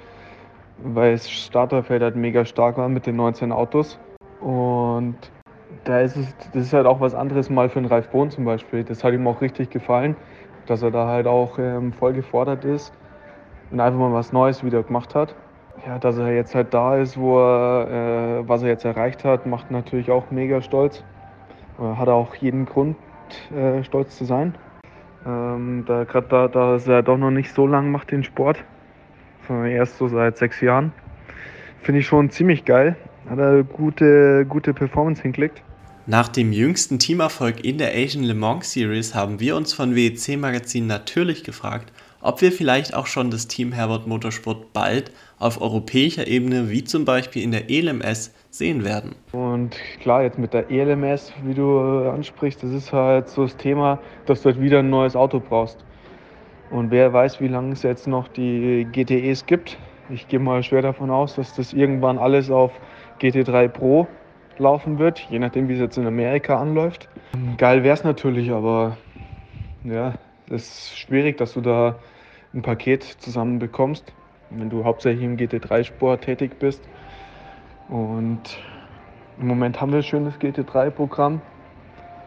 weil 0.78 1.12
das 1.12 1.30
Starterfeld 1.30 2.02
halt 2.02 2.16
mega 2.16 2.44
stark 2.44 2.76
war 2.76 2.88
mit 2.88 3.06
den 3.06 3.16
19 3.16 3.52
Autos. 3.52 3.98
Und 4.40 5.16
da 5.84 6.00
ist 6.00 6.16
es, 6.16 6.34
das 6.52 6.64
ist 6.64 6.72
halt 6.72 6.86
auch 6.86 7.00
was 7.00 7.14
anderes 7.14 7.50
mal 7.50 7.68
für 7.68 7.78
einen 7.78 7.88
Ralf 7.88 8.08
Bohn 8.08 8.30
zum 8.30 8.44
Beispiel. 8.44 8.84
Das 8.84 9.02
hat 9.02 9.14
ihm 9.14 9.26
auch 9.26 9.40
richtig 9.40 9.70
gefallen, 9.70 10.16
dass 10.66 10.82
er 10.82 10.90
da 10.90 11.06
halt 11.06 11.26
auch 11.26 11.58
ähm, 11.58 11.92
voll 11.92 12.12
gefordert 12.12 12.64
ist 12.64 12.92
und 13.70 13.80
einfach 13.80 13.98
mal 13.98 14.12
was 14.12 14.32
Neues 14.32 14.64
wieder 14.64 14.82
gemacht 14.82 15.14
hat. 15.14 15.34
Ja, 15.86 16.00
dass 16.00 16.18
er 16.18 16.34
jetzt 16.34 16.52
halt 16.56 16.74
da 16.74 16.96
ist, 16.96 17.16
wo 17.16 17.38
er, 17.38 18.40
äh, 18.40 18.48
was 18.48 18.62
er 18.62 18.70
jetzt 18.70 18.84
erreicht 18.84 19.22
hat, 19.22 19.46
macht 19.46 19.70
natürlich 19.70 20.10
auch 20.10 20.32
mega 20.32 20.60
stolz. 20.60 21.04
Äh, 21.78 21.96
hat 21.96 22.08
auch 22.08 22.34
jeden 22.34 22.66
Grund, 22.66 22.96
äh, 23.56 23.84
stolz 23.84 24.18
zu 24.18 24.24
sein. 24.24 24.56
Ähm, 25.24 25.84
da 25.86 26.02
gerade 26.02 26.26
da, 26.28 26.48
da 26.48 26.92
er 26.92 27.02
doch 27.04 27.16
noch 27.16 27.30
nicht 27.30 27.54
so 27.54 27.68
lange 27.68 27.88
macht 27.88 28.10
den 28.10 28.24
Sport, 28.24 28.64
sondern 29.46 29.66
erst 29.66 29.98
so 29.98 30.08
seit 30.08 30.38
sechs 30.38 30.60
Jahren, 30.60 30.92
finde 31.82 32.00
ich 32.00 32.06
schon 32.06 32.30
ziemlich 32.30 32.64
geil. 32.64 32.96
Hat 33.30 33.38
er 33.38 33.62
gute, 33.62 34.44
gute 34.44 34.74
Performance 34.74 35.22
hingelegt. 35.22 35.62
Nach 36.06 36.26
dem 36.26 36.52
jüngsten 36.52 36.98
Teamerfolg 36.98 37.64
in 37.64 37.78
der 37.78 37.92
Asian 37.94 38.24
Le 38.24 38.34
Mans 38.34 38.72
Series 38.72 39.14
haben 39.14 39.38
wir 39.38 39.56
uns 39.56 39.72
von 39.72 39.94
WEC 39.94 40.36
Magazin 40.36 40.88
natürlich 40.88 41.44
gefragt, 41.44 41.92
ob 42.26 42.40
wir 42.40 42.50
vielleicht 42.50 42.94
auch 42.94 43.06
schon 43.06 43.30
das 43.30 43.46
Team 43.46 43.72
Herbert 43.72 44.06
Motorsport 44.06 44.72
bald 44.72 45.12
auf 45.38 45.60
europäischer 45.60 46.26
Ebene, 46.26 46.70
wie 46.70 46.82
zum 46.82 47.04
Beispiel 47.04 47.42
in 47.42 47.52
der 47.52 47.70
ELMS, 47.70 48.34
sehen 48.50 48.84
werden. 48.84 49.14
Und 49.32 49.76
klar, 50.00 50.22
jetzt 50.22 50.38
mit 50.38 50.52
der 50.52 50.70
ELMS, 50.70 51.32
wie 51.44 51.54
du 51.54 51.78
ansprichst, 52.10 52.62
das 52.62 52.70
ist 52.70 52.92
halt 52.92 53.28
so 53.28 53.42
das 53.42 53.56
Thema, 53.56 54.00
dass 54.26 54.42
du 54.42 54.50
halt 54.50 54.60
wieder 54.60 54.80
ein 54.80 54.90
neues 54.90 55.14
Auto 55.14 55.40
brauchst. 55.40 55.84
Und 56.70 56.90
wer 56.90 57.12
weiß, 57.12 57.40
wie 57.40 57.48
lange 57.48 57.72
es 57.72 57.82
jetzt 57.82 58.08
noch 58.08 58.26
die 58.28 58.88
GTEs 58.90 59.46
gibt. 59.46 59.78
Ich 60.10 60.26
gehe 60.26 60.40
mal 60.40 60.62
schwer 60.62 60.82
davon 60.82 61.10
aus, 61.10 61.36
dass 61.36 61.54
das 61.54 61.72
irgendwann 61.72 62.18
alles 62.18 62.50
auf 62.50 62.72
GT3 63.20 63.68
Pro 63.68 64.08
laufen 64.58 64.98
wird, 64.98 65.26
je 65.30 65.38
nachdem, 65.38 65.68
wie 65.68 65.74
es 65.74 65.80
jetzt 65.80 65.98
in 65.98 66.06
Amerika 66.06 66.60
anläuft. 66.60 67.08
Geil 67.58 67.84
wäre 67.84 67.94
es 67.94 68.04
natürlich, 68.04 68.50
aber 68.50 68.96
ja, 69.84 70.14
es 70.48 70.62
ist 70.62 70.98
schwierig, 70.98 71.36
dass 71.38 71.52
du 71.52 71.60
da 71.60 71.96
ein 72.54 72.62
Paket 72.62 73.04
zusammen 73.04 73.58
bekommst, 73.58 74.12
wenn 74.50 74.70
du 74.70 74.84
hauptsächlich 74.84 75.24
im 75.24 75.36
GT3-Sport 75.36 76.22
tätig 76.22 76.58
bist. 76.58 76.82
Und 77.88 78.40
im 79.38 79.46
Moment 79.46 79.80
haben 79.80 79.92
wir 79.92 79.98
ein 79.98 80.02
schönes 80.02 80.34
GT3-Programm 80.36 81.40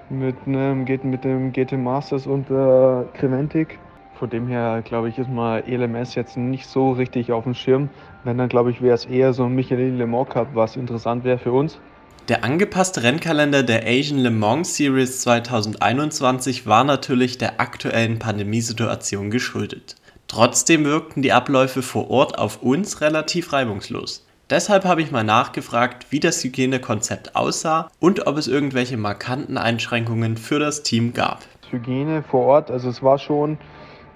mit, 0.10 0.48
mit 0.48 1.24
dem 1.24 1.52
GT 1.52 1.74
Masters 1.74 2.28
und 2.28 2.50
der 2.50 3.08
Creventic. 3.14 3.80
Von 4.16 4.30
dem 4.30 4.48
her, 4.48 4.82
glaube 4.84 5.08
ich, 5.10 5.18
ist 5.18 5.30
mal 5.30 5.64
ELMS 5.66 6.16
jetzt 6.16 6.36
nicht 6.36 6.68
so 6.68 6.92
richtig 6.92 7.32
auf 7.32 7.46
dem 7.46 7.54
Schirm. 7.54 7.90
Wenn, 8.26 8.38
dann 8.38 8.50
glaube 8.50 8.70
ich, 8.70 8.82
wäre 8.82 8.94
es 8.94 9.06
eher 9.06 9.34
so 9.34 9.46
ein 9.46 9.56
Michelin 9.56 9.98
Le 9.98 10.08
Mans 10.08 10.30
Cup, 10.30 10.50
was 10.54 10.76
interessant 10.76 11.24
wäre 11.24 11.38
für 11.38 11.54
uns. 11.54 11.80
Der 12.28 12.44
angepasste 12.44 13.02
Rennkalender 13.02 13.64
der 13.64 13.88
Asian 13.88 14.20
Le 14.20 14.30
Mans 14.30 14.76
Series 14.76 15.22
2021 15.22 16.68
war 16.68 16.84
natürlich 16.84 17.38
der 17.38 17.60
aktuellen 17.62 18.20
Pandemiesituation 18.20 19.32
geschuldet. 19.32 19.96
Trotzdem 20.30 20.86
wirkten 20.86 21.22
die 21.22 21.34
Abläufe 21.34 21.82
vor 21.82 22.10
Ort 22.10 22.40
auf 22.40 22.64
uns 22.64 23.02
relativ 23.02 23.52
reibungslos. 23.52 24.26
Deshalb 24.50 24.86
habe 24.86 25.02
ich 25.02 25.12
mal 25.12 25.26
nachgefragt, 25.26 26.06
wie 26.12 26.22
das 26.22 26.42
Hygienekonzept 26.42 27.36
aussah 27.36 27.90
und 28.00 28.26
ob 28.26 28.38
es 28.38 28.48
irgendwelche 28.48 28.96
markanten 28.96 29.58
Einschränkungen 29.58 30.38
für 30.38 30.60
das 30.60 30.84
Team 30.84 31.14
gab. 31.14 31.40
Hygiene 31.70 32.24
vor 32.24 32.46
Ort, 32.46 32.72
also 32.72 32.90
es 32.90 33.04
war 33.04 33.18
schon, 33.18 33.58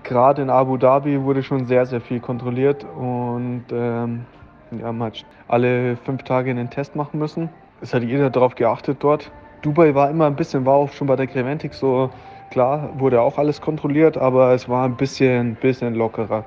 gerade 0.04 0.42
in 0.42 0.50
Abu 0.50 0.78
Dhabi 0.78 1.22
wurde 1.22 1.44
schon 1.44 1.68
sehr, 1.68 1.86
sehr 1.86 2.00
viel 2.00 2.22
kontrolliert 2.22 2.86
und 2.96 3.66
ähm, 3.72 4.26
wir 4.72 4.86
haben 4.86 5.04
halt 5.04 5.26
alle 5.50 5.98
fünf 5.98 6.24
Tage 6.24 6.50
einen 6.50 6.70
Test 6.70 6.96
machen 6.96 7.20
müssen 7.20 7.50
es 7.84 7.94
hat 7.94 8.02
jeder 8.02 8.30
darauf 8.30 8.56
geachtet 8.56 8.98
dort. 9.02 9.30
Dubai 9.62 9.94
war 9.94 10.10
immer 10.10 10.26
ein 10.26 10.36
bisschen, 10.36 10.66
war 10.66 10.76
auch 10.76 10.92
schon 10.94 11.06
bei 11.06 11.18
der 11.18 11.28
Creventic 11.28 11.74
so, 11.74 12.10
klar, 12.54 12.90
wurde 13.00 13.20
auch 13.22 13.40
alles 13.40 13.62
kontrolliert, 13.62 14.16
aber 14.16 14.54
es 14.54 14.70
war 14.70 14.86
ein 14.86 14.96
bisschen, 14.96 15.56
bisschen 15.56 15.96
lockerer. 15.96 16.46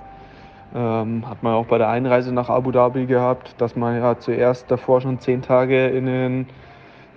Ähm, 0.72 1.28
hat 1.28 1.42
man 1.42 1.54
auch 1.54 1.66
bei 1.66 1.78
der 1.78 1.88
Einreise 1.88 2.32
nach 2.32 2.48
Abu 2.48 2.70
Dhabi 2.70 3.06
gehabt, 3.06 3.60
dass 3.60 3.74
man 3.74 3.96
ja 3.96 4.16
zuerst 4.16 4.70
davor 4.70 5.00
schon 5.00 5.18
zehn 5.18 5.42
Tage 5.42 5.88
in 5.88 6.06
den 6.06 6.46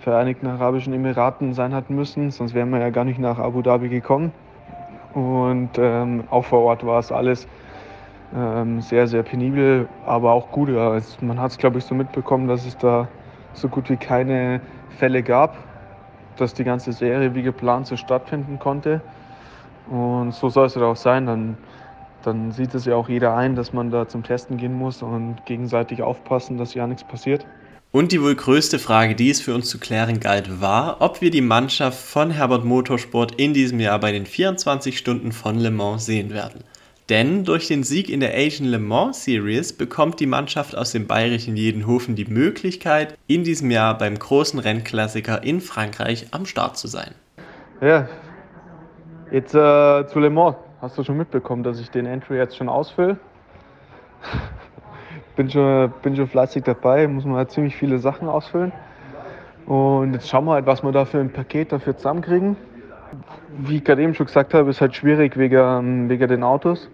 Vereinigten 0.00 0.46
Arabischen 0.48 0.92
Emiraten 0.92 1.54
sein 1.54 1.72
hat 1.72 1.88
müssen, 1.88 2.32
sonst 2.32 2.52
wären 2.52 2.70
wir 2.70 2.80
ja 2.80 2.90
gar 2.90 3.04
nicht 3.04 3.20
nach 3.20 3.38
Abu 3.38 3.62
Dhabi 3.62 3.90
gekommen. 3.90 4.32
Und 5.14 5.70
ähm, 5.78 6.24
auch 6.30 6.44
vor 6.44 6.62
Ort 6.62 6.84
war 6.84 6.98
es 6.98 7.12
alles 7.12 7.46
ähm, 8.34 8.80
sehr, 8.80 9.06
sehr 9.06 9.22
penibel, 9.22 9.88
aber 10.04 10.32
auch 10.32 10.50
gut. 10.50 10.68
Also 10.70 11.24
man 11.24 11.40
hat 11.40 11.52
es, 11.52 11.58
glaube 11.58 11.78
ich, 11.78 11.84
so 11.84 11.94
mitbekommen, 11.94 12.48
dass 12.48 12.66
es 12.66 12.76
da 12.76 13.06
so 13.52 13.68
gut 13.68 13.88
wie 13.88 13.96
keine 13.96 14.60
Fälle 14.98 15.22
gab, 15.22 15.56
dass 16.36 16.54
die 16.54 16.64
ganze 16.64 16.92
Serie 16.92 17.34
wie 17.34 17.42
geplant 17.42 17.86
so 17.86 17.96
stattfinden 17.96 18.58
konnte. 18.58 19.00
Und 19.90 20.34
so 20.34 20.48
soll 20.48 20.66
es 20.66 20.76
auch 20.76 20.96
sein. 20.96 21.26
Dann, 21.26 21.56
dann 22.22 22.52
sieht 22.52 22.74
es 22.74 22.84
ja 22.84 22.94
auch 22.94 23.08
jeder 23.08 23.36
ein, 23.36 23.56
dass 23.56 23.72
man 23.72 23.90
da 23.90 24.08
zum 24.08 24.22
Testen 24.22 24.56
gehen 24.56 24.74
muss 24.74 25.02
und 25.02 25.44
gegenseitig 25.46 26.02
aufpassen, 26.02 26.58
dass 26.58 26.74
ja 26.74 26.86
nichts 26.86 27.04
passiert. 27.04 27.44
Und 27.92 28.12
die 28.12 28.22
wohl 28.22 28.36
größte 28.36 28.78
Frage, 28.78 29.16
die 29.16 29.30
es 29.30 29.40
für 29.40 29.52
uns 29.52 29.68
zu 29.68 29.80
klären 29.80 30.20
galt, 30.20 30.60
war, 30.60 31.00
ob 31.00 31.20
wir 31.20 31.32
die 31.32 31.40
Mannschaft 31.40 31.98
von 31.98 32.30
Herbert 32.30 32.64
Motorsport 32.64 33.34
in 33.34 33.52
diesem 33.52 33.80
Jahr 33.80 33.98
bei 33.98 34.12
den 34.12 34.26
24 34.26 34.96
Stunden 34.96 35.32
von 35.32 35.58
Le 35.58 35.72
Mans 35.72 36.06
sehen 36.06 36.30
werden. 36.30 36.62
Denn 37.10 37.42
durch 37.42 37.66
den 37.66 37.82
Sieg 37.82 38.08
in 38.08 38.20
der 38.20 38.34
Asian 38.34 38.68
Le 38.68 38.78
Mans 38.78 39.24
Series 39.24 39.72
bekommt 39.72 40.20
die 40.20 40.26
Mannschaft 40.26 40.76
aus 40.76 40.92
dem 40.92 41.08
bayerischen 41.08 41.56
Jedenhofen 41.56 42.14
die 42.14 42.24
Möglichkeit, 42.24 43.18
in 43.26 43.42
diesem 43.42 43.72
Jahr 43.72 43.98
beim 43.98 44.16
großen 44.16 44.60
Rennklassiker 44.60 45.42
in 45.42 45.60
Frankreich 45.60 46.28
am 46.30 46.46
Start 46.46 46.76
zu 46.76 46.86
sein. 46.86 47.10
Ja, 47.80 48.08
jetzt 49.32 49.56
äh, 49.56 50.06
zu 50.06 50.20
Le 50.20 50.30
Mans. 50.30 50.54
Hast 50.80 50.96
du 50.96 51.02
schon 51.02 51.16
mitbekommen, 51.16 51.64
dass 51.64 51.80
ich 51.80 51.90
den 51.90 52.06
Entry 52.06 52.36
jetzt 52.36 52.56
schon 52.56 52.68
ausfülle? 52.68 53.18
bin, 55.36 55.50
schon, 55.50 55.92
bin 56.02 56.14
schon 56.14 56.28
fleißig 56.28 56.62
dabei, 56.62 57.08
muss 57.08 57.24
man 57.24 57.34
halt 57.34 57.50
ziemlich 57.50 57.74
viele 57.74 57.98
Sachen 57.98 58.28
ausfüllen. 58.28 58.70
Und 59.66 60.14
jetzt 60.14 60.28
schauen 60.28 60.44
wir 60.44 60.52
halt, 60.52 60.66
was 60.66 60.84
wir 60.84 60.92
da 60.92 61.04
für 61.04 61.18
ein 61.18 61.32
Paket 61.32 61.72
dafür 61.72 61.96
zusammenkriegen. 61.96 62.56
Wie 63.58 63.78
ich 63.78 63.84
gerade 63.84 64.00
eben 64.00 64.14
schon 64.14 64.26
gesagt 64.26 64.54
habe, 64.54 64.70
ist 64.70 64.80
halt 64.80 64.94
schwierig 64.94 65.36
wegen, 65.36 66.08
wegen 66.08 66.28
den 66.28 66.44
Autos. 66.44 66.88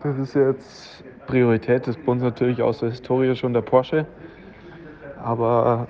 Das 0.00 0.16
ist 0.16 0.34
jetzt 0.34 1.02
Priorität. 1.26 1.84
Bei 2.06 2.12
uns 2.12 2.22
natürlich 2.22 2.62
aus 2.62 2.78
der 2.78 2.90
Historie 2.90 3.34
schon 3.34 3.52
der 3.52 3.62
Porsche. 3.62 4.06
Aber 5.20 5.88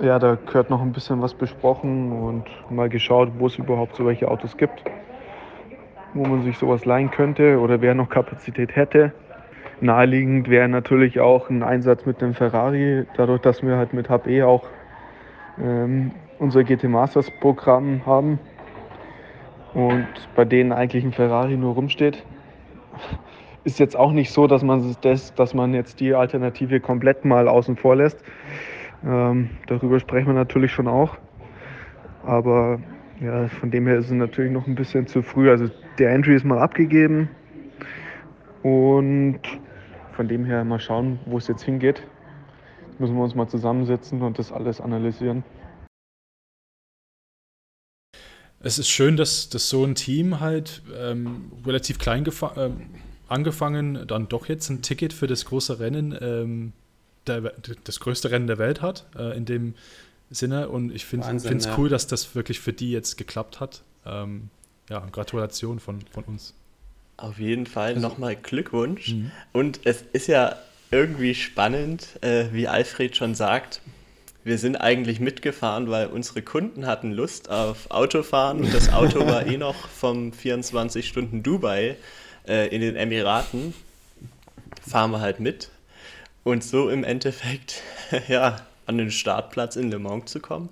ja, 0.00 0.18
da 0.18 0.34
gehört 0.34 0.68
noch 0.68 0.82
ein 0.82 0.90
bisschen 0.90 1.22
was 1.22 1.32
besprochen 1.32 2.10
und 2.10 2.44
mal 2.70 2.88
geschaut, 2.88 3.30
wo 3.38 3.46
es 3.46 3.56
überhaupt 3.56 3.94
so 3.94 4.04
welche 4.04 4.28
Autos 4.28 4.56
gibt, 4.56 4.82
wo 6.12 6.26
man 6.26 6.42
sich 6.42 6.58
sowas 6.58 6.84
leihen 6.84 7.12
könnte 7.12 7.60
oder 7.60 7.80
wer 7.80 7.94
noch 7.94 8.08
Kapazität 8.08 8.74
hätte. 8.74 9.12
Naheliegend 9.80 10.50
wäre 10.50 10.68
natürlich 10.68 11.20
auch 11.20 11.50
ein 11.50 11.62
Einsatz 11.62 12.06
mit 12.06 12.20
dem 12.20 12.34
Ferrari, 12.34 13.06
dadurch, 13.16 13.42
dass 13.42 13.62
wir 13.62 13.76
halt 13.76 13.92
mit 13.92 14.08
HB 14.08 14.42
auch 14.42 14.64
ähm, 15.62 16.10
unser 16.40 16.64
GT 16.64 16.84
Masters 16.84 17.30
Programm 17.40 18.04
haben 18.06 18.40
und 19.72 20.08
bei 20.34 20.44
denen 20.44 20.72
eigentlich 20.72 21.04
ein 21.04 21.12
Ferrari 21.12 21.56
nur 21.56 21.74
rumsteht 21.74 22.24
ist 23.64 23.78
jetzt 23.78 23.96
auch 23.96 24.12
nicht 24.12 24.30
so, 24.30 24.46
dass 24.46 24.62
man, 24.62 24.94
das, 25.00 25.34
dass 25.34 25.54
man 25.54 25.74
jetzt 25.74 26.00
die 26.00 26.14
Alternative 26.14 26.80
komplett 26.80 27.24
mal 27.24 27.48
außen 27.48 27.76
vor 27.76 27.96
lässt. 27.96 28.22
Ähm, 29.04 29.50
darüber 29.66 29.98
sprechen 30.00 30.26
wir 30.26 30.34
natürlich 30.34 30.72
schon 30.72 30.88
auch. 30.88 31.16
Aber 32.24 32.78
ja, 33.20 33.48
von 33.48 33.70
dem 33.70 33.86
her 33.86 33.96
ist 33.96 34.06
es 34.06 34.12
natürlich 34.12 34.52
noch 34.52 34.66
ein 34.66 34.74
bisschen 34.74 35.06
zu 35.06 35.22
früh. 35.22 35.50
Also 35.50 35.68
der 35.98 36.10
Entry 36.10 36.34
ist 36.34 36.44
mal 36.44 36.58
abgegeben 36.58 37.28
und 38.62 39.40
von 40.12 40.28
dem 40.28 40.44
her 40.44 40.64
mal 40.64 40.80
schauen, 40.80 41.18
wo 41.26 41.38
es 41.38 41.48
jetzt 41.48 41.62
hingeht. 41.62 42.02
Müssen 42.98 43.16
wir 43.16 43.24
uns 43.24 43.34
mal 43.34 43.48
zusammensetzen 43.48 44.22
und 44.22 44.38
das 44.38 44.52
alles 44.52 44.80
analysieren. 44.80 45.42
Es 48.64 48.78
ist 48.78 48.88
schön, 48.88 49.18
dass, 49.18 49.50
dass 49.50 49.68
so 49.68 49.84
ein 49.84 49.94
Team 49.94 50.40
halt 50.40 50.80
ähm, 50.96 51.52
relativ 51.66 51.98
klein 51.98 52.24
ähm, 52.56 52.80
angefangen, 53.28 54.06
dann 54.06 54.28
doch 54.28 54.48
jetzt 54.48 54.70
ein 54.70 54.80
Ticket 54.80 55.12
für 55.12 55.26
das 55.26 55.44
große 55.44 55.80
Rennen, 55.80 56.16
ähm, 56.18 56.72
der, 57.26 57.52
das 57.84 58.00
größte 58.00 58.30
Rennen 58.30 58.46
der 58.46 58.56
Welt 58.56 58.80
hat, 58.80 59.04
äh, 59.18 59.36
in 59.36 59.44
dem 59.44 59.74
Sinne. 60.30 60.70
Und 60.70 60.94
ich 60.94 61.04
finde 61.04 61.30
es 61.36 61.64
ja. 61.66 61.76
cool, 61.76 61.90
dass 61.90 62.06
das 62.06 62.34
wirklich 62.34 62.58
für 62.58 62.72
die 62.72 62.90
jetzt 62.90 63.18
geklappt 63.18 63.60
hat. 63.60 63.82
Ähm, 64.06 64.48
ja, 64.88 65.00
Gratulation 65.12 65.78
von, 65.78 66.00
von 66.10 66.24
uns. 66.24 66.54
Auf 67.18 67.38
jeden 67.38 67.66
Fall 67.66 67.94
also, 67.94 68.00
nochmal 68.00 68.34
Glückwunsch. 68.34 69.12
Mhm. 69.12 69.30
Und 69.52 69.80
es 69.84 70.04
ist 70.14 70.26
ja 70.26 70.56
irgendwie 70.90 71.34
spannend, 71.34 72.08
äh, 72.22 72.46
wie 72.52 72.66
Alfred 72.66 73.14
schon 73.14 73.34
sagt, 73.34 73.82
wir 74.44 74.58
sind 74.58 74.76
eigentlich 74.76 75.20
mitgefahren, 75.20 75.90
weil 75.90 76.08
unsere 76.08 76.42
Kunden 76.42 76.86
hatten 76.86 77.12
Lust 77.12 77.50
auf 77.50 77.90
Autofahren 77.90 78.60
und 78.60 78.74
das 78.74 78.92
Auto 78.92 79.26
war 79.26 79.46
eh 79.46 79.56
noch 79.56 79.88
vom 79.88 80.32
24 80.32 81.08
Stunden 81.08 81.42
Dubai 81.42 81.96
äh, 82.46 82.68
in 82.68 82.82
den 82.82 82.94
Emiraten. 82.94 83.74
Fahren 84.86 85.10
wir 85.12 85.20
halt 85.20 85.40
mit. 85.40 85.70
und 86.44 86.62
so 86.62 86.90
im 86.90 87.04
Endeffekt 87.04 87.82
ja, 88.28 88.60
an 88.86 88.98
den 88.98 89.10
Startplatz 89.10 89.76
in 89.76 89.90
Le 89.90 89.98
Mans 89.98 90.30
zu 90.30 90.40
kommen. 90.40 90.68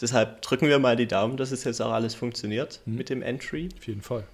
Deshalb 0.00 0.42
drücken 0.42 0.68
wir 0.68 0.78
mal 0.78 0.94
die 0.94 1.08
Daumen, 1.08 1.36
dass 1.36 1.50
es 1.50 1.64
jetzt 1.64 1.80
auch 1.80 1.92
alles 1.92 2.14
funktioniert 2.14 2.80
mhm. 2.84 2.96
mit 2.96 3.08
dem 3.08 3.22
Entry. 3.22 3.68
Auf 3.76 3.86
jeden 3.86 4.02
Fall. 4.02 4.24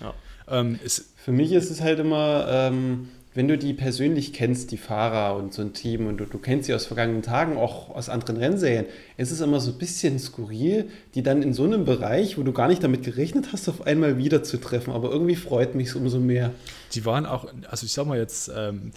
Ja. 0.00 0.14
Ähm, 0.48 0.78
Für 1.16 1.32
mich 1.32 1.52
ist 1.52 1.70
es 1.70 1.80
halt 1.80 1.98
immer, 1.98 2.46
ähm, 2.48 3.08
wenn 3.32 3.46
du 3.46 3.56
die 3.56 3.74
persönlich 3.74 4.32
kennst, 4.32 4.72
die 4.72 4.76
Fahrer 4.76 5.36
und 5.36 5.54
so 5.54 5.62
ein 5.62 5.72
Team, 5.72 6.06
und 6.06 6.18
du, 6.18 6.24
du 6.24 6.38
kennst 6.38 6.66
sie 6.66 6.74
aus 6.74 6.86
vergangenen 6.86 7.22
Tagen, 7.22 7.56
auch 7.56 7.90
aus 7.90 8.08
anderen 8.08 8.38
Rennserien, 8.38 8.86
ist 9.16 9.30
es 9.30 9.40
immer 9.40 9.60
so 9.60 9.70
ein 9.70 9.78
bisschen 9.78 10.18
skurril, 10.18 10.90
die 11.14 11.22
dann 11.22 11.42
in 11.42 11.54
so 11.54 11.62
einem 11.62 11.84
Bereich, 11.84 12.38
wo 12.38 12.42
du 12.42 12.52
gar 12.52 12.66
nicht 12.66 12.82
damit 12.82 13.04
gerechnet 13.04 13.52
hast, 13.52 13.68
auf 13.68 13.86
einmal 13.86 14.18
wiederzutreffen. 14.18 14.92
Aber 14.92 15.12
irgendwie 15.12 15.36
freut 15.36 15.76
mich 15.76 15.88
es 15.88 15.94
umso 15.94 16.18
mehr. 16.18 16.52
Die 16.92 17.04
waren 17.04 17.24
auch, 17.24 17.46
also 17.68 17.86
ich 17.86 17.92
sag 17.92 18.06
mal 18.06 18.18
jetzt, 18.18 18.50
ähm, 18.56 18.90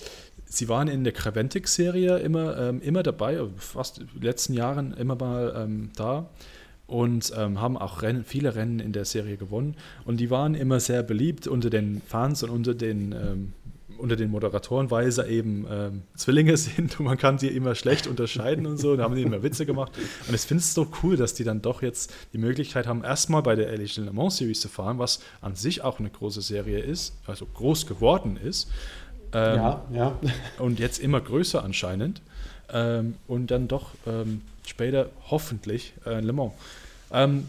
sie 0.45 0.67
waren 0.67 0.87
in 0.87 1.03
der 1.03 1.13
Creventic-Serie 1.13 2.17
immer, 2.17 2.57
ähm, 2.57 2.81
immer 2.81 3.03
dabei, 3.03 3.39
fast 3.57 3.99
in 3.99 4.07
den 4.15 4.23
letzten 4.23 4.53
Jahren 4.53 4.93
immer 4.93 5.15
mal 5.15 5.53
ähm, 5.55 5.91
da 5.95 6.27
und 6.87 7.31
ähm, 7.37 7.61
haben 7.61 7.77
auch 7.77 8.01
Rennen, 8.01 8.23
viele 8.23 8.55
Rennen 8.55 8.79
in 8.79 8.93
der 8.93 9.05
Serie 9.05 9.37
gewonnen. 9.37 9.75
Und 10.05 10.17
die 10.19 10.31
waren 10.31 10.55
immer 10.55 10.79
sehr 10.79 11.03
beliebt 11.03 11.47
unter 11.47 11.69
den 11.69 12.01
Fans 12.07 12.41
und 12.41 12.49
unter 12.49 12.73
den 12.73 13.11
ähm, 13.11 13.53
unter 14.03 14.17
den 14.17 14.29
Moderatoren, 14.29 14.91
weil 14.91 15.09
sie 15.11 15.25
eben 15.25 15.65
ähm, 15.71 16.01
Zwillinge 16.15 16.57
sind 16.57 16.99
und 16.99 17.05
man 17.05 17.17
kann 17.17 17.39
sie 17.39 17.47
immer 17.47 17.73
schlecht 17.73 18.05
unterscheiden 18.05 18.65
und 18.65 18.77
so. 18.77 18.97
Da 18.97 19.03
haben 19.03 19.15
die 19.15 19.21
immer 19.21 19.41
Witze 19.43 19.65
gemacht. 19.65 19.93
Und 20.27 20.35
ich 20.35 20.41
finde 20.41 20.59
es 20.61 20.73
so 20.73 20.87
cool, 21.01 21.15
dass 21.15 21.33
die 21.33 21.45
dann 21.45 21.61
doch 21.61 21.81
jetzt 21.81 22.13
die 22.33 22.37
Möglichkeit 22.37 22.85
haben, 22.85 23.03
erstmal 23.03 23.41
bei 23.41 23.55
der 23.55 23.69
Ehrlich 23.69 23.95
Le 23.95 24.11
Mans 24.11 24.37
Series 24.37 24.59
zu 24.59 24.67
fahren, 24.67 24.99
was 24.99 25.21
an 25.41 25.55
sich 25.55 25.83
auch 25.83 25.99
eine 25.99 26.09
große 26.09 26.41
Serie 26.41 26.79
ist, 26.79 27.13
also 27.25 27.45
groß 27.45 27.87
geworden 27.87 28.37
ist. 28.37 28.69
Ähm, 29.31 29.55
ja, 29.55 29.85
ja. 29.93 30.19
Und 30.59 30.79
jetzt 30.79 30.99
immer 30.99 31.21
größer 31.21 31.63
anscheinend. 31.63 32.21
Ähm, 32.71 33.15
und 33.27 33.51
dann 33.51 33.67
doch 33.67 33.91
ähm, 34.07 34.41
später 34.65 35.09
hoffentlich 35.29 35.93
äh, 36.05 36.19
Le 36.19 36.33
Mans. 36.33 36.53
Ähm, 37.11 37.47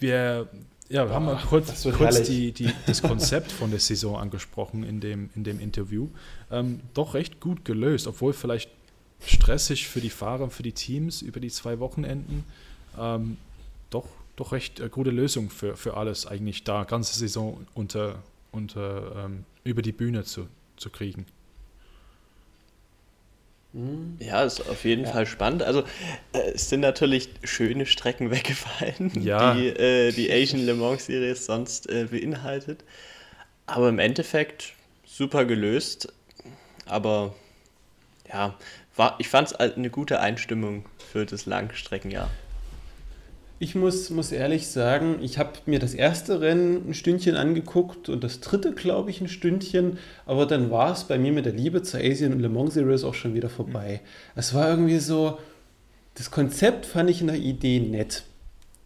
wir 0.00 0.48
ja, 0.88 1.06
wir 1.06 1.14
haben 1.14 1.24
mal 1.24 1.40
kurz, 1.48 1.86
kurz 1.96 2.22
die, 2.22 2.52
die, 2.52 2.70
das 2.86 3.02
Konzept 3.02 3.50
von 3.50 3.70
der 3.70 3.80
Saison 3.80 4.16
angesprochen 4.16 4.84
in 4.84 5.00
dem, 5.00 5.30
in 5.34 5.44
dem 5.44 5.60
Interview. 5.60 6.08
Ähm, 6.50 6.80
doch 6.94 7.14
recht 7.14 7.40
gut 7.40 7.64
gelöst, 7.64 8.06
obwohl 8.06 8.32
vielleicht 8.32 8.70
stressig 9.24 9.88
für 9.88 10.00
die 10.00 10.10
Fahrer, 10.10 10.50
für 10.50 10.62
die 10.62 10.72
Teams 10.72 11.22
über 11.22 11.40
die 11.40 11.50
zwei 11.50 11.78
Wochenenden. 11.78 12.44
Ähm, 12.98 13.36
doch, 13.90 14.06
doch 14.36 14.52
recht 14.52 14.80
äh, 14.80 14.88
gute 14.88 15.10
Lösung 15.10 15.50
für, 15.50 15.76
für 15.76 15.96
alles 15.96 16.26
eigentlich 16.26 16.64
da, 16.64 16.84
ganze 16.84 17.18
Saison 17.18 17.66
unter, 17.74 18.16
unter 18.50 19.24
ähm, 19.24 19.44
über 19.64 19.82
die 19.82 19.92
Bühne 19.92 20.24
zu, 20.24 20.46
zu 20.76 20.90
kriegen. 20.90 21.26
Mhm. 23.72 24.16
Ja, 24.20 24.44
ist 24.44 24.60
auf 24.60 24.84
jeden 24.84 25.04
ja. 25.04 25.10
Fall 25.10 25.26
spannend. 25.26 25.62
Also 25.62 25.80
äh, 26.32 26.52
es 26.54 26.68
sind 26.68 26.80
natürlich 26.80 27.30
schöne 27.42 27.86
Strecken 27.86 28.30
weggefallen, 28.30 29.10
ja. 29.22 29.54
die 29.54 29.68
äh, 29.68 30.12
die 30.12 30.30
Asian 30.30 30.64
Le 30.64 30.74
Mans 30.74 31.06
Series 31.06 31.46
sonst 31.46 31.88
äh, 31.88 32.08
beinhaltet. 32.10 32.84
Aber 33.66 33.88
im 33.88 33.98
Endeffekt 33.98 34.74
super 35.06 35.44
gelöst. 35.44 36.12
Aber 36.86 37.34
ja, 38.30 38.58
war, 38.96 39.16
ich 39.18 39.28
fand 39.28 39.48
es 39.48 39.54
eine 39.54 39.90
gute 39.90 40.20
Einstimmung 40.20 40.84
für 41.10 41.24
das 41.24 41.46
Langstreckenjahr. 41.46 42.30
Ich 43.62 43.76
muss, 43.76 44.10
muss 44.10 44.32
ehrlich 44.32 44.66
sagen, 44.66 45.18
ich 45.22 45.38
habe 45.38 45.52
mir 45.66 45.78
das 45.78 45.94
erste 45.94 46.40
Rennen 46.40 46.88
ein 46.88 46.94
Stündchen 46.94 47.36
angeguckt 47.36 48.08
und 48.08 48.24
das 48.24 48.40
dritte, 48.40 48.72
glaube 48.72 49.10
ich, 49.10 49.20
ein 49.20 49.28
Stündchen. 49.28 49.98
Aber 50.26 50.46
dann 50.46 50.72
war 50.72 50.90
es 50.90 51.04
bei 51.04 51.16
mir 51.16 51.30
mit 51.30 51.46
der 51.46 51.52
Liebe 51.52 51.80
zur 51.84 52.00
Asian 52.00 52.32
und 52.32 52.40
Le 52.40 52.48
Mans 52.48 52.74
Series 52.74 53.04
auch 53.04 53.14
schon 53.14 53.34
wieder 53.34 53.48
vorbei. 53.48 54.00
Es 54.34 54.52
war 54.52 54.68
irgendwie 54.68 54.98
so, 54.98 55.38
das 56.14 56.32
Konzept 56.32 56.86
fand 56.86 57.08
ich 57.08 57.20
in 57.20 57.28
der 57.28 57.36
Idee 57.36 57.78
nett. 57.78 58.24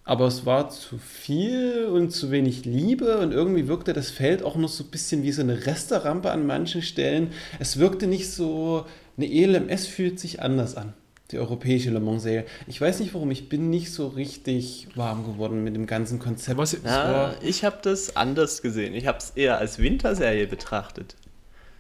Aber 0.05 0.27
es 0.27 0.45
war 0.45 0.69
zu 0.69 0.99
viel 0.99 1.87
und 1.87 2.11
zu 2.11 2.31
wenig 2.31 2.67
Liebe 2.67 3.17
und 3.17 3.33
irgendwie 3.33 3.69
wirkte 3.69 3.95
das 3.95 4.11
Feld 4.11 4.43
auch 4.43 4.57
noch 4.57 4.69
so 4.69 4.85
ein 4.85 4.91
bisschen 4.91 5.23
wie 5.23 5.33
so 5.33 5.41
eine 5.41 5.65
Resterampe 5.65 6.31
an 6.31 6.47
manchen 6.47 6.83
Stellen. 6.83 7.31
Es 7.59 7.79
wirkte 7.79 8.07
nicht 8.07 8.31
so, 8.31 8.85
eine 9.17 9.33
ELMS 9.33 9.87
fühlt 9.87 10.21
sich 10.21 10.43
anders 10.43 10.77
an 10.77 10.93
die 11.31 11.39
europäische 11.39 11.91
Le 11.91 12.01
Mans-Serie. 12.01 12.45
Ich 12.67 12.81
weiß 12.81 13.01
nicht 13.01 13.15
warum, 13.15 13.31
ich 13.31 13.49
bin 13.49 13.71
nicht 13.71 13.93
so 13.93 14.09
richtig 14.09 14.89
warm 14.95 15.25
geworden 15.25 15.65
mit 15.65 15.75
dem 15.75 15.87
ganzen 15.87 16.19
Konzept. 16.19 16.59
Was, 16.59 16.77
Na, 16.85 17.35
ich 17.43 17.65
habe 17.65 17.79
das 17.83 18.17
anders 18.17 18.63
gesehen. 18.63 18.95
Ich 18.95 19.07
habe 19.07 19.19
es 19.19 19.31
eher 19.31 19.59
als 19.59 19.79
Winterserie 19.79 20.47
betrachtet. 20.47 21.17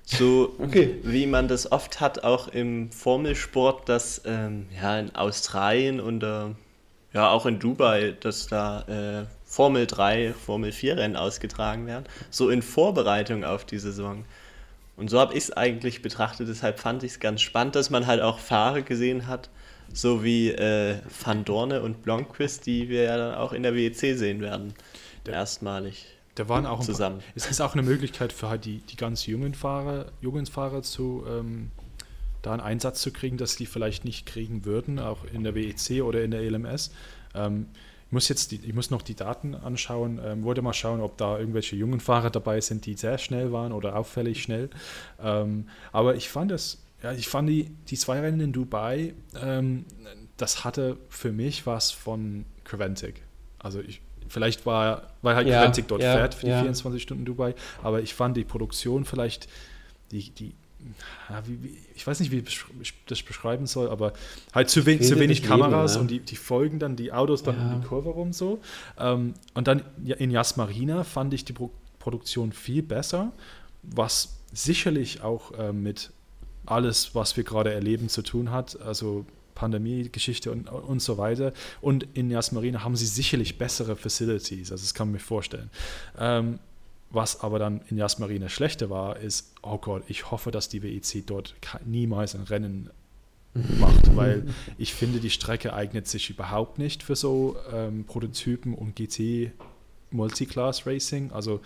So 0.04 0.54
okay. 0.58 0.96
wie 1.02 1.26
man 1.26 1.48
das 1.48 1.70
oft 1.70 2.00
hat, 2.00 2.24
auch 2.24 2.48
im 2.48 2.90
Formelsport, 2.90 3.88
dass 3.88 4.22
ähm, 4.24 4.66
ja, 4.80 4.98
in 4.98 5.14
Australien 5.14 6.00
und 6.00 6.22
äh, 6.22 6.46
ja 7.12 7.30
auch 7.30 7.46
in 7.46 7.58
Dubai, 7.58 8.14
dass 8.20 8.46
da 8.46 8.82
äh, 9.22 9.26
Formel 9.44 9.86
3, 9.86 10.32
Formel 10.34 10.72
4 10.72 10.96
Rennen 10.96 11.16
ausgetragen 11.16 11.86
werden. 11.86 12.04
So 12.30 12.50
in 12.50 12.62
Vorbereitung 12.62 13.44
auf 13.44 13.64
die 13.64 13.78
Saison. 13.78 14.24
Und 14.96 15.10
so 15.10 15.20
habe 15.20 15.34
ich 15.34 15.44
es 15.44 15.52
eigentlich 15.52 16.02
betrachtet, 16.02 16.48
deshalb 16.48 16.80
fand 16.80 17.02
ich 17.02 17.12
es 17.12 17.20
ganz 17.20 17.42
spannend, 17.42 17.76
dass 17.76 17.90
man 17.90 18.06
halt 18.06 18.22
auch 18.22 18.38
Fahrer 18.38 18.82
gesehen 18.82 19.26
hat, 19.26 19.50
so 19.92 20.24
wie 20.24 20.50
äh, 20.50 20.96
Van 21.24 21.44
Dorne 21.44 21.82
und 21.82 22.02
Blomqvist, 22.02 22.66
die 22.66 22.88
wir 22.88 23.02
ja 23.02 23.16
dann 23.16 23.34
auch 23.34 23.52
in 23.52 23.62
der 23.62 23.74
WEC 23.74 24.16
sehen 24.16 24.40
werden. 24.40 24.74
Der, 25.26 25.34
erstmalig. 25.34 26.06
Da 26.34 26.48
waren 26.48 26.66
auch 26.66 26.80
zusammen. 26.80 27.18
Paar, 27.18 27.32
es 27.34 27.50
ist 27.50 27.60
auch 27.60 27.72
eine 27.72 27.82
Möglichkeit 27.82 28.32
für 28.32 28.48
halt 28.48 28.64
die, 28.64 28.78
die 28.78 28.96
ganz 28.96 29.26
jungen 29.26 29.54
Fahrer, 29.54 30.06
Jungsfahrer 30.20 30.82
zu 30.82 31.24
ähm, 31.28 31.70
da 32.42 32.52
einen 32.52 32.60
Einsatz 32.60 33.02
zu 33.02 33.10
kriegen, 33.10 33.38
dass 33.38 33.56
die 33.56 33.66
vielleicht 33.66 34.04
nicht 34.04 34.24
kriegen 34.24 34.64
würden, 34.64 34.98
auch 34.98 35.24
in 35.32 35.42
der 35.42 35.54
WEC 35.54 36.02
oder 36.02 36.22
in 36.22 36.30
der 36.30 36.42
LMS. 36.42 36.92
Ähm, 37.34 37.66
ich 38.06 38.12
muss 38.12 38.28
jetzt 38.28 38.52
die, 38.52 38.60
ich 38.62 38.72
muss 38.72 38.90
noch 38.90 39.02
die 39.02 39.16
Daten 39.16 39.54
anschauen, 39.56 40.20
ähm, 40.24 40.44
wollte 40.44 40.62
mal 40.62 40.72
schauen, 40.72 41.00
ob 41.00 41.16
da 41.16 41.38
irgendwelche 41.38 41.74
jungen 41.74 41.98
Fahrer 41.98 42.30
dabei 42.30 42.60
sind, 42.60 42.86
die 42.86 42.94
sehr 42.94 43.18
schnell 43.18 43.50
waren 43.50 43.72
oder 43.72 43.96
auffällig 43.96 44.42
schnell. 44.42 44.70
Ähm, 45.20 45.68
aber 45.92 46.14
ich 46.14 46.28
fand 46.28 46.52
es, 46.52 46.82
ja, 47.02 47.12
ich 47.12 47.26
fand 47.26 47.48
die, 47.48 47.70
die 47.88 47.96
zwei 47.96 48.20
Rennen 48.20 48.40
in 48.40 48.52
Dubai, 48.52 49.14
ähm, 49.42 49.84
das 50.36 50.64
hatte 50.64 50.98
für 51.08 51.32
mich 51.32 51.66
was 51.66 51.90
von 51.90 52.44
Creventic. 52.62 53.22
Also 53.58 53.80
ich, 53.80 54.00
vielleicht 54.28 54.66
war, 54.66 55.08
weil 55.22 55.34
halt 55.34 55.48
ja, 55.48 55.58
Creventic 55.58 55.88
dort 55.88 56.02
ja, 56.02 56.12
fährt 56.12 56.34
für 56.34 56.46
die 56.46 56.52
ja. 56.52 56.60
24 56.60 57.02
Stunden 57.02 57.24
Dubai, 57.24 57.54
aber 57.82 58.02
ich 58.02 58.14
fand 58.14 58.36
die 58.36 58.44
Produktion 58.44 59.04
vielleicht, 59.04 59.48
die, 60.12 60.30
die, 60.30 60.54
ich 61.94 62.06
weiß 62.06 62.20
nicht, 62.20 62.30
wie 62.30 62.42
ich 62.80 62.94
das 63.06 63.22
beschreiben 63.22 63.66
soll, 63.66 63.88
aber 63.88 64.12
halt 64.54 64.70
zu, 64.70 64.86
we 64.86 65.00
zu 65.00 65.18
wenig 65.18 65.42
Kameras 65.42 65.94
Leben, 65.94 65.94
ne? 65.94 66.00
und 66.00 66.10
die, 66.10 66.20
die 66.20 66.36
folgen 66.36 66.78
dann 66.78 66.96
die 66.96 67.12
Autos 67.12 67.42
dann 67.42 67.56
ja. 67.56 67.72
in 67.72 67.80
die 67.80 67.86
Kurve 67.86 68.10
rum 68.10 68.32
so. 68.32 68.60
Ähm, 68.98 69.34
und 69.54 69.68
dann 69.68 69.82
in 70.04 70.30
Yas 70.30 70.56
Marina 70.56 71.04
fand 71.04 71.34
ich 71.34 71.44
die 71.44 71.52
Pro 71.52 71.70
Produktion 71.98 72.52
viel 72.52 72.84
besser, 72.84 73.32
was 73.82 74.36
sicherlich 74.52 75.22
auch 75.22 75.50
äh, 75.58 75.72
mit 75.72 76.12
alles, 76.64 77.16
was 77.16 77.36
wir 77.36 77.42
gerade 77.42 77.72
erleben, 77.72 78.08
zu 78.08 78.22
tun 78.22 78.52
hat. 78.52 78.80
Also 78.80 79.26
Pandemie-Geschichte 79.56 80.52
und, 80.52 80.68
und 80.68 81.02
so 81.02 81.18
weiter. 81.18 81.52
Und 81.80 82.06
in 82.14 82.30
Yas 82.30 82.52
Marina 82.52 82.84
haben 82.84 82.94
sie 82.94 83.06
sicherlich 83.06 83.58
bessere 83.58 83.96
Facilities, 83.96 84.70
also 84.70 84.82
das 84.84 84.94
kann 84.94 85.08
man 85.08 85.14
mir 85.14 85.18
vorstellen. 85.18 85.70
Ähm, 86.16 86.60
was 87.10 87.40
aber 87.40 87.58
dann 87.58 87.82
in 87.88 87.96
Jasmarine 87.96 88.48
schlechter 88.48 88.90
war, 88.90 89.18
ist, 89.18 89.54
oh 89.62 89.78
Gott, 89.78 90.02
ich 90.08 90.30
hoffe, 90.30 90.50
dass 90.50 90.68
die 90.68 90.82
WEC 90.82 91.26
dort 91.26 91.54
niemals 91.84 92.34
ein 92.34 92.42
Rennen 92.42 92.90
macht, 93.78 94.14
weil 94.16 94.46
ich 94.76 94.92
finde, 94.92 95.20
die 95.20 95.30
Strecke 95.30 95.72
eignet 95.72 96.08
sich 96.08 96.30
überhaupt 96.30 96.78
nicht 96.78 97.02
für 97.02 97.16
so 97.16 97.56
ähm, 97.72 98.04
Prototypen 98.04 98.74
und 98.74 98.96
GT 98.96 99.52
Multiclass 100.10 100.86
Racing. 100.86 101.32
Also 101.32 101.60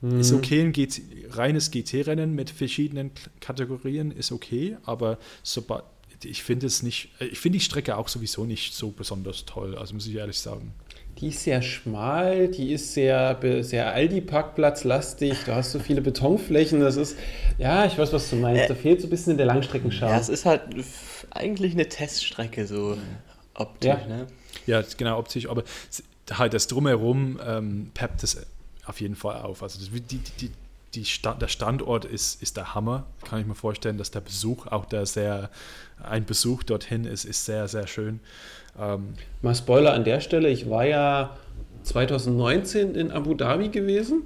mhm. 0.00 0.20
ist 0.20 0.32
okay, 0.32 0.60
ein 0.60 0.72
GT, 0.72 1.02
reines 1.30 1.70
GT-Rennen 1.70 2.34
mit 2.34 2.50
verschiedenen 2.50 3.10
Kategorien 3.40 4.10
ist 4.10 4.32
okay, 4.32 4.76
aber 4.84 5.18
sobald 5.42 5.84
ich 6.22 6.42
finde 6.42 6.66
es 6.66 6.82
nicht, 6.82 7.10
ich 7.20 7.38
finde 7.38 7.58
die 7.58 7.64
Strecke 7.64 7.96
auch 7.96 8.08
sowieso 8.08 8.46
nicht 8.46 8.74
so 8.74 8.90
besonders 8.90 9.44
toll, 9.44 9.76
also 9.76 9.94
muss 9.94 10.06
ich 10.06 10.14
ehrlich 10.14 10.38
sagen. 10.38 10.72
Die 11.18 11.28
ist 11.28 11.44
sehr 11.44 11.62
schmal, 11.62 12.48
die 12.48 12.72
ist 12.72 12.92
sehr, 12.92 13.38
sehr 13.60 13.92
Aldi-Parkplatz-lastig, 13.92 15.44
du 15.44 15.54
hast 15.54 15.70
so 15.72 15.78
viele 15.78 16.00
Betonflächen, 16.00 16.80
das 16.80 16.96
ist, 16.96 17.16
ja, 17.56 17.84
ich 17.86 17.96
weiß, 17.96 18.12
was 18.12 18.30
du 18.30 18.36
meinst, 18.36 18.64
äh, 18.64 18.68
da 18.68 18.74
fehlt 18.74 19.00
so 19.00 19.06
ein 19.06 19.10
bisschen 19.10 19.32
in 19.32 19.36
der 19.36 19.46
Langstreckenschau. 19.46 20.08
Ja, 20.08 20.18
es 20.18 20.28
ist 20.28 20.44
halt 20.44 20.62
eigentlich 21.30 21.74
eine 21.74 21.88
Teststrecke, 21.88 22.66
so 22.66 22.98
optisch, 23.54 23.90
ja. 23.90 24.06
ne? 24.08 24.26
Ja, 24.66 24.82
genau, 24.96 25.18
optisch, 25.18 25.48
aber 25.48 25.62
halt 26.32 26.54
das 26.54 26.66
Drumherum 26.66 27.38
ähm, 27.46 27.90
peppt 27.94 28.24
es 28.24 28.44
auf 28.86 29.00
jeden 29.00 29.16
Fall 29.16 29.42
auf. 29.42 29.62
Also 29.62 29.78
das, 29.78 29.88
die, 29.90 30.18
die, 30.18 30.50
die 30.94 31.04
Sta 31.04 31.34
der 31.34 31.48
Standort 31.48 32.04
ist, 32.04 32.42
ist 32.42 32.56
der 32.56 32.74
Hammer. 32.74 33.06
Kann 33.24 33.40
ich 33.40 33.46
mir 33.46 33.54
vorstellen, 33.54 33.98
dass 33.98 34.10
der 34.10 34.20
Besuch, 34.20 34.66
auch 34.66 34.84
der 34.84 35.06
sehr, 35.06 35.50
ein 36.02 36.24
Besuch 36.24 36.62
dorthin 36.62 37.04
ist, 37.04 37.24
ist 37.24 37.44
sehr, 37.44 37.68
sehr 37.68 37.86
schön. 37.86 38.20
Ähm, 38.78 39.14
Mal 39.42 39.54
Spoiler 39.54 39.94
an 39.94 40.04
der 40.04 40.20
Stelle, 40.20 40.48
ich 40.48 40.68
war 40.68 40.84
ja 40.86 41.36
2019 41.84 42.94
in 42.94 43.10
Abu 43.10 43.34
Dhabi 43.34 43.68
gewesen 43.68 44.22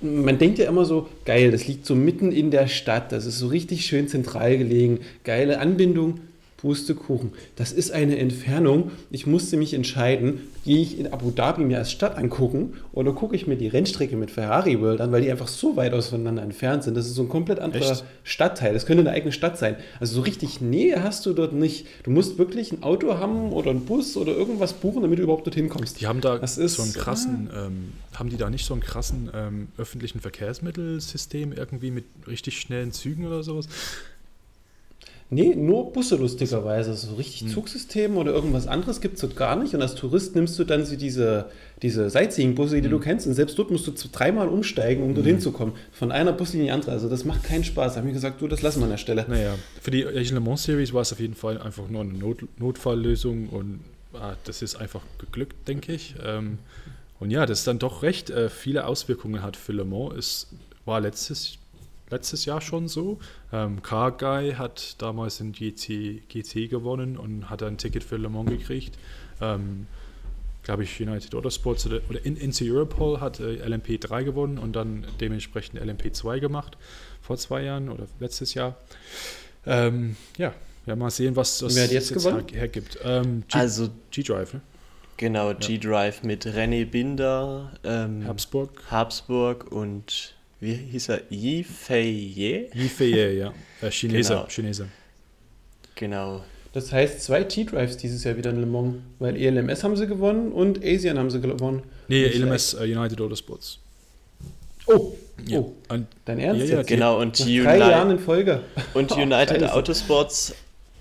man 0.00 0.38
denkt 0.38 0.58
ja 0.58 0.68
immer 0.68 0.84
so, 0.84 1.08
geil, 1.24 1.50
das 1.50 1.66
liegt 1.66 1.86
so 1.86 1.94
mitten 1.94 2.32
in 2.32 2.50
der 2.50 2.68
Stadt, 2.68 3.12
das 3.12 3.26
ist 3.26 3.38
so 3.38 3.48
richtig 3.48 3.84
schön 3.84 4.08
zentral 4.08 4.56
gelegen, 4.56 5.00
geile 5.24 5.60
Anbindung. 5.60 6.20
Pustekuchen. 6.60 7.32
Das 7.56 7.72
ist 7.72 7.90
eine 7.90 8.18
Entfernung. 8.18 8.90
Ich 9.10 9.26
musste 9.26 9.56
mich 9.56 9.72
entscheiden, 9.72 10.40
gehe 10.64 10.82
ich 10.82 10.98
in 10.98 11.10
Abu 11.10 11.30
Dhabi 11.30 11.64
mir 11.64 11.78
als 11.78 11.90
Stadt 11.90 12.18
angucken 12.18 12.74
oder 12.92 13.12
gucke 13.12 13.34
ich 13.34 13.46
mir 13.46 13.56
die 13.56 13.68
Rennstrecke 13.68 14.16
mit 14.16 14.30
Ferrari 14.30 14.78
World 14.80 15.00
an, 15.00 15.10
weil 15.10 15.22
die 15.22 15.30
einfach 15.30 15.48
so 15.48 15.76
weit 15.76 15.94
auseinander 15.94 16.42
entfernt 16.42 16.84
sind. 16.84 16.96
Das 16.96 17.06
ist 17.06 17.14
so 17.14 17.22
ein 17.22 17.30
komplett 17.30 17.60
anderer 17.60 17.92
Echt? 17.92 18.04
Stadtteil. 18.24 18.74
Das 18.74 18.84
könnte 18.84 19.00
eine 19.00 19.10
eigene 19.10 19.32
Stadt 19.32 19.58
sein. 19.58 19.76
Also 20.00 20.16
so 20.16 20.20
richtig 20.20 20.60
Nähe 20.60 21.02
hast 21.02 21.24
du 21.24 21.32
dort 21.32 21.54
nicht. 21.54 21.86
Du 22.02 22.10
musst 22.10 22.36
wirklich 22.36 22.72
ein 22.72 22.82
Auto 22.82 23.18
haben 23.18 23.52
oder 23.52 23.70
einen 23.70 23.86
Bus 23.86 24.18
oder 24.18 24.32
irgendwas 24.32 24.74
buchen, 24.74 25.02
damit 25.02 25.18
du 25.18 25.22
überhaupt 25.22 25.46
dorthin 25.46 25.70
kommst. 25.70 26.00
Die 26.00 26.06
haben 26.06 26.20
da 26.20 26.38
das 26.38 26.58
ist, 26.58 26.74
so 26.74 26.82
einen 26.82 26.92
krassen, 26.92 27.50
ah. 27.54 27.66
ähm, 27.66 27.92
haben 28.14 28.28
die 28.28 28.36
da 28.36 28.50
nicht 28.50 28.66
so 28.66 28.74
einen 28.74 28.82
krassen 28.82 29.30
ähm, 29.34 29.68
öffentlichen 29.78 30.20
Verkehrsmittelsystem 30.20 31.52
irgendwie 31.52 31.90
mit 31.90 32.04
richtig 32.26 32.60
schnellen 32.60 32.92
Zügen 32.92 33.26
oder 33.26 33.42
sowas? 33.42 33.66
Nee, 35.32 35.54
nur 35.54 35.92
Busse 35.92 36.16
lustigerweise. 36.16 36.92
So 36.94 37.14
richtig 37.14 37.42
hm. 37.42 37.48
Zugsystem 37.50 38.16
oder 38.16 38.32
irgendwas 38.32 38.66
anderes 38.66 39.00
gibt 39.00 39.14
es 39.14 39.20
dort 39.20 39.36
gar 39.36 39.54
nicht. 39.54 39.74
Und 39.74 39.80
als 39.80 39.94
Tourist 39.94 40.34
nimmst 40.34 40.58
du 40.58 40.64
dann 40.64 40.84
diese, 40.84 41.46
diese 41.82 42.10
Sightseeing-Busse, 42.10 42.80
die 42.80 42.82
hm. 42.82 42.90
du 42.90 42.98
kennst. 42.98 43.28
Und 43.28 43.34
selbst 43.34 43.56
dort 43.56 43.70
musst 43.70 43.86
du 43.86 43.92
dreimal 44.10 44.48
umsteigen, 44.48 45.04
um 45.04 45.10
hm. 45.10 45.14
dorthin 45.14 45.40
zu 45.40 45.52
kommen. 45.52 45.74
Von 45.92 46.10
einer 46.10 46.32
Buslinie 46.32 46.64
in 46.64 46.66
die 46.66 46.72
andere. 46.72 46.90
Also 46.90 47.08
das 47.08 47.24
macht 47.24 47.44
keinen 47.44 47.62
Spaß. 47.62 47.94
Da 47.94 47.98
habe 48.00 48.08
ich 48.08 48.14
gesagt, 48.14 48.40
du, 48.40 48.48
das 48.48 48.62
lassen 48.62 48.80
wir 48.80 48.84
an 48.84 48.90
der 48.90 48.96
Stelle. 48.96 49.24
Naja, 49.28 49.54
für 49.80 49.92
die 49.92 50.04
Asian 50.04 50.34
Le 50.34 50.40
Mans 50.40 50.64
Series 50.64 50.92
war 50.92 51.02
es 51.02 51.12
auf 51.12 51.20
jeden 51.20 51.36
Fall 51.36 51.60
einfach 51.60 51.88
nur 51.88 52.00
eine 52.00 52.12
Not 52.12 52.44
Notfalllösung. 52.58 53.50
Und 53.50 53.80
ah, 54.14 54.34
das 54.44 54.62
ist 54.62 54.74
einfach 54.74 55.02
geglückt, 55.18 55.68
denke 55.68 55.92
ich. 55.92 56.16
Ähm, 56.24 56.58
und 57.20 57.30
ja, 57.30 57.46
das 57.46 57.62
dann 57.62 57.78
doch 57.78 58.02
recht 58.02 58.30
äh, 58.30 58.48
viele 58.48 58.84
Auswirkungen 58.84 59.44
hat 59.44 59.56
für 59.56 59.72
Le 59.72 59.84
Mans. 59.84 60.16
Es 60.18 60.48
war 60.84 61.00
letztes 61.00 61.59
letztes 62.10 62.44
Jahr 62.44 62.60
schon 62.60 62.88
so. 62.88 63.18
Ähm, 63.52 63.82
Car 63.82 64.12
Guy 64.12 64.52
hat 64.52 65.00
damals 65.00 65.38
den 65.38 65.52
GT, 65.52 66.28
GT 66.28 66.68
gewonnen 66.68 67.16
und 67.16 67.50
hat 67.50 67.62
ein 67.62 67.78
Ticket 67.78 68.04
für 68.04 68.16
Le 68.16 68.28
Mans 68.28 68.50
gekriegt. 68.50 68.98
Ähm, 69.40 69.86
glaube 70.62 70.84
ich, 70.84 71.00
United 71.00 71.34
Autosports 71.34 71.86
oder, 71.86 72.00
oder 72.08 72.24
in, 72.24 72.36
Inter 72.36 72.64
Europol 72.66 73.20
hat 73.20 73.40
äh, 73.40 73.64
LMP3 73.64 74.24
gewonnen 74.24 74.58
und 74.58 74.74
dann 74.74 75.06
dementsprechend 75.20 75.80
LMP2 75.80 76.40
gemacht 76.40 76.76
vor 77.22 77.36
zwei 77.36 77.62
Jahren 77.62 77.88
oder 77.88 78.06
letztes 78.18 78.54
Jahr. 78.54 78.76
Ähm, 79.66 80.16
ja, 80.36 80.52
ja, 80.86 80.96
mal 80.96 81.10
sehen, 81.10 81.36
was 81.36 81.58
das 81.58 81.76
Wer 81.76 81.84
hat 81.84 81.92
jetzt, 81.92 82.10
jetzt 82.10 82.24
gewonnen? 82.24 82.46
hergibt. 82.52 82.98
Ähm, 83.04 83.44
G, 83.48 83.58
also 83.58 83.88
G-Drive, 84.10 84.54
ne? 84.54 84.60
Genau, 85.16 85.52
G-Drive 85.54 86.22
mit 86.22 86.46
René 86.46 86.86
Binder, 86.86 87.72
ähm, 87.84 88.26
Habsburg. 88.26 88.70
Habsburg 88.90 89.70
und 89.70 90.34
wie 90.60 90.74
hieß 90.74 91.08
er? 91.08 91.22
Yi 91.30 91.64
Fei 91.64 92.02
Yi 92.02 92.88
Fei 92.88 93.32
ja. 93.32 93.52
Äh, 93.80 93.90
Chinese, 93.90 94.34
genau. 94.34 94.46
Chinese. 94.46 94.88
Genau. 95.94 96.44
Das 96.72 96.92
heißt, 96.92 97.22
zwei 97.22 97.42
T-Drives 97.42 97.96
dieses 97.96 98.22
Jahr 98.22 98.36
wieder 98.36 98.50
in 98.50 98.60
Le 98.60 98.66
Mans, 98.66 98.96
weil 99.18 99.36
ELMS 99.36 99.82
haben 99.82 99.96
sie 99.96 100.06
gewonnen 100.06 100.52
und 100.52 100.84
Asian 100.84 101.18
haben 101.18 101.30
sie 101.30 101.40
gewonnen. 101.40 101.82
Nee, 102.06 102.26
ELMS 102.26 102.74
uh, 102.74 102.82
United 102.82 103.20
Autosports. 103.20 103.78
Oh, 104.86 105.14
ja. 105.46 105.58
oh. 105.58 105.74
Und, 105.88 106.06
dein 106.26 106.38
Ernst? 106.38 106.68
Ja, 106.68 106.76
ja, 106.76 106.82
genau, 106.82 107.20
und 107.20 107.38
Nach 107.40 107.46
drei 107.46 107.78
Jahren 107.78 108.10
in 108.12 108.18
Folge. 108.18 108.60
Und 108.94 109.12
United 109.12 109.64
Autosports 109.64 110.54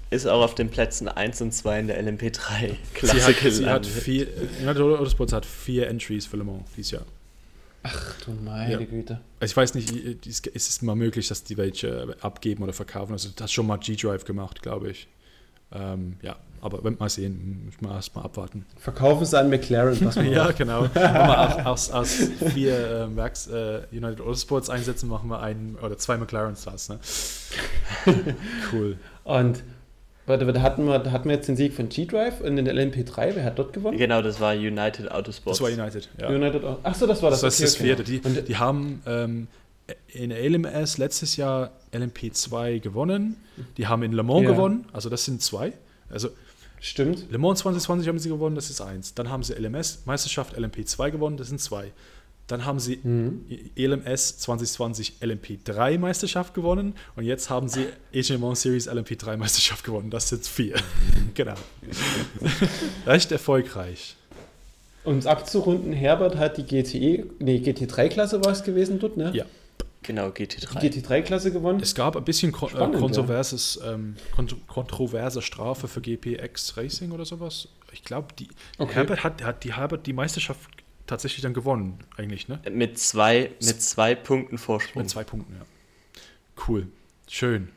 ist 0.10 0.26
auch 0.26 0.44
auf 0.44 0.56
den 0.56 0.70
Plätzen 0.70 1.08
1 1.08 1.42
und 1.42 1.54
2 1.54 1.80
in 1.82 1.88
der 1.88 2.04
LMP3 2.04 2.72
Klasse 2.96 3.20
sie 3.20 3.24
hat, 3.24 3.54
sie 3.54 3.66
hat 3.68 3.86
vier, 3.86 4.28
United 4.60 4.82
Autosports 4.82 5.34
hat 5.34 5.46
vier 5.46 5.88
Entries 5.88 6.26
für 6.26 6.38
Le 6.38 6.44
Mans 6.44 6.64
dieses 6.76 6.92
Jahr. 6.92 7.06
Ach 7.84 8.22
du 8.26 8.32
meine 8.32 8.72
ja. 8.72 8.78
Güte. 8.80 9.22
Also 9.40 9.52
ich 9.52 9.58
weiß 9.58 9.74
nicht, 9.76 9.92
ist 10.26 10.48
es 10.48 10.82
mal 10.82 10.96
möglich, 10.96 11.28
dass 11.28 11.44
die 11.44 11.58
welche 11.58 12.16
abgeben 12.22 12.64
oder 12.64 12.74
verkaufen? 12.74 13.14
Also 13.14 13.30
das 13.30 13.44
hat 13.44 13.52
schon 13.52 13.68
mal 13.68 13.78
G-Drive 13.78 14.26
gemacht, 14.26 14.62
glaube 14.62 14.92
ich. 14.92 15.08
Ähm, 15.72 16.18
ja, 16.22 16.36
aber 16.62 16.82
mal 16.92 17.10
sehen, 17.10 17.72
man 17.80 17.92
erst 17.94 18.16
mal 18.16 18.24
abwarten. 18.24 18.66
Verkaufen 18.78 19.26
sie 19.26 19.38
an 19.40 19.50
McLaren, 19.50 20.04
mal 20.04 20.26
Ja, 20.32 20.52
genau. 20.52 20.84
wir 20.94 21.68
aus, 21.68 21.92
aus 21.92 22.16
vier 22.54 23.08
äh, 23.08 23.16
Werks 23.16 23.48
äh, 23.48 23.84
United 23.92 24.22
Autosports 24.22 24.70
einsetzen, 24.70 25.10
machen 25.10 25.30
wir 25.30 25.42
einen 25.42 25.76
oder 25.76 25.98
zwei 25.98 26.18
McLaren 26.18 26.56
Stars. 26.56 26.90
Ne? 26.90 27.00
cool. 28.74 28.98
Und 29.24 29.64
Warte, 30.30 30.46
da 30.46 30.62
hatten 30.62 30.86
wir, 30.86 31.00
da 31.00 31.10
hatten 31.12 31.28
wir 31.28 31.36
jetzt 31.36 31.48
den 31.48 31.56
Sieg 31.56 31.74
von 31.74 31.90
G-Drive 31.90 32.42
und 32.42 32.56
in 32.60 32.66
der 32.66 32.76
LMP3. 32.76 33.32
Wer 33.34 33.44
hat 33.44 33.58
dort 33.58 33.74
gewonnen? 33.74 33.98
Genau, 33.98 34.22
das 34.22 34.40
war 34.40 34.54
United 34.54 35.12
Autosports. 35.12 35.58
Das 35.58 35.62
war 35.62 35.86
United, 35.86 36.08
ja. 36.22 36.30
United, 36.30 36.64
achso, 36.84 37.08
das 37.08 37.24
war 37.24 37.32
das. 37.32 37.42
Das 37.42 37.60
ist 37.60 37.76
das 37.76 37.76
vierte. 37.82 38.04
Die, 38.04 38.20
die 38.20 38.56
haben 38.58 39.02
ähm, 39.08 39.48
in 40.08 40.30
LMS 40.30 41.00
letztes 41.00 41.36
Jahr 41.36 41.72
LMP2 41.94 42.80
gewonnen. 42.80 43.38
Die 43.78 43.88
haben 43.88 44.04
in 44.04 44.12
Le 44.12 44.22
Mans 44.22 44.44
ja. 44.44 44.52
gewonnen. 44.52 44.86
Also 44.94 45.10
das 45.10 45.26
sind 45.26 45.42
zwei. 45.42 45.74
Also 46.12 46.30
Stimmt. 46.80 47.26
Le 47.32 47.38
Mans 47.40 47.60
2020 47.60 48.08
haben 48.08 48.20
sie 48.20 48.30
gewonnen, 48.30 48.56
das 48.56 48.70
ist 48.70 48.82
eins. 48.82 49.14
Dann 49.16 49.30
haben 49.30 49.44
sie 49.44 49.54
LMS-Meisterschaft 49.54 50.58
LMP2 50.58 51.12
gewonnen, 51.12 51.38
das 51.38 51.50
sind 51.50 51.60
zwei. 51.60 51.92
Dann 52.50 52.66
haben 52.66 52.80
sie 52.80 53.00
mhm. 53.04 53.46
ELMS 53.76 54.40
2020 54.40 55.18
LMP3 55.22 56.00
Meisterschaft 56.00 56.56
gewonnen 56.56 56.96
und 57.16 57.24
jetzt 57.24 57.52
haben 57.52 57.70
sie 57.70 57.88
Mount 58.40 58.58
Series 58.58 58.90
LMP3 58.90 59.38
Meisterschaft 59.38 59.84
gewonnen. 59.84 60.10
Das 60.10 60.30
sind 60.30 60.46
vier. 60.48 60.76
genau. 61.36 61.54
Recht 63.06 63.32
erfolgreich. 63.32 64.16
Um 65.04 65.20
es 65.20 65.28
abzurunden, 65.28 65.94
Herbert 65.94 66.38
hat 66.38 66.58
die 66.58 66.64
GTE, 66.64 67.28
nee, 67.38 67.58
GT3-Klasse 67.58 68.44
war 68.44 68.52
es 68.52 68.64
gewesen 68.64 69.00
dort, 69.00 69.16
ne? 69.16 69.32
Ja. 69.34 69.46
Genau, 70.02 70.30
GT3. 70.30 70.80
Die 70.80 70.90
GT3-Klasse 70.90 71.52
gewonnen. 71.52 71.80
Es 71.82 71.94
gab 71.94 72.18
ein 72.18 72.24
bisschen 72.24 72.52
kon 72.52 72.70
Spannend, 72.70 72.96
äh, 72.96 73.00
kontroverses, 73.00 73.80
ja. 73.84 73.94
ähm, 73.94 74.16
kont 74.36 74.56
kontroverse 74.66 75.44
Strafe 75.44 75.88
für 75.88 76.02
GPX 76.02 76.78
Racing 76.78 77.12
oder 77.12 77.26
sowas. 77.26 77.68
Ich 77.92 78.04
glaube, 78.04 78.30
die 78.40 78.48
okay. 78.80 78.96
Herbert 78.96 79.24
hat, 79.24 79.44
hat 79.44 79.64
die 79.64 79.74
Herbert 79.76 80.08
die 80.08 80.14
Meisterschaft 80.14 80.79
tatsächlich 81.10 81.42
dann 81.42 81.54
gewonnen, 81.54 82.00
eigentlich, 82.16 82.48
ne? 82.48 82.60
Mit 82.72 82.98
zwei, 82.98 83.52
mit 83.62 83.82
zwei 83.82 84.16
Punkten 84.16 84.58
Vorsprung. 84.58 85.02
Mit 85.02 85.10
zwei 85.10 85.24
Punkten, 85.24 85.54
ja. 85.54 85.66
Cool. 86.68 86.88
Schön. 87.28 87.70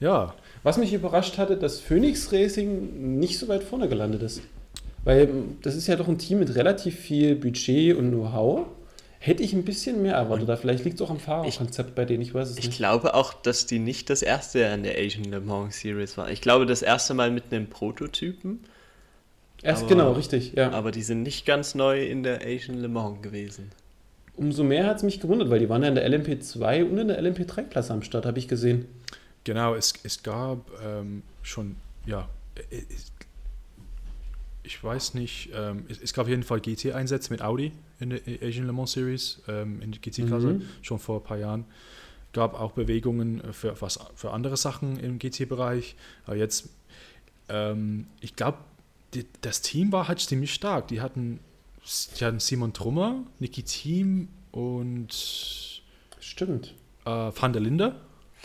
Ja. 0.00 0.34
Was 0.62 0.76
mich 0.76 0.92
überrascht 0.92 1.38
hatte, 1.38 1.56
dass 1.56 1.80
Phoenix 1.80 2.32
Racing 2.32 3.18
nicht 3.18 3.38
so 3.38 3.48
weit 3.48 3.64
vorne 3.64 3.88
gelandet 3.88 4.22
ist. 4.22 4.42
Weil 5.04 5.28
das 5.62 5.74
ist 5.74 5.88
ja 5.88 5.96
doch 5.96 6.06
ein 6.06 6.18
Team 6.18 6.38
mit 6.38 6.54
relativ 6.54 6.96
viel 6.96 7.34
Budget 7.34 7.96
und 7.96 8.10
Know-how. 8.10 8.66
Hätte 9.18 9.42
ich 9.42 9.52
ein 9.52 9.64
bisschen 9.64 10.02
mehr 10.02 10.14
erwartet. 10.14 10.48
Da 10.48 10.56
vielleicht 10.56 10.84
liegt 10.84 10.96
es 10.96 11.02
auch 11.02 11.10
am 11.10 11.20
Fahrerkonzept 11.20 11.94
bei 11.94 12.04
denen, 12.04 12.22
ich 12.22 12.34
weiß 12.34 12.50
es 12.50 12.58
ich 12.58 12.64
nicht. 12.64 12.72
Ich 12.72 12.76
glaube 12.76 13.14
auch, 13.14 13.32
dass 13.32 13.66
die 13.66 13.78
nicht 13.78 14.10
das 14.10 14.22
erste 14.22 14.60
Jahr 14.60 14.74
in 14.74 14.82
der 14.82 14.98
Asian 14.98 15.24
Le 15.24 15.40
Mans 15.40 15.78
Series 15.78 16.16
waren. 16.18 16.32
Ich 16.32 16.40
glaube, 16.40 16.66
das 16.66 16.82
erste 16.82 17.14
Mal 17.14 17.30
mit 17.30 17.44
einem 17.50 17.68
Prototypen. 17.68 18.60
Erst 19.62 19.82
aber, 19.82 19.88
genau, 19.90 20.12
richtig, 20.12 20.54
ja. 20.54 20.70
Aber 20.72 20.90
die 20.90 21.02
sind 21.02 21.22
nicht 21.22 21.46
ganz 21.46 21.74
neu 21.74 22.04
in 22.04 22.22
der 22.22 22.44
Asian 22.44 22.78
Le 22.78 22.88
Mans 22.88 23.22
gewesen. 23.22 23.70
Umso 24.34 24.64
mehr 24.64 24.86
hat 24.86 24.96
es 24.96 25.02
mich 25.02 25.20
gewundert, 25.20 25.50
weil 25.50 25.60
die 25.60 25.68
waren 25.68 25.82
ja 25.82 25.88
in 25.88 25.94
der 25.94 26.08
LMP2 26.08 26.84
und 26.84 26.98
in 26.98 27.08
der 27.08 27.22
LMP3-Klasse 27.22 27.92
am 27.92 28.02
Start, 28.02 28.26
habe 28.26 28.38
ich 28.38 28.48
gesehen. 28.48 28.86
Genau, 29.44 29.74
es, 29.74 29.92
es 30.02 30.22
gab 30.22 30.70
ähm, 30.84 31.22
schon, 31.42 31.76
ja, 32.06 32.28
ich 34.62 34.82
weiß 34.82 35.14
nicht, 35.14 35.50
ähm, 35.54 35.84
es, 35.88 36.00
es, 36.00 36.12
gab 36.12 36.24
auf 36.24 36.28
jeden 36.28 36.42
Fall 36.42 36.60
GT-Einsätze 36.60 37.32
mit 37.32 37.42
Audi 37.42 37.72
in 38.00 38.10
der 38.10 38.20
Asian 38.42 38.66
Le 38.66 38.72
Mans 38.72 38.92
Series, 38.92 39.42
ähm, 39.48 39.80
in 39.82 39.92
der 39.92 40.00
GT-Klasse, 40.00 40.54
mhm. 40.54 40.62
schon 40.82 40.98
vor 40.98 41.20
ein 41.20 41.24
paar 41.24 41.38
Jahren. 41.38 41.64
Gab 42.32 42.58
auch 42.58 42.72
Bewegungen 42.72 43.42
für, 43.52 43.78
was, 43.80 43.98
für 44.14 44.30
andere 44.30 44.56
Sachen 44.56 44.98
im 44.98 45.18
GT-Bereich. 45.18 45.96
Aber 46.24 46.36
jetzt, 46.36 46.70
ähm, 47.48 48.06
ich 48.20 48.34
glaube, 48.36 48.58
die, 49.14 49.26
das 49.40 49.62
Team 49.62 49.92
war 49.92 50.08
halt 50.08 50.20
ziemlich 50.20 50.54
stark. 50.54 50.88
Die 50.88 51.00
hatten, 51.00 51.40
die 52.18 52.24
hatten 52.24 52.40
Simon 52.40 52.72
Trummer, 52.72 53.24
Niki 53.38 53.62
Thiem 53.62 54.28
und 54.50 55.12
Stimmt. 56.20 56.74
Äh, 57.04 57.10
Van 57.10 57.52
der 57.52 57.62
Linde. 57.62 57.96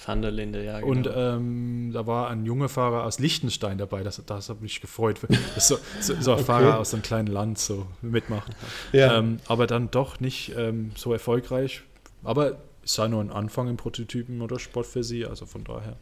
Van 0.06 0.22
der 0.22 0.31
Linde, 0.31 0.64
ja. 0.64 0.80
Genau. 0.80 0.91
Und 0.91 1.10
ähm, 1.14 1.91
da 1.94 2.06
war 2.06 2.30
ein 2.30 2.45
junger 2.45 2.69
Fahrer 2.69 3.03
aus 3.03 3.19
Liechtenstein 3.19 3.77
dabei, 3.77 4.03
das, 4.03 4.22
das 4.26 4.49
hat 4.49 4.61
mich 4.61 4.81
gefreut. 4.81 5.19
So, 5.57 5.77
so, 5.99 6.14
so 6.19 6.31
ein 6.31 6.35
okay. 6.35 6.45
Fahrer 6.45 6.80
aus 6.80 6.94
einem 6.94 7.03
kleinen 7.03 7.27
Land 7.27 7.57
so 7.57 7.88
mitmachen. 8.02 8.53
Ja. 8.91 9.18
Ähm, 9.18 9.39
aber 9.48 9.68
dann 9.68 9.89
doch 9.89 10.19
nicht 10.19 10.53
ähm, 10.56 10.91
so 10.95 11.14
erfolgreich. 11.14 11.81
Aber 12.23 12.57
es 12.84 12.94
sei 12.94 13.07
nur 13.07 13.22
ein 13.22 13.31
Anfang 13.31 13.68
im 13.68 13.77
Prototypen 13.77 14.41
oder 14.41 14.60
Sport 14.60 14.85
für 14.85 15.03
sie, 15.03 15.26
also 15.26 15.45
von 15.45 15.64
daher. 15.64 15.98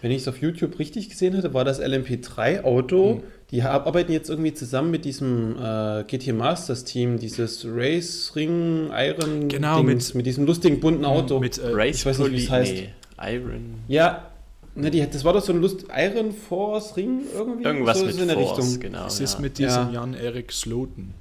Wenn 0.00 0.10
ich 0.10 0.22
es 0.22 0.28
auf 0.28 0.40
YouTube 0.40 0.78
richtig 0.78 1.08
gesehen 1.10 1.36
hatte, 1.36 1.52
war 1.52 1.64
das 1.64 1.80
LMP3-Auto. 1.80 3.16
Mhm. 3.16 3.22
Die 3.50 3.62
arbeiten 3.62 4.12
jetzt 4.12 4.30
irgendwie 4.30 4.54
zusammen 4.54 4.92
mit 4.92 5.04
diesem 5.04 5.56
äh, 5.56 6.04
GT 6.04 6.32
Masters 6.32 6.84
Team, 6.84 7.18
dieses 7.18 7.66
Race 7.68 8.32
Ring 8.36 8.90
Iron 8.92 9.48
genau, 9.48 9.82
mit, 9.82 10.14
mit 10.14 10.24
diesem 10.24 10.46
lustigen 10.46 10.78
bunten 10.78 11.04
Auto. 11.04 11.40
Mit 11.40 11.58
äh, 11.58 11.66
Race 11.72 11.96
ich 11.96 12.06
weiß 12.06 12.18
nicht, 12.20 12.32
wie 12.32 12.44
es 12.44 12.50
heißt. 12.50 12.72
Nee, 12.72 12.90
Iron. 13.20 13.74
Ja, 13.88 14.30
ne, 14.76 14.90
die, 14.90 15.04
das 15.04 15.24
war 15.24 15.32
doch 15.32 15.42
so 15.42 15.52
ein 15.52 15.60
Lust 15.60 15.86
Iron 15.92 16.30
Force 16.32 16.96
Ring 16.96 17.22
irgendwie. 17.34 17.64
Irgendwas 17.64 17.98
so 17.98 18.06
mit 18.06 18.18
in 18.20 18.28
der 18.28 18.36
Force, 18.36 18.58
Richtung. 18.58 18.80
genau. 18.80 19.06
Es 19.06 19.18
ja. 19.18 19.24
ist 19.24 19.40
mit 19.40 19.58
diesem 19.58 19.92
ja. 19.92 20.00
Jan-Erik 20.00 20.52
Sloten. 20.52 21.14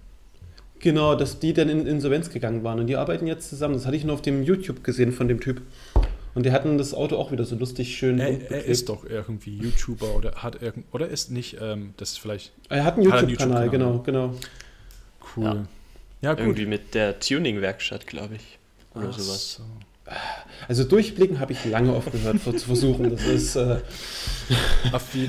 Genau, 0.80 1.16
dass 1.16 1.40
die 1.40 1.54
dann 1.54 1.68
in 1.68 1.86
Insolvenz 1.86 2.30
gegangen 2.30 2.64
waren 2.64 2.80
und 2.80 2.88
die 2.88 2.96
arbeiten 2.96 3.28
jetzt 3.28 3.50
zusammen. 3.50 3.74
Das 3.74 3.86
hatte 3.86 3.98
ich 3.98 4.06
nur 4.06 4.14
auf 4.14 4.22
dem 4.22 4.44
YouTube 4.44 4.84
gesehen 4.84 5.12
von 5.12 5.28
dem 5.28 5.40
Typ. 5.42 5.62
Und 6.36 6.46
die 6.46 6.52
hatten 6.52 6.78
das 6.78 6.94
Auto 6.94 7.18
auch 7.18 7.32
wieder 7.32 7.44
so 7.44 7.56
lustig 7.56 7.98
schön. 7.98 8.20
Er, 8.20 8.52
er 8.52 8.66
ist 8.66 8.90
doch 8.90 9.04
irgendwie 9.04 9.58
YouTuber 9.58 10.16
oder 10.16 10.36
hat 10.36 10.62
irgend 10.62 10.86
oder 10.92 11.08
ist 11.08 11.32
nicht, 11.32 11.58
ähm, 11.60 11.94
das 11.98 12.12
ist 12.12 12.20
vielleicht. 12.20 12.54
Er 12.70 12.84
hat 12.84 12.96
einen 12.96 13.04
YouTube-Kanal, 13.04 13.66
YouTube 13.66 13.72
genau, 13.72 14.00
genau. 14.00 14.36
Cool. 15.36 15.44
Ja, 15.44 15.66
ja 16.22 16.34
gut. 16.34 16.42
Irgendwie 16.42 16.66
mit 16.66 16.94
der 16.94 17.20
Tuning-Werkstatt, 17.20 18.08
glaube 18.08 18.36
ich. 18.36 18.60
Oder 18.96 19.10
Ach 19.10 19.20
sowas. 19.20 19.54
So. 19.56 19.64
Also 20.68 20.84
durchblicken 20.84 21.40
habe 21.40 21.54
ich 21.54 21.66
lange 21.66 21.94
aufgehört 21.94 22.42
zu 22.42 22.66
versuchen. 22.68 23.10
Das 23.10 23.26
ist, 23.26 23.56
äh, 23.56 23.78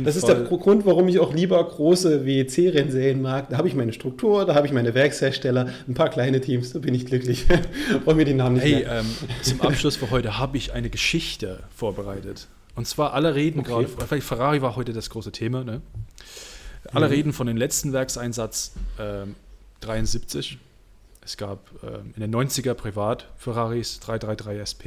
das 0.02 0.16
ist 0.16 0.28
der 0.28 0.42
Grund, 0.42 0.84
warum 0.84 1.08
ich 1.08 1.18
auch 1.18 1.32
lieber 1.32 1.62
große 1.66 2.26
WEC-Rennserien 2.26 3.22
mag. 3.22 3.48
Da 3.48 3.56
habe 3.56 3.68
ich 3.68 3.74
meine 3.74 3.92
Struktur, 3.92 4.44
da 4.44 4.54
habe 4.54 4.66
ich 4.66 4.72
meine 4.72 4.94
Werkshersteller, 4.94 5.70
ein 5.88 5.94
paar 5.94 6.10
kleine 6.10 6.40
Teams, 6.40 6.72
da 6.72 6.78
bin 6.78 6.94
ich 6.94 7.06
glücklich. 7.06 7.46
Brauche 8.04 8.16
mir 8.16 8.24
die 8.24 8.34
Namen 8.34 8.56
nicht 8.56 8.64
hey, 8.64 8.86
ähm, 8.88 9.06
zum 9.42 9.62
Abschluss 9.62 9.96
für 9.96 10.10
heute 10.10 10.38
habe 10.38 10.56
ich 10.56 10.72
eine 10.72 10.90
Geschichte 10.90 11.60
vorbereitet. 11.74 12.48
Und 12.74 12.86
zwar 12.86 13.14
alle 13.14 13.34
reden 13.34 13.60
okay. 13.60 13.86
gerade, 13.86 14.20
Ferrari 14.20 14.62
war 14.62 14.76
heute 14.76 14.92
das 14.92 15.10
große 15.10 15.32
Thema, 15.32 15.64
ne? 15.64 15.80
Alle 16.92 17.06
mhm. 17.06 17.12
reden 17.12 17.32
von 17.32 17.46
dem 17.46 17.56
letzten 17.56 17.92
Werkseinsatz 17.92 18.72
ähm, 18.98 19.34
73 19.80 20.58
es 21.30 21.36
gab 21.36 21.70
ähm, 21.82 22.12
in 22.16 22.20
den 22.20 22.34
90er 22.34 22.74
privat 22.74 23.28
Ferraris 23.36 24.00
333 24.00 24.58
SP. 24.58 24.84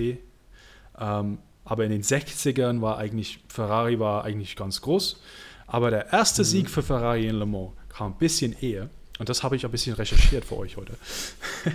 Ähm, 0.99 1.39
aber 1.65 1.85
in 1.85 1.91
den 1.91 2.03
60ern 2.03 2.81
war 2.81 2.97
eigentlich, 2.97 3.39
Ferrari 3.47 3.99
war 3.99 4.25
eigentlich 4.25 4.55
ganz 4.55 4.81
groß. 4.81 5.21
Aber 5.67 5.89
der 5.89 6.11
erste 6.11 6.41
mhm. 6.41 6.47
Sieg 6.47 6.69
für 6.69 6.83
Ferrari 6.83 7.27
in 7.27 7.35
Le 7.35 7.45
Mans 7.45 7.71
kam 7.89 8.11
ein 8.11 8.17
bisschen 8.17 8.53
eher. 8.59 8.89
Und 9.19 9.29
das 9.29 9.43
habe 9.43 9.55
ich 9.55 9.63
ein 9.63 9.71
bisschen 9.71 9.95
recherchiert 9.95 10.43
für 10.43 10.57
euch 10.57 10.75
heute. 10.75 10.97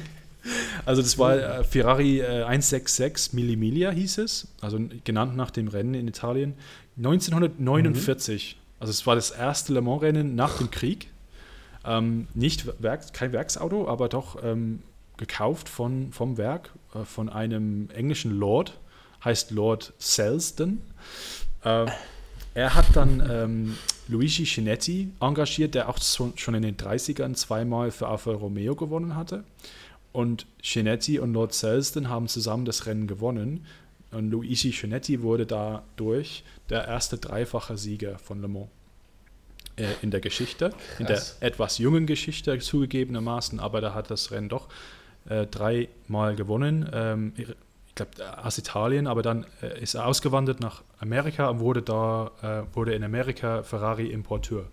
also 0.84 1.00
das 1.00 1.16
war 1.16 1.36
äh, 1.36 1.64
Ferrari 1.64 2.20
äh, 2.20 2.42
166 2.42 3.32
Millimilia 3.32 3.90
hieß 3.90 4.18
es, 4.18 4.48
also 4.60 4.78
genannt 5.04 5.34
nach 5.36 5.50
dem 5.50 5.68
Rennen 5.68 5.94
in 5.94 6.08
Italien. 6.08 6.54
1949, 6.98 8.56
mhm. 8.56 8.62
also 8.80 8.90
es 8.90 9.06
war 9.06 9.14
das 9.14 9.30
erste 9.30 9.72
Le 9.72 9.80
Mans-Rennen 9.80 10.34
nach 10.34 10.58
dem 10.58 10.70
Krieg. 10.70 11.08
Ähm, 11.88 12.28
nicht 12.34 12.82
Werk, 12.82 13.14
kein 13.14 13.32
Werksauto, 13.32 13.88
aber 13.88 14.10
doch 14.10 14.42
ähm, 14.44 14.82
gekauft 15.16 15.70
von, 15.70 16.12
vom 16.12 16.36
Werk, 16.36 16.70
äh, 16.94 17.04
von 17.04 17.30
einem 17.30 17.88
englischen 17.90 18.38
Lord, 18.38 18.78
heißt 19.24 19.50
Lord 19.52 19.94
Selsden. 19.98 20.82
Äh, 21.64 21.86
er 22.52 22.74
hat 22.74 22.94
dann 22.94 23.26
ähm, 23.30 23.78
Luigi 24.06 24.44
Cinetti 24.44 25.10
engagiert, 25.20 25.74
der 25.74 25.88
auch 25.88 25.98
schon 25.98 26.54
in 26.54 26.62
den 26.62 26.76
30ern 26.76 27.34
zweimal 27.34 27.90
für 27.90 28.08
Alfa 28.08 28.32
Romeo 28.32 28.74
gewonnen 28.74 29.16
hatte. 29.16 29.44
Und 30.12 30.46
Cinetti 30.62 31.18
und 31.18 31.32
Lord 31.32 31.54
Selsden 31.54 32.10
haben 32.10 32.28
zusammen 32.28 32.66
das 32.66 32.84
Rennen 32.86 33.06
gewonnen. 33.06 33.64
Und 34.10 34.30
Luigi 34.30 34.72
Cinetti 34.72 35.22
wurde 35.22 35.46
dadurch 35.46 36.44
der 36.68 36.86
erste 36.86 37.16
dreifache 37.16 37.78
Sieger 37.78 38.18
von 38.18 38.40
Le 38.42 38.48
Mans 38.48 38.68
äh, 39.78 39.84
in 40.02 40.10
der 40.10 40.20
Geschichte, 40.20 40.70
Krass. 40.70 40.98
in 40.98 41.06
der 41.06 41.22
etwas 41.40 41.78
jungen 41.78 42.06
Geschichte 42.06 42.58
zugegebenermaßen, 42.58 43.60
aber 43.60 43.80
da 43.80 43.94
hat 43.94 44.10
das 44.10 44.30
Rennen 44.30 44.48
doch 44.48 44.68
äh, 45.28 45.46
dreimal 45.46 46.36
gewonnen. 46.36 46.88
Ähm, 46.92 47.32
ich 47.36 47.46
glaube 47.94 48.10
aus 48.42 48.58
Italien, 48.58 49.06
aber 49.06 49.22
dann 49.22 49.46
äh, 49.62 49.80
ist 49.82 49.94
er 49.94 50.06
ausgewandert 50.06 50.60
nach 50.60 50.82
Amerika 51.00 51.48
und 51.48 51.60
wurde 51.60 51.82
da 51.82 52.30
äh, 52.42 52.76
wurde 52.76 52.94
in 52.94 53.02
Amerika 53.04 53.62
Ferrari 53.62 54.06
Importeur. 54.06 54.66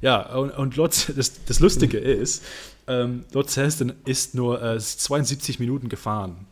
Ja, 0.00 0.34
und, 0.34 0.50
und 0.50 0.76
Lotz, 0.76 1.12
das, 1.16 1.44
das 1.44 1.60
Lustige 1.60 1.98
ist, 1.98 2.44
ähm, 2.86 3.24
Lotz 3.32 3.56
Heston 3.56 3.92
ist 4.04 4.34
nur 4.34 4.78
72 4.78 5.58
äh, 5.58 5.62
Minuten 5.62 5.88
gefahren 5.88 6.46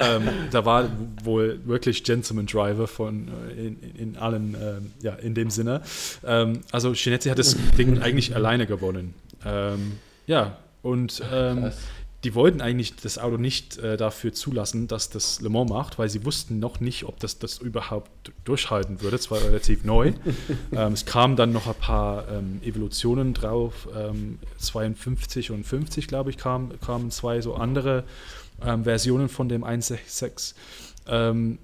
ähm, 0.00 0.28
da 0.50 0.64
war 0.64 0.90
wohl 1.22 1.60
wirklich 1.64 2.04
Gentleman 2.04 2.46
Driver 2.46 2.86
von 2.86 3.28
äh, 3.28 3.66
in, 3.66 3.82
in 3.96 4.16
allen, 4.16 4.54
äh, 4.54 5.04
ja, 5.04 5.14
in 5.14 5.34
dem 5.34 5.50
Sinne. 5.50 5.82
Ähm, 6.24 6.60
also 6.72 6.92
Chinetti 6.92 7.28
hat 7.28 7.38
das 7.38 7.56
Ding 7.78 8.00
eigentlich 8.00 8.34
alleine 8.34 8.66
gewonnen. 8.66 9.14
Ähm, 9.44 9.92
ja, 10.26 10.56
und 10.82 11.22
ähm, 11.32 11.72
die 12.24 12.34
wollten 12.34 12.60
eigentlich 12.60 12.96
das 12.96 13.18
Auto 13.18 13.38
nicht 13.38 13.78
äh, 13.78 13.96
dafür 13.96 14.32
zulassen, 14.32 14.88
dass 14.88 15.08
das 15.08 15.40
Le 15.40 15.48
Mans 15.48 15.70
macht, 15.70 15.98
weil 15.98 16.08
sie 16.10 16.24
wussten 16.26 16.58
noch 16.58 16.78
nicht, 16.80 17.04
ob 17.04 17.18
das 17.18 17.38
das 17.38 17.58
überhaupt 17.58 18.10
durchhalten 18.44 19.00
würde. 19.00 19.16
Es 19.16 19.30
war 19.30 19.42
relativ 19.42 19.84
neu. 19.84 20.12
ähm, 20.72 20.92
es 20.92 21.06
kamen 21.06 21.36
dann 21.36 21.52
noch 21.52 21.66
ein 21.66 21.74
paar 21.74 22.28
ähm, 22.28 22.60
Evolutionen 22.62 23.32
drauf. 23.32 23.88
Ähm, 23.96 24.38
52 24.58 25.50
und 25.50 25.64
50, 25.64 26.08
glaube 26.08 26.28
ich, 26.28 26.36
kam, 26.36 26.78
kamen 26.80 27.10
zwei 27.10 27.40
so 27.40 27.54
andere 27.54 28.04
ähm, 28.64 28.84
Versionen 28.84 29.28
von 29.28 29.48
dem 29.48 29.64
166. 29.64 30.54
Ähm, 31.06 31.58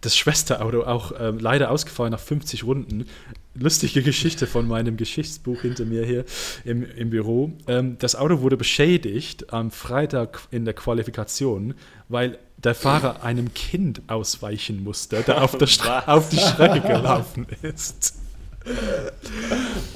das 0.00 0.16
Schwesterauto 0.16 0.84
auch 0.84 1.12
ähm, 1.18 1.38
leider 1.38 1.70
ausgefallen 1.70 2.12
nach 2.12 2.20
50 2.20 2.64
Runden. 2.64 3.06
Lustige 3.54 4.02
Geschichte 4.02 4.46
von 4.46 4.68
meinem 4.68 4.96
Geschichtsbuch 4.96 5.62
hinter 5.62 5.84
mir 5.84 6.04
hier 6.04 6.24
im, 6.64 6.84
im 6.84 7.10
Büro. 7.10 7.52
Ähm, 7.66 7.96
das 7.98 8.14
Auto 8.14 8.40
wurde 8.40 8.56
beschädigt 8.56 9.52
am 9.52 9.70
Freitag 9.70 10.40
in 10.50 10.64
der 10.64 10.74
Qualifikation, 10.74 11.74
weil 12.08 12.38
der 12.58 12.74
Fahrer 12.74 13.22
einem 13.22 13.52
Kind 13.54 14.02
ausweichen 14.06 14.82
musste, 14.82 15.22
der 15.22 15.42
auf, 15.42 15.56
der 15.56 15.68
auf 16.08 16.28
die 16.28 16.38
Strecke 16.38 16.80
gelaufen 16.80 17.46
ist. 17.62 18.14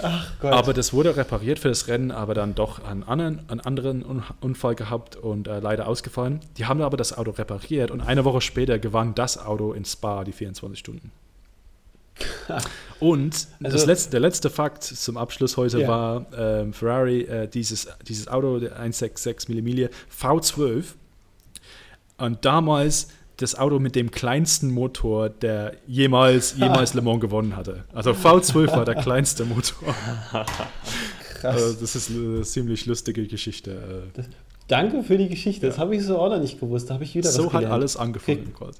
Ach 0.03 0.33
Gott. 0.41 0.53
Aber 0.53 0.73
das 0.73 0.93
wurde 0.93 1.17
repariert 1.17 1.59
für 1.59 1.69
das 1.69 1.89
Rennen, 1.89 2.11
aber 2.11 2.35
dann 2.35 2.55
doch 2.55 2.83
einen 2.85 3.03
anderen, 3.03 3.49
einen 3.49 3.61
anderen 3.61 4.23
Unfall 4.41 4.75
gehabt 4.75 5.17
und 5.17 5.49
äh, 5.49 5.61
leider 5.61 5.87
ausgefallen. 5.87 6.41
Die 6.57 6.67
haben 6.67 6.81
aber 6.81 6.97
das 6.97 7.17
Auto 7.17 7.33
repariert 7.33 7.91
und 7.91 8.01
eine 8.01 8.25
Woche 8.25 8.41
später 8.41 8.79
gewann 8.79 9.15
das 9.15 9.39
Auto 9.39 9.73
in 9.73 9.85
Spa 9.85 10.25
die 10.25 10.33
24 10.33 10.79
Stunden. 10.79 11.11
Und 12.99 13.49
also, 13.63 13.77
das 13.77 13.87
letzte, 13.87 14.11
der 14.11 14.21
letzte 14.21 14.51
Fakt 14.51 14.83
zum 14.83 15.17
Abschluss 15.17 15.57
heute 15.57 15.81
ja. 15.81 15.89
war 15.89 16.27
ähm, 16.37 16.75
Ferrari, 16.75 17.23
äh, 17.23 17.49
dieses, 17.49 17.89
dieses 18.07 18.29
Auto, 18.29 18.59
der 18.59 18.73
166 18.73 19.49
mm 19.49 19.89
V12. 20.15 20.85
Und 22.19 22.45
damals 22.45 23.09
das 23.41 23.55
Auto 23.59 23.79
mit 23.79 23.97
dem 23.97 24.11
kleinsten 24.11 24.71
Motor, 24.71 25.31
der 25.31 25.75
jemals, 25.87 26.55
jemals 26.59 26.95
Le 26.95 27.03
Mans 27.03 27.21
gewonnen 27.21 27.57
hatte. 27.57 27.85
Also 27.93 28.11
V12 28.11 28.73
war 28.73 28.85
der 28.85 28.95
kleinste 29.03 29.45
Motor. 29.45 29.95
Krass. 31.41 31.55
Also 31.63 31.81
das 31.81 31.97
ist 31.97 32.11
eine 32.11 32.43
ziemlich 32.43 32.87
lustige 32.87 33.27
Geschichte. 33.27 34.05
Danke 34.69 35.03
für 35.03 35.17
die 35.17 35.29
Geschichte. 35.29 35.67
Das 35.67 35.79
habe 35.79 35.97
ich 35.97 36.05
so 36.05 36.19
auch 36.19 36.29
noch 36.29 36.41
nicht 36.41 36.61
gewusst. 36.61 36.91
Da 36.91 36.95
habe 36.95 37.05
ich 37.05 37.15
wieder 37.15 37.31
so 37.31 37.45
was 37.45 37.53
gelernt. 37.53 37.65
So 37.65 37.69
hat 37.69 37.75
alles 37.75 37.97
angefangen. 37.97 38.53
Krieg, 38.53 38.75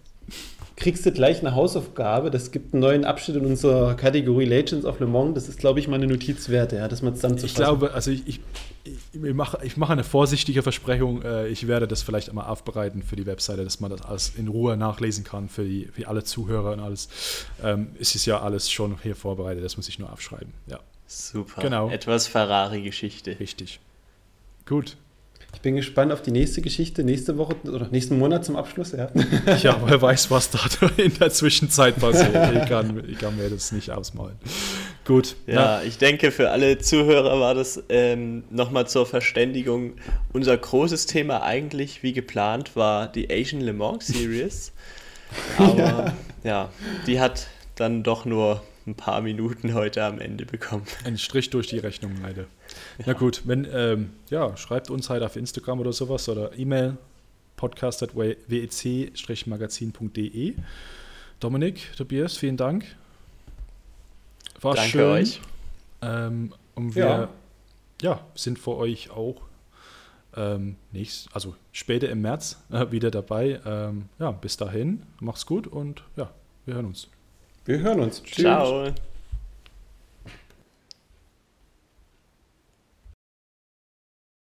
kriegst 0.81 1.07
du 1.07 1.13
gleich 1.13 1.41
eine 1.41 1.55
Hausaufgabe. 1.55 2.31
Das 2.31 2.51
gibt 2.51 2.75
einen 2.75 2.81
neuen 2.81 3.05
Abschnitt 3.05 3.37
in 3.37 3.47
unserer 3.47 3.95
Kategorie 3.95 4.47
Legends 4.47 4.85
of 4.85 4.99
Le 4.99 5.07
Mans. 5.07 5.35
Das 5.35 5.49
ist, 5.49 5.59
glaube 5.59 5.79
ich, 5.79 5.87
mal 5.87 5.97
eine 5.97 6.07
Notiz 6.07 6.49
wert, 6.49 6.73
ja, 6.73 6.89
dass 6.89 7.03
man 7.03 7.13
es 7.13 7.21
dann 7.21 7.37
Ich 7.37 7.55
glaube, 7.55 7.93
also 7.93 8.11
ich, 8.11 8.27
ich, 8.27 8.41
ich 8.85 9.35
mache 9.35 9.59
ich 9.63 9.77
mach 9.77 9.91
eine 9.91 10.03
vorsichtige 10.03 10.63
Versprechung. 10.63 11.23
Äh, 11.23 11.49
ich 11.49 11.69
werde 11.69 11.87
das 11.87 12.03
vielleicht 12.03 12.31
einmal 12.31 12.47
aufbereiten 12.47 13.03
für 13.03 13.15
die 13.15 13.27
Webseite, 13.27 13.63
dass 13.63 13.79
man 13.79 13.91
das 13.91 14.03
alles 14.03 14.33
in 14.37 14.49
Ruhe 14.49 14.77
nachlesen 14.77 15.23
kann 15.23 15.49
für, 15.49 15.65
die, 15.65 15.87
für 15.93 16.09
alle 16.09 16.25
Zuhörer 16.25 16.73
und 16.73 16.81
alles. 16.81 17.09
Ähm, 17.63 17.89
es 18.01 18.15
ist 18.15 18.27
ja 18.27 18.41
alles 18.41 18.71
schon 18.71 18.97
hier 19.03 19.15
vorbereitet, 19.15 19.63
das 19.63 19.77
muss 19.77 19.89
ich 19.89 19.99
nur 19.99 20.11
aufschreiben. 20.11 20.53
Ja. 20.67 20.81
Super. 21.07 21.61
Genau. 21.61 21.91
Etwas 21.91 22.27
Ferrari-Geschichte. 22.27 23.39
Richtig. 23.39 23.81
Gut. 24.67 24.97
Ich 25.53 25.61
bin 25.63 25.77
gespannt 25.77 26.13
auf 26.13 26.23
die 26.23 26.31
nächste 26.31 26.63
Geschichte, 26.63 27.05
nächste 27.05 27.37
Woche 27.37 27.55
oder 27.65 27.89
nächsten 27.91 28.19
Monat 28.19 28.45
zum 28.45 28.57
Abschluss. 28.57 28.93
Ja, 28.93 29.11
ja 29.63 29.81
wer 29.85 30.01
weiß, 30.01 30.31
was 30.31 30.51
da 30.51 30.61
in 30.97 31.13
der 31.19 31.31
Zwischenzeit 31.31 31.97
passiert. 31.97 32.31
Ich 32.61 32.69
kann, 32.69 33.05
ich 33.09 33.19
kann 33.19 33.37
mir 33.37 33.49
das 33.51 33.73
nicht 33.73 33.91
ausmalen. 33.91 34.37
Gut. 35.05 35.37
Ja, 35.47 35.55
ja, 35.55 35.83
ich 35.83 35.99
denke, 35.99 36.31
für 36.31 36.51
alle 36.51 36.79
Zuhörer 36.79 37.41
war 37.41 37.55
das 37.55 37.83
ähm, 37.89 38.45
nochmal 38.51 38.87
zur 38.87 39.07
Verständigung. 39.07 39.95
Unser 40.33 40.57
großes 40.57 41.07
Thema 41.07 41.43
eigentlich, 41.43 42.03
wie 42.03 42.13
geplant, 42.13 42.77
war 42.77 43.09
die 43.09 43.31
Asian 43.31 43.61
Le 43.61 43.73
Mans 43.73 44.07
Series. 44.07 44.73
Aber 45.59 45.77
ja, 45.77 46.15
ja 46.45 46.71
die 47.07 47.21
hat 47.21 47.49
dann 47.77 48.03
doch 48.03 48.25
nur 48.25 48.63
ein 48.87 48.95
paar 48.95 49.21
Minuten 49.21 49.75
heute 49.75 50.05
am 50.05 50.21
Ende 50.21 50.45
bekommen. 50.45 50.85
Ein 51.05 51.19
Strich 51.19 51.51
durch 51.51 51.67
die 51.67 51.79
Rechnung 51.79 52.13
leider. 52.23 52.47
Ja. 52.99 53.05
Na 53.07 53.15
gut, 53.15 53.43
wenn, 53.47 53.67
ähm, 53.73 54.11
ja, 54.31 54.57
schreibt 54.57 54.91
uns 54.91 55.09
halt 55.11 55.23
auf 55.23 55.37
Instagram 55.37 55.79
oder 55.81 55.93
sowas 55.93 56.29
oder 56.29 56.59
E-Mail 56.59 56.97
podcast.wec-magazin.de. 57.57 60.55
Dominik, 61.41 61.97
Tobias, 61.97 62.37
vielen 62.37 62.57
Dank. 62.57 62.85
War 64.61 64.75
Danke 64.75 64.91
schön. 64.91 65.11
euch. 65.11 65.41
Ähm, 66.03 66.53
und 66.75 66.95
wir 66.95 67.05
ja. 67.05 67.29
ja. 68.03 68.21
sind 68.35 68.59
für 68.59 68.77
euch 68.77 69.11
auch 69.11 69.37
ähm, 70.37 70.77
nächst, 70.93 71.29
also 71.35 71.55
später 71.73 72.09
im 72.09 72.23
März 72.23 72.59
äh, 72.71 72.91
wieder 72.91 73.11
dabei. 73.11 73.61
Ähm, 73.65 74.09
ja, 74.19 74.31
bis 74.31 74.57
dahin, 74.57 75.03
macht's 75.21 75.47
gut 75.47 75.67
und 75.67 76.03
ja, 76.17 76.31
wir 76.67 76.75
hören 76.75 76.87
uns. 76.87 77.09
Wir 77.65 77.81
hören 77.81 78.01
uns. 78.01 78.23
Tschüss. 78.23 78.45
Ciao. 78.45 78.93